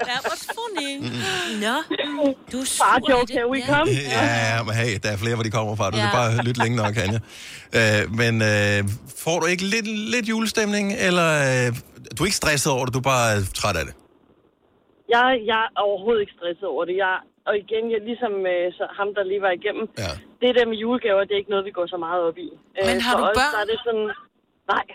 That 0.07 0.21
was 0.29 0.41
funny. 0.57 0.99
Nå, 1.61 1.75
du 2.51 2.59
er 2.59 2.65
Far 2.77 2.99
joke, 3.09 3.31
here 3.33 3.49
we 3.49 3.57
Ja. 3.57 3.65
come. 3.65 3.91
Ja, 3.91 4.55
ja, 4.55 4.63
men 4.63 4.75
hey, 4.75 4.99
der 5.03 5.09
er 5.11 5.17
flere, 5.17 5.35
hvor 5.35 5.43
de 5.43 5.51
kommer 5.51 5.75
fra. 5.75 5.91
Du 5.91 5.97
Ja. 5.97 6.03
ja. 6.05 6.11
bare 6.11 6.37
lytte 6.43 6.61
længe 6.61 6.77
nok, 6.77 6.97
Anja. 6.97 7.19
Øh, 7.75 8.11
men 8.15 8.41
øh, 8.41 8.83
får 9.23 9.39
du 9.39 9.45
ikke 9.45 9.63
lidt, 9.63 9.87
lidt 9.87 10.29
julestemning, 10.29 10.93
eller 10.99 11.29
øh, 11.67 11.75
du 12.17 12.23
er 12.23 12.25
ikke 12.25 12.35
stresset 12.37 12.71
over 12.71 12.85
det, 12.85 12.93
du 12.93 12.99
er 12.99 13.03
bare 13.03 13.43
træt 13.55 13.75
af 13.75 13.85
det? 13.85 13.93
Jeg, 15.15 15.27
jeg 15.51 15.63
er 15.77 15.81
overhovedet 15.87 16.21
ikke 16.21 16.35
stresset 16.37 16.67
over 16.73 16.83
det. 16.89 16.95
Jeg, 17.05 17.15
og 17.47 17.53
igen, 17.63 17.83
jeg, 17.93 18.01
ligesom 18.09 18.33
øh, 18.53 18.65
så 18.77 18.83
ham, 18.97 19.09
der 19.15 19.23
lige 19.31 19.41
var 19.47 19.53
igennem, 19.59 19.85
ja. 20.03 20.11
det 20.41 20.51
der 20.57 20.65
med 20.71 20.77
julegaver, 20.83 21.23
det 21.27 21.33
er 21.33 21.41
ikke 21.43 21.53
noget, 21.55 21.65
vi 21.69 21.77
går 21.79 21.87
så 21.95 21.97
meget 22.05 22.21
op 22.29 22.37
i. 22.47 22.49
Men 22.87 23.01
har 23.05 23.13
for 23.13 23.19
du 23.19 23.29
os, 23.29 23.37
børn? 23.39 23.51
Der 23.55 23.61
er 23.63 23.69
det 23.71 23.79
sådan, 23.87 24.07
nej. 24.73 24.85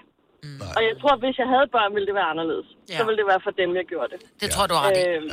Mm. 0.44 0.60
Og 0.76 0.80
jeg 0.88 0.94
tror, 1.00 1.14
hvis 1.22 1.36
jeg 1.42 1.48
havde 1.54 1.66
børn, 1.76 1.90
ville 1.94 2.06
det 2.10 2.16
være 2.20 2.30
anderledes. 2.34 2.68
Ja. 2.90 2.96
Så 2.98 3.02
ville 3.06 3.18
det 3.20 3.26
være 3.32 3.42
for 3.46 3.50
dem, 3.60 3.70
jeg 3.80 3.86
gjorde 3.92 4.08
det. 4.14 4.20
Det 4.42 4.48
tror 4.52 4.62
jeg, 4.64 4.70
du 4.72 4.76
har 4.78 4.84
ret 4.88 4.98
i. 5.02 5.04
Øhm, 5.08 5.30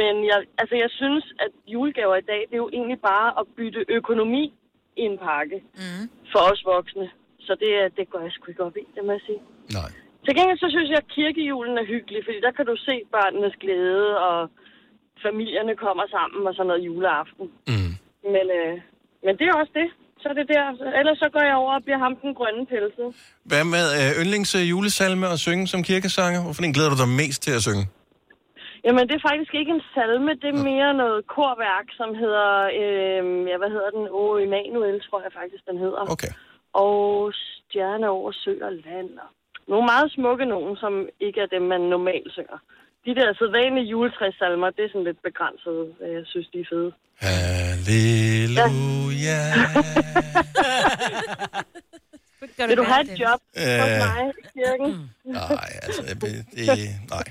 Men 0.00 0.14
jeg, 0.30 0.38
altså, 0.60 0.74
jeg 0.84 0.90
synes, 1.00 1.24
at 1.44 1.52
julegaver 1.74 2.16
i 2.16 2.26
dag, 2.32 2.40
det 2.48 2.54
er 2.58 2.62
jo 2.66 2.70
egentlig 2.78 3.00
bare 3.12 3.28
at 3.40 3.44
bytte 3.56 3.80
økonomi 3.88 4.44
i 5.00 5.02
en 5.10 5.18
pakke 5.18 5.58
mm. 5.82 6.04
for 6.32 6.40
os 6.52 6.62
voksne. 6.74 7.06
Så 7.46 7.52
det, 7.62 7.96
det 7.96 8.10
går 8.10 8.20
jeg 8.20 8.32
sgu 8.32 8.44
ikke 8.50 8.64
op 8.64 8.76
i, 8.76 8.84
det 8.94 9.04
må 9.04 9.12
jeg 9.12 9.20
sige. 9.26 9.40
Nej. 9.78 9.90
Til 10.24 10.32
gengæld 10.36 10.58
så 10.64 10.68
synes 10.74 10.88
jeg, 10.90 11.00
at 11.04 11.12
kirkejulen 11.16 11.78
er 11.82 11.90
hyggelig, 11.94 12.20
fordi 12.26 12.38
der 12.46 12.52
kan 12.56 12.66
du 12.70 12.76
se 12.88 12.94
børnenes 13.14 13.56
glæde, 13.62 14.08
og 14.28 14.38
familierne 15.26 15.74
kommer 15.84 16.04
sammen 16.16 16.46
og 16.48 16.54
sådan 16.54 16.68
noget 16.70 16.86
juleaften. 16.88 17.46
Mm. 17.70 17.92
Men, 18.34 18.46
øh, 18.58 18.74
men 19.24 19.32
det 19.38 19.46
er 19.46 19.54
også 19.62 19.74
det. 19.82 19.88
Så 20.20 20.26
er 20.32 20.36
det 20.40 20.48
der. 20.54 20.64
Ellers 21.00 21.18
så 21.18 21.28
går 21.34 21.44
jeg 21.48 21.56
over 21.62 21.72
og 21.78 21.82
bliver 21.84 22.00
ham 22.06 22.16
den 22.22 22.32
grønne 22.38 22.66
pelset. 22.72 23.08
Hvad 23.50 23.64
med 23.74 23.86
øh, 23.98 24.10
yndlings 24.20 24.52
øh, 24.58 24.64
julesalme 24.72 25.26
at 25.34 25.38
synge 25.46 25.66
som 25.72 25.82
kirkesanger? 25.90 26.40
Hvorfor 26.44 26.62
en 26.62 26.76
glæder 26.76 26.90
du 26.94 26.98
dig 27.02 27.10
mest 27.22 27.42
til 27.42 27.52
at 27.58 27.62
synge? 27.68 27.84
Jamen, 28.84 29.04
det 29.08 29.14
er 29.16 29.28
faktisk 29.30 29.52
ikke 29.60 29.72
en 29.78 29.84
salme, 29.94 30.30
det 30.42 30.48
er 30.54 30.62
mere 30.72 30.90
noget 31.02 31.26
korværk, 31.36 31.86
som 32.00 32.08
hedder, 32.22 32.50
øh, 32.80 33.22
ja, 33.50 33.56
hvad 33.60 33.70
hedder 33.74 33.90
den? 33.96 34.04
O 34.20 34.22
Emanuel, 34.46 35.00
tror 35.06 35.20
jeg 35.26 35.32
faktisk, 35.40 35.62
den 35.70 35.78
hedder. 35.84 36.02
Okay. 36.14 36.32
Og 36.72 37.32
Stjerne 37.70 38.08
over 38.08 38.32
sø 38.32 38.54
og 38.68 38.72
land. 38.72 39.10
og 39.24 39.28
Nogle 39.70 39.84
meget 39.92 40.08
smukke 40.16 40.44
nogen, 40.54 40.76
som 40.76 40.92
ikke 41.26 41.40
er 41.40 41.46
dem, 41.54 41.62
man 41.62 41.80
normalt 41.80 42.32
synger. 42.36 42.58
De 43.06 43.14
der 43.18 43.28
sædvanlige 43.38 43.86
juletræssalmer, 43.94 44.70
det 44.76 44.82
er 44.84 44.88
sådan 44.92 45.04
lidt 45.10 45.22
begrænset. 45.28 45.78
øh, 46.02 46.12
Jeg 46.18 46.24
synes, 46.32 46.48
de 46.52 46.58
er 46.60 46.64
fede. 46.72 46.90
Halleluja. 47.26 49.40
Vil 52.68 52.76
du 52.76 52.82
have 52.82 53.12
et 53.12 53.20
job 53.20 53.40
hos 53.56 53.64
Øh. 53.64 53.78
mig 54.04 54.32
i 54.38 54.42
kirken? 54.58 55.10
Nej, 55.24 55.70
altså, 55.82 56.02
det, 56.02 56.22
det, 56.22 56.36
nej. 57.10 57.22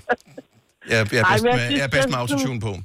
Jeg, 0.90 0.90
jeg, 0.90 1.00
er 1.00 1.04
bedst 1.32 1.46
jeg 1.46 1.54
med, 1.58 1.60
jeg 1.78 1.84
er 1.84 1.88
bedst 1.96 2.10
med 2.10 2.18
autotune 2.18 2.60
på. 2.62 2.70
Uh, 2.70 2.76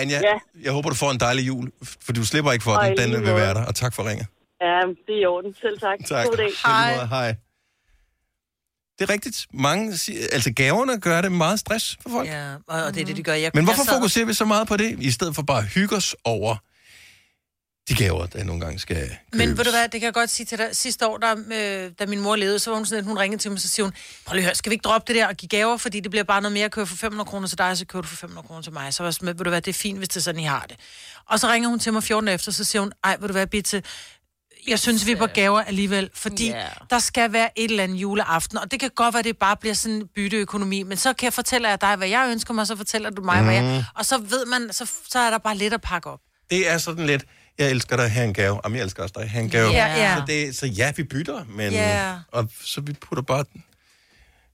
Anja, 0.00 0.18
Ja. 0.22 0.38
jeg 0.64 0.72
håber, 0.72 0.88
du 0.88 0.94
får 0.94 1.10
en 1.10 1.20
dejlig 1.20 1.46
jul, 1.46 1.70
for 2.04 2.12
du 2.12 2.24
slipper 2.24 2.52
ikke 2.52 2.62
for 2.62 2.70
Og 2.76 2.86
den. 2.86 2.96
Den 3.12 3.22
vil 3.26 3.34
være 3.34 3.54
der, 3.54 3.66
og 3.66 3.74
tak 3.74 3.94
for 3.94 4.08
ringet. 4.08 4.26
Ja, 4.60 4.80
det 5.06 5.14
er 5.16 5.20
i 5.22 5.26
orden. 5.26 5.54
Selv 5.60 5.78
tak. 5.78 5.98
Tak. 6.08 6.26
God 6.26 6.36
dag. 6.36 6.50
Måde. 6.66 7.08
Hej. 7.08 7.34
Det 9.00 9.10
er 9.10 9.12
rigtigt. 9.12 9.46
Mange, 9.54 9.92
altså 10.32 10.52
gaverne 10.56 11.00
gør 11.00 11.20
det 11.20 11.32
meget 11.32 11.60
stress 11.60 11.98
for 12.02 12.10
folk. 12.10 12.28
Ja, 12.28 12.54
og 12.68 12.82
og 12.84 12.94
det 12.94 13.00
er 13.00 13.04
det, 13.04 13.16
de 13.16 13.22
gør. 13.22 13.34
Jeg, 13.34 13.50
Men 13.54 13.64
hvorfor 13.64 13.80
jeg 13.82 13.86
sad- 13.86 13.94
fokuserer 13.94 14.24
vi 14.26 14.34
så 14.34 14.44
meget 14.44 14.68
på 14.68 14.76
det, 14.76 14.96
i 15.00 15.10
stedet 15.10 15.34
for 15.34 15.42
bare 15.42 15.58
at 15.58 15.64
hygge 15.66 15.96
os 15.96 16.16
over 16.24 16.56
de 17.88 17.94
gaver, 17.94 18.26
der 18.26 18.44
nogle 18.44 18.60
gange 18.60 18.78
skal 18.78 18.96
købes. 18.96 19.16
Men 19.32 19.48
ved 19.58 19.64
du 19.64 19.70
hvad, 19.70 19.82
det 19.82 19.92
kan 20.00 20.02
jeg 20.02 20.14
godt 20.14 20.30
sige 20.30 20.46
til 20.46 20.58
dig. 20.58 20.68
Sidste 20.72 21.06
år, 21.06 21.16
der, 21.16 21.36
øh, 21.84 21.90
da 21.98 22.06
min 22.06 22.20
mor 22.20 22.36
levede, 22.36 22.58
så 22.58 22.70
var 22.70 22.76
hun 22.76 22.86
sådan, 22.86 22.98
at 23.04 23.08
hun 23.08 23.18
ringede 23.18 23.42
til 23.42 23.50
mig, 23.50 23.60
så 23.60 23.68
siger 23.68 23.84
hun, 23.84 23.92
prøv 24.26 24.34
lige 24.34 24.42
at 24.42 24.46
høre, 24.46 24.54
skal 24.54 24.70
vi 24.70 24.74
ikke 24.74 24.82
droppe 24.82 25.12
det 25.12 25.16
der 25.20 25.26
og 25.28 25.34
give 25.36 25.48
gaver, 25.48 25.76
fordi 25.76 26.00
det 26.00 26.10
bliver 26.10 26.24
bare 26.24 26.40
noget 26.40 26.52
mere 26.52 26.64
at 26.64 26.70
købe 26.72 26.86
for 26.86 26.96
500 26.96 27.28
kroner 27.28 27.48
til 27.48 27.58
dig, 27.58 27.78
så 27.78 27.86
køber 27.86 28.02
du 28.02 28.08
for 28.08 28.16
500 28.16 28.46
kroner 28.46 28.62
til 28.62 28.72
mig. 28.72 28.94
Så 28.94 29.02
var 29.02 29.08
jeg 29.08 29.14
sådan, 29.14 29.26
ved 29.26 29.34
du 29.44 29.50
hvad, 29.50 29.62
det 29.62 29.70
er 29.70 29.78
fint, 29.78 29.98
hvis 29.98 30.08
det 30.08 30.16
er 30.16 30.20
sådan, 30.20 30.40
I 30.40 30.44
har 30.44 30.66
det. 30.68 30.76
Og 31.28 31.40
så 31.40 31.48
ringer 31.48 31.68
hun 31.68 31.78
til 31.78 31.92
mig 31.92 32.02
14 32.02 32.26
dage 32.26 32.34
efter, 32.34 32.52
så 32.52 32.64
siger 32.64 32.82
hun, 32.82 32.92
ej, 33.04 33.16
ved 33.20 33.28
du 33.28 33.32
hvad, 33.32 33.46
Bitte, 33.46 33.82
jeg 34.68 34.78
synes, 34.78 35.06
vi 35.06 35.12
er 35.12 35.16
på 35.16 35.26
gaver 35.26 35.60
alligevel, 35.60 36.10
fordi 36.14 36.48
Ja. 36.48 36.56
yeah. 36.56 36.70
der 36.90 36.98
skal 36.98 37.32
være 37.32 37.58
et 37.58 37.70
eller 37.70 37.84
andet 37.84 37.96
juleaften, 37.96 38.58
og 38.58 38.70
det 38.70 38.80
kan 38.80 38.90
godt 38.94 39.14
være, 39.14 39.18
at 39.18 39.24
det 39.24 39.36
bare 39.38 39.56
bliver 39.56 39.74
sådan 39.74 39.96
en 39.96 40.06
bytteøkonomi, 40.14 40.82
men 40.82 40.96
så 40.96 41.12
kan 41.12 41.24
jeg 41.24 41.32
fortælle 41.32 41.68
jer 41.68 41.76
dig, 41.76 41.96
hvad 41.96 42.08
jeg 42.08 42.28
ønsker 42.30 42.54
mig, 42.54 42.66
så 42.66 42.76
fortæller 42.76 43.10
du 43.10 43.22
mig, 43.22 43.38
mm. 43.38 43.44
hvad 43.44 43.54
jeg... 43.54 43.84
Og 43.94 44.06
så 44.06 44.18
ved 44.18 44.46
man, 44.46 44.72
så, 44.72 44.90
så 45.08 45.18
er 45.18 45.30
der 45.30 45.38
bare 45.38 45.56
lidt 45.56 45.74
at 45.74 45.80
pakke 45.80 46.10
op. 46.10 46.20
Det 46.50 46.70
er 46.70 46.78
sådan 46.78 47.06
lidt, 47.06 47.24
jeg 47.58 47.70
elsker 47.70 47.96
dig, 47.96 48.08
her 48.10 48.20
er 48.22 48.26
en 48.26 48.34
gave. 48.34 48.60
Jamen, 48.64 48.76
jeg 48.76 48.84
elsker 48.84 49.02
også 49.02 49.14
dig, 49.18 49.28
her 49.30 49.40
er 49.40 49.44
en 49.44 49.50
gave. 49.50 49.70
Ja, 49.70 49.86
ja. 49.86 50.16
Så, 50.16 50.22
det, 50.26 50.56
så 50.56 50.66
ja, 50.66 50.92
vi 50.96 51.02
bytter, 51.04 51.44
men... 51.48 51.72
Ja. 51.72 52.14
Og 52.32 52.48
så 52.64 52.80
vi 52.80 52.92
putter 52.92 53.22
bare 53.22 53.44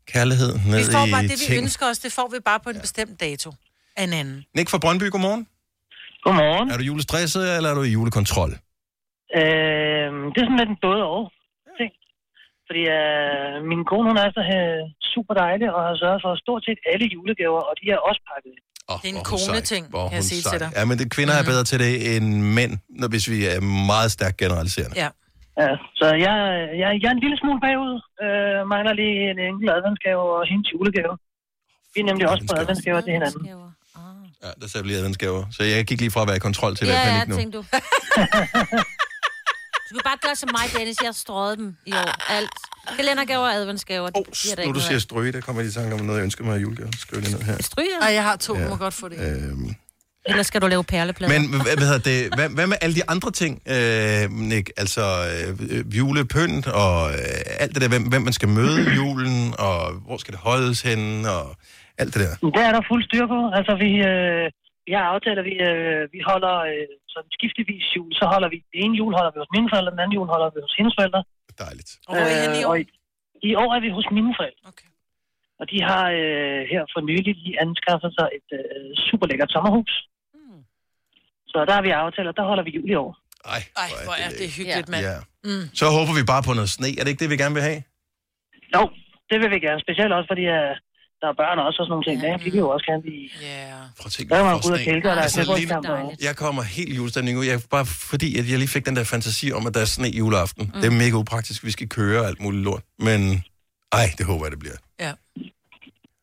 kærlighed 0.06 0.58
ned 0.66 0.86
Vi 0.86 0.92
får 0.92 1.06
i 1.06 1.10
bare 1.10 1.22
det, 1.22 1.30
vi 1.30 1.36
ting. 1.36 1.62
ønsker 1.62 1.86
os, 1.86 1.98
det 1.98 2.12
får 2.12 2.28
vi 2.32 2.38
bare 2.44 2.60
på 2.60 2.70
en 2.70 2.80
bestemt 2.80 3.20
dato 3.20 3.52
af 3.96 4.04
en 4.04 4.12
anden. 4.12 4.44
Nick 4.56 4.68
fra 4.70 4.78
Brøndby, 4.78 5.10
godmorgen. 5.10 5.46
Godmorgen. 6.22 6.70
Er 6.70 6.76
du 6.76 6.82
julestresset, 6.82 7.56
eller 7.56 7.70
er 7.70 7.74
du 7.74 7.82
i 7.82 7.88
julekontrol? 7.88 8.58
Øh, 9.38 10.08
det 10.32 10.38
er 10.40 10.46
sådan 10.46 10.60
lidt 10.62 10.72
en 10.74 10.80
både 10.88 11.02
og 11.16 11.22
ting. 11.80 11.92
Fordi 12.68 12.82
øh, 13.00 13.54
min 13.70 13.82
kone, 13.90 14.06
hun 14.10 14.18
er 14.24 14.28
så 14.38 14.42
øh, 14.58 14.80
super 15.14 15.34
dejlig 15.42 15.66
og 15.76 15.80
har 15.88 15.94
sørget 16.02 16.20
for 16.24 16.30
stort 16.44 16.62
set 16.66 16.78
alle 16.92 17.06
julegaver, 17.14 17.60
og 17.68 17.74
de 17.80 17.84
er 17.94 17.98
også 18.08 18.22
pakket 18.32 18.52
ind. 18.56 18.64
Oh, 18.92 18.96
Det 19.02 19.08
er 19.12 19.16
en 19.22 19.26
kone-ting, 19.32 19.82
kan 20.10 20.16
jeg 20.20 20.24
sige 20.32 20.42
til 20.52 20.58
dig. 20.62 20.70
Ja, 20.78 20.82
men 20.88 20.94
det, 21.00 21.06
kvinder 21.16 21.34
er 21.40 21.44
bedre 21.52 21.64
til 21.70 21.78
det 21.84 21.92
end 22.16 22.26
mænd, 22.58 22.72
når, 23.00 23.08
hvis 23.12 23.24
vi 23.32 23.38
er 23.52 23.60
meget 23.92 24.10
stærkt 24.16 24.36
generaliserende. 24.44 24.96
Ja. 25.04 25.08
Ja, 25.62 25.70
så 26.00 26.06
jeg, 26.26 26.34
jeg, 26.82 26.88
jeg 27.02 27.08
er 27.10 27.14
en 27.18 27.22
lille 27.26 27.38
smule 27.42 27.60
bagud. 27.66 27.94
Øh, 28.24 28.58
mangler 28.72 28.92
lige 29.02 29.16
en 29.32 29.38
enkelt 29.50 29.70
adventsgave 29.76 30.22
og 30.36 30.40
hendes 30.50 30.66
julegave. 30.72 31.14
Vi 31.94 31.98
er 32.00 32.06
nemlig 32.10 32.26
også 32.32 32.44
på 32.50 32.54
adventsgaver 32.60 33.00
til 33.00 33.12
hinanden. 33.12 33.42
Ja, 34.44 34.50
der 34.60 34.66
sagde 34.68 34.82
vi 34.84 34.88
lige 34.88 34.98
adventsgaver. 34.98 35.42
Så 35.56 35.62
jeg 35.64 35.84
gik 35.90 36.00
lige 36.00 36.10
fra 36.14 36.22
at 36.22 36.28
være 36.30 36.36
i 36.42 36.44
kontrol 36.48 36.72
til 36.76 36.84
at 36.84 36.88
være 36.92 36.98
i 37.02 37.06
Ja, 37.06 37.12
panik 37.12 37.28
ja, 37.28 37.32
nu. 37.32 37.36
tænkte 37.40 37.58
du. 37.58 37.62
Du 39.90 39.94
skal 39.98 40.04
bare 40.10 40.18
gøre 40.26 40.36
som 40.36 40.48
mig, 40.58 40.66
Dennis. 40.78 40.96
Jeg 41.02 41.08
har 41.08 41.12
strøget 41.12 41.58
dem 41.58 41.76
i 41.86 41.92
år. 41.92 42.32
Alt. 42.36 42.50
Kalendergaver 42.96 43.40
og 43.50 43.54
adventsgaver. 43.54 44.08
Oh, 44.14 44.66
Nu 44.66 44.72
du 44.72 44.80
siger 44.80 44.98
stryge, 44.98 45.32
der 45.32 45.40
kommer 45.40 45.62
jeg 45.62 45.68
i 45.70 45.72
tanke 45.72 45.94
om 45.94 46.00
noget, 46.00 46.18
jeg 46.18 46.24
ønsker 46.24 46.44
mig 46.44 46.58
i 46.58 46.60
julegave. 46.60 46.88
Skriv 46.98 47.20
det 47.22 47.30
ned 47.30 47.42
her. 47.42 47.56
Stryger? 47.62 47.98
Ej, 48.02 48.12
jeg 48.18 48.22
har 48.22 48.36
to, 48.36 48.54
Ja. 48.56 48.62
ja. 48.62 48.68
må 48.68 48.76
godt 48.76 48.94
få 48.94 49.08
det. 49.08 49.18
Øhm, 49.20 49.74
Ellers 50.28 50.46
skal 50.46 50.60
du 50.62 50.66
lave 50.66 50.84
perleplader. 50.84 51.32
men 51.38 51.42
hvad, 51.62 51.76
hvad, 51.76 51.98
det, 52.08 52.34
hvad, 52.36 52.48
hvad 52.56 52.66
med 52.66 52.76
alle 52.80 52.94
de 53.00 53.02
andre 53.08 53.30
ting, 53.30 53.52
øh, 53.74 54.30
Nick? 54.50 54.70
Altså 54.76 55.04
øh, 55.30 55.96
julepynt 55.98 56.66
og 56.84 56.98
øh, 57.10 57.62
alt 57.62 57.72
det 57.74 57.80
der, 57.82 57.88
hvem, 57.88 58.02
hvem 58.12 58.22
man 58.22 58.32
skal 58.38 58.48
møde 58.48 58.76
i 58.90 58.94
julen, 59.00 59.54
og 59.58 59.78
hvor 60.06 60.16
skal 60.22 60.32
det 60.34 60.40
holdes 60.40 60.82
henne, 60.88 61.30
og 61.30 61.46
alt 61.98 62.14
det 62.14 62.20
der. 62.24 62.50
Det 62.56 62.62
er 62.68 62.72
der 62.72 62.82
fuld 62.90 63.02
styr 63.08 63.26
på. 63.34 63.40
Altså, 63.58 63.72
vi, 63.84 63.90
øh, 64.10 64.44
vi 64.86 64.92
har 64.98 65.04
aftalt, 65.14 65.38
at 65.42 65.44
vi, 65.50 65.54
øh, 65.70 66.00
vi 66.14 66.20
holder 66.30 66.56
øh, 66.72 66.86
sådan 67.16 67.32
skiftevis 67.38 67.86
jul. 67.96 68.10
Så 68.20 68.24
holder 68.32 68.48
vi, 68.52 68.58
den 68.72 68.78
ene 68.84 68.94
jul 69.00 69.12
holder 69.18 69.32
vi 69.34 69.38
hos 69.42 69.52
mine 69.56 69.68
forældre, 69.72 69.90
den 69.94 70.02
anden 70.02 70.16
jul 70.18 70.28
holder 70.34 70.48
vi 70.54 70.58
hos 70.66 70.74
hendes 70.78 70.94
forældre. 70.98 71.20
Dejligt. 71.64 71.90
Og 72.08 72.12
hvor 72.14 72.26
er 72.36 72.42
I 72.58 72.60
i 72.60 72.64
år? 72.64 72.70
og 72.70 72.74
i, 72.80 72.84
I 73.50 73.52
år 73.62 73.70
er 73.76 73.80
vi 73.84 73.90
hos 73.98 74.06
mine 74.16 74.32
forældre. 74.38 74.62
Okay. 74.72 74.90
Og 75.60 75.64
de 75.72 75.78
har 75.90 76.04
øh, 76.20 76.60
her 76.72 76.82
for 76.92 77.00
nylig 77.10 77.32
lige 77.42 77.56
anskaffet 77.64 78.10
sig 78.18 78.26
et 78.38 78.48
øh, 78.58 78.88
super 79.08 79.26
lækkert 79.30 79.50
sommerhus. 79.54 79.92
Mm. 80.34 80.60
Så 81.50 81.56
der 81.68 81.74
har 81.78 81.84
vi 81.86 81.90
aftalt, 82.04 82.28
at 82.32 82.36
der 82.40 82.46
holder 82.50 82.64
vi 82.68 82.72
jul 82.78 82.90
i 82.94 82.96
år. 83.04 83.12
Ej, 83.54 83.62
Ej, 83.84 83.90
hvor 84.06 84.16
er 84.24 84.30
det 84.40 84.48
hyggeligt, 84.56 84.88
mand. 84.92 85.04
Ja. 85.10 85.16
Mm. 85.48 85.64
Så 85.80 85.86
håber 85.96 86.12
vi 86.18 86.24
bare 86.32 86.42
på 86.48 86.52
noget 86.58 86.70
sne. 86.76 86.88
Er 86.98 87.02
det 87.02 87.10
ikke 87.12 87.22
det, 87.24 87.30
vi 87.34 87.42
gerne 87.42 87.56
vil 87.58 87.66
have? 87.70 87.80
Jo, 88.74 88.82
det 89.30 89.36
vil 89.40 89.50
vi 89.54 89.58
gerne. 89.66 89.80
Specielt 89.86 90.12
også, 90.16 90.28
fordi 90.32 90.44
uh, 90.58 90.72
der 91.20 91.28
er 91.32 91.36
børn 91.42 91.58
også 91.58 91.78
og 91.82 91.86
sådan 91.86 91.92
nogle 91.94 92.04
ting. 92.08 92.16
Ja. 92.22 92.36
Vi 92.44 92.50
vil 92.50 92.58
jo 92.64 92.68
også 92.68 92.86
gerne 92.90 93.02
blive... 93.02 93.22
Yeah. 93.44 93.72
Prøv 93.98 94.06
at 94.06 94.12
tænke, 94.12 94.28
Der 94.30 94.36
er 94.36 94.42
vi 94.44 94.48
man 94.50 94.62
får 94.62 94.68
ud 94.68 94.72
og 94.72 94.78
kælke, 94.78 95.10
og 95.10 95.16
der 95.16 95.20
er 95.22 95.26
Altså, 95.28 95.40
lige- 95.56 95.68
fodboldskamp. 95.68 96.22
Jeg 96.28 96.36
kommer 96.36 96.62
helt 96.62 96.88
i 96.92 96.96
julestemning 96.96 97.38
ud. 97.38 97.44
Jeg, 97.44 97.60
bare 97.70 97.86
fordi, 97.86 98.38
at 98.38 98.50
jeg 98.50 98.58
lige 98.58 98.68
fik 98.68 98.86
den 98.86 98.96
der 98.96 99.04
fantasi 99.04 99.52
om, 99.52 99.66
at 99.66 99.74
der 99.74 99.80
er 99.80 99.84
sne 99.84 100.08
juleaften. 100.08 100.64
Mm. 100.74 100.80
Det 100.80 100.86
er 100.92 100.96
mega 101.04 101.16
upraktisk. 101.22 101.64
Vi 101.64 101.70
skal 101.70 101.88
køre 101.88 102.20
og 102.20 102.26
alt 102.26 102.40
muligt 102.40 102.62
lort. 102.64 102.82
Men 102.98 103.44
ej, 103.92 104.06
det 104.18 104.26
håber 104.26 104.44
jeg, 104.46 104.50
det 104.50 104.58
bliver. 104.58 104.74
Ja. 105.00 105.12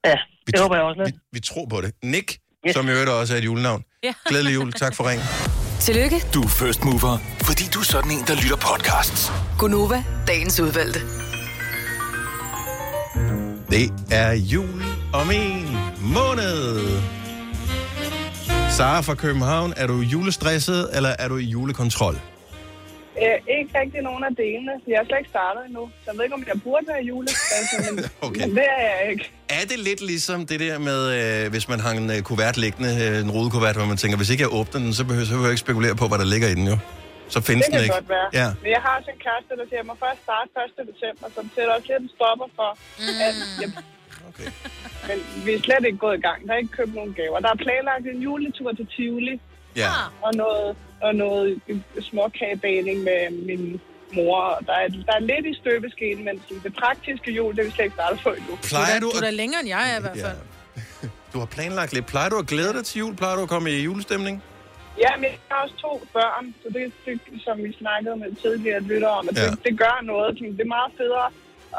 Ja, 0.05 0.15
det 0.47 0.59
håber 0.59 0.75
jeg 0.75 0.83
også 0.85 1.01
lidt. 1.05 1.15
Vi, 1.15 1.19
vi 1.31 1.39
tror 1.39 1.65
på 1.69 1.81
det. 1.81 1.91
Nick, 2.03 2.37
yes. 2.67 2.73
som 2.75 2.89
øvrigt 2.89 3.09
også 3.09 3.33
er 3.33 3.37
et 3.37 3.45
julenavn. 3.45 3.83
Ja. 4.03 4.13
Glædelig 4.29 4.53
jul. 4.55 4.71
Tak 4.73 4.95
for 4.95 5.09
ringen. 5.09 5.25
Tillykke, 5.79 6.15
Du 6.33 6.41
er 6.41 6.47
first 6.47 6.83
mover, 6.83 7.17
fordi 7.41 7.63
du 7.73 7.79
er 7.79 7.83
sådan 7.83 8.11
en, 8.11 8.23
der 8.27 8.35
lytter 8.35 8.55
podcasts. 8.55 9.31
Gunova, 9.59 10.03
dagens 10.27 10.59
udvalgte. 10.59 10.99
Det 13.73 13.93
er 14.11 14.31
jul 14.33 14.83
om 15.13 15.31
en 15.31 15.77
måned. 16.01 16.79
Sara 18.77 19.01
fra 19.01 19.15
København, 19.15 19.73
er 19.77 19.87
du 19.87 19.93
julestresset, 19.99 20.89
eller 20.95 21.09
er 21.19 21.27
du 21.27 21.37
i 21.37 21.43
julekontrol? 21.43 22.13
Øh, 22.13 23.57
ikke 23.59 23.79
rigtig 23.79 24.01
nogen 24.01 24.23
af 24.23 24.35
delene. 24.35 24.71
Jeg 24.87 24.97
har 24.99 25.05
slet 25.05 25.17
ikke 25.17 25.29
startet 25.29 25.61
endnu. 25.67 25.89
Så 26.03 26.11
jeg 26.11 26.17
ved 26.17 26.23
ikke, 26.23 26.35
om 26.35 26.43
jeg 26.53 26.61
burde 26.63 26.85
være 26.87 27.03
julestress, 27.03 27.67
men, 27.91 28.05
Okay. 28.27 28.49
det 28.49 28.65
er 28.77 28.81
jeg 28.89 29.11
ikke. 29.11 29.31
Er 29.49 29.65
det 29.69 29.79
lidt 29.79 30.01
ligesom 30.01 30.45
det 30.45 30.59
der 30.59 30.79
med, 30.79 30.99
øh, 31.19 31.51
hvis 31.51 31.69
man 31.69 31.79
har 31.79 31.91
en 31.91 32.09
øh, 32.11 32.21
kuvert 32.21 32.57
liggende, 32.57 32.91
øh, 33.03 33.19
en 33.25 33.31
rodekuvert, 33.31 33.75
hvor 33.75 33.85
man 33.85 33.97
tænker, 33.97 34.17
hvis 34.17 34.29
ikke 34.29 34.41
jeg 34.41 34.53
åbner 34.53 34.79
den, 34.81 34.93
så 34.93 35.03
behøver, 35.03 35.25
så 35.25 35.31
behøver 35.31 35.47
jeg 35.47 35.51
ikke 35.51 35.65
spekulere 35.67 35.95
på, 35.95 36.07
hvad 36.07 36.17
der 36.17 36.25
ligger 36.25 36.47
i 36.47 36.55
den 36.55 36.67
jo. 36.67 36.77
Så 37.35 37.39
findes 37.49 37.63
det 37.65 37.71
den 37.73 37.79
kan 37.79 37.83
ikke. 37.85 37.97
godt 37.99 38.09
være. 38.17 38.27
Ja. 38.41 38.47
Men 38.63 38.69
jeg 38.75 38.81
har 38.85 38.91
også 38.99 39.09
en 39.15 39.21
kæreste, 39.27 39.51
der 39.59 39.65
siger, 39.69 39.79
at 39.79 39.83
jeg 39.83 39.89
må 39.91 39.95
først 40.05 40.19
starte 40.27 40.49
1. 40.81 40.87
december, 40.91 41.25
så 41.33 41.39
det 41.45 41.51
sætter 41.55 41.71
også 41.77 41.87
lidt 41.91 42.01
en 42.07 42.11
stopper 42.17 42.47
for, 42.59 42.69
mm. 43.03 43.27
at 43.27 43.35
jeg... 43.61 43.69
Okay. 44.29 44.49
Men 45.07 45.17
vi 45.45 45.51
er 45.57 45.61
slet 45.67 45.83
ikke 45.89 45.99
gået 46.05 46.15
i 46.19 46.23
gang. 46.27 46.37
Der 46.45 46.51
er 46.55 46.59
ikke 46.63 46.75
købt 46.79 46.93
nogen 46.99 47.13
gaver. 47.19 47.37
Der 47.45 47.51
er 47.55 47.59
planlagt 47.65 48.03
en 48.13 48.19
juletur 48.27 48.69
til 48.79 48.87
Tivoli, 48.95 49.35
Ja. 49.83 49.89
og 50.25 50.31
noget, 50.43 50.69
og 51.05 51.11
noget 51.15 51.47
småkagebagning 52.09 52.97
med 53.09 53.21
min 53.49 53.81
mor. 54.17 54.41
Der 54.67 54.73
er, 54.83 54.87
der 55.07 55.13
er 55.19 55.23
lidt 55.31 55.45
i 55.51 55.53
støbeskeen, 55.61 56.25
men 56.27 56.35
det 56.63 56.73
praktiske 56.83 57.31
jul, 57.31 57.49
det 57.55 57.59
er 57.61 57.65
vi 57.65 57.71
slet 57.71 57.85
ikke 57.85 57.93
startet 57.99 58.19
på 58.23 58.29
endnu. 58.29 58.53
Plejer 58.63 58.99
du 58.99 59.05
Du 59.11 59.17
er 59.17 59.21
da 59.21 59.27
at... 59.27 59.33
længere 59.33 59.59
end 59.61 59.69
jeg 59.69 59.93
er 59.93 59.97
i 59.97 60.01
hvert 60.01 60.17
fald. 60.25 60.37
Du 61.33 61.39
har 61.39 61.45
planlagt 61.45 61.93
lidt. 61.93 62.05
Plejer 62.05 62.29
du 62.29 62.37
at 62.37 62.47
glæde 62.47 62.73
dig 62.73 62.85
til 62.85 62.99
jul? 62.99 63.15
Plejer 63.15 63.35
du 63.35 63.41
at 63.41 63.49
komme 63.49 63.71
i 63.71 63.83
julestemning? 63.83 64.43
Ja, 64.99 65.11
men 65.15 65.23
jeg 65.23 65.37
har 65.51 65.63
også 65.63 65.75
to 65.75 66.01
børn, 66.13 66.55
så 66.63 66.69
det, 66.73 66.91
det 67.05 67.19
som 67.43 67.57
vi 67.63 67.75
snakkede 67.79 68.15
med 68.15 68.35
tidligere 68.41 68.79
lytter 68.79 69.07
om, 69.07 69.29
at 69.29 69.37
Ja. 69.37 69.45
det, 69.49 69.63
det 69.65 69.77
gør 69.77 69.99
noget. 70.03 70.39
Det 70.39 70.61
er 70.61 70.65
meget 70.65 70.91
federe 70.97 71.27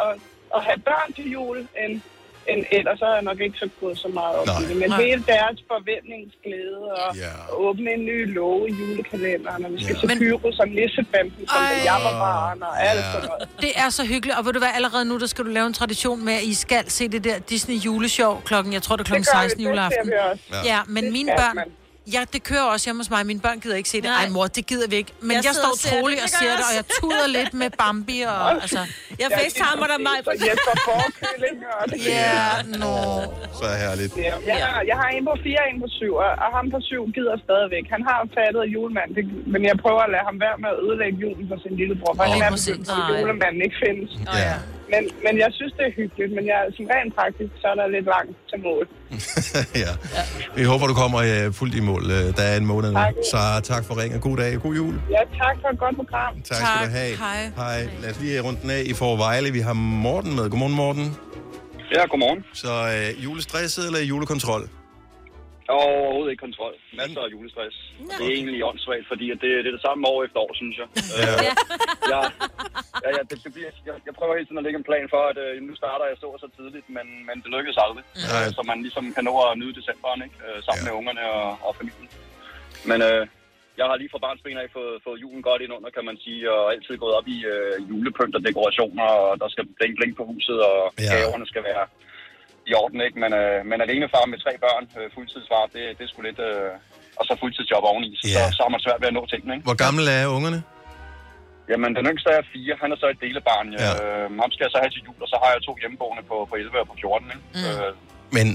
at, 0.05 0.13
at 0.57 0.61
have 0.65 0.79
børn 0.79 1.13
til 1.13 1.31
jul, 1.31 1.59
end, 1.85 2.01
end 2.49 2.65
ellers 2.73 2.99
så 2.99 3.05
er 3.07 3.15
jeg 3.15 3.23
nok 3.23 3.41
ikke 3.41 3.59
så 3.59 3.69
gået 3.81 3.99
så 3.99 4.09
meget 4.09 4.35
op 4.37 4.47
i 4.63 4.65
det. 4.69 4.77
Men 4.77 4.89
Nej. 4.91 5.03
hele 5.03 5.23
deres 5.27 5.59
forventningsglæde 5.73 6.79
og 7.03 7.17
ja. 7.17 7.23
at 7.49 7.55
åbne 7.67 7.91
en 7.93 8.05
ny 8.05 8.35
låge 8.35 8.69
i 8.71 8.73
julekalenderen, 8.73 9.65
og 9.65 9.73
vi 9.73 9.85
skal 9.85 9.97
Ja. 10.03 10.09
se 10.15 10.19
pyro 10.19 10.53
som 10.53 10.69
nissebanden, 10.69 11.47
som 11.49 11.63
da 11.71 11.77
jeg 11.91 11.99
var 12.07 12.15
barn 12.27 12.63
og 12.63 12.83
alt 12.89 13.01
Ja. 13.01 13.13
sådan 13.13 13.29
noget. 13.29 13.49
Det 13.61 13.73
er 13.77 13.89
så 13.91 14.05
hyggeligt, 14.05 14.39
og 14.39 14.45
ved 14.47 14.53
du 14.53 14.59
hvad, 14.59 14.69
allerede 14.75 15.05
nu, 15.05 15.19
der 15.19 15.27
skal 15.27 15.45
du 15.45 15.51
lave 15.51 15.67
en 15.67 15.73
tradition 15.75 16.25
med, 16.25 16.33
at 16.35 16.43
I 16.43 16.55
skal 16.55 16.91
se 16.91 17.09
det 17.09 17.25
der 17.25 17.39
Disney 17.39 17.75
juleshow 17.75 18.41
klokken, 18.41 18.73
jeg 18.73 18.83
tror 18.83 18.97
det 18.97 19.05
er 19.05 19.09
klokken 19.09 19.25
Det 19.25 19.33
gør 19.33 19.43
vi, 19.43 19.49
16 19.49 19.65
det 19.65 19.71
juleaften. 19.71 20.13
også. 20.31 20.43
Ja, 20.53 20.75
ja 20.75 20.81
men 20.87 21.05
Det 21.05 21.13
mine 21.13 21.33
børn, 21.39 21.55
man. 21.57 21.73
Ja, 22.15 22.21
det 22.33 22.41
kører 22.51 22.67
også 22.75 22.85
hjemme 22.87 23.01
hos 23.03 23.11
mig. 23.11 23.27
Mine 23.27 23.41
børn 23.41 23.59
gider 23.61 23.77
ikke 23.77 23.89
se 23.95 23.99
det. 24.05 24.11
Nej. 24.11 24.25
Ej 24.25 24.29
mor, 24.37 24.47
det 24.47 24.67
gider 24.71 24.89
vi 24.93 24.97
ikke. 25.03 25.13
Men 25.21 25.31
Jeg 25.31 25.37
jeg, 25.37 25.45
jeg 25.45 25.55
står 25.63 25.73
troligt 25.91 26.21
og 26.27 26.29
jeg 26.43 26.57
det, 26.59 26.65
og 26.71 26.75
jeg 26.81 26.85
tuder 27.01 27.27
lidt 27.39 27.53
med 27.61 27.71
Bambi 27.81 28.19
og 28.33 28.63
altså... 28.63 28.81
Jeg 29.23 29.29
facetimer 29.41 29.87
dig 29.93 30.01
mig. 30.09 30.17
Så 30.29 30.33
Jesper 30.47 30.75
Forkøling 30.89 31.59
og 31.81 31.85
det 31.91 31.99
Ja, 32.15 32.45
nå. 32.83 32.95
Så 33.61 33.67
herligt. 33.83 34.13
Ja, 34.27 34.35
jeg, 34.51 34.57
har, 34.73 34.83
jeg 34.91 34.97
har 35.01 35.09
en 35.17 35.25
på 35.31 35.35
fire 35.45 35.61
og 35.65 35.69
en 35.73 35.79
på 35.85 35.89
syv, 35.99 36.13
og 36.45 36.49
ham 36.57 36.67
på 36.75 36.79
syv 36.91 37.03
gider 37.17 37.37
stadigvæk. 37.47 37.85
Han 37.95 38.03
har 38.09 38.17
fattet 38.37 38.61
af 38.67 38.69
julemand, 38.75 39.09
det, 39.17 39.25
men 39.53 39.61
jeg 39.69 39.77
prøver 39.85 40.03
at 40.07 40.11
lade 40.15 40.25
ham 40.29 40.37
være 40.47 40.57
med 40.63 40.71
at 40.75 40.79
ødelægge 40.85 41.17
julen 41.25 41.45
for 41.51 41.59
sin 41.65 41.75
lillebror, 41.81 42.13
for 42.19 42.25
Åh. 42.25 42.33
han 42.35 42.41
er 42.49 42.51
begyndt, 42.59 42.89
at 42.95 43.21
julemanden 43.21 43.61
ikke 43.67 43.79
findes. 43.85 44.11
Ja. 44.43 44.55
Men, 44.93 45.03
men 45.27 45.35
jeg 45.39 45.51
synes, 45.59 45.73
det 45.79 45.85
er 45.91 45.93
hyggeligt, 46.01 46.33
men 46.37 46.45
jeg, 46.47 46.61
som 46.77 46.85
rent 46.95 47.15
praktisk, 47.19 47.53
så 47.61 47.67
er 47.73 47.75
der 47.81 47.87
lidt 47.97 48.07
langt 48.15 48.35
til 48.51 48.59
mål. 48.69 48.85
ja. 49.85 49.93
Vi 50.57 50.63
håber, 50.71 50.87
du 50.87 50.95
kommer 51.03 51.19
øh, 51.29 51.53
fuldt 51.59 51.75
i 51.75 51.81
mål. 51.81 52.03
Øh, 52.17 52.27
Der 52.37 52.43
er 52.53 52.57
en 52.57 52.67
måned 52.67 52.91
nu. 52.93 52.99
Tak. 52.99 53.15
Så 53.33 53.39
tak 53.73 53.85
for 53.85 53.95
ringen. 54.03 54.21
God 54.21 54.37
dag. 54.37 54.53
God 54.65 54.75
jul. 54.75 54.95
Ja, 55.11 55.23
tak 55.43 55.57
for 55.63 55.69
et 55.75 55.79
godt 55.79 55.97
program. 55.97 56.33
Tak, 56.51 56.57
skal 56.57 56.87
du 56.87 56.91
have. 56.99 57.17
Hej. 57.17 57.41
Hej. 57.57 57.89
Lad 58.03 58.11
os 58.11 58.21
lige 58.21 58.41
rundt 58.41 58.63
den 58.63 58.71
af 58.71 58.83
i 58.87 58.95
Forvejle. 58.95 59.51
Vi 59.53 59.61
har 59.61 59.73
Morten 60.07 60.37
med. 60.37 60.51
Godmorgen, 60.51 60.75
Morten. 60.75 61.17
Ja, 61.95 62.03
godmorgen. 62.07 62.45
Så 62.53 62.73
øh, 62.95 63.25
julestresset 63.25 63.87
eller 63.87 64.01
julekontrol? 64.01 64.69
Overhovedet 65.69 66.31
ikke 66.33 66.45
kontrol. 66.47 66.75
Masser 67.01 67.21
af 67.27 67.31
julestress. 67.35 67.77
Og 68.01 68.15
det 68.19 68.27
er 68.31 68.35
egentlig 68.39 68.65
åndssvagt, 68.71 69.07
fordi 69.13 69.27
at 69.35 69.39
det, 69.43 69.51
det 69.65 69.69
er 69.71 69.77
det 69.79 69.87
samme 69.89 70.03
år 70.13 70.19
efter 70.27 70.39
år, 70.47 70.53
synes 70.61 70.77
jeg. 70.83 70.89
Øh, 71.19 71.45
ja, 72.15 72.21
ja, 73.05 73.09
ja 73.17 73.23
det, 73.31 73.37
det 73.45 73.51
bliver, 73.55 73.71
jeg, 73.89 73.95
jeg 74.07 74.15
prøver 74.19 74.35
hele 74.37 74.47
tiden 74.47 74.61
at 74.63 74.67
lægge 74.67 74.79
en 74.83 74.89
plan 74.91 75.07
for, 75.15 75.23
at 75.33 75.39
øh, 75.45 75.53
nu 75.69 75.73
starter 75.83 76.05
jeg 76.11 76.17
så 76.23 76.27
og 76.35 76.41
så 76.45 76.49
tidligt, 76.59 76.87
men, 76.97 77.07
men 77.29 77.37
det 77.43 77.51
lykkes 77.57 77.77
aldrig. 77.85 78.05
Nej. 78.31 78.43
Øh, 78.47 78.49
så 78.57 78.61
man 78.71 78.79
ligesom 78.87 79.05
kan 79.17 79.25
nå 79.29 79.35
at 79.49 79.59
nyde 79.61 79.75
decemberen, 79.81 80.21
ikke? 80.27 80.37
Øh, 80.47 80.59
sammen 80.67 80.83
med 80.87 80.93
ungerne 81.01 81.23
og, 81.39 81.49
og 81.67 81.73
familien. 81.81 82.09
Men 82.91 82.99
øh, 83.11 83.23
jeg 83.79 83.87
har 83.91 83.97
lige 83.99 84.13
fra 84.13 84.25
barns 84.27 84.43
ben 84.45 84.59
af 84.63 84.69
fået, 84.77 84.95
fået 85.07 85.19
julen 85.25 85.43
godt 85.49 85.61
ind 85.65 85.73
under, 85.77 85.91
kan 85.97 86.05
man 86.11 86.17
sige, 86.25 86.43
og 86.55 86.63
altid 86.73 86.95
gået 87.05 87.15
op 87.19 87.29
i 87.37 87.39
øh, 87.53 87.75
julepynt 87.91 88.37
og 88.39 88.43
dekorationer, 88.49 89.07
og 89.25 89.31
der 89.43 89.49
skal 89.55 89.65
blink 89.79 89.95
blink 89.99 90.13
på 90.17 90.25
huset, 90.33 90.59
og 90.71 90.79
Ja. 90.99 91.05
ja. 91.05 91.11
gaverne 91.15 91.47
skal 91.53 91.65
være 91.71 91.85
i 92.71 92.73
orden, 92.83 92.99
ikke? 93.07 93.17
Men, 93.23 93.31
øh, 93.41 93.59
men 93.71 93.79
alene 93.87 94.07
far 94.15 94.25
med 94.33 94.39
tre 94.45 94.53
børn, 94.65 94.85
øh, 94.99 95.07
fuldtidsfar, 95.15 95.65
det, 95.75 95.83
det 95.97 96.03
er 96.07 96.11
sgu 96.13 96.19
lidt... 96.31 96.41
Øh, 96.51 96.71
og 97.19 97.25
så 97.29 97.33
fuldtidsjob 97.43 97.85
oveni, 97.93 98.11
så, 98.21 98.25
Ja. 98.27 98.33
så, 98.35 98.43
så 98.57 98.61
har 98.65 98.71
man 98.75 98.81
svært 98.87 99.01
ved 99.03 99.09
at 99.13 99.17
nå 99.19 99.23
tingene, 99.33 99.53
ikke? 99.57 99.67
Hvor 99.69 99.79
gamle 99.87 100.11
er 100.21 100.27
ungerne? 100.39 100.61
Jamen, 101.71 101.91
den 101.99 102.05
yngste 102.11 102.29
er 102.39 102.43
fire, 102.55 102.75
han 102.83 102.89
er 102.95 102.99
så 103.03 103.07
et 103.15 103.19
delebarn. 103.25 103.67
Ja. 103.85 103.91
Øh, 104.03 104.25
ham 104.43 104.51
skal 104.55 104.63
jeg 104.67 104.73
så 104.75 104.79
have 104.83 104.93
til 104.95 105.03
jul, 105.07 105.19
og 105.25 105.29
så 105.33 105.37
har 105.43 105.49
jeg 105.55 105.61
to 105.69 105.73
hjemmeboende 105.81 106.23
på, 106.31 106.37
på 106.51 106.55
11 106.63 106.81
og 106.83 106.87
på 106.91 106.95
14, 107.01 107.29
ikke? 107.35 107.45
Mm. 107.59 107.71
Øh, 107.71 107.91
Men 108.37 108.47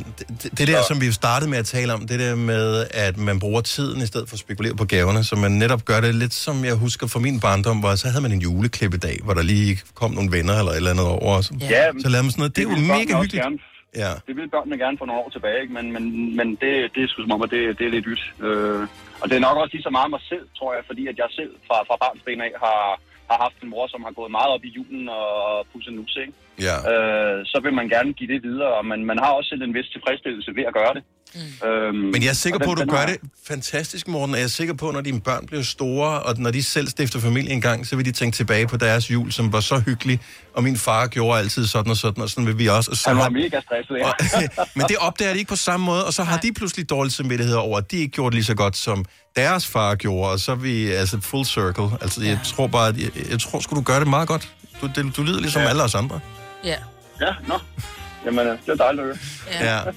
det, 0.41 0.59
det 0.59 0.65
der, 0.71 0.79
som 0.89 0.95
vi 1.01 1.05
jo 1.11 1.15
startede 1.23 1.49
med 1.53 1.59
at 1.63 1.67
tale 1.75 1.89
om, 1.97 2.01
det 2.11 2.19
der 2.25 2.35
med, 2.51 2.65
at 3.05 3.15
man 3.29 3.37
bruger 3.43 3.61
tiden 3.75 3.99
i 4.05 4.07
stedet 4.11 4.25
for 4.29 4.35
at 4.35 4.43
spekulere 4.45 4.75
på 4.81 4.85
gaverne, 4.93 5.21
så 5.29 5.35
man 5.45 5.51
netop 5.63 5.81
gør 5.85 5.99
det 6.05 6.15
lidt, 6.23 6.33
som 6.33 6.55
jeg 6.69 6.75
husker 6.85 7.07
fra 7.13 7.19
min 7.19 7.39
barndom, 7.45 7.77
hvor 7.83 7.95
så 7.95 8.07
havde 8.11 8.21
man 8.21 8.31
en 8.37 8.41
juleklippedag, 8.47 9.17
hvor 9.25 9.33
der 9.39 9.43
lige 9.53 9.71
kom 9.99 10.11
nogle 10.11 10.29
venner 10.37 10.55
eller 10.59 10.71
et 10.71 10.77
eller 10.81 10.91
andet 10.95 11.05
over 11.07 11.33
os. 11.39 11.51
Ja, 11.75 11.83
så 12.03 12.07
lavede 12.09 12.23
man 12.25 12.31
sådan 12.31 12.41
noget. 12.43 12.55
Det 12.55 12.61
er 12.65 12.69
jo 12.69 12.77
mega 12.93 13.13
hyggeligt. 13.21 13.43
Gerne. 13.43 13.57
Ja. 13.95 14.13
Det 14.27 14.35
vil 14.35 14.49
børnene 14.49 14.77
gerne 14.77 14.97
få 14.97 15.05
nogle 15.05 15.21
år 15.21 15.29
tilbage, 15.29 15.61
ikke? 15.61 15.73
men, 15.73 15.91
men, 15.91 16.35
men 16.35 16.47
det, 16.49 16.95
det 16.95 17.03
er 17.03 17.07
sgu 17.07 17.21
som 17.21 17.31
om, 17.31 17.41
at 17.41 17.51
det, 17.51 17.79
det 17.79 17.85
er 17.87 17.91
lidt 17.91 18.05
ydt. 18.07 18.33
Øh, 18.45 18.87
og 19.21 19.29
det 19.29 19.35
er 19.35 19.39
nok 19.47 19.57
også 19.57 19.73
lige 19.73 19.83
så 19.83 19.89
meget 19.89 20.09
mig 20.09 20.21
selv, 20.21 20.47
tror 20.57 20.73
jeg, 20.73 20.83
fordi 20.87 21.07
at 21.07 21.17
jeg 21.17 21.27
selv 21.29 21.53
fra, 21.67 21.77
fra 21.87 21.97
barns 22.03 22.21
ben 22.25 22.41
af 22.41 22.51
har, 22.59 23.01
har 23.29 23.37
haft 23.43 23.57
en 23.63 23.69
mor, 23.69 23.87
som 23.87 24.03
har 24.03 24.11
gået 24.11 24.31
meget 24.31 24.49
op 24.55 24.63
i 24.63 24.73
julen 24.77 25.09
og 25.09 25.67
pusset 25.73 25.93
nus, 25.93 26.17
ikke? 26.21 26.33
Ja. 26.67 26.77
Øh, 26.91 27.35
så 27.51 27.57
vil 27.63 27.73
man 27.79 27.87
gerne 27.95 28.13
give 28.19 28.29
det 28.33 28.39
videre, 28.49 28.71
og 28.79 28.85
man, 28.91 28.99
man 29.11 29.17
har 29.23 29.31
også 29.37 29.49
selv 29.49 29.61
en 29.61 29.73
vis 29.77 29.87
tilfredsstillelse 29.95 30.49
ved 30.57 30.63
at 30.71 30.73
gøre 30.79 30.93
det. 30.97 31.03
Mm. 31.35 31.67
Øhm, 31.67 31.95
Men 32.13 32.21
jeg 32.23 32.29
er 32.29 32.33
sikker 32.45 32.59
på, 32.65 32.71
at 32.71 32.77
du 32.77 32.85
gør 32.85 32.97
har- 32.97 33.05
det 33.05 33.17
fantastisk, 33.47 34.07
Morten, 34.07 34.33
og 34.35 34.39
jeg 34.39 34.43
er 34.43 34.49
sikker 34.49 34.73
på, 34.73 34.87
at 34.89 34.93
når 34.93 35.01
dine 35.01 35.21
børn 35.21 35.45
bliver 35.47 35.63
store, 35.63 36.19
og 36.19 36.35
når 36.37 36.51
de 36.51 36.63
selv 36.63 36.87
stifter 36.87 37.19
familie 37.19 37.51
engang, 37.51 37.87
så 37.87 37.95
vil 37.95 38.05
de 38.05 38.11
tænke 38.11 38.35
tilbage 38.35 38.67
på 38.67 38.77
deres 38.77 39.11
jul, 39.11 39.31
som 39.31 39.53
var 39.53 39.59
så 39.59 39.79
hyggelig, 39.85 40.19
og 40.53 40.63
min 40.63 40.77
far 40.77 41.07
gjorde 41.07 41.39
altid 41.39 41.65
sådan 41.65 41.89
og 41.91 41.97
sådan, 41.97 42.23
og 42.23 42.29
sådan 42.29 42.45
vil 42.47 42.57
vi 42.57 42.67
også. 42.67 42.91
Og 42.91 42.97
så 42.97 43.09
Han 43.09 43.17
var 43.17 43.23
har- 43.23 43.29
mega 43.29 43.59
stresset, 43.61 43.97
ja. 43.97 44.07
Og, 44.07 44.67
men 44.75 44.85
det 44.87 44.97
opdager 44.99 45.33
de 45.33 45.39
ikke 45.39 45.49
på 45.49 45.55
samme 45.55 45.85
måde, 45.85 46.05
og 46.05 46.13
så 46.13 46.23
har 46.23 46.37
de 46.37 46.53
pludselig 46.53 46.89
dårlig 46.89 47.11
samvittighed 47.13 47.55
over, 47.55 47.77
at 47.77 47.91
de 47.91 47.97
ikke 47.97 48.11
gjorde 48.11 48.29
det 48.31 48.35
lige 48.35 48.45
så 48.45 48.55
godt, 48.55 48.77
som 48.77 49.05
deres 49.35 49.67
far 49.67 49.95
gjorde, 49.95 50.31
og 50.31 50.39
så 50.39 50.51
er 50.51 50.55
vi 50.55 50.87
altså 50.91 51.19
full 51.21 51.45
circle. 51.45 51.89
Altså, 52.01 52.23
jeg 52.23 52.39
tror 52.43 52.67
bare, 52.67 52.87
at 52.87 52.97
jeg, 52.97 53.09
jeg 53.31 53.39
tror 53.39 53.59
sgu, 53.59 53.75
du 53.75 53.81
gør 53.81 53.99
det 53.99 54.07
meget 54.07 54.27
godt. 54.27 54.49
Du, 54.81 54.89
det, 54.95 55.17
du 55.17 55.23
lyder 55.23 55.39
ligesom 55.41 55.61
ja. 55.61 55.67
alle 55.69 55.83
os 55.83 55.95
andre. 55.95 56.19
Ja. 56.63 56.75
Ja, 57.21 57.33
nå. 57.47 57.59
Jamen, 58.25 58.47
øh, 58.47 58.57
det 58.65 58.69
er 58.71 58.75
dejligt 58.75 59.01
at 59.01 59.05
høre. 59.07 59.17
Ja. 59.61 59.75
ja. 59.75 59.91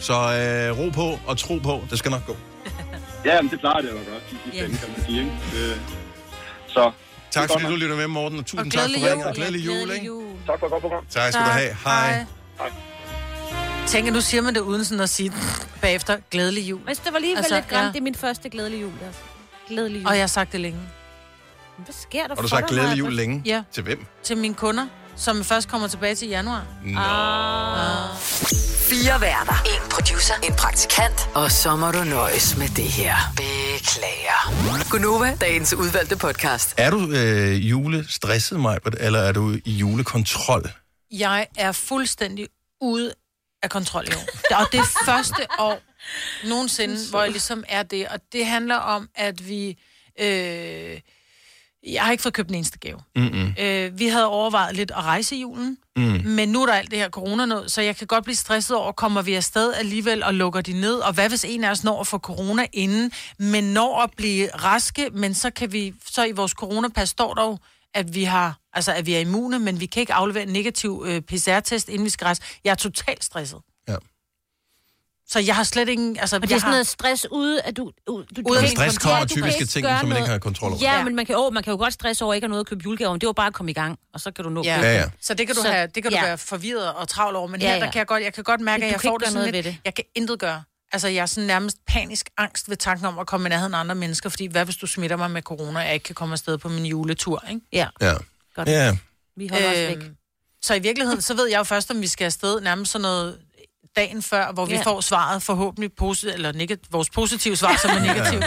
Så 0.00 0.12
øh, 0.12 0.78
ro 0.78 0.90
på 0.90 1.18
og 1.26 1.38
tro 1.38 1.58
på, 1.58 1.84
det 1.90 1.98
skal 1.98 2.10
nok 2.10 2.26
gå. 2.26 2.36
Ja, 3.24 3.42
men 3.42 3.50
det 3.50 3.60
plejer 3.60 3.80
det 3.80 3.90
jo 3.90 3.98
at 3.98 4.06
gøre. 4.06 4.20
De 4.52 4.58
ende, 4.64 4.76
kan 4.78 4.88
man 4.96 5.06
sige, 5.06 5.18
ikke? 5.18 5.32
Det, 5.52 5.80
så... 6.66 6.92
Tak 7.30 7.50
fordi 7.52 7.64
du 7.64 7.76
lytter 7.76 7.96
med, 7.96 8.06
Morten, 8.06 8.38
og 8.38 8.46
tusind 8.46 8.70
tak 8.70 8.80
for 8.80 8.86
glædelig 8.88 9.10
ringen, 9.10 9.26
og 9.26 9.30
jul. 9.30 9.34
glædelig 9.36 9.66
jul, 9.66 9.74
glædelig 9.74 9.94
ikke? 9.94 10.06
jul. 10.06 10.24
Tak 10.46 10.58
for 10.58 10.66
et 10.66 10.72
godt 10.72 10.82
program. 10.82 11.04
Tak 11.10 11.32
skal 11.32 11.44
du 11.44 11.50
have. 11.50 11.76
Hej. 11.84 12.24
Tænker, 13.86 14.12
nu 14.12 14.20
siger 14.20 14.40
man 14.42 14.54
det 14.54 14.60
uden 14.60 14.84
sådan 14.84 15.02
at 15.02 15.08
sige 15.10 15.32
bagefter, 15.80 16.18
glædelig 16.30 16.70
jul. 16.70 16.80
Men 16.86 16.94
det 17.04 17.12
var 17.12 17.18
lige 17.18 17.36
Altså, 17.36 17.54
lidt 17.54 17.68
grimt. 17.68 17.82
ja. 17.82 17.88
Det 17.88 17.96
er 17.96 18.00
min 18.02 18.14
første 18.14 18.48
glædelige 18.48 18.80
jul. 18.80 18.92
Altså. 19.06 19.20
Glædelig 19.68 19.98
jul. 20.00 20.06
Og 20.08 20.14
jeg 20.14 20.22
har 20.22 20.26
sagt 20.26 20.52
det 20.52 20.60
længe. 20.60 20.80
Hvad 21.76 21.94
sker 22.00 22.20
der 22.22 22.28
Har 22.28 22.34
du 22.34 22.40
for 22.40 22.48
sagt 22.48 22.60
dig, 22.68 22.68
glædelig 22.68 22.98
jul 22.98 23.12
længe? 23.12 23.42
Ja. 23.44 23.62
Til 23.72 23.82
hvem? 23.82 24.06
Til 24.22 24.36
mine 24.36 24.54
kunder, 24.54 24.86
som 25.16 25.44
først 25.44 25.68
kommer 25.68 25.88
tilbage 25.88 26.14
til 26.14 26.28
januar. 26.28 26.66
Nå. 26.84 27.00
Ah. 27.00 28.16
Fire 28.90 29.20
værter. 29.20 29.62
En 29.66 29.90
producer. 29.90 30.34
En 30.42 30.54
praktikant. 30.54 31.28
Og 31.34 31.50
så 31.50 31.76
må 31.76 31.90
du 31.90 32.04
nøjes 32.04 32.56
med 32.56 32.68
det 32.68 32.84
her. 32.84 33.14
Beklager. 33.36 34.90
Gunova, 34.90 35.36
dagens 35.40 35.74
udvalgte 35.74 36.16
podcast. 36.16 36.74
Er 36.76 36.90
du 36.90 37.12
øh, 37.12 37.70
julestresset, 37.70 38.60
Majbert, 38.60 38.94
eller 39.00 39.18
er 39.18 39.32
du 39.32 39.58
i 39.64 39.70
julekontrol? 39.72 40.70
Jeg 41.10 41.46
er 41.56 41.72
fuldstændig 41.72 42.48
ude 42.80 43.14
af 43.62 43.70
kontrol 43.70 44.04
i 44.04 44.14
år. 44.14 44.56
Og 44.60 44.66
det 44.72 44.80
er 44.80 45.04
første 45.04 45.46
år 45.58 45.80
nogensinde, 46.48 46.96
hvor 47.10 47.22
jeg 47.22 47.30
ligesom 47.30 47.64
er 47.68 47.82
det. 47.82 48.08
Og 48.08 48.20
det 48.32 48.46
handler 48.46 48.76
om, 48.76 49.08
at 49.14 49.48
vi... 49.48 49.78
Øh, 50.20 51.00
jeg 51.92 52.02
har 52.02 52.12
ikke 52.12 52.22
fået 52.22 52.34
købt 52.34 52.48
den 52.48 52.54
eneste 52.56 52.78
gave. 52.78 52.98
Mm-mm. 53.16 53.54
Øh, 53.60 53.98
vi 53.98 54.06
havde 54.06 54.26
overvejet 54.26 54.76
lidt 54.76 54.90
at 54.90 54.96
rejse 55.04 55.36
i 55.36 55.40
julen, 55.40 55.78
Mm. 55.96 56.20
men 56.24 56.48
nu 56.48 56.62
er 56.62 56.66
der 56.66 56.72
alt 56.72 56.90
det 56.90 56.98
her 56.98 57.08
corona 57.08 57.46
noget, 57.46 57.72
så 57.72 57.80
jeg 57.82 57.96
kan 57.96 58.06
godt 58.06 58.24
blive 58.24 58.36
stresset 58.36 58.76
over, 58.76 58.92
kommer 58.92 59.22
vi 59.22 59.34
afsted 59.34 59.72
alligevel 59.74 60.22
og 60.22 60.34
lukker 60.34 60.60
de 60.60 60.80
ned, 60.80 60.94
og 60.94 61.12
hvad 61.14 61.28
hvis 61.28 61.44
en 61.44 61.64
af 61.64 61.70
os 61.70 61.84
når 61.84 62.00
at 62.00 62.06
få 62.06 62.18
corona 62.18 62.66
inden, 62.72 63.12
men 63.38 63.64
når 63.64 64.00
at 64.00 64.10
blive 64.16 64.48
raske, 64.54 65.10
men 65.12 65.34
så 65.34 65.50
kan 65.50 65.72
vi, 65.72 65.94
så 66.10 66.24
i 66.24 66.32
vores 66.32 66.52
coronapas 66.52 67.08
står 67.08 67.34
der 67.34 67.44
jo, 67.44 67.58
at 67.94 68.14
vi 68.14 68.24
har, 68.24 68.58
altså 68.72 68.92
at 68.92 69.06
vi 69.06 69.14
er 69.14 69.18
immune, 69.20 69.58
men 69.58 69.80
vi 69.80 69.86
kan 69.86 70.00
ikke 70.00 70.12
aflevere 70.14 70.42
en 70.42 70.48
negativ 70.52 71.04
øh, 71.06 71.20
PCR-test, 71.20 71.88
inden 71.88 72.04
vi 72.04 72.10
skal 72.10 72.24
rejse. 72.24 72.42
Jeg 72.64 72.70
er 72.70 72.74
totalt 72.74 73.24
stresset. 73.24 73.58
Ja. 75.28 75.32
Så 75.32 75.38
jeg 75.46 75.56
har 75.56 75.62
slet 75.64 75.88
ikke, 75.88 76.14
altså 76.18 76.36
Og 76.36 76.42
det 76.42 76.48
er 76.50 76.54
jeg 76.54 76.60
sådan 76.60 76.68
har, 76.70 76.74
noget 76.76 76.86
stress 76.86 77.26
ude, 77.30 77.60
at 77.62 77.76
du... 77.76 77.90
du, 78.06 78.24
du 78.36 78.42
Ude 78.50 78.60
af 78.60 78.68
stress 78.68 78.98
kommer 78.98 79.18
Ja, 79.18 79.24
typisk 79.24 79.60
af 79.60 79.68
ting, 79.68 79.70
som 79.70 79.82
man 79.84 80.02
ikke 80.02 80.08
noget. 80.10 80.28
har 80.28 80.38
kontrol 80.38 80.70
over. 80.72 80.80
Ja, 80.80 81.04
men 81.04 81.16
man 81.16 81.26
kan, 81.26 81.36
åh, 81.38 81.52
man 81.54 81.62
kan 81.62 81.70
jo 81.70 81.76
godt 81.76 81.94
stresse 81.94 82.24
over 82.24 82.34
ikke 82.34 82.44
at 82.44 82.50
nå 82.50 82.60
at 82.60 82.66
købe 82.66 82.82
julegaver. 82.84 83.12
Det 83.14 83.22
er 83.22 83.28
jo 83.28 83.32
bare 83.32 83.46
at 83.46 83.54
komme 83.54 83.70
i 83.70 83.74
gang, 83.74 83.98
og 84.14 84.20
så 84.20 84.30
kan 84.30 84.44
du 84.44 84.50
nå 84.50 84.62
Ja. 84.64 84.80
Ja, 84.80 84.94
ja. 84.96 85.04
Så 85.20 85.34
det 85.34 85.46
kan 85.46 85.56
du, 85.56 85.62
Så- 85.62 85.68
have, 85.72 85.86
det 85.94 86.02
kan 86.02 86.12
du 86.12 86.18
ja. 86.18 86.24
være 86.24 86.38
forvirret 86.38 86.92
og 86.92 87.08
travl 87.08 87.36
over, 87.36 87.46
men 87.48 87.60
Ja, 87.60 87.66
her 87.68 87.74
der 87.78 87.84
ja. 87.84 87.90
kan 87.90 87.98
jeg 87.98 88.06
godt, 88.06 88.22
jeg 88.22 88.32
kan 88.32 88.44
godt 88.44 88.60
mærke, 88.60 88.80
Du 88.80 88.86
at 88.86 88.92
jeg 88.92 89.00
får 89.00 89.18
det 89.18 89.26
sådan 89.28 89.34
noget 89.38 89.54
lidt, 89.54 89.64
ved 89.64 89.72
det. 89.72 89.78
jeg 89.84 89.94
kan 89.94 90.04
intet 90.14 90.38
gøre. 90.38 90.62
Altså, 90.92 91.08
jeg 91.08 91.22
er 91.22 91.26
sådan 91.26 91.46
nærmest 91.46 91.76
panisk 91.86 92.30
angst 92.38 92.68
ved 92.70 92.76
tanken 92.76 93.06
om 93.06 93.18
at 93.18 93.26
komme 93.26 93.48
i 93.48 93.50
nærheden 93.50 93.74
af 93.74 93.78
andre 93.78 93.94
mennesker, 93.94 94.28
fordi 94.28 94.46
hvad 94.46 94.64
hvis 94.64 94.76
du 94.76 94.86
smitter 94.86 95.16
mig 95.16 95.30
med 95.30 95.42
corona, 95.42 95.78
og 95.80 95.84
jeg 95.86 95.94
ikke 95.94 96.04
kan 96.04 96.14
komme 96.14 96.32
afsted 96.32 96.58
på 96.58 96.68
min 96.68 96.86
juletur, 96.86 97.44
ikke? 97.50 97.60
Ja. 97.72 97.86
Ja. 98.00 98.14
Godt. 98.54 98.68
Ja. 98.68 98.96
Vi 99.36 99.48
holder 99.48 99.70
os 99.70 99.76
væk. 99.76 99.96
Øhm, 99.96 100.16
Så 100.62 100.74
i 100.74 100.78
virkeligheden, 100.78 101.22
så 101.22 101.34
ved 101.34 101.46
jeg 101.48 101.58
jo 101.58 101.62
først, 101.64 101.90
om 101.90 102.00
vi 102.00 102.06
skal 102.06 102.24
afsted 102.24 102.60
nærmest 102.60 102.92
sådan 102.92 103.02
noget 103.02 103.38
dagen 103.96 104.22
før, 104.22 104.52
hvor 104.52 104.66
vi 104.66 104.74
Ja. 104.74 104.82
får 104.82 105.00
svaret 105.00 105.42
forhåbentlig 105.42 105.92
positivt, 105.92 106.34
eller 106.34 106.52
negat- 106.52 106.88
vores 106.90 107.10
positive 107.10 107.56
svar, 107.56 107.76
som 107.82 107.90
er 107.90 108.00
negativt, 108.14 108.44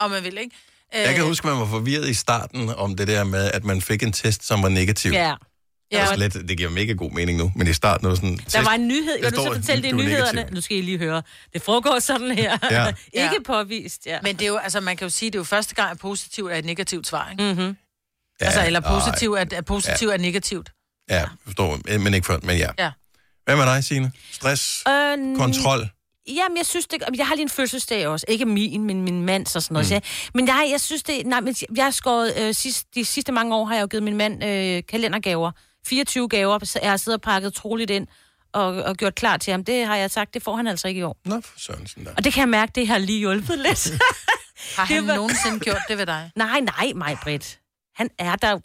om 0.00 0.10
man 0.10 0.24
vil, 0.24 0.38
ikke? 0.38 0.56
Jeg 0.94 1.14
kan 1.14 1.22
Øh, 1.22 1.28
huske, 1.28 1.46
man 1.46 1.58
var 1.58 1.66
forvirret 1.66 2.08
i 2.08 2.14
starten 2.14 2.68
om 2.68 2.96
det 2.96 3.08
der 3.08 3.24
med, 3.24 3.50
at 3.54 3.64
man 3.64 3.82
fik 3.82 4.02
en 4.02 4.12
test, 4.12 4.46
som 4.46 4.62
var 4.62 4.68
negativ. 4.68 5.12
Ja. 5.12 5.34
Ja. 5.92 5.98
Altså 5.98 6.16
lidt, 6.16 6.34
det 6.48 6.56
giver 6.56 6.70
mega 6.70 6.92
god 6.92 7.10
mening 7.10 7.38
nu, 7.38 7.52
men 7.56 7.66
i 7.66 7.72
starten 7.72 8.08
var 8.08 8.14
sådan... 8.14 8.36
Der 8.52 8.62
var 8.62 8.70
en 8.72 8.88
nyhed, 8.88 9.16
jeg 9.22 9.30
vil 9.30 9.34
så 9.40 9.52
fortælle 9.54 9.82
det 9.82 9.88
i 9.88 9.90
er 9.90 9.94
nyhederne. 9.94 10.32
negativ. 10.32 10.54
Nu 10.54 10.60
skal 10.60 10.76
I 10.76 10.80
lige 10.80 10.98
høre. 10.98 11.22
Det 11.52 11.62
foregår 11.62 11.98
sådan 11.98 12.30
her. 12.30 12.58
Ja. 12.70 12.92
ikke 13.14 13.36
påvist, 13.46 14.06
ja. 14.06 14.18
Men 14.22 14.36
det 14.36 14.42
er 14.42 14.48
jo, 14.48 14.56
altså 14.56 14.80
man 14.80 14.96
kan 14.96 15.04
jo 15.04 15.10
sige, 15.10 15.30
det 15.30 15.34
er 15.34 15.40
jo 15.40 15.44
første 15.44 15.74
gang, 15.74 15.90
at 15.90 15.98
positivt 15.98 16.52
er 16.52 16.56
et 16.56 16.64
negativt 16.64 17.06
svar, 17.06 17.30
ikke? 17.30 17.42
Mm-hmm. 17.54 17.76
Ja, 18.40 18.44
altså, 18.46 18.66
eller 18.66 18.80
og- 18.80 19.00
positiv 19.00 19.32
er, 19.32 19.44
er 19.52 19.60
positivt 19.62 20.12
er 20.12 20.16
negativt. 20.18 20.72
Ja, 21.10 21.24
forstår, 21.44 21.98
men 21.98 22.14
ikke 22.14 22.26
før, 22.26 22.38
men 22.42 22.56
ja. 22.58 22.68
Ja. 22.78 22.90
Hvad 23.56 23.66
med 23.66 23.74
dig, 23.74 23.84
Signe? 23.84 24.12
Stress? 24.32 24.84
Øh, 24.88 25.36
Kontrol? 25.36 25.88
Jamen, 26.28 26.56
jeg 26.56 26.66
synes 26.66 26.86
det... 26.86 26.98
Jeg 27.16 27.26
har 27.26 27.34
lige 27.34 27.42
en 27.42 27.48
fødselsdag 27.48 28.06
også. 28.08 28.26
Ikke 28.28 28.44
min, 28.44 28.84
men 28.84 29.02
min 29.02 29.22
mands 29.22 29.56
og 29.56 29.62
sådan 29.62 29.74
noget. 29.74 29.92
Mm. 29.92 30.02
Så, 30.04 30.30
men 30.34 30.46
jeg, 30.46 30.68
jeg 30.72 30.80
synes 30.80 31.02
det... 31.02 31.26
Nej, 31.26 31.40
men 31.40 31.54
jeg 31.76 31.84
har 31.84 31.90
skåret... 31.90 32.34
Øh, 32.38 32.54
sidst, 32.54 32.86
de 32.94 33.04
sidste 33.04 33.32
mange 33.32 33.54
år 33.54 33.64
har 33.64 33.74
jeg 33.74 33.82
jo 33.82 33.86
givet 33.86 34.02
min 34.02 34.16
mand 34.16 34.44
øh, 34.44 34.82
kalendergaver. 34.88 35.50
24 35.86 36.28
gaver. 36.28 36.58
Så 36.64 36.78
jeg 36.82 36.90
har 36.90 36.96
siddet 36.96 37.18
og 37.18 37.22
pakket 37.22 37.54
troligt 37.54 37.90
ind 37.90 38.06
og, 38.52 38.66
og 38.66 38.96
gjort 38.96 39.14
klar 39.14 39.36
til 39.36 39.50
ham. 39.50 39.64
Det 39.64 39.86
har 39.86 39.96
jeg 39.96 40.10
sagt, 40.10 40.34
det 40.34 40.42
får 40.42 40.56
han 40.56 40.66
altså 40.66 40.88
ikke 40.88 40.98
i 40.98 41.02
år. 41.02 41.16
Nå, 41.24 41.40
for 41.44 41.58
Sørensen 41.58 42.04
da. 42.04 42.10
Og 42.16 42.24
det 42.24 42.32
kan 42.32 42.40
jeg 42.40 42.48
mærke, 42.48 42.72
det 42.74 42.88
har 42.88 42.98
lige 42.98 43.18
hjulpet 43.18 43.58
lidt. 43.58 43.90
Har 44.76 44.84
han 44.94 45.06
var- 45.06 45.14
nogensinde 45.16 45.60
gjort 45.60 45.82
det 45.88 45.98
ved 45.98 46.06
dig? 46.06 46.30
Nej, 46.36 46.60
nej, 46.60 46.92
mig, 46.94 47.18
Britt. 47.22 47.58
Han 48.00 48.10
er 48.18 48.36
der. 48.36 48.58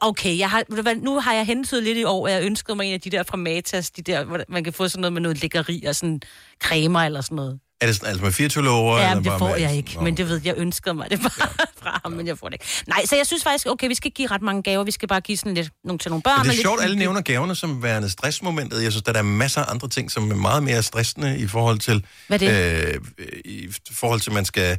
Okay, 0.00 0.38
jeg 0.38 0.50
har, 0.50 0.64
nu 1.02 1.20
har 1.20 1.32
jeg 1.34 1.46
hentet 1.46 1.82
lidt 1.82 1.98
i 1.98 2.04
år, 2.04 2.26
at 2.28 2.32
jeg 2.34 2.42
ønskede 2.42 2.76
mig 2.76 2.86
en 2.86 2.94
af 2.94 3.00
de 3.00 3.10
der 3.10 3.22
fra 3.22 3.36
Matas, 3.36 3.90
de 3.90 4.02
der, 4.02 4.44
man 4.48 4.64
kan 4.64 4.72
få 4.72 4.88
sådan 4.88 5.00
noget 5.00 5.12
med 5.12 5.20
noget 5.20 5.40
lækkeri 5.42 5.84
og 5.86 5.96
sådan 5.96 6.20
cremer 6.62 7.00
eller 7.00 7.20
sådan 7.20 7.36
noget. 7.36 7.58
Er 7.80 7.86
det 7.86 7.96
sådan, 7.96 8.08
altså 8.08 8.24
med 8.24 8.32
24 8.32 8.64
lover? 8.64 8.98
Ja, 8.98 9.14
men 9.14 9.24
det 9.24 9.32
får 9.38 9.48
med- 9.48 9.58
jeg 9.60 9.76
ikke, 9.76 9.98
men 10.02 10.16
det 10.16 10.28
ved 10.28 10.40
jeg 10.44 10.54
ønskede 10.56 10.94
mig 10.94 11.10
det 11.10 11.20
bare 11.20 11.48
fra 11.82 12.00
ham, 12.04 12.12
men 12.12 12.26
jeg 12.26 12.38
får 12.38 12.48
det 12.48 12.54
ikke. 12.54 12.64
Nej, 12.86 13.04
så 13.06 13.16
jeg 13.16 13.26
synes 13.26 13.42
faktisk, 13.42 13.66
okay, 13.66 13.88
vi 13.88 13.94
skal 13.94 14.06
ikke 14.08 14.16
give 14.16 14.28
ret 14.30 14.42
mange 14.42 14.62
gaver, 14.62 14.84
vi 14.84 14.90
skal 14.90 15.08
bare 15.08 15.20
give 15.20 15.38
sådan 15.38 15.54
lidt 15.54 15.70
nogle 15.84 15.98
til 15.98 16.10
nogle 16.10 16.22
børn. 16.22 16.34
Men 16.38 16.44
det 16.44 16.48
er 16.48 16.52
lidt 16.52 16.62
sjovt, 16.62 16.82
alle 16.82 16.96
nævner 16.96 17.20
gaverne 17.20 17.54
som 17.54 17.82
værende 17.82 18.10
stressmomentet. 18.10 18.82
Jeg 18.82 18.92
synes, 18.92 19.02
der 19.02 19.12
er 19.12 19.22
masser 19.22 19.60
af 19.60 19.70
andre 19.70 19.88
ting, 19.88 20.10
som 20.10 20.30
er 20.30 20.34
meget 20.34 20.62
mere 20.62 20.82
stressende 20.82 21.38
i 21.38 21.46
forhold 21.46 21.78
til... 21.78 22.04
Hvad 22.28 22.38
det? 22.38 22.84
Øh, 22.86 23.00
I 23.44 23.68
forhold 23.92 24.20
til, 24.20 24.32
man 24.32 24.44
skal... 24.44 24.78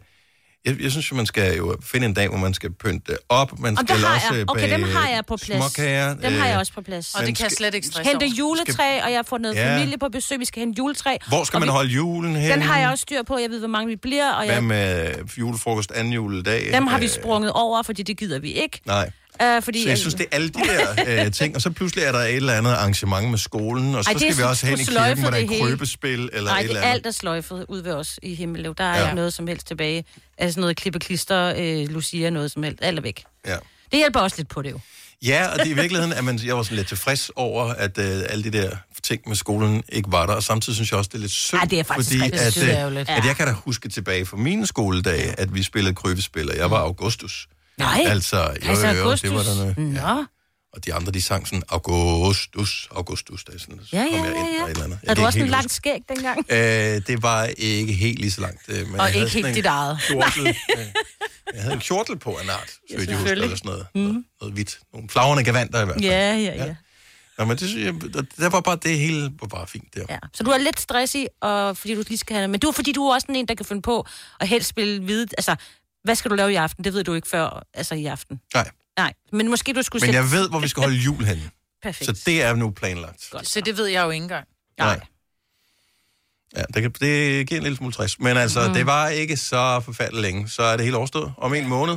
Jeg, 0.66 0.82
jeg 0.82 0.91
synes 0.91 1.11
jo, 1.11 1.16
man 1.16 1.26
skal 1.26 1.57
jo 1.57 1.78
finde 1.84 2.05
en 2.05 2.13
dag, 2.13 2.28
hvor 2.30 2.38
man 2.38 2.53
skal 2.53 2.72
pynte 2.74 3.18
op. 3.30 3.59
Man 3.59 3.78
Og 3.78 3.84
skal 3.88 3.95
det 3.97 4.05
har 4.05 4.16
også 4.16 4.34
jeg. 4.34 4.43
Okay, 4.49 4.61
bage 4.61 4.74
dem 4.74 4.84
har 4.84 5.09
jeg 5.09 5.26
på 5.28 5.38
plads. 5.38 5.74
Småkager. 5.76 6.16
Dem 6.16 6.34
har 6.34 6.45
jeg 6.45 6.53
øh, 6.53 6.59
også 6.59 6.74
på 6.74 6.82
plads. 6.82 7.16
Og 7.16 7.26
det 7.26 7.36
kan 7.38 7.43
jeg 7.43 7.51
skal- 7.51 7.57
slet 7.57 7.74
ikke 7.74 7.88
stresse 7.88 8.11
Hente 8.11 8.26
juletræ, 8.28 9.01
og 9.03 9.11
jeg 9.11 9.26
fået 9.26 9.41
noget 9.41 9.55
Ja. 9.55 9.76
familie 9.78 9.97
på 9.97 10.09
besøg. 10.09 10.39
Vi 10.39 10.45
skal 10.45 10.59
hente 10.59 10.78
juletræ. 10.78 11.18
Hvor 11.28 11.43
skal 11.43 11.59
man 11.59 11.68
vi- 11.68 11.72
holde 11.72 11.89
julen 11.89 12.36
hen? 12.36 12.51
Den 12.51 12.61
har 12.61 12.80
jeg 12.80 12.89
også 12.89 13.01
styr 13.01 13.24
på. 13.24 13.38
Jeg 13.38 13.49
ved, 13.49 13.59
hvor 13.59 13.68
mange 13.68 13.88
vi 13.88 13.95
bliver. 13.95 14.32
Og 14.32 14.45
Hvad 14.45 14.55
jeg, 14.55 14.63
med 14.63 15.13
julefrokost 15.38 15.91
anden 15.91 16.13
juledag? 16.13 16.70
dem 16.74 16.88
har 16.88 16.97
vi 16.99 17.05
Øh, 17.05 17.09
sprunget 17.11 17.51
over, 17.51 17.84
fordi 17.84 18.03
det 18.03 18.18
gider 18.18 18.39
vi 18.39 18.51
ikke. 18.51 18.82
Nej. 18.86 19.09
Uh, 19.43 19.63
fordi, 19.63 19.83
Så 19.83 19.89
jeg 19.89 19.97
synes, 19.97 20.13
det 20.13 20.25
er 20.31 20.36
alle 20.36 20.49
de 20.49 20.59
der 21.07 21.25
øh, 21.25 21.31
ting, 21.31 21.55
og 21.55 21.61
så 21.61 21.69
pludselig 21.69 22.03
er 22.03 22.11
der 22.11 22.19
et 22.19 22.36
eller 22.36 22.53
andet 22.53 22.71
arrangement 22.71 23.29
med 23.29 23.38
skolen, 23.38 23.95
og 23.95 24.03
så 24.03 24.09
Ej, 24.09 24.13
Ej, 24.13 24.17
skal 24.19 24.29
vi 24.29 24.33
så- 24.33 24.47
også 24.47 24.65
hen 24.65 24.79
i 24.79 24.83
kirken, 24.83 25.19
hvor 25.19 25.29
der 25.29 25.38
er 25.38 25.47
krøbespil 25.59 26.29
eller 26.33 26.51
Nej, 26.51 26.59
et 26.59 26.63
eller 26.67 26.79
er 26.79 26.83
andet. 26.83 26.93
alt 26.93 27.05
er 27.05 27.11
sløjfet 27.11 27.65
ud 27.69 27.81
ved 27.81 27.93
os 27.93 28.19
i 28.23 28.36
Himmellev. 28.36 28.75
Der 28.77 28.83
er 28.83 28.97
Ja. 28.99 29.03
ikke 29.03 29.15
noget 29.15 29.33
som 29.33 29.47
helst 29.47 29.67
tilbage. 29.67 30.05
Altså 30.38 30.59
noget 30.59 30.77
klippe 30.77 30.99
klister, 30.99 31.53
øh, 31.57 31.89
Lucia, 31.89 32.29
noget 32.29 32.51
som 32.51 32.63
helst. 32.63 32.79
Alt 32.81 32.97
er 32.97 33.01
væk. 33.03 33.23
Ja. 33.47 33.55
Det 33.91 33.99
hjælper 33.99 34.19
også 34.19 34.38
lidt 34.38 34.49
på 34.49 34.61
det 34.61 34.71
jo. 34.71 34.79
Ja, 35.25 35.47
og 35.47 35.59
det 35.59 35.67
er 35.67 35.71
i 35.71 35.73
virkeligheden, 35.73 36.13
at 36.13 36.23
man, 36.23 36.39
jeg 36.45 36.57
var 36.57 36.63
sådan 36.63 36.75
lidt 36.75 36.88
tilfreds 36.88 37.31
over, 37.36 37.63
at 37.65 37.97
øh, 37.97 38.21
alle 38.29 38.43
de 38.43 38.49
der 38.51 38.69
ting 39.03 39.21
med 39.27 39.36
skolen 39.36 39.83
ikke 39.89 40.11
var 40.11 40.25
der, 40.25 40.33
og 40.33 40.43
samtidig 40.43 40.75
synes 40.75 40.91
jeg 40.91 40.97
også, 40.97 41.09
det 41.13 41.17
er 41.17 41.21
lidt 41.21 41.31
synd, 41.31 41.59
Ej, 41.61 41.65
det 41.67 41.79
er 41.79 41.83
faktisk 41.83 42.09
fordi 42.19 42.31
at, 42.33 42.57
øh, 42.97 42.99
at 43.17 43.25
jeg 43.25 43.36
kan 43.38 43.47
da 43.47 43.51
huske 43.53 43.89
tilbage 43.89 44.25
fra 44.25 44.38
mine 44.38 44.67
skoledage, 44.67 45.39
at 45.39 45.55
vi 45.55 45.63
spillede 45.63 45.95
krybespil, 45.95 46.49
og 46.51 46.57
jeg 46.57 46.71
var 46.71 46.77
Augustus. 46.77 47.47
Nej, 47.78 48.03
Altså, 48.07 48.38
jo, 48.41 48.59
Kejser 48.61 48.91
jo, 48.91 48.97
jo, 48.97 49.03
Augustus. 49.03 49.30
det 49.30 49.38
var 49.38 49.43
der 49.43 49.55
noget. 49.55 49.78
Nå. 50.17 50.26
Og 50.73 50.86
de 50.86 50.93
andre, 50.93 51.11
de 51.11 51.21
sang 51.21 51.47
sådan, 51.47 51.63
Augustus, 51.69 52.88
Augustus, 52.91 53.43
der 53.43 53.53
er 53.53 53.57
sådan, 53.59 53.80
så 53.84 53.89
Ja, 53.95 54.01
ja, 54.03 54.09
kom 54.17 54.26
jeg 54.26 54.34
ja, 54.36 54.39
ind 54.39 54.55
ja. 54.55 54.63
og 54.63 54.69
et 54.69 54.71
eller 54.71 54.84
andet. 54.84 54.99
Jeg 55.03 55.17
du 55.17 55.26
også 55.26 55.39
en 55.39 55.47
lang 55.47 55.71
skæg 55.71 55.99
dengang? 56.09 56.45
Øh, 56.49 56.57
det 57.07 57.23
var 57.23 57.43
ikke 57.57 57.93
helt 57.93 58.19
lige 58.19 58.32
så 58.32 58.41
langt. 58.41 58.61
Øh, 58.67 58.88
men 58.88 58.99
Og 58.99 59.15
ikke 59.15 59.30
helt 59.30 59.55
dit 59.55 59.65
eget. 59.65 59.99
Kjortel, 60.07 60.47
øh, 60.47 60.55
jeg 61.53 61.61
havde 61.61 61.73
en 61.73 61.80
kjortel 61.80 62.19
på 62.19 62.30
en 62.32 62.49
art, 62.49 62.69
så 62.69 62.78
Ja, 62.89 63.05
jeg 63.07 63.15
husker, 63.17 63.32
eller 63.32 63.47
sådan 63.47 63.59
noget. 63.71 63.88
Noget, 63.95 64.23
noget 64.41 64.53
hvidt. 64.53 64.80
Nogle 64.93 65.09
flagrende 65.09 65.43
gavanter 65.43 65.82
i 65.82 65.86
hvert 65.86 65.95
fald. 65.95 66.05
Ja, 66.05 66.36
ja, 66.36 66.65
ja. 66.65 66.76
Nå, 67.38 67.45
men 67.45 67.57
det 67.57 67.69
synes 67.69 67.86
jeg, 67.86 68.13
der, 68.39 68.49
var 68.49 68.61
bare, 68.61 68.78
det 68.84 68.99
hele 68.99 69.32
var 69.39 69.47
bare 69.47 69.67
fint 69.67 69.93
der. 69.95 70.05
ja. 70.09 70.17
Så 70.34 70.43
du 70.43 70.51
er 70.51 70.57
lidt 70.57 70.80
stressig, 70.80 71.28
og 71.41 71.78
fordi 71.78 71.95
du 71.95 72.03
lige 72.07 72.17
skal 72.17 72.36
have 72.36 72.47
Men 72.47 72.59
du 72.59 72.67
er 72.67 72.71
fordi, 72.71 72.91
du 72.91 73.07
er 73.07 73.13
også 73.13 73.28
en, 73.30 73.47
der 73.47 73.55
kan 73.55 73.65
finde 73.65 73.82
på 73.82 74.07
at 74.39 74.47
helst 74.47 74.69
spille 74.69 75.03
vide... 75.03 75.28
Altså, 75.38 75.55
hvad 76.06 76.16
skal 76.16 76.32
du 76.32 76.36
lave 76.36 76.51
i 76.51 76.56
aften? 76.56 76.84
Det 76.84 76.93
ved 76.93 77.03
du 77.03 77.14
ikke 77.14 77.28
før, 77.28 77.64
altså 77.74 77.95
i 77.95 78.06
aften. 78.06 78.39
Nej. 78.53 78.70
Nej, 78.97 79.14
men 79.32 79.49
måske 79.49 79.74
du 79.74 79.82
skulle 79.82 80.01
Men 80.01 80.14
sætte... 80.14 80.20
jeg 80.20 80.32
ved, 80.32 80.49
hvor 80.49 80.60
vi 80.60 80.68
skal 80.68 80.84
holde 80.84 80.97
jul 80.97 81.26
henne. 81.26 81.49
Perfekt. 81.84 82.06
Så 82.06 82.24
det 82.26 82.41
er 82.41 82.56
nu 82.56 82.72
planlagt. 82.72 83.28
Godt. 83.32 83.47
Så 83.47 83.62
det 83.62 83.78
ved 83.78 83.86
jeg 83.86 84.06
jo 84.06 84.10
ikke 84.10 84.24
engang. 84.24 84.47
Nej. 84.80 84.99
Ja, 86.56 86.64
det, 86.74 86.82
kan, 86.82 86.91
det 86.91 87.47
giver 87.47 87.60
en 87.60 87.64
lille 87.64 87.78
smule 87.78 87.93
stress. 87.93 88.20
Men 88.20 88.38
altså, 88.38 88.68
mm. 88.68 88.74
det 88.74 88.86
var 88.86 89.08
ikke 89.08 89.38
så 89.38 89.82
forfærdeligt 89.86 90.22
længe. 90.22 90.49
Så 90.49 90.64
er 90.64 90.78
det 90.78 90.86
hele 90.86 90.97
overstået. 90.97 91.34
Om 91.38 91.53
en 91.53 91.68
måned, 91.68 91.93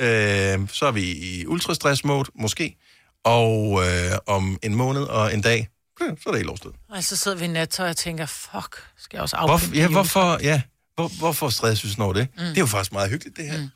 øh, 0.00 0.68
så 0.72 0.86
er 0.86 0.90
vi 0.90 1.02
i 1.02 1.46
ultrastress-mode, 1.46 2.30
måske. 2.34 2.76
Og 3.24 3.82
øh, 3.86 4.18
om 4.26 4.58
en 4.62 4.74
måned 4.74 5.02
og 5.02 5.34
en 5.34 5.40
dag, 5.42 5.68
så 5.98 6.04
er 6.04 6.30
det 6.30 6.36
helt 6.36 6.48
overstået. 6.48 6.74
Og 6.88 7.04
så 7.04 7.16
sidder 7.16 7.36
vi 7.36 7.44
i 7.44 7.48
nattøj 7.48 7.88
og 7.88 7.96
tænker, 7.96 8.26
fuck, 8.26 8.82
skal 8.96 9.16
jeg 9.16 9.22
også 9.22 9.36
Hvorfor, 9.36 9.52
afpille 9.52 9.82
ja, 9.82 9.88
hvorfor, 9.88 10.38
ja, 10.42 10.62
hvor, 10.98 11.08
hvorfor 11.18 11.48
stresses 11.48 11.96
vi 11.98 12.02
over 12.02 12.12
det? 12.12 12.28
Mm. 12.36 12.44
Det 12.44 12.56
er 12.56 12.60
jo 12.60 12.66
faktisk 12.66 12.92
meget 12.92 13.10
hyggeligt, 13.10 13.36
det 13.36 13.50
her. 13.50 13.58
Mm. 13.60 13.68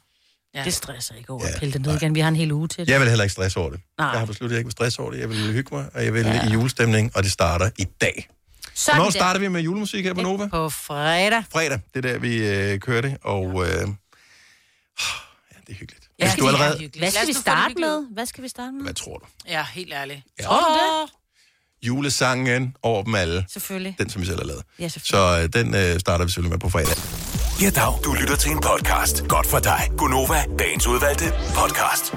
Ja. 0.54 0.64
Det 0.64 0.74
stresser 0.74 1.14
ikke 1.14 1.30
over 1.30 1.44
at 1.44 1.60
pille 1.60 1.72
det 1.72 1.80
ned 1.82 1.96
igen. 1.96 2.14
Vi 2.14 2.20
har 2.20 2.28
en 2.28 2.36
hel 2.36 2.52
uge 2.52 2.68
til 2.68 2.86
det. 2.86 2.92
Jeg 2.92 3.00
vil 3.00 3.08
heller 3.08 3.24
ikke 3.24 3.32
stresse 3.32 3.60
over 3.60 3.70
det. 3.70 3.80
Nej. 3.98 4.08
Jeg 4.08 4.18
har 4.18 4.26
besluttet, 4.26 4.54
at 4.54 4.56
jeg 4.56 4.60
ikke 4.60 4.66
vil 4.68 4.72
stresse 4.72 5.00
over 5.00 5.10
det. 5.10 5.20
Jeg 5.20 5.28
vil 5.28 5.52
hygge 5.52 5.74
mig, 5.74 5.88
og 5.94 6.04
jeg 6.04 6.14
vil 6.14 6.26
Ja. 6.26 6.48
i 6.48 6.52
julestemning, 6.52 7.12
og 7.16 7.22
det 7.22 7.32
starter 7.32 7.70
i 7.78 7.84
dag. 7.84 8.28
Sådan 8.74 8.98
Hvornår 8.98 9.10
starter 9.10 9.40
vi 9.40 9.48
med 9.48 9.60
julemusik 9.60 10.04
her 10.04 10.14
på 10.14 10.20
Nova? 10.22 10.46
På 10.46 10.68
fredag. 10.70 11.44
Fredag, 11.52 11.80
det 11.94 12.04
er 12.06 12.12
der, 12.12 12.18
vi 12.18 12.48
øh, 12.48 12.78
kører 12.80 13.00
det, 13.00 13.16
og 13.22 13.44
øh, 13.46 13.68
ja, 13.68 13.74
det 13.76 13.88
er 15.68 15.74
hyggeligt. 15.74 16.08
Ja, 16.18 16.24
Hvis 16.26 16.34
du 16.38 16.44
er 16.44 16.48
allerede... 16.48 16.78
hyggeligt. 16.78 16.98
Hvad 16.98 17.10
skal 17.10 17.26
vi 17.28 17.32
starte 17.32 17.74
med? 17.74 18.06
Hvad 18.12 18.26
skal 18.26 18.44
vi 18.44 18.48
starte 18.48 18.72
med? 18.72 18.82
Hvad 18.82 18.94
tror 18.94 19.18
du? 19.18 19.24
Ja, 19.48 19.64
helt 19.72 19.92
ærligt. 19.92 20.20
Ja. 20.38 20.44
Tror 20.44 20.60
du 20.60 20.74
det? 20.74 21.12
Julesangen 21.82 22.76
over 22.82 23.02
dem 23.02 23.14
alle. 23.14 23.44
Selvfølgelig. 23.48 23.96
Den, 23.98 24.08
som 24.10 24.20
vi 24.22 24.26
selv 24.26 24.38
har 24.38 24.46
lavet. 24.46 24.62
Ja, 24.78 24.88
selvfølgelig. 24.88 25.48
Så 25.52 25.58
øh, 25.60 25.64
den 25.64 25.74
øh, 25.74 26.00
starter 26.00 26.24
vi 26.24 26.30
selvfølgelig 26.30 26.50
med 26.52 26.58
på 26.58 26.68
fredag. 26.68 26.96
Ja, 27.62 27.70
dag. 27.70 27.92
Du 28.04 28.12
lytter 28.20 28.36
til 28.36 28.50
en 28.50 28.60
podcast. 28.60 29.28
Godt 29.28 29.46
for 29.46 29.58
dig. 29.58 29.80
Gunova, 29.98 30.42
dagens 30.58 30.86
udvalgte 30.86 31.24
podcast. 31.54 32.14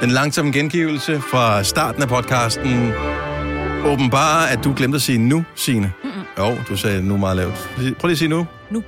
Den 0.00 0.10
langsomme 0.10 0.52
gengivelse 0.52 1.22
fra 1.30 1.62
starten 1.64 2.02
af 2.02 2.08
podcasten 2.08 2.92
åbenbarer, 3.84 4.46
at 4.46 4.64
du 4.64 4.74
glemte 4.76 4.96
at 4.96 5.02
sige 5.02 5.18
nu, 5.18 5.44
Signe. 5.56 5.92
Mm-mm. 6.04 6.22
Jo, 6.38 6.56
du 6.68 6.76
sagde 6.76 7.02
nu 7.02 7.16
meget 7.16 7.36
lavt. 7.36 7.70
Prøv 7.76 7.84
lige 8.08 8.12
at 8.12 8.18
sige 8.18 8.28
nu. 8.28 8.46
Nu. 8.70 8.82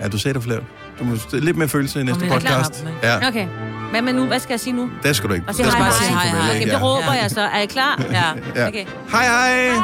Ja, 0.00 0.08
du 0.08 0.18
sagde 0.18 0.34
det 0.34 0.42
for 0.42 0.50
lavt. 0.50 0.64
Du 0.98 1.04
må 1.04 1.16
lidt 1.32 1.56
mere 1.56 1.68
følelse 1.68 2.00
i 2.00 2.02
næste 2.04 2.26
podcast. 2.28 2.84
Ja, 3.02 3.28
Okay. 3.28 3.46
Hvad 3.90 4.02
med 4.02 4.12
nu? 4.12 4.24
Hvad 4.26 4.40
skal 4.40 4.52
jeg 4.52 4.60
sige 4.60 4.72
nu? 4.72 4.90
det 5.02 5.16
skal 5.16 5.28
du 5.28 5.34
ikke. 5.34 5.48
Og 5.48 5.54
sige 5.54 5.70
hej, 5.70 5.78
hej. 5.78 5.90
sige 5.90 6.12
farvel, 6.18 6.50
Okay, 6.50 6.60
ikke? 6.60 6.70
det 6.70 6.82
råber 6.82 7.14
Ja. 7.14 7.22
jeg 7.22 7.30
så. 7.30 7.40
Er 7.40 7.58
I 7.58 7.66
klar? 7.66 8.02
Ja. 8.12 8.22
Ja. 8.60 8.68
Okay. 8.68 8.84
Hej, 9.12 9.24
hej. 9.24 9.74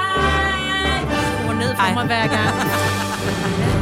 Du 1.49 1.53
ned 1.53 1.75
for 1.77 1.95
mig 1.95 2.07
hver 2.07 2.27
gang. 2.27 3.76